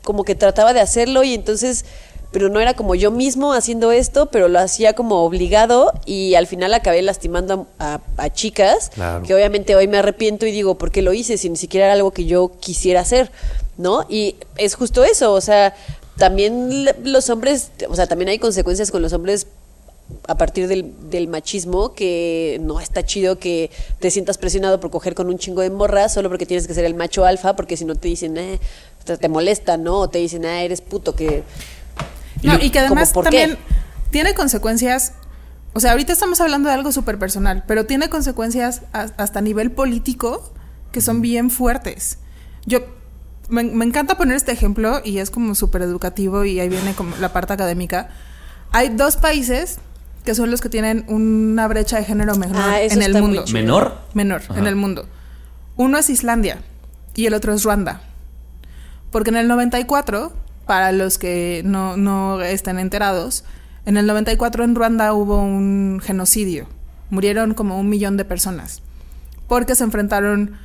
como 0.03 0.23
que 0.23 0.35
trataba 0.35 0.73
de 0.73 0.79
hacerlo 0.81 1.23
y 1.23 1.33
entonces 1.33 1.85
pero 2.31 2.47
no 2.47 2.61
era 2.61 2.75
como 2.75 2.95
yo 2.95 3.11
mismo 3.11 3.51
haciendo 3.51 3.91
esto, 3.91 4.27
pero 4.27 4.47
lo 4.47 4.57
hacía 4.59 4.93
como 4.93 5.25
obligado 5.25 5.91
y 6.05 6.35
al 6.35 6.47
final 6.47 6.73
acabé 6.73 7.01
lastimando 7.01 7.67
a, 7.77 7.95
a- 7.95 8.01
a 8.23 8.29
chicas, 8.31 8.89
Claro. 8.93 9.25
que 9.25 9.35
obviamente 9.35 9.75
hoy 9.75 9.89
me 9.89 9.97
arrepiento 9.97 10.45
y 10.45 10.51
digo, 10.53 10.77
¿por 10.77 10.91
qué 10.91 11.01
lo 11.01 11.11
hice? 11.11 11.37
Si 11.37 11.49
ni 11.49 11.57
siquiera 11.57 11.87
era 11.87 11.93
algo 11.93 12.11
que 12.11 12.23
yo 12.23 12.53
quisiera 12.61 13.01
hacer, 13.01 13.31
¿no? 13.77 14.05
Y 14.07 14.37
es 14.55 14.75
justo 14.75 15.03
eso, 15.03 15.33
o 15.33 15.41
sea, 15.41 15.75
también 16.17 16.85
los 17.03 17.29
hombres, 17.29 17.71
o 17.89 17.95
sea, 17.97 18.07
también 18.07 18.29
hay 18.29 18.39
consecuencias 18.39 18.91
con 18.91 19.01
los 19.01 19.11
hombres 19.11 19.47
a 20.27 20.35
partir 20.37 20.67
del, 20.67 20.93
del 21.09 21.27
machismo, 21.27 21.93
que 21.93 22.59
no 22.61 22.79
está 22.79 23.03
chido 23.03 23.39
que 23.39 23.69
te 23.99 24.11
sientas 24.11 24.37
presionado 24.37 24.79
por 24.79 24.91
coger 24.91 25.15
con 25.15 25.27
un 25.27 25.37
chingo 25.37 25.61
de 25.61 25.69
morras 25.69 26.13
solo 26.13 26.29
porque 26.29 26.45
tienes 26.45 26.67
que 26.67 26.73
ser 26.73 26.85
el 26.85 26.95
macho 26.95 27.25
alfa, 27.25 27.55
porque 27.55 27.77
si 27.77 27.85
no 27.85 27.95
te 27.95 28.07
dicen, 28.07 28.37
eh, 28.37 28.59
te, 29.05 29.17
te 29.17 29.29
molesta, 29.29 29.77
¿no? 29.77 29.97
O 29.99 30.09
te 30.09 30.19
dicen, 30.19 30.45
ah, 30.45 30.61
eres 30.61 30.81
puto, 30.81 31.15
que... 31.15 31.43
No, 32.43 32.57
y 32.59 32.69
que 32.71 32.79
además 32.79 33.09
¿Cómo 33.13 33.23
por 33.23 33.31
qué? 33.31 33.39
también 33.41 33.59
tiene 34.09 34.33
consecuencias. 34.33 35.13
O 35.73 35.79
sea, 35.79 35.91
ahorita 35.91 36.11
estamos 36.11 36.41
hablando 36.41 36.69
de 36.69 36.75
algo 36.75 36.91
súper 36.91 37.17
personal, 37.19 37.63
pero 37.67 37.85
tiene 37.85 38.09
consecuencias 38.09 38.81
a- 38.93 39.09
hasta 39.17 39.39
a 39.39 39.41
nivel 39.41 39.71
político 39.71 40.51
que 40.91 41.01
son 41.01 41.21
bien 41.21 41.49
fuertes. 41.49 42.17
Yo 42.65 42.79
me, 43.47 43.63
me 43.63 43.85
encanta 43.85 44.17
poner 44.17 44.35
este 44.37 44.51
ejemplo 44.51 45.01
y 45.03 45.19
es 45.19 45.29
como 45.29 45.55
súper 45.55 45.81
educativo 45.83 46.43
y 46.45 46.59
ahí 46.59 46.67
viene 46.69 46.93
como 46.93 47.15
la 47.17 47.31
parte 47.31 47.53
académica. 47.53 48.09
Hay 48.71 48.89
dos 48.89 49.17
países 49.17 49.77
que 50.23 50.35
son 50.35 50.51
los 50.51 50.61
que 50.61 50.69
tienen 50.69 51.05
una 51.07 51.67
brecha 51.67 51.97
de 51.97 52.03
género 52.03 52.35
menor 52.35 52.57
Ah, 52.61 52.81
eso 52.81 52.95
en 52.95 53.01
el 53.03 53.21
mundo. 53.21 53.43
¿Menor? 53.51 53.97
Menor 54.13 54.41
Ajá. 54.47 54.59
en 54.59 54.67
el 54.67 54.75
mundo. 54.75 55.07
Uno 55.77 55.97
es 55.97 56.09
Islandia 56.09 56.59
y 57.15 57.25
el 57.25 57.33
otro 57.33 57.53
es 57.53 57.63
Ruanda. 57.63 58.01
Porque 59.11 59.29
en 59.29 59.37
el 59.37 59.47
94, 59.47 60.31
para 60.65 60.91
los 60.91 61.17
que 61.17 61.61
no, 61.65 61.97
no 61.97 62.41
estén 62.41 62.79
enterados, 62.79 63.43
en 63.85 63.97
el 63.97 64.05
94 64.05 64.63
en 64.63 64.75
Ruanda 64.75 65.13
hubo 65.13 65.41
un 65.41 65.99
genocidio. 66.03 66.67
Murieron 67.09 67.53
como 67.53 67.79
un 67.79 67.89
millón 67.89 68.15
de 68.15 68.25
personas. 68.25 68.81
Porque 69.47 69.75
se 69.75 69.83
enfrentaron 69.83 70.57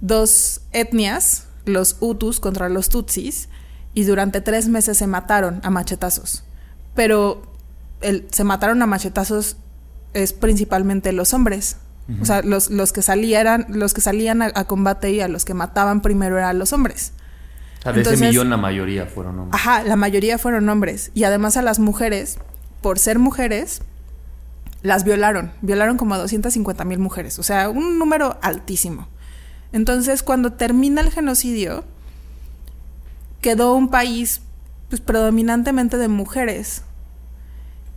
dos 0.00 0.60
etnias, 0.72 1.46
los 1.64 1.96
Hutus 2.00 2.40
contra 2.40 2.68
los 2.68 2.88
Tutsis, 2.90 3.48
y 3.94 4.04
durante 4.04 4.40
tres 4.40 4.68
meses 4.68 4.98
se 4.98 5.06
mataron 5.06 5.60
a 5.62 5.70
machetazos. 5.70 6.42
Pero 6.94 7.53
el, 8.04 8.26
se 8.30 8.44
mataron 8.44 8.80
a 8.82 8.86
machetazos 8.86 9.56
es 10.12 10.32
principalmente 10.32 11.12
los 11.12 11.34
hombres. 11.34 11.78
O 12.20 12.24
sea, 12.26 12.42
los, 12.42 12.70
los 12.70 12.92
que 12.92 13.00
salían, 13.00 13.64
los 13.70 13.94
que 13.94 14.02
salían 14.02 14.42
a, 14.42 14.50
a 14.54 14.64
combate 14.66 15.10
y 15.12 15.20
a 15.22 15.28
los 15.28 15.44
que 15.46 15.54
mataban 15.54 16.02
primero 16.02 16.36
eran 16.36 16.58
los 16.58 16.72
hombres. 16.74 17.12
O 17.78 17.82
sea, 17.82 17.92
de 17.92 18.02
ese 18.02 18.10
Entonces- 18.10 18.28
millón 18.28 18.50
la 18.50 18.58
mayoría 18.58 19.06
fueron 19.06 19.38
hombres. 19.38 19.58
Ajá, 19.60 19.82
la 19.84 19.96
mayoría 19.96 20.36
fueron 20.38 20.68
hombres. 20.68 21.10
Y 21.14 21.24
además 21.24 21.56
a 21.56 21.62
las 21.62 21.78
mujeres, 21.78 22.38
por 22.82 22.98
ser 22.98 23.18
mujeres, 23.18 23.80
las 24.82 25.04
violaron. 25.04 25.52
Violaron 25.62 25.96
como 25.96 26.14
a 26.14 26.18
250 26.18 26.84
mil 26.84 26.98
mujeres. 26.98 27.38
O 27.38 27.42
sea, 27.42 27.70
un 27.70 27.98
número 27.98 28.38
altísimo. 28.42 29.08
Entonces, 29.72 30.22
cuando 30.22 30.52
termina 30.52 31.00
el 31.00 31.10
genocidio, 31.10 31.84
quedó 33.40 33.74
un 33.74 33.88
país 33.88 34.40
pues, 34.88 35.00
predominantemente 35.00 35.96
de 35.96 36.08
mujeres. 36.08 36.82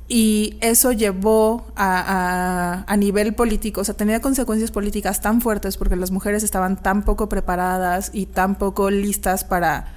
Y 0.10 0.58
eso 0.62 0.93
llevó 0.93 1.68
a, 1.76 2.84
a, 2.86 2.86
a, 2.88 2.97
nivel 2.97 3.36
político, 3.36 3.82
o 3.82 3.84
sea, 3.84 3.93
tenía 3.93 4.22
consecuencias 4.22 4.72
políticas 4.72 5.20
tan 5.20 5.41
fuertes 5.41 5.76
porque 5.76 5.97
las 5.97 6.12
mujeres 6.12 6.43
estaban 6.43 6.82
tan 6.82 7.03
poco 7.03 7.28
preparadas 7.28 8.12
y 8.14 8.26
tan 8.26 8.55
poco 8.55 8.89
listas 8.89 9.43
para 9.43 9.88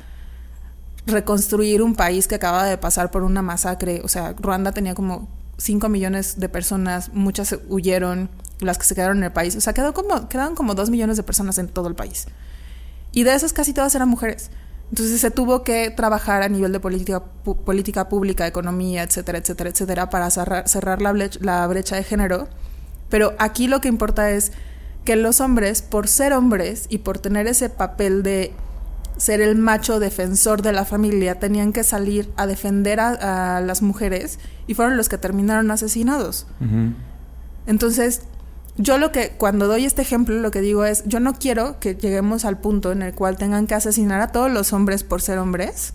reconstruir 1.06 1.82
un 1.82 1.94
país 1.94 2.26
que 2.26 2.34
acaba 2.34 2.64
de 2.64 2.78
pasar 2.78 3.10
por 3.10 3.22
una 3.22 3.42
masacre. 3.42 4.00
O 4.04 4.08
sea, 4.08 4.34
Ruanda 4.38 4.72
tenía 4.72 4.94
como 4.94 5.28
5 5.58 5.88
millones 5.88 6.40
de 6.40 6.48
personas, 6.48 7.10
muchas 7.12 7.56
huyeron, 7.68 8.30
las 8.60 8.78
que 8.78 8.84
se 8.84 8.94
quedaron 8.94 9.18
en 9.18 9.24
el 9.24 9.32
país. 9.32 9.56
O 9.56 9.60
sea, 9.60 9.72
quedó 9.72 9.94
como, 9.94 10.28
quedaron 10.28 10.54
como 10.54 10.74
2 10.74 10.90
millones 10.90 11.16
de 11.16 11.22
personas 11.22 11.58
en 11.58 11.68
todo 11.68 11.88
el 11.88 11.94
país. 11.94 12.26
Y 13.12 13.24
de 13.24 13.34
esas 13.34 13.52
casi 13.52 13.72
todas 13.72 13.94
eran 13.94 14.08
mujeres. 14.08 14.50
Entonces 14.90 15.20
se 15.20 15.30
tuvo 15.30 15.62
que 15.62 15.90
trabajar 15.90 16.42
a 16.42 16.48
nivel 16.48 16.72
de 16.72 16.80
política, 16.80 17.22
política 17.64 18.08
pública, 18.08 18.46
economía, 18.46 19.04
etcétera, 19.04 19.38
etcétera, 19.38 19.70
etcétera, 19.70 20.10
para 20.10 20.28
cerrar, 20.30 20.68
cerrar 20.68 21.00
la, 21.00 21.12
brecha, 21.12 21.38
la 21.42 21.66
brecha 21.68 21.96
de 21.96 22.02
género. 22.02 22.48
Pero 23.08 23.34
aquí 23.38 23.68
lo 23.68 23.80
que 23.80 23.88
importa 23.88 24.30
es 24.30 24.52
que 25.04 25.14
los 25.16 25.40
hombres, 25.40 25.82
por 25.82 26.08
ser 26.08 26.32
hombres 26.32 26.86
y 26.88 26.98
por 26.98 27.18
tener 27.18 27.46
ese 27.46 27.70
papel 27.70 28.22
de 28.24 28.52
ser 29.16 29.40
el 29.40 29.54
macho 29.56 30.00
defensor 30.00 30.62
de 30.62 30.72
la 30.72 30.84
familia, 30.84 31.38
tenían 31.38 31.72
que 31.72 31.84
salir 31.84 32.28
a 32.36 32.46
defender 32.46 32.98
a, 32.98 33.56
a 33.56 33.60
las 33.60 33.82
mujeres 33.82 34.38
y 34.66 34.74
fueron 34.74 34.96
los 34.96 35.08
que 35.08 35.18
terminaron 35.18 35.70
asesinados. 35.70 36.46
Uh 36.60 36.64
-huh. 36.64 36.94
Entonces, 37.66 38.22
yo 38.76 38.98
lo 38.98 39.12
que, 39.12 39.30
cuando 39.30 39.66
doy 39.66 39.84
este 39.84 40.02
ejemplo, 40.02 40.34
lo 40.36 40.50
que 40.50 40.60
digo 40.60 40.84
es, 40.84 41.04
yo 41.06 41.20
no 41.20 41.34
quiero 41.34 41.78
que 41.80 41.94
lleguemos 41.94 42.44
al 42.44 42.58
punto 42.58 42.92
en 42.92 43.02
el 43.02 43.14
cual 43.14 43.36
tengan 43.36 43.66
que 43.66 43.74
asesinar 43.74 44.20
a 44.20 44.28
todos 44.28 44.50
los 44.50 44.72
hombres 44.72 45.04
por 45.04 45.20
ser 45.22 45.38
hombres 45.38 45.92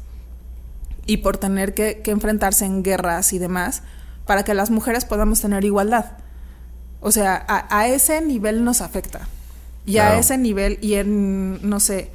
y 1.05 1.17
por 1.17 1.37
tener 1.37 1.73
que, 1.73 2.01
que 2.01 2.11
enfrentarse 2.11 2.65
en 2.65 2.83
guerras 2.83 3.33
y 3.33 3.39
demás, 3.39 3.83
para 4.25 4.43
que 4.43 4.53
las 4.53 4.71
mujeres 4.71 5.05
podamos 5.05 5.41
tener 5.41 5.63
igualdad. 5.63 6.17
O 6.99 7.11
sea, 7.11 7.43
a, 7.47 7.77
a 7.77 7.87
ese 7.87 8.21
nivel 8.21 8.63
nos 8.63 8.81
afecta. 8.81 9.27
Y 9.85 9.93
claro. 9.93 10.15
a 10.15 10.19
ese 10.19 10.37
nivel, 10.37 10.79
y 10.81 10.95
en, 10.95 11.67
no 11.67 11.79
sé, 11.79 12.09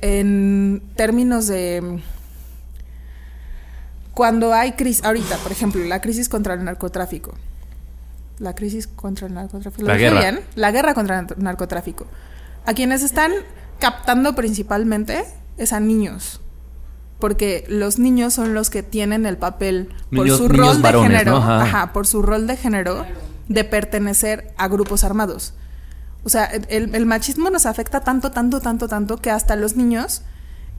en 0.00 0.82
términos 0.96 1.46
de 1.46 2.00
cuando 4.14 4.54
hay 4.54 4.72
crisis, 4.72 5.04
ahorita, 5.04 5.36
por 5.38 5.52
ejemplo, 5.52 5.84
la 5.84 6.00
crisis 6.00 6.28
contra 6.28 6.54
el 6.54 6.64
narcotráfico. 6.64 7.34
La 8.38 8.54
crisis 8.54 8.86
contra 8.86 9.26
el 9.26 9.34
narcotráfico. 9.34 9.86
La 9.86 9.96
guerra. 9.96 10.20
Bien? 10.20 10.40
La 10.54 10.70
guerra 10.70 10.94
contra 10.94 11.20
el 11.20 11.26
narcotráfico. 11.36 12.06
A 12.66 12.74
quienes 12.74 13.02
están 13.02 13.32
captando 13.78 14.34
principalmente 14.34 15.24
es 15.56 15.72
a 15.72 15.80
niños. 15.80 16.40
Porque 17.20 17.64
los 17.68 17.98
niños 17.98 18.34
son 18.34 18.54
los 18.54 18.70
que 18.70 18.82
tienen 18.82 19.24
el 19.24 19.36
papel 19.36 19.88
por 20.10 20.24
niños, 20.24 20.38
su 20.38 20.48
niños 20.48 20.74
rol 20.74 20.82
varones, 20.82 21.10
de 21.10 21.18
género. 21.18 21.32
¿no? 21.32 21.36
Ajá. 21.38 21.62
Ajá, 21.62 21.92
por 21.92 22.06
su 22.06 22.22
rol 22.22 22.46
de 22.46 22.56
género 22.56 23.06
de 23.48 23.64
pertenecer 23.64 24.52
a 24.56 24.68
grupos 24.68 25.04
armados. 25.04 25.54
O 26.24 26.28
sea, 26.30 26.46
el, 26.46 26.94
el, 26.94 27.06
machismo 27.06 27.50
nos 27.50 27.66
afecta 27.66 28.00
tanto, 28.00 28.30
tanto, 28.30 28.60
tanto, 28.60 28.88
tanto 28.88 29.18
que 29.18 29.30
hasta 29.30 29.56
los 29.56 29.76
niños 29.76 30.22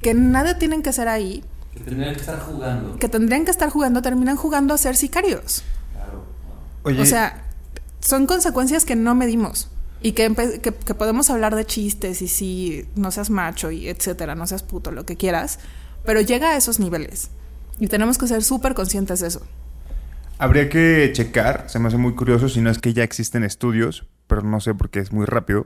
que 0.02 0.14
nada 0.14 0.58
tienen 0.58 0.82
que 0.82 0.90
hacer 0.90 1.08
ahí. 1.08 1.44
Que 1.74 1.82
tendrían 1.82 2.16
que 2.16 2.20
estar 2.20 2.40
jugando. 2.40 2.98
Que 2.98 3.10
tendrían 3.10 3.46
que 3.46 3.52
estar 3.52 3.70
jugando, 3.70 4.02
terminan 4.02 4.38
jugando 4.38 4.74
a 4.74 4.78
ser 4.78 4.96
sicarios. 4.96 5.64
Claro. 5.94 6.26
Oye, 6.84 7.02
O 7.02 7.06
sea, 7.06 7.45
son 8.06 8.28
consecuencias 8.28 8.86
que 8.86 8.96
no 8.96 9.16
medimos. 9.16 9.72
Y 10.02 10.12
que, 10.12 10.32
que, 10.62 10.72
que, 10.72 10.94
podemos 10.94 11.32
hablar 11.32 11.56
de 11.56 11.66
chistes 11.66 12.22
y 12.22 12.28
si 12.28 12.86
no 12.96 13.10
seas 13.10 13.32
macho 13.32 13.72
y 13.72 13.88
etcétera, 13.88 14.36
no 14.36 14.46
seas 14.46 14.62
puto, 14.62 14.92
lo 14.92 15.04
que 15.04 15.18
quieras. 15.18 15.60
Pero 16.06 16.22
llega 16.22 16.52
a 16.52 16.58
esos 16.58 16.80
niveles. 16.80 17.32
Y 17.80 17.88
tenemos 17.88 18.20
que 18.20 18.28
ser 18.28 18.44
súper 18.44 18.76
conscientes 18.76 19.22
de 19.22 19.28
eso. 19.28 19.42
Habría 20.38 20.70
que 20.70 21.10
checar, 21.14 21.66
se 21.68 21.80
me 21.80 21.88
hace 21.88 21.98
muy 21.98 22.14
curioso, 22.14 22.50
si 22.50 22.62
no 22.62 22.70
es 22.70 22.78
que 22.78 22.94
ya 22.94 23.04
existen 23.04 23.44
estudios, 23.44 24.06
pero 24.28 24.44
no 24.44 24.60
sé 24.60 24.76
por 24.76 24.92
qué 24.92 25.00
es 25.00 25.12
muy 25.12 25.26
rápido, 25.26 25.66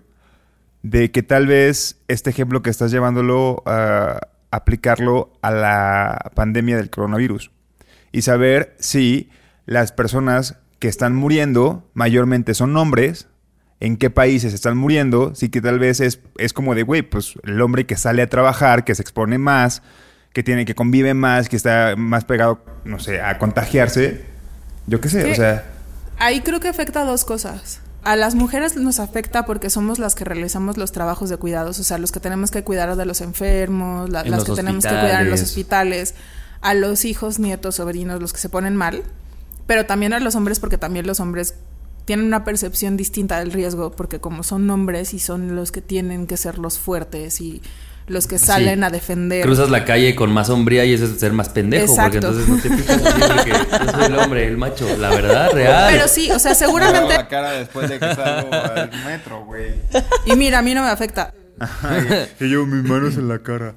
de 0.82 1.12
que 1.12 1.22
tal 1.22 1.48
vez 1.48 1.98
este 2.08 2.30
ejemplo 2.30 2.62
que 2.62 2.70
estás 2.70 2.92
llevándolo 2.92 3.62
a 3.66 4.20
aplicarlo 4.52 5.34
a 5.42 5.52
la 5.52 6.32
pandemia 6.36 6.78
del 6.78 6.90
coronavirus 6.90 7.52
y 8.12 8.22
saber 8.22 8.76
si 8.80 9.30
las 9.66 9.92
personas 9.92 10.58
que 10.80 10.88
están 10.88 11.16
muriendo 11.16 11.90
mayormente 11.94 12.54
son 12.54 12.76
hombres, 12.78 13.28
en 13.82 13.96
qué 13.98 14.10
países 14.10 14.54
están 14.54 14.78
muriendo, 14.78 15.34
sí 15.36 15.50
que 15.50 15.62
tal 15.62 15.80
vez 15.80 16.00
es, 16.02 16.20
es 16.38 16.52
como 16.54 16.76
de, 16.76 16.84
güey, 16.84 17.02
pues 17.02 17.36
el 17.44 17.62
hombre 17.62 17.86
que 17.86 17.96
sale 17.96 18.22
a 18.22 18.28
trabajar, 18.30 18.84
que 18.84 18.94
se 18.96 19.02
expone 19.02 19.38
más, 19.38 19.82
que 20.34 20.44
tiene 20.44 20.66
que 20.66 20.76
convive 20.76 21.14
más, 21.14 21.48
que 21.50 21.56
está 21.56 21.96
más 21.98 22.26
pegado, 22.26 22.64
no 22.86 23.00
sé, 23.00 23.22
a 23.22 23.38
contagiarse, 23.38 24.26
yo 24.88 25.00
qué 25.02 25.10
sé, 25.10 25.24
Sí. 25.26 25.32
o 25.32 25.36
sea... 25.36 25.66
Ahí 26.18 26.42
creo 26.42 26.60
que 26.60 26.68
afecta 26.68 27.02
a 27.02 27.06
dos 27.06 27.24
cosas. 27.24 27.80
A 28.04 28.16
las 28.18 28.36
mujeres 28.36 28.76
nos 28.76 29.00
afecta 29.00 29.46
porque 29.46 29.70
somos 29.70 30.00
las 30.00 30.16
que 30.16 30.26
realizamos 30.26 30.78
los 30.78 30.92
trabajos 30.92 31.30
de 31.30 31.38
cuidados, 31.38 31.80
o 31.80 31.84
sea, 31.84 31.98
los 31.98 32.12
que 32.12 32.20
tenemos 32.20 32.52
que 32.52 32.64
cuidar 32.64 32.96
de 32.98 33.06
los 33.06 33.22
enfermos, 33.22 34.10
la- 34.10 34.22
En 34.22 34.32
las 34.32 34.40
los 34.42 34.50
que 34.50 34.56
tenemos 34.56 34.84
que 34.84 34.90
cuidar 34.92 35.22
en 35.24 35.30
los 35.32 35.42
hospitales. 35.42 36.10
hospitales, 36.12 36.16
a 36.62 36.74
los 36.74 37.06
hijos, 37.06 37.40
nietos, 37.40 37.76
sobrinos, 37.76 38.22
los 38.22 38.34
que 38.34 38.40
se 38.40 38.50
ponen 38.50 38.76
mal, 38.76 39.04
pero 39.70 39.86
también 39.86 40.14
a 40.14 40.20
los 40.20 40.34
hombres 40.34 40.60
porque 40.60 40.80
también 40.80 41.06
los 41.06 41.20
hombres 41.20 41.54
tienen 42.06 42.26
una 42.26 42.44
percepción 42.44 42.98
distinta 42.98 43.38
del 43.38 43.52
riesgo 43.52 43.92
porque 43.92 44.20
como 44.20 44.42
son 44.42 44.68
hombres 44.72 45.14
y 45.14 45.20
son 45.20 45.56
los 45.56 45.72
que 45.72 45.82
tienen 45.84 46.26
que 46.26 46.38
ser 46.38 46.58
los 46.58 46.80
fuertes 46.80 47.40
y 47.40 47.62
los 48.08 48.26
que 48.26 48.40
salen 48.40 48.80
Sí. 48.80 48.86
a 48.86 48.90
defender. 48.90 49.44
Cruzas 49.46 49.70
la 49.70 49.86
calle 49.86 50.16
con 50.16 50.32
más 50.32 50.50
hombría 50.50 50.86
y 50.86 50.94
eso 50.96 51.06
es 51.06 51.20
ser 51.20 51.34
más 51.34 51.50
pendejo. 51.50 51.96
Porque 51.96 52.18
Exacto. 52.18 52.18
entonces 52.40 52.48
no 52.50 52.58
te 52.58 52.70
fijas 52.82 53.06
así 53.06 53.22
porque 53.36 53.52
yo 53.86 53.92
soy 53.92 54.06
el 54.06 54.16
hombre, 54.18 54.48
el 54.48 54.58
macho. 54.58 54.88
La 54.98 55.10
verdad, 55.12 55.52
real. 55.54 55.90
Pero 55.94 56.08
sí, 56.08 56.32
o 56.32 56.40
sea, 56.40 56.56
seguramente 56.56 57.14
la 57.14 57.28
cara 57.28 57.52
después 57.52 57.88
de 57.90 58.00
que 58.00 58.16
salgo 58.16 58.52
al 58.52 58.90
metro, 59.06 59.46
güey. 59.46 59.74
y 60.26 60.36
mira, 60.36 60.58
a 60.58 60.62
mí 60.64 60.74
no 60.74 60.82
me 60.82 60.90
afecta. 60.90 61.32
Y 62.40 62.50
yo, 62.50 62.66
mis 62.66 62.84
manos 62.90 63.18
en 63.18 63.28
la 63.28 63.38
cara. 63.40 63.76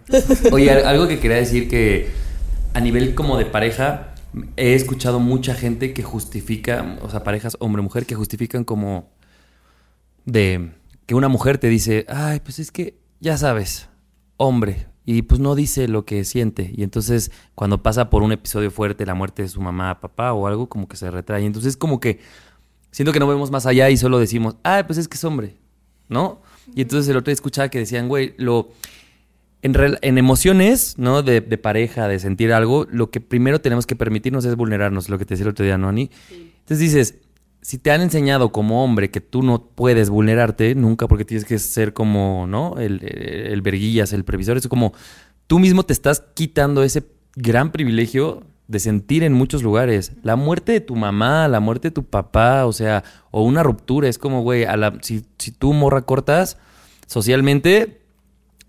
Oye, 0.52 0.70
al- 0.70 0.86
algo 0.86 1.06
que 1.06 1.18
quería 1.20 1.36
decir 1.36 1.68
que 1.68 2.08
a 2.72 2.80
nivel 2.80 3.14
como 3.14 3.36
de 3.36 3.44
pareja, 3.44 4.11
he 4.56 4.74
escuchado 4.74 5.20
mucha 5.20 5.54
gente 5.54 5.92
que 5.92 6.02
justifica, 6.02 6.98
o 7.02 7.10
sea, 7.10 7.22
parejas 7.22 7.56
hombre-mujer 7.60 8.06
que 8.06 8.14
justifican 8.14 8.64
como 8.64 9.10
de 10.24 10.72
que 11.06 11.14
una 11.14 11.28
mujer 11.28 11.58
te 11.58 11.68
dice, 11.68 12.06
ay, 12.08 12.40
pues 12.40 12.58
es 12.58 12.70
que 12.70 12.98
ya 13.20 13.36
sabes, 13.36 13.88
hombre, 14.36 14.86
y 15.04 15.22
pues 15.22 15.40
no 15.40 15.54
dice 15.54 15.88
lo 15.88 16.04
que 16.04 16.24
siente. 16.24 16.70
Y 16.74 16.82
entonces 16.82 17.30
cuando 17.54 17.82
pasa 17.82 18.08
por 18.10 18.22
un 18.22 18.32
episodio 18.32 18.70
fuerte, 18.70 19.04
la 19.04 19.14
muerte 19.14 19.42
de 19.42 19.48
su 19.48 19.60
mamá, 19.60 20.00
papá 20.00 20.32
o 20.32 20.46
algo, 20.46 20.68
como 20.68 20.86
que 20.88 20.96
se 20.96 21.10
retrae. 21.10 21.44
Entonces 21.44 21.76
como 21.76 22.00
que 22.00 22.20
siento 22.90 23.12
que 23.12 23.18
no 23.18 23.26
vemos 23.26 23.50
más 23.50 23.66
allá 23.66 23.90
y 23.90 23.96
solo 23.96 24.18
decimos, 24.18 24.56
ay, 24.62 24.84
pues 24.84 24.98
es 24.98 25.08
que 25.08 25.16
es 25.16 25.24
hombre, 25.24 25.56
¿no? 26.08 26.40
Y 26.74 26.82
entonces 26.82 27.08
el 27.08 27.16
otro 27.16 27.30
día 27.30 27.34
escuchaba 27.34 27.68
que 27.68 27.78
decían, 27.78 28.08
güey, 28.08 28.34
lo... 28.38 28.70
En, 29.62 29.76
en 30.02 30.18
emociones, 30.18 30.94
¿no? 30.98 31.22
De, 31.22 31.40
de 31.40 31.58
pareja, 31.58 32.08
de 32.08 32.18
sentir 32.18 32.52
algo, 32.52 32.86
lo 32.90 33.10
que 33.10 33.20
primero 33.20 33.60
tenemos 33.60 33.86
que 33.86 33.94
permitirnos 33.94 34.44
es 34.44 34.56
vulnerarnos, 34.56 35.08
lo 35.08 35.18
que 35.18 35.24
te 35.24 35.34
decía 35.34 35.44
el 35.44 35.50
otro 35.50 35.64
día, 35.64 35.78
¿no, 35.78 35.88
Ani? 35.88 36.10
Entonces 36.30 36.78
dices, 36.78 37.14
si 37.62 37.78
te 37.78 37.92
han 37.92 38.00
enseñado 38.00 38.50
como 38.50 38.82
hombre 38.84 39.10
que 39.10 39.20
tú 39.20 39.42
no 39.42 39.64
puedes 39.64 40.10
vulnerarte 40.10 40.74
nunca 40.74 41.06
porque 41.06 41.24
tienes 41.24 41.44
que 41.44 41.58
ser 41.60 41.92
como, 41.92 42.46
¿no? 42.48 42.74
El, 42.78 43.04
el 43.04 43.62
verguillas, 43.62 44.12
el 44.12 44.24
previsor, 44.24 44.56
es 44.56 44.66
como 44.66 44.92
tú 45.46 45.60
mismo 45.60 45.84
te 45.84 45.92
estás 45.92 46.24
quitando 46.34 46.82
ese 46.82 47.04
gran 47.36 47.70
privilegio 47.70 48.42
de 48.66 48.80
sentir 48.80 49.22
en 49.22 49.32
muchos 49.32 49.62
lugares. 49.62 50.12
La 50.22 50.34
muerte 50.34 50.72
de 50.72 50.80
tu 50.80 50.96
mamá, 50.96 51.46
la 51.46 51.60
muerte 51.60 51.88
de 51.88 51.92
tu 51.92 52.04
papá, 52.04 52.66
o 52.66 52.72
sea, 52.72 53.04
o 53.30 53.44
una 53.44 53.62
ruptura, 53.62 54.08
es 54.08 54.18
como, 54.18 54.42
güey, 54.42 54.64
a 54.64 54.76
la, 54.76 54.98
si, 55.02 55.24
si 55.38 55.52
tú 55.52 55.72
morra 55.72 56.02
cortas 56.02 56.58
socialmente, 57.06 58.01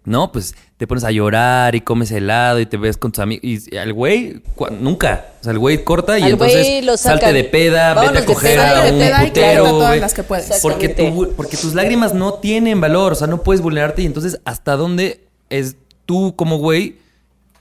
no, 0.06 0.32
pues 0.32 0.54
te 0.78 0.86
pones 0.88 1.04
a 1.06 1.12
llorar 1.12 1.76
y 1.76 1.82
comes 1.82 2.12
helado 2.12 2.60
y 2.60 2.66
te 2.66 2.78
ves 2.78 2.98
con 2.98 3.12
tus 3.12 3.20
amigos. 3.20 3.44
Y 3.72 3.78
al 3.78 3.94
güey, 3.94 4.42
nunca. 4.80 5.28
O 5.40 5.44
sea, 5.44 5.54
el 5.54 5.60
güey 5.60 5.84
corta 5.84 6.20
y 6.20 6.24
Al 6.24 6.32
entonces 6.32 6.84
lo 6.86 6.98
salte 6.98 7.32
de 7.32 7.44
peda, 7.46 7.94
Vámonos 7.94 8.14
vete 8.22 8.32
a 8.32 8.36
coger 8.36 8.60
a 8.60 8.82
un 8.92 8.98
peda 9.00 9.24
y 9.24 9.28
putero. 9.28 9.34
quédate 9.54 9.70
todas 9.70 9.88
güey. 9.90 10.00
las 10.02 10.14
que 10.14 10.24
puedes. 10.24 10.60
Porque, 10.62 10.86
Exactamente. 10.88 11.28
tu- 11.28 11.36
porque 11.36 11.58
tus 11.58 11.74
lágrimas 11.74 12.14
no 12.14 12.34
tienen 12.36 12.82
valor. 12.82 13.14
O 13.14 13.16
sea, 13.16 13.28
no 13.28 13.44
puedes 13.44 13.62
vulnerarte. 13.62 14.02
Y 14.02 14.06
entonces, 14.06 14.40
¿hasta 14.46 14.76
dónde 14.76 15.26
es 15.50 15.78
tú 16.06 16.36
como 16.36 16.58
güey? 16.58 16.98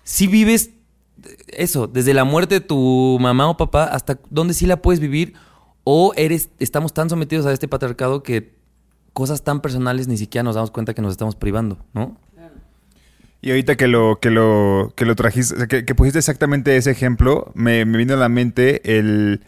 Si 0.03 0.27
vives 0.27 0.71
eso, 1.49 1.87
desde 1.87 2.15
la 2.15 2.25
muerte 2.25 2.57
de 2.57 2.61
tu 2.61 3.19
mamá 3.21 3.49
o 3.49 3.57
papá, 3.57 3.85
hasta 3.85 4.19
dónde 4.31 4.55
sí 4.55 4.67
la 4.67 4.79
puedes 4.83 4.99
vivir. 4.99 5.35
O 5.85 6.13
eres, 6.17 6.49
estamos 6.59 6.93
tan 6.93 7.09
sometidos 7.09 7.47
a 7.47 7.53
este 7.53 7.69
patriarcado 7.69 8.23
que 8.23 8.55
cosas 9.13 9.43
tan 9.43 9.61
personales 9.61 10.09
ni 10.09 10.17
siquiera 10.17 10.43
nos 10.43 10.55
damos 10.55 10.71
cuenta 10.71 10.95
que 10.95 11.03
nos 11.03 11.11
estamos 11.13 11.37
privando, 11.37 11.79
¿no? 11.93 12.17
Y 13.43 13.51
ahorita 13.51 13.75
que 13.75 13.89
lo, 13.89 14.21
que 14.21 14.31
lo, 14.31 14.93
que 14.95 15.05
lo 15.05 15.17
trajiste, 15.17 15.55
o 15.55 15.59
sea, 15.59 15.67
que, 15.67 15.85
que 15.85 15.95
pusiste 15.97 16.21
exactamente 16.21 16.77
ese 16.77 16.93
ejemplo, 16.93 17.51
me, 17.55 17.85
me 17.85 17.99
vino 17.99 18.15
a 18.15 18.17
la 18.17 18.29
mente 18.29 18.99
el, 18.99 19.45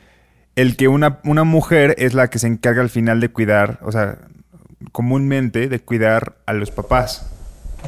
el 0.56 0.76
que 0.76 0.88
una, 0.88 1.20
una 1.24 1.44
mujer 1.44 1.94
es 1.96 2.12
la 2.12 2.28
que 2.28 2.40
se 2.40 2.48
encarga 2.48 2.82
al 2.82 2.90
final 2.90 3.20
de 3.20 3.28
cuidar, 3.28 3.78
o 3.82 3.92
sea, 3.92 4.18
comúnmente 4.90 5.68
de 5.68 5.78
cuidar 5.78 6.36
a 6.44 6.52
los 6.54 6.72
papás. 6.72 7.30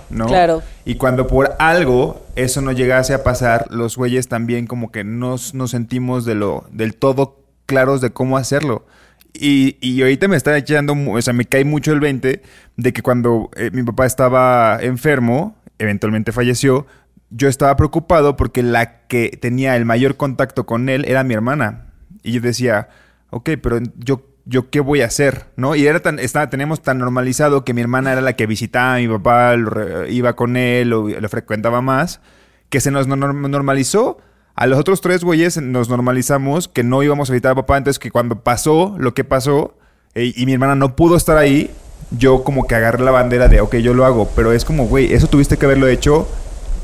¿no? 0.09 0.27
Claro. 0.27 0.63
Y 0.85 0.95
cuando 0.95 1.27
por 1.27 1.57
algo 1.59 2.25
eso 2.37 2.61
no 2.61 2.71
llegase 2.71 3.13
a 3.13 3.25
pasar, 3.25 3.67
los 3.71 3.97
güeyes 3.97 4.29
también 4.29 4.69
como 4.69 4.93
que 4.93 5.03
nos, 5.03 5.55
nos 5.55 5.73
sentimos 5.73 6.25
de 6.25 6.37
lo, 6.37 6.67
del 6.71 6.95
todo 6.95 7.41
claros 7.67 8.01
de 8.01 8.11
cómo 8.11 8.37
hacerlo. 8.37 8.87
Y, 9.35 9.77
y 9.81 10.01
ahorita 10.03 10.29
me 10.29 10.37
está 10.37 10.57
echando, 10.57 10.95
o 10.95 11.21
sea, 11.21 11.33
me 11.33 11.45
cae 11.45 11.65
mucho 11.65 11.93
el 11.93 12.01
20 12.01 12.43
de 12.77 12.93
que 12.93 13.03
cuando 13.03 13.51
eh, 13.57 13.71
mi 13.73 13.83
papá 13.83 14.07
estaba 14.07 14.79
enfermo, 14.81 15.57
eventualmente 15.79 16.33
falleció, 16.33 16.87
yo 17.31 17.49
estaba 17.49 17.77
preocupado 17.77 18.37
porque 18.37 18.63
la 18.63 19.07
que 19.07 19.37
tenía 19.41 19.77
el 19.77 19.85
mayor 19.85 20.17
contacto 20.17 20.67
con 20.67 20.89
él 20.89 21.05
era 21.07 21.25
mi 21.25 21.35
hermana. 21.35 21.87
Y 22.23 22.33
yo 22.33 22.41
decía, 22.41 22.89
ok, 23.31 23.51
pero 23.63 23.81
yo, 23.97 24.27
yo 24.45 24.71
qué 24.71 24.81
voy 24.81 25.01
a 25.03 25.07
hacer, 25.07 25.47
¿no? 25.57 25.75
Y 25.75 25.87
era 25.87 26.01
tan, 26.01 26.19
estaba, 26.19 26.49
teníamos 26.51 26.83
tan 26.83 26.99
normalizado 26.99 27.65
que 27.65 27.75
mi 27.75 27.81
hermana 27.81 28.13
era 28.13 28.21
la 28.21 28.35
que 28.35 28.47
visitaba 28.47 28.95
a 28.95 28.99
mi 28.99 29.09
papá, 29.09 29.57
lo 29.57 30.07
iba 30.07 30.35
con 30.35 30.57
él, 30.57 30.93
o 30.93 31.09
lo 31.09 31.29
frecuentaba 31.29 31.81
más, 31.83 32.21
que 32.69 32.81
se 32.81 32.91
nos 32.91 33.09
norm- 33.09 33.49
normalizó. 33.49 34.19
A 34.55 34.67
los 34.67 34.79
otros 34.79 35.01
tres 35.01 35.23
güeyes 35.23 35.61
nos 35.61 35.89
normalizamos 35.89 36.69
que 36.69 36.83
no 36.83 37.03
íbamos 37.03 37.29
a 37.29 37.33
visitar 37.35 37.53
a 37.53 37.57
papá, 37.57 37.77
entonces 37.77 37.99
que 37.99 38.11
cuando 38.11 38.43
pasó 38.43 38.95
lo 38.99 39.15
que 39.15 39.23
pasó 39.25 39.77
eh, 40.15 40.33
y 40.35 40.47
mi 40.47 40.55
hermana 40.55 40.75
no 40.77 40.97
pudo 40.97 41.17
estar 41.17 41.37
ahí, 41.37 41.71
yo 42.11 42.45
como 42.45 42.67
que 42.67 42.75
agarré 42.75 43.03
la 43.05 43.11
bandera 43.11 43.49
de, 43.49 43.61
ok, 43.61 43.77
yo 43.77 43.95
lo 43.95 44.05
hago, 44.05 44.29
pero 44.37 44.53
es 44.53 44.65
como, 44.65 44.87
güey, 44.87 45.13
eso 45.13 45.27
tuviste 45.27 45.57
que 45.57 45.67
haberlo 45.67 45.89
hecho 45.89 46.29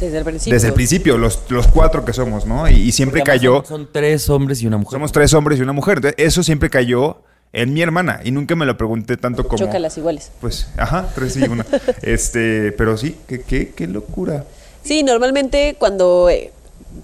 Desde 0.00 0.18
el 0.18 0.24
principio. 0.24 0.54
desde 0.54 0.68
el 0.68 0.74
principio, 0.74 1.18
los, 1.18 1.40
los 1.48 1.68
cuatro 1.68 2.04
que 2.04 2.12
somos, 2.12 2.46
¿no? 2.46 2.68
Y, 2.68 2.74
y 2.74 2.92
siempre 2.92 3.20
Porque 3.20 3.32
cayó, 3.32 3.56
Son, 3.64 3.66
son 3.66 3.88
tres 3.92 4.28
hombres 4.30 4.62
y 4.62 4.66
una 4.66 4.78
mujer. 4.78 4.96
somos 4.96 5.12
tres 5.12 5.32
hombres 5.34 5.58
y 5.58 5.62
una 5.62 5.72
mujer, 5.72 5.98
entonces 5.98 6.14
eso 6.18 6.42
siempre 6.42 6.70
cayó 6.70 7.18
en 7.52 7.72
mi 7.74 7.82
hermana 7.82 8.20
y 8.24 8.30
nunca 8.30 8.56
me 8.56 8.64
lo 8.66 8.76
pregunté 8.76 9.16
tanto 9.16 9.46
como... 9.46 9.58
Chócalas 9.58 9.96
iguales. 9.98 10.32
Pues, 10.40 10.68
ajá, 10.76 11.08
tres 11.14 11.36
y 11.36 11.42
una. 11.44 11.66
este, 12.02 12.72
pero 12.72 12.96
sí, 12.96 13.16
qué, 13.28 13.42
qué, 13.42 13.72
qué 13.76 13.86
locura. 13.86 14.44
Sí, 14.82 15.02
normalmente 15.02 15.76
cuando 15.78 16.28
eh, 16.30 16.50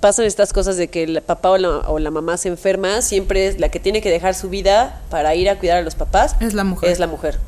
pasan 0.01 0.25
estas 0.25 0.53
cosas 0.53 0.77
de 0.77 0.89
que 0.89 1.05
el 1.05 1.21
papá 1.23 1.51
o 1.51 1.59
la, 1.59 1.69
o 1.81 1.99
la 1.99 2.11
mamá 2.11 2.37
se 2.39 2.49
enferma, 2.49 3.03
siempre 3.03 3.47
es 3.47 3.61
la 3.61 3.69
que 3.69 3.79
tiene 3.79 4.01
que 4.01 4.11
dejar 4.11 4.35
su 4.35 4.49
vida 4.49 5.03
para 5.11 5.35
ir 5.35 5.49
a 5.51 5.59
cuidar 5.59 5.77
a 5.79 5.83
los 5.83 5.95
papás. 5.95 6.35
Es 6.41 6.55
la 6.55 6.65
mujer. 6.65 6.91
Es 6.91 6.99
la 6.99 7.07
mujer. 7.07 7.39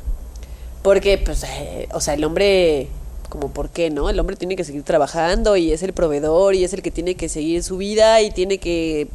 Porque, 0.81 1.17
pues, 1.17 1.43
eh, 1.43 1.87
o 1.93 2.01
sea, 2.01 2.13
el 2.15 2.23
hombre, 2.23 2.87
como 3.29 3.51
por 3.53 3.69
qué, 3.69 3.89
¿no? 3.89 4.09
El 4.09 4.19
hombre 4.19 4.35
tiene 4.35 4.55
que 4.55 4.63
seguir 4.63 4.83
trabajando 4.83 5.55
y 5.57 5.71
es 5.71 5.83
el 5.83 5.93
proveedor 5.93 6.55
y 6.55 6.63
es 6.63 6.73
el 6.73 6.81
que 6.81 6.91
tiene 6.91 7.15
que 7.15 7.29
seguir 7.29 7.63
su 7.63 7.77
vida 7.77 8.21
y 8.21 8.31
tiene 8.31 8.57
que 8.57 9.07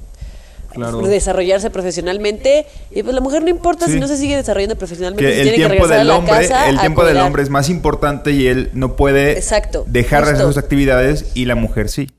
Claro. 0.72 1.00
desarrollarse 1.00 1.70
profesionalmente. 1.70 2.66
Y 2.90 3.02
pues 3.02 3.14
la 3.14 3.20
mujer 3.22 3.42
no 3.42 3.48
importa 3.48 3.86
Sí. 3.86 3.92
si 3.94 3.98
no 4.00 4.06
se 4.08 4.16
sigue 4.18 4.36
desarrollando 4.36 4.76
profesionalmente, 4.76 5.24
Que 5.24 5.34
si 5.34 5.40
el 5.40 5.48
tiene 5.48 5.56
que 5.56 5.70
tiempo 5.70 5.86
regresar 5.86 5.94
a 5.96 5.98
del 6.00 6.08
la 6.08 6.16
hombre, 6.18 6.32
casa 6.48 6.68
el 6.68 6.78
tiempo 6.80 7.04
del 7.04 7.16
hombre 7.18 7.42
es 7.42 7.50
más 7.50 7.70
importante 7.70 8.30
y 8.32 8.46
él 8.46 8.70
no 8.74 8.94
puede 8.94 9.32
Exacto, 9.32 9.84
dejar 9.88 10.24
de 10.24 10.32
hacer 10.32 10.44
justo. 10.44 10.52
sus 10.52 10.62
actividades 10.62 11.30
y 11.34 11.46
la 11.46 11.54
mujer 11.54 11.88
sí. 11.88 12.10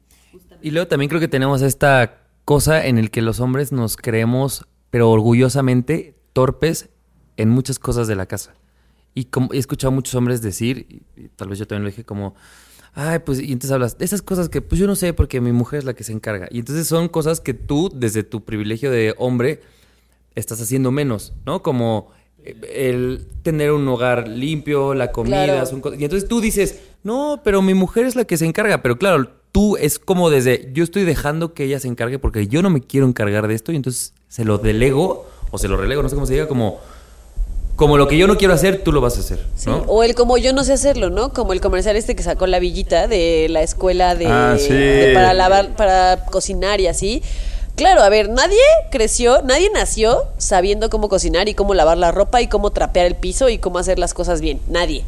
Y 0.62 0.72
luego 0.72 0.88
también 0.88 1.08
creo 1.10 1.22
que 1.22 1.28
tenemos 1.28 1.62
esta 1.62 2.16
cosa 2.46 2.84
en 2.86 2.98
el 2.98 3.12
que 3.12 3.22
los 3.22 3.40
hombres 3.40 3.72
nos 3.72 3.96
creemos, 3.96 4.66
pero 4.90 5.12
orgullosamente, 5.12 6.16
torpes 6.34 6.90
en 7.38 7.50
muchas 7.50 7.78
cosas 7.78 8.08
de 8.08 8.16
la 8.16 8.26
casa. 8.26 8.54
Y 9.18 9.26
como 9.26 9.52
he 9.54 9.58
escuchado 9.58 9.90
a 9.92 9.96
muchos 9.96 10.14
hombres 10.16 10.42
decir, 10.42 10.86
y, 10.90 11.22
y 11.24 11.28
tal 11.36 11.48
vez 11.50 11.58
yo 11.60 11.66
también 11.66 11.84
lo 11.84 11.90
dije 11.90 12.04
como, 12.04 12.36
ay, 12.94 13.20
pues, 13.20 13.40
y 13.40 13.46
entonces 13.52 13.72
hablas 13.72 13.98
de 13.98 14.06
esas 14.06 14.22
cosas 14.22 14.48
que, 14.50 14.62
pues 14.62 14.80
yo 14.80 14.86
no 14.86 14.96
sé, 14.96 15.14
porque 15.14 15.42
mi 15.42 15.52
mujer 15.52 15.80
es 15.80 15.86
la 15.86 15.94
que 15.96 16.04
se 16.04 16.12
encarga. 16.12 16.48
Y 16.52 16.60
entonces 16.60 16.88
son 16.88 17.08
cosas 17.10 17.40
que 17.40 17.54
tú, 17.56 17.90
desde 17.94 18.24
tu 18.24 18.44
privilegio 18.46 18.92
de 18.92 19.16
hombre, 19.18 19.62
estás 20.36 20.62
haciendo 20.62 20.92
menos, 20.92 21.34
¿no? 21.46 21.64
Como 21.64 22.12
eh, 22.44 22.56
el 22.76 23.28
tener 23.42 23.72
un 23.72 23.88
hogar 23.88 24.28
limpio, 24.28 24.94
la 24.94 25.12
comida, 25.12 25.46
Claro. 25.46 25.66
son 25.66 25.82
cosas- 25.82 26.00
y 26.00 26.04
entonces 26.04 26.30
tú 26.30 26.40
dices, 26.40 26.80
no, 27.04 27.42
pero 27.44 27.62
mi 27.64 27.74
mujer 27.74 28.06
es 28.06 28.16
la 28.16 28.26
que 28.26 28.38
se 28.38 28.46
encarga, 28.46 28.82
pero 28.84 29.00
claro, 29.00 29.32
tú 29.52 29.78
es 29.78 29.98
como 29.98 30.30
desde, 30.30 30.70
yo 30.74 30.84
estoy 30.84 31.04
dejando 31.06 31.54
que 31.56 31.64
ella 31.64 31.80
se 31.80 31.88
encargue 31.88 32.20
porque 32.20 32.48
yo 32.48 32.62
no 32.62 32.70
me 32.70 32.82
quiero 32.82 33.08
encargar 33.08 33.48
de 33.48 33.56
esto 33.56 33.72
y 33.72 33.76
entonces 33.78 34.14
se 34.28 34.46
lo 34.46 34.60
delego 34.60 35.28
o 35.50 35.58
se 35.58 35.68
lo 35.68 35.76
relego, 35.78 36.04
no 36.04 36.10
sé 36.10 36.16
cómo 36.16 36.28
se 36.28 36.34
diga, 36.34 36.48
como, 36.48 36.80
como 37.78 37.96
lo 37.96 38.08
que 38.10 38.18
yo 38.18 38.28
no 38.28 38.38
quiero 38.38 38.54
hacer, 38.54 38.84
tú 38.84 38.92
lo 38.92 39.00
vas 39.02 39.16
a 39.18 39.20
hacer, 39.22 39.40
Sí, 39.56 39.70
¿no? 39.70 39.86
O 39.88 40.04
el 40.04 40.16
como 40.16 40.38
yo 40.38 40.52
no 40.52 40.64
sé 40.66 40.74
hacerlo, 40.74 41.10
¿no? 41.10 41.32
Como 41.32 41.54
el 41.54 41.62
comercial 41.62 41.96
este 41.96 42.16
que 42.16 42.24
sacó 42.24 42.46
la 42.48 42.60
villita 42.60 43.08
de 43.08 43.48
la 43.50 43.62
escuela 43.62 44.16
de, 44.16 44.26
Ah, 44.26 44.58
sí. 44.60 44.74
de 44.74 45.12
para 45.14 45.34
lavar, 45.34 45.76
para 45.76 46.26
cocinar 46.26 46.82
y 46.82 46.88
así. 46.88 47.22
Claro, 47.76 48.02
a 48.02 48.10
ver, 48.10 48.30
nadie 48.30 48.58
creció, 48.90 49.44
nadie 49.44 49.70
nació 49.72 50.24
sabiendo 50.40 50.90
cómo 50.90 51.08
cocinar 51.08 51.48
y 51.48 51.54
cómo 51.54 51.76
lavar 51.76 52.00
la 52.00 52.12
ropa 52.12 52.42
y 52.42 52.48
cómo 52.48 52.72
trapear 52.72 53.06
el 53.06 53.14
piso 53.16 53.48
y 53.50 53.60
cómo 53.60 53.78
hacer 53.78 54.00
las 54.00 54.16
cosas 54.16 54.42
bien. 54.42 54.60
Nadie. 54.68 55.04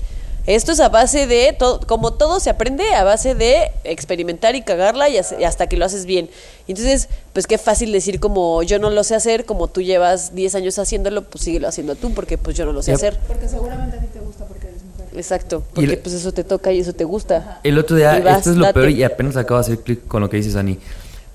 Esto 0.49 0.71
es 0.71 0.79
a 0.79 0.89
base 0.89 1.27
de, 1.27 1.55
todo, 1.57 1.79
como 1.81 2.13
todo 2.13 2.39
se 2.39 2.49
aprende, 2.49 2.83
a 2.95 3.03
base 3.03 3.35
de 3.35 3.71
experimentar 3.83 4.55
y 4.55 4.63
cagarla 4.63 5.07
y, 5.07 5.17
hasta 5.17 5.67
que 5.67 5.77
lo 5.77 5.85
haces 5.85 6.07
bien. 6.07 6.27
Entonces, 6.67 7.07
pues 7.33 7.45
qué 7.45 7.59
fácil 7.59 7.91
decir 7.91 8.19
como 8.19 8.63
yo 8.63 8.79
no 8.79 8.89
lo 8.89 9.03
sé 9.03 9.13
hacer, 9.13 9.45
como 9.45 9.67
tú 9.67 9.81
llevas 9.83 10.33
10 10.33 10.55
años 10.55 10.79
haciéndolo, 10.79 11.23
pues 11.23 11.43
síguelo 11.43 11.67
haciendo 11.67 11.93
tú 11.95 12.15
porque 12.15 12.39
pues 12.39 12.57
yo 12.57 12.65
no 12.65 12.73
lo 12.73 12.81
sé 12.81 12.89
Yep. 12.91 12.95
hacer. 12.95 13.19
Porque 13.27 13.47
seguramente 13.47 13.97
a 13.97 13.99
ti 14.01 14.07
te 14.11 14.19
gusta 14.21 14.45
porque 14.45 14.69
eres 14.69 14.81
mujer. 14.83 15.07
Exacto, 15.15 15.63
porque 15.75 15.97
pues 15.97 16.15
eso 16.15 16.31
te 16.31 16.43
toca 16.43 16.71
y 16.71 16.79
eso 16.79 16.93
te 16.93 17.03
gusta. 17.03 17.59
El 17.63 17.77
otro 17.77 17.95
día, 17.95 18.19
vas, 18.19 18.39
esto 18.39 18.49
es 18.49 18.55
lo 18.57 18.63
date. 18.63 18.73
peor 18.73 18.89
y 18.89 19.03
apenas 19.03 19.37
acabo 19.37 19.59
de 19.59 19.65
hacer 19.67 19.79
clic 19.83 20.07
con 20.07 20.21
lo 20.21 20.31
que 20.31 20.37
dices, 20.37 20.55
Ani. 20.55 20.79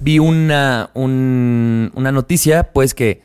Vi 0.00 0.18
una, 0.18 0.90
un- 0.94 1.92
una 1.94 2.10
noticia, 2.10 2.72
pues, 2.72 2.94
que 2.94 3.22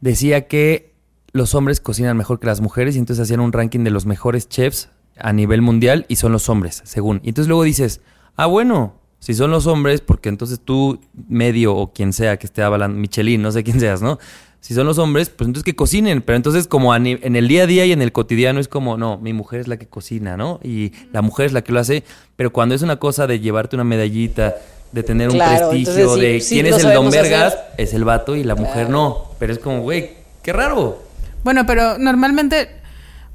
decía 0.00 0.46
que 0.46 0.94
los 1.32 1.54
hombres 1.54 1.80
cocinan 1.80 2.16
mejor 2.16 2.40
que 2.40 2.46
las 2.46 2.62
mujeres 2.62 2.96
y 2.96 2.98
entonces 2.98 3.22
hacían 3.24 3.40
un 3.40 3.52
ranking 3.52 3.84
de 3.84 3.90
los 3.90 4.06
mejores 4.06 4.48
chefs 4.48 4.88
a 5.20 5.32
nivel 5.32 5.62
mundial 5.62 6.04
y 6.08 6.16
son 6.16 6.32
los 6.32 6.48
hombres, 6.48 6.82
según. 6.84 7.20
Y 7.22 7.30
entonces 7.30 7.48
luego 7.48 7.62
dices, 7.64 8.00
ah, 8.36 8.46
bueno, 8.46 8.94
si 9.18 9.34
son 9.34 9.50
los 9.50 9.66
hombres, 9.66 10.00
porque 10.00 10.28
entonces 10.28 10.60
tú, 10.64 11.00
medio 11.28 11.74
o 11.74 11.92
quien 11.92 12.12
sea 12.12 12.36
que 12.38 12.46
esté 12.46 12.62
hablando, 12.62 12.98
Michelin, 12.98 13.42
no 13.42 13.50
sé 13.52 13.64
quién 13.64 13.80
seas, 13.80 14.00
¿no? 14.02 14.18
Si 14.60 14.74
son 14.74 14.86
los 14.86 14.98
hombres, 14.98 15.30
pues 15.30 15.46
entonces 15.46 15.64
que 15.64 15.76
cocinen. 15.76 16.20
Pero 16.20 16.36
entonces 16.36 16.66
como 16.66 16.94
en 16.94 17.36
el 17.36 17.48
día 17.48 17.62
a 17.62 17.66
día 17.66 17.86
y 17.86 17.92
en 17.92 18.02
el 18.02 18.10
cotidiano 18.12 18.58
es 18.58 18.68
como, 18.68 18.96
no, 18.96 19.16
mi 19.18 19.32
mujer 19.32 19.60
es 19.60 19.68
la 19.68 19.76
que 19.76 19.86
cocina, 19.86 20.36
¿no? 20.36 20.58
Y 20.64 20.92
la 21.12 21.22
mujer 21.22 21.46
es 21.46 21.52
la 21.52 21.62
que 21.62 21.72
lo 21.72 21.78
hace. 21.80 22.02
Pero 22.36 22.52
cuando 22.52 22.74
es 22.74 22.82
una 22.82 22.96
cosa 22.96 23.26
de 23.26 23.38
llevarte 23.38 23.76
una 23.76 23.84
medallita, 23.84 24.56
de 24.92 25.02
tener 25.02 25.28
un 25.28 25.34
Claro, 25.34 25.70
prestigio, 25.70 26.00
entonces 26.00 26.20
de 26.22 26.40
sí 26.40 26.54
quién 26.54 26.66
es 26.66 26.84
el 26.84 26.92
don 26.92 27.10
vergas, 27.10 27.54
hacer. 27.54 27.64
es 27.76 27.94
el 27.94 28.04
vato 28.04 28.34
y 28.34 28.42
la 28.44 28.56
mujer 28.56 28.90
no. 28.90 29.26
Pero 29.38 29.52
es 29.52 29.58
como, 29.58 29.82
güey, 29.82 30.10
qué 30.42 30.52
raro. 30.52 31.02
Bueno, 31.44 31.64
pero 31.66 31.98
normalmente, 31.98 32.68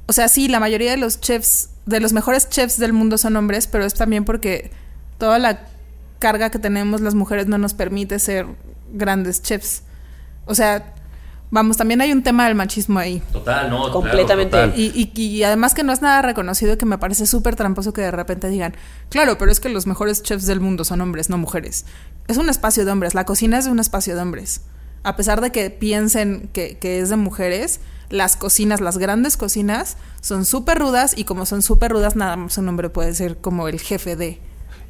o 0.06 0.12
sea, 0.12 0.28
sí, 0.28 0.48
la 0.48 0.60
mayoría 0.60 0.90
de 0.90 0.98
los 0.98 1.20
chefs, 1.20 1.70
de 1.86 2.00
los 2.00 2.12
mejores 2.12 2.48
chefs 2.48 2.78
del 2.78 2.92
mundo 2.92 3.18
son 3.18 3.36
hombres, 3.36 3.66
pero 3.66 3.84
es 3.84 3.94
también 3.94 4.24
porque 4.24 4.70
toda 5.18 5.38
la 5.38 5.60
carga 6.18 6.50
que 6.50 6.58
tenemos 6.58 7.00
las 7.00 7.14
mujeres 7.14 7.46
no 7.46 7.58
nos 7.58 7.74
permite 7.74 8.18
ser 8.18 8.46
grandes 8.92 9.42
chefs. 9.42 9.82
O 10.46 10.54
sea, 10.54 10.94
vamos, 11.50 11.76
también 11.76 12.00
hay 12.00 12.12
un 12.12 12.22
tema 12.22 12.46
del 12.46 12.54
machismo 12.54 12.98
ahí. 12.98 13.22
Total, 13.32 13.68
no. 13.70 13.90
Completamente. 13.92 14.72
Y, 14.76 15.10
y- 15.14 15.20
y 15.22 15.42
además 15.42 15.74
que 15.74 15.82
no 15.82 15.92
es 15.92 16.00
nada 16.00 16.22
reconocido 16.22 16.78
que 16.78 16.86
me 16.86 16.96
parece 16.98 17.26
súper 17.26 17.56
tramposo 17.56 17.92
que 17.92 18.00
de 18.02 18.10
repente 18.10 18.48
digan, 18.48 18.74
claro, 19.10 19.36
pero 19.38 19.50
es 19.52 19.60
que 19.60 19.68
los 19.68 19.86
mejores 19.86 20.22
chefs 20.22 20.46
del 20.46 20.60
mundo 20.60 20.84
son 20.84 21.00
hombres, 21.02 21.28
no 21.30 21.36
mujeres. 21.38 21.84
Es 22.28 22.38
un 22.38 22.48
espacio 22.48 22.84
de 22.84 22.92
hombres, 22.92 23.14
la 23.14 23.24
cocina 23.26 23.58
es 23.58 23.66
un 23.66 23.78
espacio 23.78 24.14
de 24.16 24.22
hombres. 24.22 24.62
A 25.02 25.16
pesar 25.16 25.42
de 25.42 25.52
que 25.52 25.68
piensen 25.68 26.48
que, 26.54 26.78
que 26.78 27.00
es 27.00 27.10
de 27.10 27.16
mujeres, 27.16 27.80
las 28.10 28.36
cocinas, 28.36 28.80
las 28.80 28.98
grandes 28.98 29.36
cocinas, 29.36 29.96
son 30.20 30.44
súper 30.44 30.78
rudas 30.78 31.14
y 31.16 31.24
como 31.24 31.46
son 31.46 31.62
súper 31.62 31.90
rudas, 31.92 32.16
nada 32.16 32.36
más 32.36 32.56
un 32.58 32.68
hombre 32.68 32.88
puede 32.90 33.14
ser 33.14 33.36
como 33.38 33.68
el 33.68 33.80
jefe 33.80 34.16
de... 34.16 34.40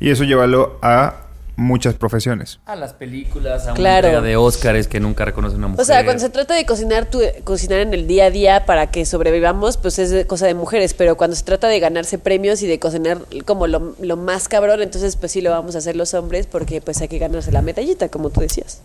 Y 0.01 0.11
eso 0.11 0.25
llévalo 0.25 0.79
a 0.83 1.21
muchas 1.57 1.95
profesiones. 1.95 2.59
A 2.67 2.75
las 2.75 2.95
películas, 2.95 3.63
a 3.63 3.67
una 3.67 3.75
Claro. 3.75 4.09
entrega 4.09 4.21
de 4.27 4.37
Óscares 4.37 4.89
que 4.89 4.99
nunca 4.99 5.25
reconoce 5.25 5.55
una 5.55 5.69
mujer. 5.69 5.83
O 5.83 5.85
sea, 5.85 6.05
cuando 6.05 6.21
se 6.21 6.29
trata 6.29 6.53
de 6.55 6.67
cocinar, 6.67 7.09
tu- 7.09 7.21
cocinar 7.45 7.79
en 7.79 7.95
el 7.95 8.09
día 8.09 8.25
a 8.25 8.31
día 8.31 8.67
para 8.67 8.91
que 8.91 9.07
sobrevivamos, 9.07 9.77
pues 9.77 10.01
es 10.01 10.27
cosa 10.27 10.47
de 10.47 10.55
mujeres. 10.55 10.95
Pero 10.95 11.17
cuando 11.17 11.37
se 11.37 11.45
trata 11.45 11.69
de 11.69 11.79
ganarse 11.79 12.19
premios 12.19 12.61
y 12.63 12.67
de 12.67 12.81
cocinar 12.81 13.21
como 13.45 13.69
lo, 13.69 13.95
lo 14.01 14.17
más 14.17 14.49
cabrón, 14.49 14.83
entonces 14.83 15.15
pues 15.15 15.31
sí 15.31 15.43
lo 15.43 15.51
vamos 15.53 15.77
a 15.77 15.79
hacer 15.79 15.95
los 15.95 16.13
hombres 16.15 16.49
porque 16.49 16.81
pues 16.81 17.01
hay 17.01 17.07
que 17.07 17.19
ganarse 17.19 17.53
la 17.53 17.63
medallita, 17.63 18.09
como 18.09 18.31
tú 18.31 18.41
decías. 18.41 18.81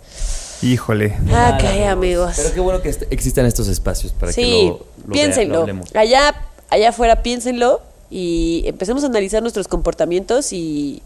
Híjole. 0.61 1.17
Ah, 1.31 1.57
ok, 1.57 1.87
amigos. 1.87 2.33
Pero 2.35 2.53
qué 2.53 2.59
bueno 2.59 2.81
que 2.81 2.89
est- 2.89 3.03
existan 3.11 3.45
estos 3.45 3.67
espacios 3.69 4.11
para 4.11 4.31
Sí, 4.33 4.41
que 4.41 4.47
lo, 4.65 4.71
lo 4.71 4.77
vea- 4.77 4.85
lo 5.05 5.11
piénsenlo. 5.13 5.59
hablemos. 5.61 5.95
allá, 5.95 6.35
allá 6.69 6.89
afuera 6.89 7.21
piénsenlo 7.23 7.81
y 8.09 8.63
empecemos 8.65 9.03
a 9.03 9.07
analizar 9.07 9.41
nuestros 9.41 9.67
comportamientos 9.67 10.51
y 10.51 11.01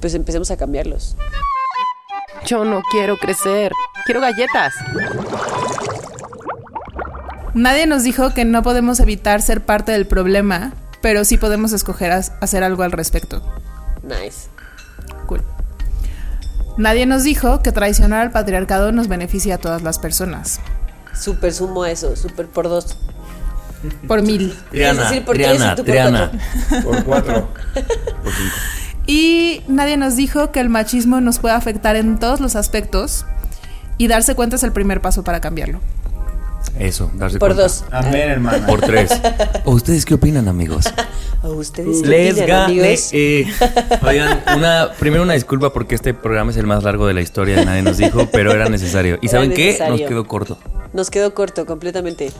pues 0.00 0.14
empecemos 0.14 0.50
a 0.50 0.56
cambiarlos. 0.56 1.16
Yo 2.46 2.64
no 2.64 2.82
quiero 2.90 3.16
crecer. 3.16 3.72
Quiero 4.04 4.20
galletas. 4.20 4.74
Nadie 7.54 7.86
nos 7.86 8.02
dijo 8.04 8.32
que 8.34 8.44
no 8.44 8.62
podemos 8.62 9.00
evitar 9.00 9.42
ser 9.42 9.62
parte 9.64 9.92
del 9.92 10.06
problema, 10.06 10.72
pero 11.00 11.24
sí 11.24 11.36
podemos 11.38 11.72
escoger 11.72 12.12
hacer 12.12 12.62
algo 12.62 12.82
al 12.82 12.92
respecto. 12.92 13.42
Nice. 14.02 14.48
Nadie 16.78 17.06
nos 17.06 17.24
dijo 17.24 17.60
que 17.60 17.72
traicionar 17.72 18.20
al 18.20 18.30
patriarcado 18.30 18.92
nos 18.92 19.08
beneficia 19.08 19.56
a 19.56 19.58
todas 19.58 19.82
las 19.82 19.98
personas. 19.98 20.60
Súper 21.12 21.52
sumo 21.52 21.84
eso, 21.84 22.14
súper 22.14 22.46
por 22.46 22.68
dos. 22.68 22.96
Por 24.06 24.22
mil. 24.22 24.56
Triana, 24.70 25.02
Es 25.02 25.08
decir, 25.08 25.24
por 25.24 25.36
tres 25.36 25.48
Triana, 25.48 25.72
y 25.72 25.76
tú 25.76 25.82
por 25.82 25.92
Triana. 25.92 26.30
Por 26.84 27.04
cuatro. 27.04 27.48
Por 27.74 28.32
cinco. 28.32 28.54
Y 29.06 29.62
nadie 29.68 29.96
nos 29.96 30.16
dijo 30.16 30.52
que 30.52 30.60
el 30.60 30.68
machismo 30.68 31.20
nos 31.20 31.38
puede 31.38 31.54
afectar 31.54 31.96
en 31.96 32.18
todos 32.18 32.40
los 32.40 32.56
aspectos 32.56 33.24
y 33.96 34.06
darse 34.06 34.34
cuenta 34.34 34.56
es 34.56 34.62
el 34.62 34.72
primer 34.72 35.00
paso 35.00 35.24
para 35.24 35.40
cambiarlo. 35.40 35.80
Eso, 36.78 37.10
darse 37.14 37.38
Por 37.38 37.48
cuenta. 37.54 37.62
dos. 37.64 37.84
Amén, 37.90 38.30
hermano. 38.30 38.66
Por 38.66 38.80
tres. 38.80 39.10
¿O 39.64 39.72
ustedes 39.72 40.04
qué 40.04 40.14
opinan, 40.14 40.48
amigos? 40.48 40.86
¿A 41.42 41.48
ustedes 41.48 42.02
qué 42.02 42.08
Les 42.08 42.38
opinan, 42.38 42.62
amigos? 42.64 43.10
eh. 43.12 43.46
Oigan, 44.06 44.42
una, 44.56 44.90
primero 44.98 45.22
una 45.22 45.34
disculpa 45.34 45.72
porque 45.72 45.94
este 45.94 46.14
programa 46.14 46.50
es 46.50 46.56
el 46.56 46.66
más 46.66 46.82
largo 46.82 47.06
de 47.06 47.14
la 47.14 47.20
historia 47.20 47.64
Nadie 47.64 47.82
nos 47.82 47.96
dijo, 47.96 48.28
pero 48.32 48.52
era 48.52 48.68
necesario. 48.68 49.18
¿Y 49.20 49.26
Era 49.26 49.32
saben 49.32 49.52
qué? 49.52 49.78
Nos 49.88 50.00
quedó 50.00 50.26
corto. 50.26 50.58
Nos 50.92 51.10
quedó 51.10 51.34
corto 51.34 51.66
completamente. 51.66 52.32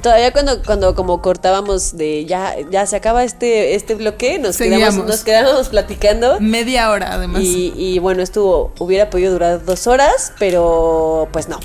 Todavía 0.00 0.32
cuando, 0.32 0.62
cuando 0.62 0.94
como 0.94 1.20
cortábamos 1.20 1.96
de 1.96 2.24
ya, 2.24 2.54
ya 2.70 2.86
se 2.86 2.96
acaba 2.96 3.24
este, 3.24 3.74
este 3.74 3.94
bloque, 3.94 4.38
nos 4.38 4.56
quedamos, 4.56 5.04
nos 5.04 5.22
quedábamos 5.24 5.68
platicando. 5.68 6.40
Media 6.40 6.90
hora, 6.90 7.12
además. 7.12 7.42
Y, 7.42 7.74
y 7.76 7.98
bueno, 7.98 8.22
estuvo, 8.22 8.72
hubiera 8.78 9.10
podido 9.10 9.32
durar 9.32 9.64
dos 9.64 9.86
horas, 9.86 10.32
pero 10.38 11.28
pues 11.32 11.48
no. 11.48 11.58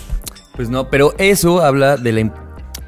Pues 0.57 0.69
no, 0.69 0.89
pero 0.89 1.13
eso 1.19 1.61
habla 1.61 1.97
de 1.97 2.11
la 2.11 2.19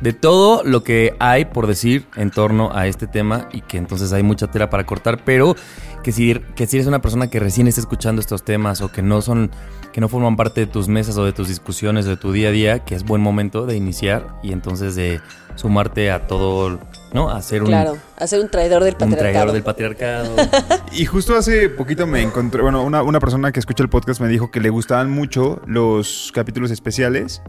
de 0.01 0.13
todo 0.13 0.63
lo 0.63 0.83
que 0.83 1.15
hay 1.19 1.45
por 1.45 1.67
decir 1.67 2.05
en 2.15 2.31
torno 2.31 2.71
a 2.73 2.87
este 2.87 3.07
tema 3.07 3.49
y 3.51 3.61
que 3.61 3.77
entonces 3.77 4.13
hay 4.13 4.23
mucha 4.23 4.47
tela 4.47 4.69
para 4.69 4.85
cortar, 4.85 5.23
pero 5.25 5.55
que 6.03 6.11
si, 6.11 6.39
que 6.55 6.67
si 6.67 6.77
eres 6.77 6.87
una 6.87 7.01
persona 7.01 7.29
que 7.29 7.39
recién 7.39 7.67
está 7.67 7.81
escuchando 7.81 8.21
estos 8.21 8.43
temas 8.43 8.81
o 8.81 8.91
que 8.91 9.01
no 9.01 9.21
son 9.21 9.51
que 9.91 10.01
no 10.01 10.07
forman 10.07 10.35
parte 10.35 10.61
de 10.61 10.67
tus 10.67 10.87
mesas 10.87 11.17
o 11.17 11.25
de 11.25 11.33
tus 11.33 11.47
discusiones 11.47 12.05
o 12.05 12.09
de 12.09 12.17
tu 12.17 12.31
día 12.31 12.49
a 12.49 12.51
día, 12.51 12.79
que 12.85 12.95
es 12.95 13.03
buen 13.03 13.21
momento 13.21 13.65
de 13.65 13.75
iniciar 13.75 14.27
y 14.43 14.51
entonces 14.51 14.95
de 14.95 15.19
sumarte 15.55 16.11
a 16.11 16.27
todo, 16.27 16.79
¿no? 17.13 17.29
A 17.29 17.41
ser 17.41 17.63
un, 17.63 17.69
Claro, 17.69 17.97
hacer 18.17 18.39
un 18.39 18.49
traidor 18.49 18.83
del 18.83 18.93
un 18.93 18.99
patriarcado. 18.99 19.51
traidor 19.51 19.51
del 19.51 19.63
patriarcado. 19.63 20.35
Y 20.91 21.05
justo 21.05 21.35
hace 21.35 21.69
poquito 21.69 22.07
me 22.07 22.21
encontré, 22.21 22.61
bueno, 22.61 22.83
una, 22.83 23.03
una 23.03 23.19
persona 23.19 23.51
que 23.51 23.59
escucha 23.59 23.83
el 23.83 23.89
podcast 23.89 24.21
me 24.21 24.27
dijo 24.27 24.51
que 24.51 24.59
le 24.59 24.69
gustaban 24.69 25.09
mucho 25.11 25.61
los 25.65 26.31
capítulos 26.33 26.71
especiales. 26.71 27.41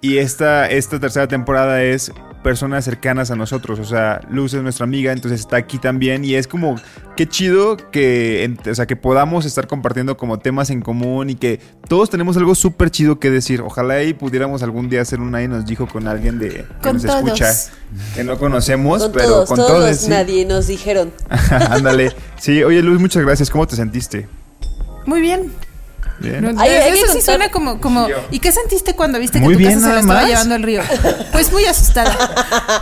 Y 0.00 0.18
esta, 0.18 0.66
esta 0.68 0.98
tercera 0.98 1.28
temporada 1.28 1.82
es 1.82 2.10
personas 2.42 2.86
cercanas 2.86 3.30
a 3.30 3.36
nosotros. 3.36 3.78
O 3.80 3.84
sea, 3.84 4.22
Luz 4.30 4.54
es 4.54 4.62
nuestra 4.62 4.84
amiga, 4.84 5.12
entonces 5.12 5.40
está 5.40 5.56
aquí 5.58 5.76
también. 5.76 6.24
Y 6.24 6.36
es 6.36 6.48
como, 6.48 6.76
qué 7.18 7.28
chido 7.28 7.76
que, 7.90 8.44
en- 8.44 8.58
o 8.70 8.74
sea, 8.74 8.86
que 8.86 8.96
podamos 8.96 9.44
estar 9.44 9.66
compartiendo 9.66 10.16
como 10.16 10.38
temas 10.38 10.70
en 10.70 10.80
común 10.80 11.28
y 11.28 11.34
que 11.34 11.60
todos 11.86 12.08
tenemos 12.08 12.38
algo 12.38 12.54
súper 12.54 12.90
chido 12.90 13.18
que 13.18 13.28
decir. 13.30 13.60
Ojalá 13.60 14.02
y 14.02 14.14
pudiéramos 14.14 14.62
algún 14.62 14.88
día 14.88 15.02
hacer 15.02 15.20
un 15.20 15.32
Nadie 15.32 15.48
nos 15.48 15.66
dijo 15.66 15.86
con 15.86 16.08
alguien 16.08 16.38
de 16.38 16.48
que 16.48 16.64
Con 16.82 16.94
nos 16.94 17.02
todos. 17.04 17.16
escucha. 17.24 17.52
Que 18.14 18.24
no 18.24 18.38
conocemos, 18.38 19.02
Con 19.02 19.12
pero 19.12 19.24
todos, 19.26 19.48
con 19.48 19.56
todos, 19.58 19.70
todos. 19.72 19.88
los 19.90 19.98
sí. 19.98 20.08
nadie 20.08 20.46
nos 20.46 20.66
dijeron. 20.66 21.12
Ándale. 21.50 22.10
Sí, 22.38 22.62
oye 22.64 22.80
Luz, 22.80 22.98
muchas 23.00 23.22
gracias. 23.22 23.50
¿Cómo 23.50 23.66
te 23.66 23.76
sentiste? 23.76 24.26
Muy 25.04 25.20
bien. 25.20 25.52
Bien. 26.20 26.42
No, 26.54 26.60
Ay, 26.60 26.70
eso 26.70 26.94
sí 26.94 27.02
contar- 27.06 27.22
suena 27.22 27.50
como, 27.50 27.80
como. 27.80 28.06
¿Y 28.30 28.38
qué 28.40 28.52
sentiste 28.52 28.94
cuando 28.94 29.18
viste 29.18 29.38
que 29.38 29.44
Muy 29.44 29.54
tu 29.54 29.58
bien, 29.58 29.74
casa 29.74 29.86
se 29.88 29.92
la 29.94 30.00
estaba 30.00 30.20
más. 30.20 30.28
llevando 30.28 30.54
el 30.54 30.62
río? 30.62 30.82
Pues 31.32 31.50
muy 31.52 31.64
asustada. 31.64 32.14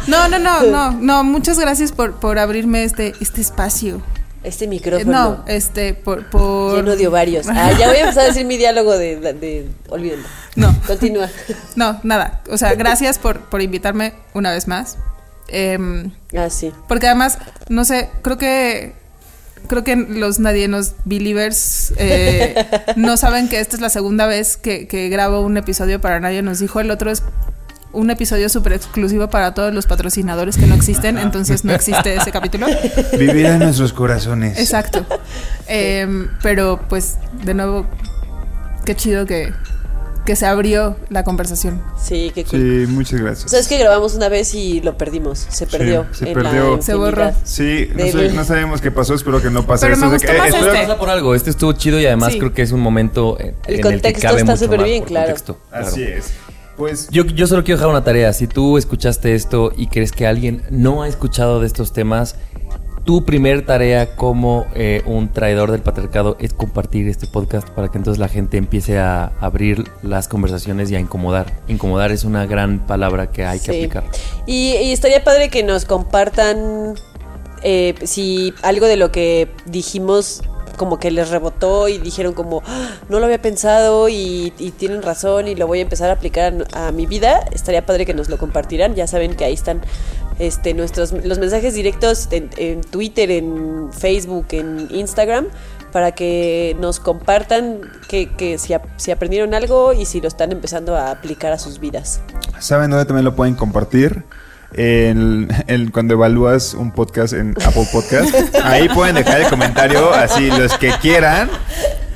No, 0.08 0.28
no, 0.28 0.38
no, 0.38 0.62
no, 0.62 0.90
no. 0.92 1.24
Muchas 1.24 1.58
gracias 1.58 1.92
por, 1.92 2.14
por 2.18 2.38
abrirme 2.38 2.82
este, 2.84 3.14
este 3.20 3.40
espacio. 3.40 4.02
Este 4.44 4.64
Eh, 4.64 4.68
micrófono. 4.68 5.12
No, 5.12 5.44
este, 5.46 5.94
por, 5.94 6.28
por. 6.30 6.76
Lleno 6.76 6.96
de 6.96 7.06
ovarios. 7.08 7.46
Ah, 7.48 7.72
ya 7.78 7.88
voy 7.88 7.96
a 7.98 8.00
empezar 8.00 8.24
a 8.24 8.26
decir 8.26 8.44
mi 8.46 8.56
diálogo 8.56 8.96
de, 8.96 9.16
de, 9.20 9.32
de- 9.34 9.68
olvídenlo. 9.88 10.26
No. 10.56 10.74
Continúa. 10.86 11.28
No, 11.76 12.00
nada. 12.02 12.42
O 12.50 12.56
sea, 12.58 12.74
gracias 12.74 13.18
por, 13.18 13.40
por 13.40 13.62
invitarme 13.62 14.14
una 14.34 14.50
vez 14.52 14.66
más. 14.68 14.96
Em, 15.48 16.10
Ah, 16.36 16.50
sí. 16.50 16.72
porque 16.88 17.06
además, 17.06 17.38
no 17.68 17.84
sé, 17.84 18.10
creo 18.22 18.36
que 18.38 18.94
creo 19.66 19.84
que 19.84 19.96
los 19.96 20.38
nadienos 20.38 20.94
believers 21.04 21.92
eh, 21.96 22.66
no 22.96 23.16
saben 23.16 23.48
que 23.48 23.60
esta 23.60 23.76
es 23.76 23.82
la 23.82 23.90
segunda 23.90 24.26
vez 24.26 24.56
que, 24.56 24.86
que 24.86 25.08
grabo 25.08 25.40
un 25.40 25.56
episodio 25.56 26.00
para 26.00 26.20
Nadie 26.20 26.42
nos 26.42 26.58
dijo. 26.58 26.80
El 26.80 26.90
otro 26.90 27.10
es 27.10 27.22
un 27.92 28.10
episodio 28.10 28.48
súper 28.48 28.74
exclusivo 28.74 29.28
para 29.28 29.54
todos 29.54 29.72
los 29.72 29.86
patrocinadores 29.86 30.56
que 30.56 30.66
no 30.66 30.74
existen, 30.74 31.18
entonces 31.18 31.64
no 31.64 31.72
existe 31.72 32.14
ese 32.14 32.30
capítulo. 32.30 32.66
Vivir 33.18 33.46
en 33.46 33.60
nuestros 33.60 33.92
corazones. 33.92 34.58
Exacto. 34.58 35.04
Em, 35.66 36.28
pero 36.42 36.80
pues, 36.88 37.16
de 37.44 37.54
nuevo, 37.54 37.86
qué 38.84 38.94
chido 38.94 39.26
que, 39.26 39.52
que 40.28 40.36
se 40.36 40.44
abrió 40.44 40.94
la 41.08 41.24
conversación. 41.24 41.80
Sí, 41.98 42.30
qué 42.34 42.44
cool. 42.44 42.60
Sí, 42.60 42.92
muchas 42.92 43.18
gracias. 43.22 43.50
¿Sabes 43.50 43.66
que 43.66 43.78
grabamos 43.78 44.14
una 44.14 44.28
vez 44.28 44.54
y 44.54 44.82
lo 44.82 44.98
perdimos? 44.98 45.38
Se 45.48 45.66
perdió. 45.66 46.04
se 46.12 46.28
en 46.28 46.34
perdió. 46.34 46.76
La 46.76 46.82
Se 46.82 46.92
borró. 46.92 47.32
Sí, 47.44 47.88
no, 47.94 48.04
sé- 48.06 48.32
no 48.32 48.44
sabemos 48.44 48.82
qué 48.82 48.90
pasó, 48.90 49.14
espero 49.14 49.40
que 49.40 49.48
no 49.48 49.64
pase 49.66 49.86
Pero 49.86 49.94
eso. 49.96 50.06
me 50.10 50.16
O 50.16 50.18
sea, 50.18 50.28
gustó 50.28 50.32
que- 50.32 50.38
más 50.38 50.48
espero- 50.54 50.72
este. 50.74 50.86
Pasa 50.86 50.98
por 50.98 51.08
algo, 51.08 51.34
este 51.34 51.48
estuvo 51.48 51.72
chido 51.72 51.98
y 51.98 52.04
además 52.04 52.34
Sí. 52.34 52.38
creo 52.40 52.52
que 52.52 52.60
es 52.60 52.72
un 52.72 52.80
momento 52.80 53.40
en 53.40 53.46
El 53.46 53.54
en 53.54 53.70
el 53.70 53.76
que 53.76 53.82
contexto 53.82 54.22
cabe 54.28 54.40
está 54.40 54.56
súper 54.58 54.82
bien, 54.82 55.02
claro. 55.04 55.26
contexto, 55.28 55.58
claro. 55.70 55.86
Así 55.86 56.02
es. 56.02 56.30
Pues 56.76 57.08
Yo, 57.10 57.24
yo 57.24 57.46
solo 57.46 57.64
quiero 57.64 57.78
dejar 57.78 57.90
una 57.90 58.04
tarea. 58.04 58.30
Si 58.34 58.46
tú 58.46 58.76
escuchaste 58.76 59.34
esto 59.34 59.72
y 59.76 59.86
crees 59.86 60.12
que 60.12 60.26
alguien 60.26 60.62
no 60.70 61.02
ha 61.04 61.08
escuchado 61.08 61.58
de 61.60 61.66
estos 61.66 61.94
temas, 61.94 62.36
tu 63.08 63.24
primer 63.24 63.64
tarea 63.64 64.16
como 64.16 64.66
eh, 64.74 65.00
un 65.06 65.32
traidor 65.32 65.70
del 65.70 65.80
patriarcado 65.80 66.36
es 66.40 66.52
compartir 66.52 67.08
este 67.08 67.26
podcast 67.26 67.66
para 67.70 67.88
que 67.88 67.96
entonces 67.96 68.18
la 68.18 68.28
gente 68.28 68.58
empiece 68.58 68.98
a 68.98 69.32
abrir 69.40 69.90
las 70.02 70.28
conversaciones 70.28 70.90
y 70.90 70.94
a 70.94 71.00
incomodar. 71.00 71.50
Incomodar 71.68 72.12
es 72.12 72.24
una 72.24 72.44
gran 72.44 72.86
palabra 72.86 73.30
que 73.30 73.46
hay 73.46 73.60
que 73.60 73.70
aplicar. 73.70 74.04
Y, 74.44 74.76
y 74.76 74.92
estaría 74.92 75.24
padre 75.24 75.48
que 75.48 75.62
nos 75.62 75.86
compartan 75.86 76.96
eh, 77.62 77.94
si 78.04 78.52
algo 78.60 78.84
de 78.84 78.98
lo 78.98 79.10
que 79.10 79.48
dijimos 79.64 80.42
como 80.76 80.98
que 80.98 81.10
les 81.10 81.30
rebotó 81.30 81.88
y 81.88 81.96
dijeron 81.96 82.34
como 82.34 82.62
"Ah, 82.66 82.90
no 83.08 83.20
lo 83.20 83.24
había 83.24 83.40
pensado 83.40 84.10
y, 84.10 84.52
y 84.58 84.70
tienen 84.72 85.00
razón 85.02 85.48
y 85.48 85.54
lo 85.54 85.66
voy 85.66 85.78
a 85.78 85.82
empezar 85.82 86.10
a 86.10 86.12
aplicar 86.12 86.66
a, 86.74 86.88
a 86.88 86.92
mi 86.92 87.06
vida 87.06 87.40
estaría 87.52 87.84
padre 87.86 88.04
que 88.04 88.12
nos 88.14 88.28
lo 88.28 88.36
compartieran 88.36 88.94
ya 88.94 89.06
saben 89.06 89.34
que 89.34 89.44
ahí 89.44 89.54
están 89.54 89.80
este 90.38 90.74
nuestros 90.74 91.12
los 91.12 91.38
mensajes 91.38 91.74
directos 91.74 92.28
en, 92.30 92.80
Twitter 92.82 93.30
en 93.30 93.90
Facebook 93.92 94.46
en 94.50 94.88
Instagram 94.90 95.46
para 95.92 96.12
que 96.12 96.76
nos 96.80 97.00
compartan 97.00 97.80
que, 98.08 98.34
que 98.36 98.58
si, 98.58 98.74
si 98.96 99.10
aprendieron 99.10 99.54
algo 99.54 99.92
y 99.92 100.04
si 100.04 100.20
lo 100.20 100.28
están 100.28 100.52
empezando 100.52 100.96
a 100.96 101.10
aplicar 101.10 101.52
a 101.52 101.58
sus 101.58 101.80
vidas 101.80 102.20
¿Saben 102.58 102.90
dónde 102.90 103.04
también 103.04 103.24
lo 103.24 103.36
pueden 103.36 103.54
compartir? 103.54 104.24
Cuando 105.92 106.14
evalúas 106.14 106.74
un 106.74 106.92
podcast 106.92 107.32
en 107.32 107.54
Apple 107.64 107.86
Podcast. 107.90 108.34
Ahí 108.62 108.88
pueden 108.88 109.14
dejar 109.14 109.42
el 109.42 109.48
comentario, 109.48 110.12
así 110.12 110.48
los 110.50 110.76
que 110.76 110.90
quieran. 111.00 111.48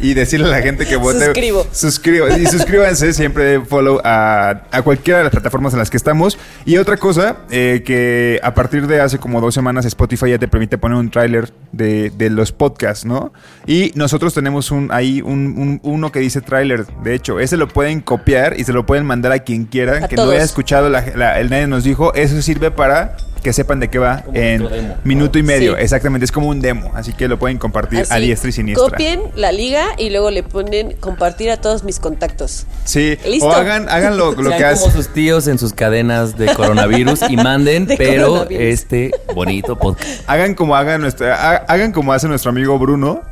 Y 0.02 0.14
decirle 0.14 0.46
a 0.48 0.50
la 0.50 0.60
gente 0.62 0.84
que 0.84 0.96
vote. 0.96 1.24
Suscribo. 1.24 1.66
Suscribo. 1.72 2.26
Y 2.28 2.44
suscríbanse, 2.46 3.12
siempre 3.14 3.60
follow 3.60 4.00
a, 4.04 4.64
a 4.70 4.82
cualquiera 4.82 5.18
de 5.18 5.24
las 5.24 5.30
plataformas 5.32 5.72
en 5.72 5.78
las 5.78 5.88
que 5.90 5.96
estamos. 5.96 6.38
Y 6.64 6.76
otra 6.76 6.96
cosa, 6.96 7.36
eh, 7.50 7.82
que 7.86 8.38
a 8.42 8.52
partir 8.52 8.86
de 8.88 9.00
hace 9.00 9.18
como 9.18 9.40
dos 9.40 9.54
semanas 9.54 9.84
Spotify 9.86 10.30
ya 10.30 10.38
te 10.38 10.48
permite 10.48 10.76
poner 10.76 10.98
un 10.98 11.10
tráiler 11.10 11.50
de, 11.70 12.10
de 12.10 12.30
los 12.30 12.50
podcasts, 12.52 13.04
¿no? 13.06 13.32
Y 13.66 13.92
nosotros 13.94 14.34
tenemos 14.34 14.70
un 14.72 14.90
ahí 14.92 15.22
un, 15.22 15.54
un- 15.56 15.80
uno 15.84 16.10
que 16.10 16.18
dice 16.18 16.40
tráiler. 16.40 16.84
De 17.04 17.14
hecho, 17.14 17.38
ese 17.38 17.56
lo 17.56 17.68
pueden 17.68 18.00
copiar 18.00 18.58
y 18.58 18.64
se 18.64 18.72
lo 18.72 18.84
pueden 18.84 19.06
mandar 19.06 19.30
a 19.32 19.38
quien 19.38 19.66
quieran. 19.66 20.02
A 20.04 20.08
que 20.08 20.16
no 20.16 20.22
todos. 20.22 20.34
haya 20.34 20.44
escuchado 20.44 20.88
la, 20.90 21.04
la- 21.14 21.38
el 21.38 21.48
nadie 21.48 21.68
nos 21.68 21.84
dijo. 21.84 22.12
Eso 22.14 22.42
sirve 22.42 22.70
para 22.72 23.16
que 23.42 23.52
sepan 23.52 23.80
de 23.80 23.88
qué 23.88 23.98
va 23.98 24.22
Como 24.22 24.38
en 24.38 24.68
demo. 24.68 24.96
minuto 25.04 25.38
y 25.38 25.42
medio. 25.42 25.74
Sí. 25.76 25.82
Exactamente, 25.82 26.24
es 26.24 26.32
como 26.32 26.48
un 26.48 26.60
demo. 26.60 26.92
Así 26.94 27.12
que 27.12 27.26
lo 27.28 27.38
pueden 27.38 27.58
compartir 27.58 28.04
a 28.08 28.16
diestra 28.18 28.50
y 28.50 28.52
siniestra. 28.52 28.88
Copien 28.90 29.20
la 29.34 29.50
liga 29.52 29.84
y 29.98 30.10
luego 30.10 30.30
le 30.30 30.42
ponen 30.42 30.92
compartir 31.00 31.50
a 31.50 31.56
todos 31.56 31.82
mis 31.84 31.98
contactos. 31.98 32.66
Sí, 32.84 33.18
Listo. 33.26 33.46
o 33.48 33.52
hagan, 33.52 33.88
hagan 33.88 34.16
lo, 34.16 34.32
lo 34.32 34.48
Sean 34.50 34.58
que 34.58 34.64
como 34.78 34.86
hace. 34.86 34.90
sus 34.96 35.08
tíos 35.12 35.46
en 35.48 35.58
sus 35.58 35.72
cadenas 35.72 36.38
de 36.38 36.54
coronavirus 36.54 37.20
y 37.28 37.36
manden, 37.36 37.86
De 37.88 37.96
pero 37.96 38.48
este 38.48 39.10
bonito 39.34 39.76
podcast. 39.78 40.22
Hagan 40.28 40.54
como 40.54 40.76
hagan 40.76 41.00
nuestra, 41.00 41.34
ha- 41.34 41.56
hagan 41.68 41.92
como 41.92 42.12
hace 42.12 42.28
nuestro 42.28 42.50
amigo 42.50 42.78
Bruno, 42.78 43.22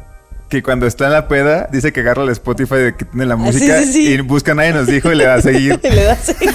que 0.49 0.65
cuando 0.65 0.89
está 0.89 1.07
en 1.07 1.13
la 1.13 1.29
peda 1.29 1.69
dice 1.71 1.93
que 1.93 2.01
agarra 2.01 2.25
el 2.25 2.31
Spotify 2.31 2.75
de 2.75 2.97
que 2.97 3.05
tiene 3.05 3.27
la 3.27 3.35
Ah, 3.35 3.39
sí, 3.39 3.43
música 3.45 3.83
sí, 3.85 3.93
sí. 3.93 4.07
y 4.15 4.21
busca 4.23 4.53
nadie 4.55 4.73
nos 4.73 4.89
dijo 4.89 5.13
y 5.13 5.15
le 5.15 5.25
da 5.25 5.35
a 5.35 5.41
seguir. 5.41 5.79
le 5.85 6.03
das 6.05 6.29
ahí. 6.31 6.49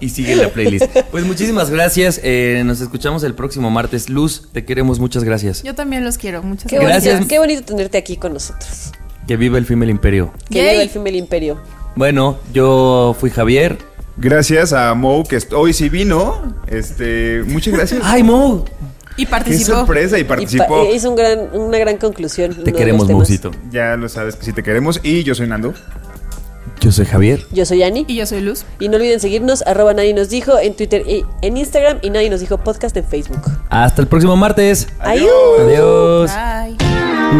Y 0.00 0.10
sigue 0.10 0.36
la 0.36 0.48
playlist. 0.50 0.84
Pues 1.10 1.24
muchísimas 1.24 1.70
gracias. 1.70 2.20
eh, 2.22 2.62
nos 2.66 2.80
escuchamos 2.80 3.22
el 3.24 3.34
próximo 3.34 3.70
martes. 3.70 4.08
Luz, 4.10 4.48
te 4.52 4.64
queremos. 4.64 4.98
Muchas 5.00 5.24
gracias. 5.24 5.62
Yo 5.62 5.74
también 5.74 6.04
los 6.04 6.18
quiero. 6.18 6.42
Muchas 6.42 6.70
Qué 6.70 6.78
gracias. 6.78 7.14
bonito, 7.14 7.28
qué 7.28 7.38
bonito 7.38 7.62
tenerte 7.62 7.96
aquí 7.98 8.16
con 8.16 8.34
nosotros. 8.34 8.92
Que 9.26 9.36
viva 9.36 9.56
el 9.58 9.64
Female 9.66 9.90
Imperio. 9.90 10.32
Que 10.50 10.56
Yay. 10.58 10.70
viva 10.72 10.82
el 10.82 10.90
Female 10.90 11.16
Imperio. 11.16 11.60
Bueno, 11.96 12.38
yo 12.52 13.16
fui 13.18 13.30
Javier. 13.30 13.78
Gracias 14.18 14.72
a 14.72 14.92
Mo 14.94 15.24
que 15.24 15.38
hoy 15.54 15.72
sí 15.72 15.88
vino. 15.88 16.54
Este, 16.66 17.42
muchas 17.46 17.74
gracias. 17.74 18.00
¡Ay, 18.04 18.22
Mo! 18.22 18.64
Y 19.18 19.24
Qué 19.24 19.30
participó. 19.30 19.78
sorpresa 19.78 20.18
y 20.18 20.20
Y 20.20 20.24
pa- 20.24 20.28
participó. 20.36 20.88
hizo 20.94 21.08
un 21.10 21.16
gran, 21.16 21.48
una 21.54 21.78
gran 21.78 21.96
conclusión. 21.96 22.54
Te 22.64 22.72
queremos. 22.74 23.08
Mousito. 23.08 23.50
Ya 23.70 23.96
lo 23.96 24.10
sabes 24.10 24.36
que 24.36 24.44
sí 24.44 24.52
te 24.52 24.62
queremos 24.62 25.00
y 25.02 25.22
yo 25.22 25.34
soy 25.34 25.46
Nando. 25.48 25.72
Yo 26.80 26.92
soy 26.92 27.06
Javier. 27.06 27.44
Yo 27.52 27.64
soy 27.66 27.82
Ani. 27.82 28.04
Y 28.08 28.16
yo 28.16 28.26
soy 28.26 28.40
Luz. 28.40 28.64
Y 28.78 28.88
no 28.88 28.96
olviden 28.96 29.20
seguirnos, 29.20 29.62
arroba 29.62 29.94
nadie 29.94 30.14
nos 30.14 30.28
dijo 30.28 30.58
en 30.58 30.74
Twitter 30.74 31.02
y 31.06 31.24
en 31.42 31.56
Instagram 31.56 31.98
y 32.02 32.10
nadie 32.10 32.30
nos 32.30 32.40
dijo 32.40 32.58
podcast 32.58 32.96
en 32.96 33.04
Facebook. 33.04 33.40
Hasta 33.70 34.02
el 34.02 34.08
próximo 34.08 34.36
martes. 34.36 34.88
Adiós. 35.00 35.60
Adiós. 35.60 36.30
Bye. 36.32 36.76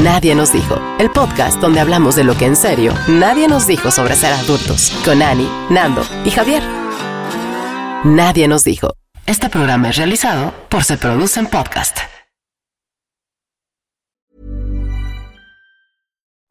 Nadie 0.03 0.35
nos 0.35 0.53
dijo, 0.53 0.81
el 0.99 1.11
podcast 1.11 1.61
donde 1.61 1.79
hablamos 1.81 2.17
de 2.17 2.25
lo 2.25 2.37
que 2.37 2.45
en 2.47 2.57
serio 2.57 2.93
nadie 3.07 3.47
nos 3.47 3.67
dijo 3.69 3.91
sobre 3.93 4.17
ser 4.17 4.33
adultos, 4.33 4.93
con 5.05 5.23
Ani, 5.23 5.49
Nando 5.71 6.03
y 6.25 6.31
Javier. 6.31 6.63
Nadie 8.05 8.49
nos 8.49 8.65
dijo. 8.65 8.95
Este 9.27 9.49
programa 9.49 9.91
es 9.91 9.97
realizado 9.97 10.53
por 10.69 10.85
Se 10.85 10.97
Producen 10.97 11.47
Podcast. 11.47 11.99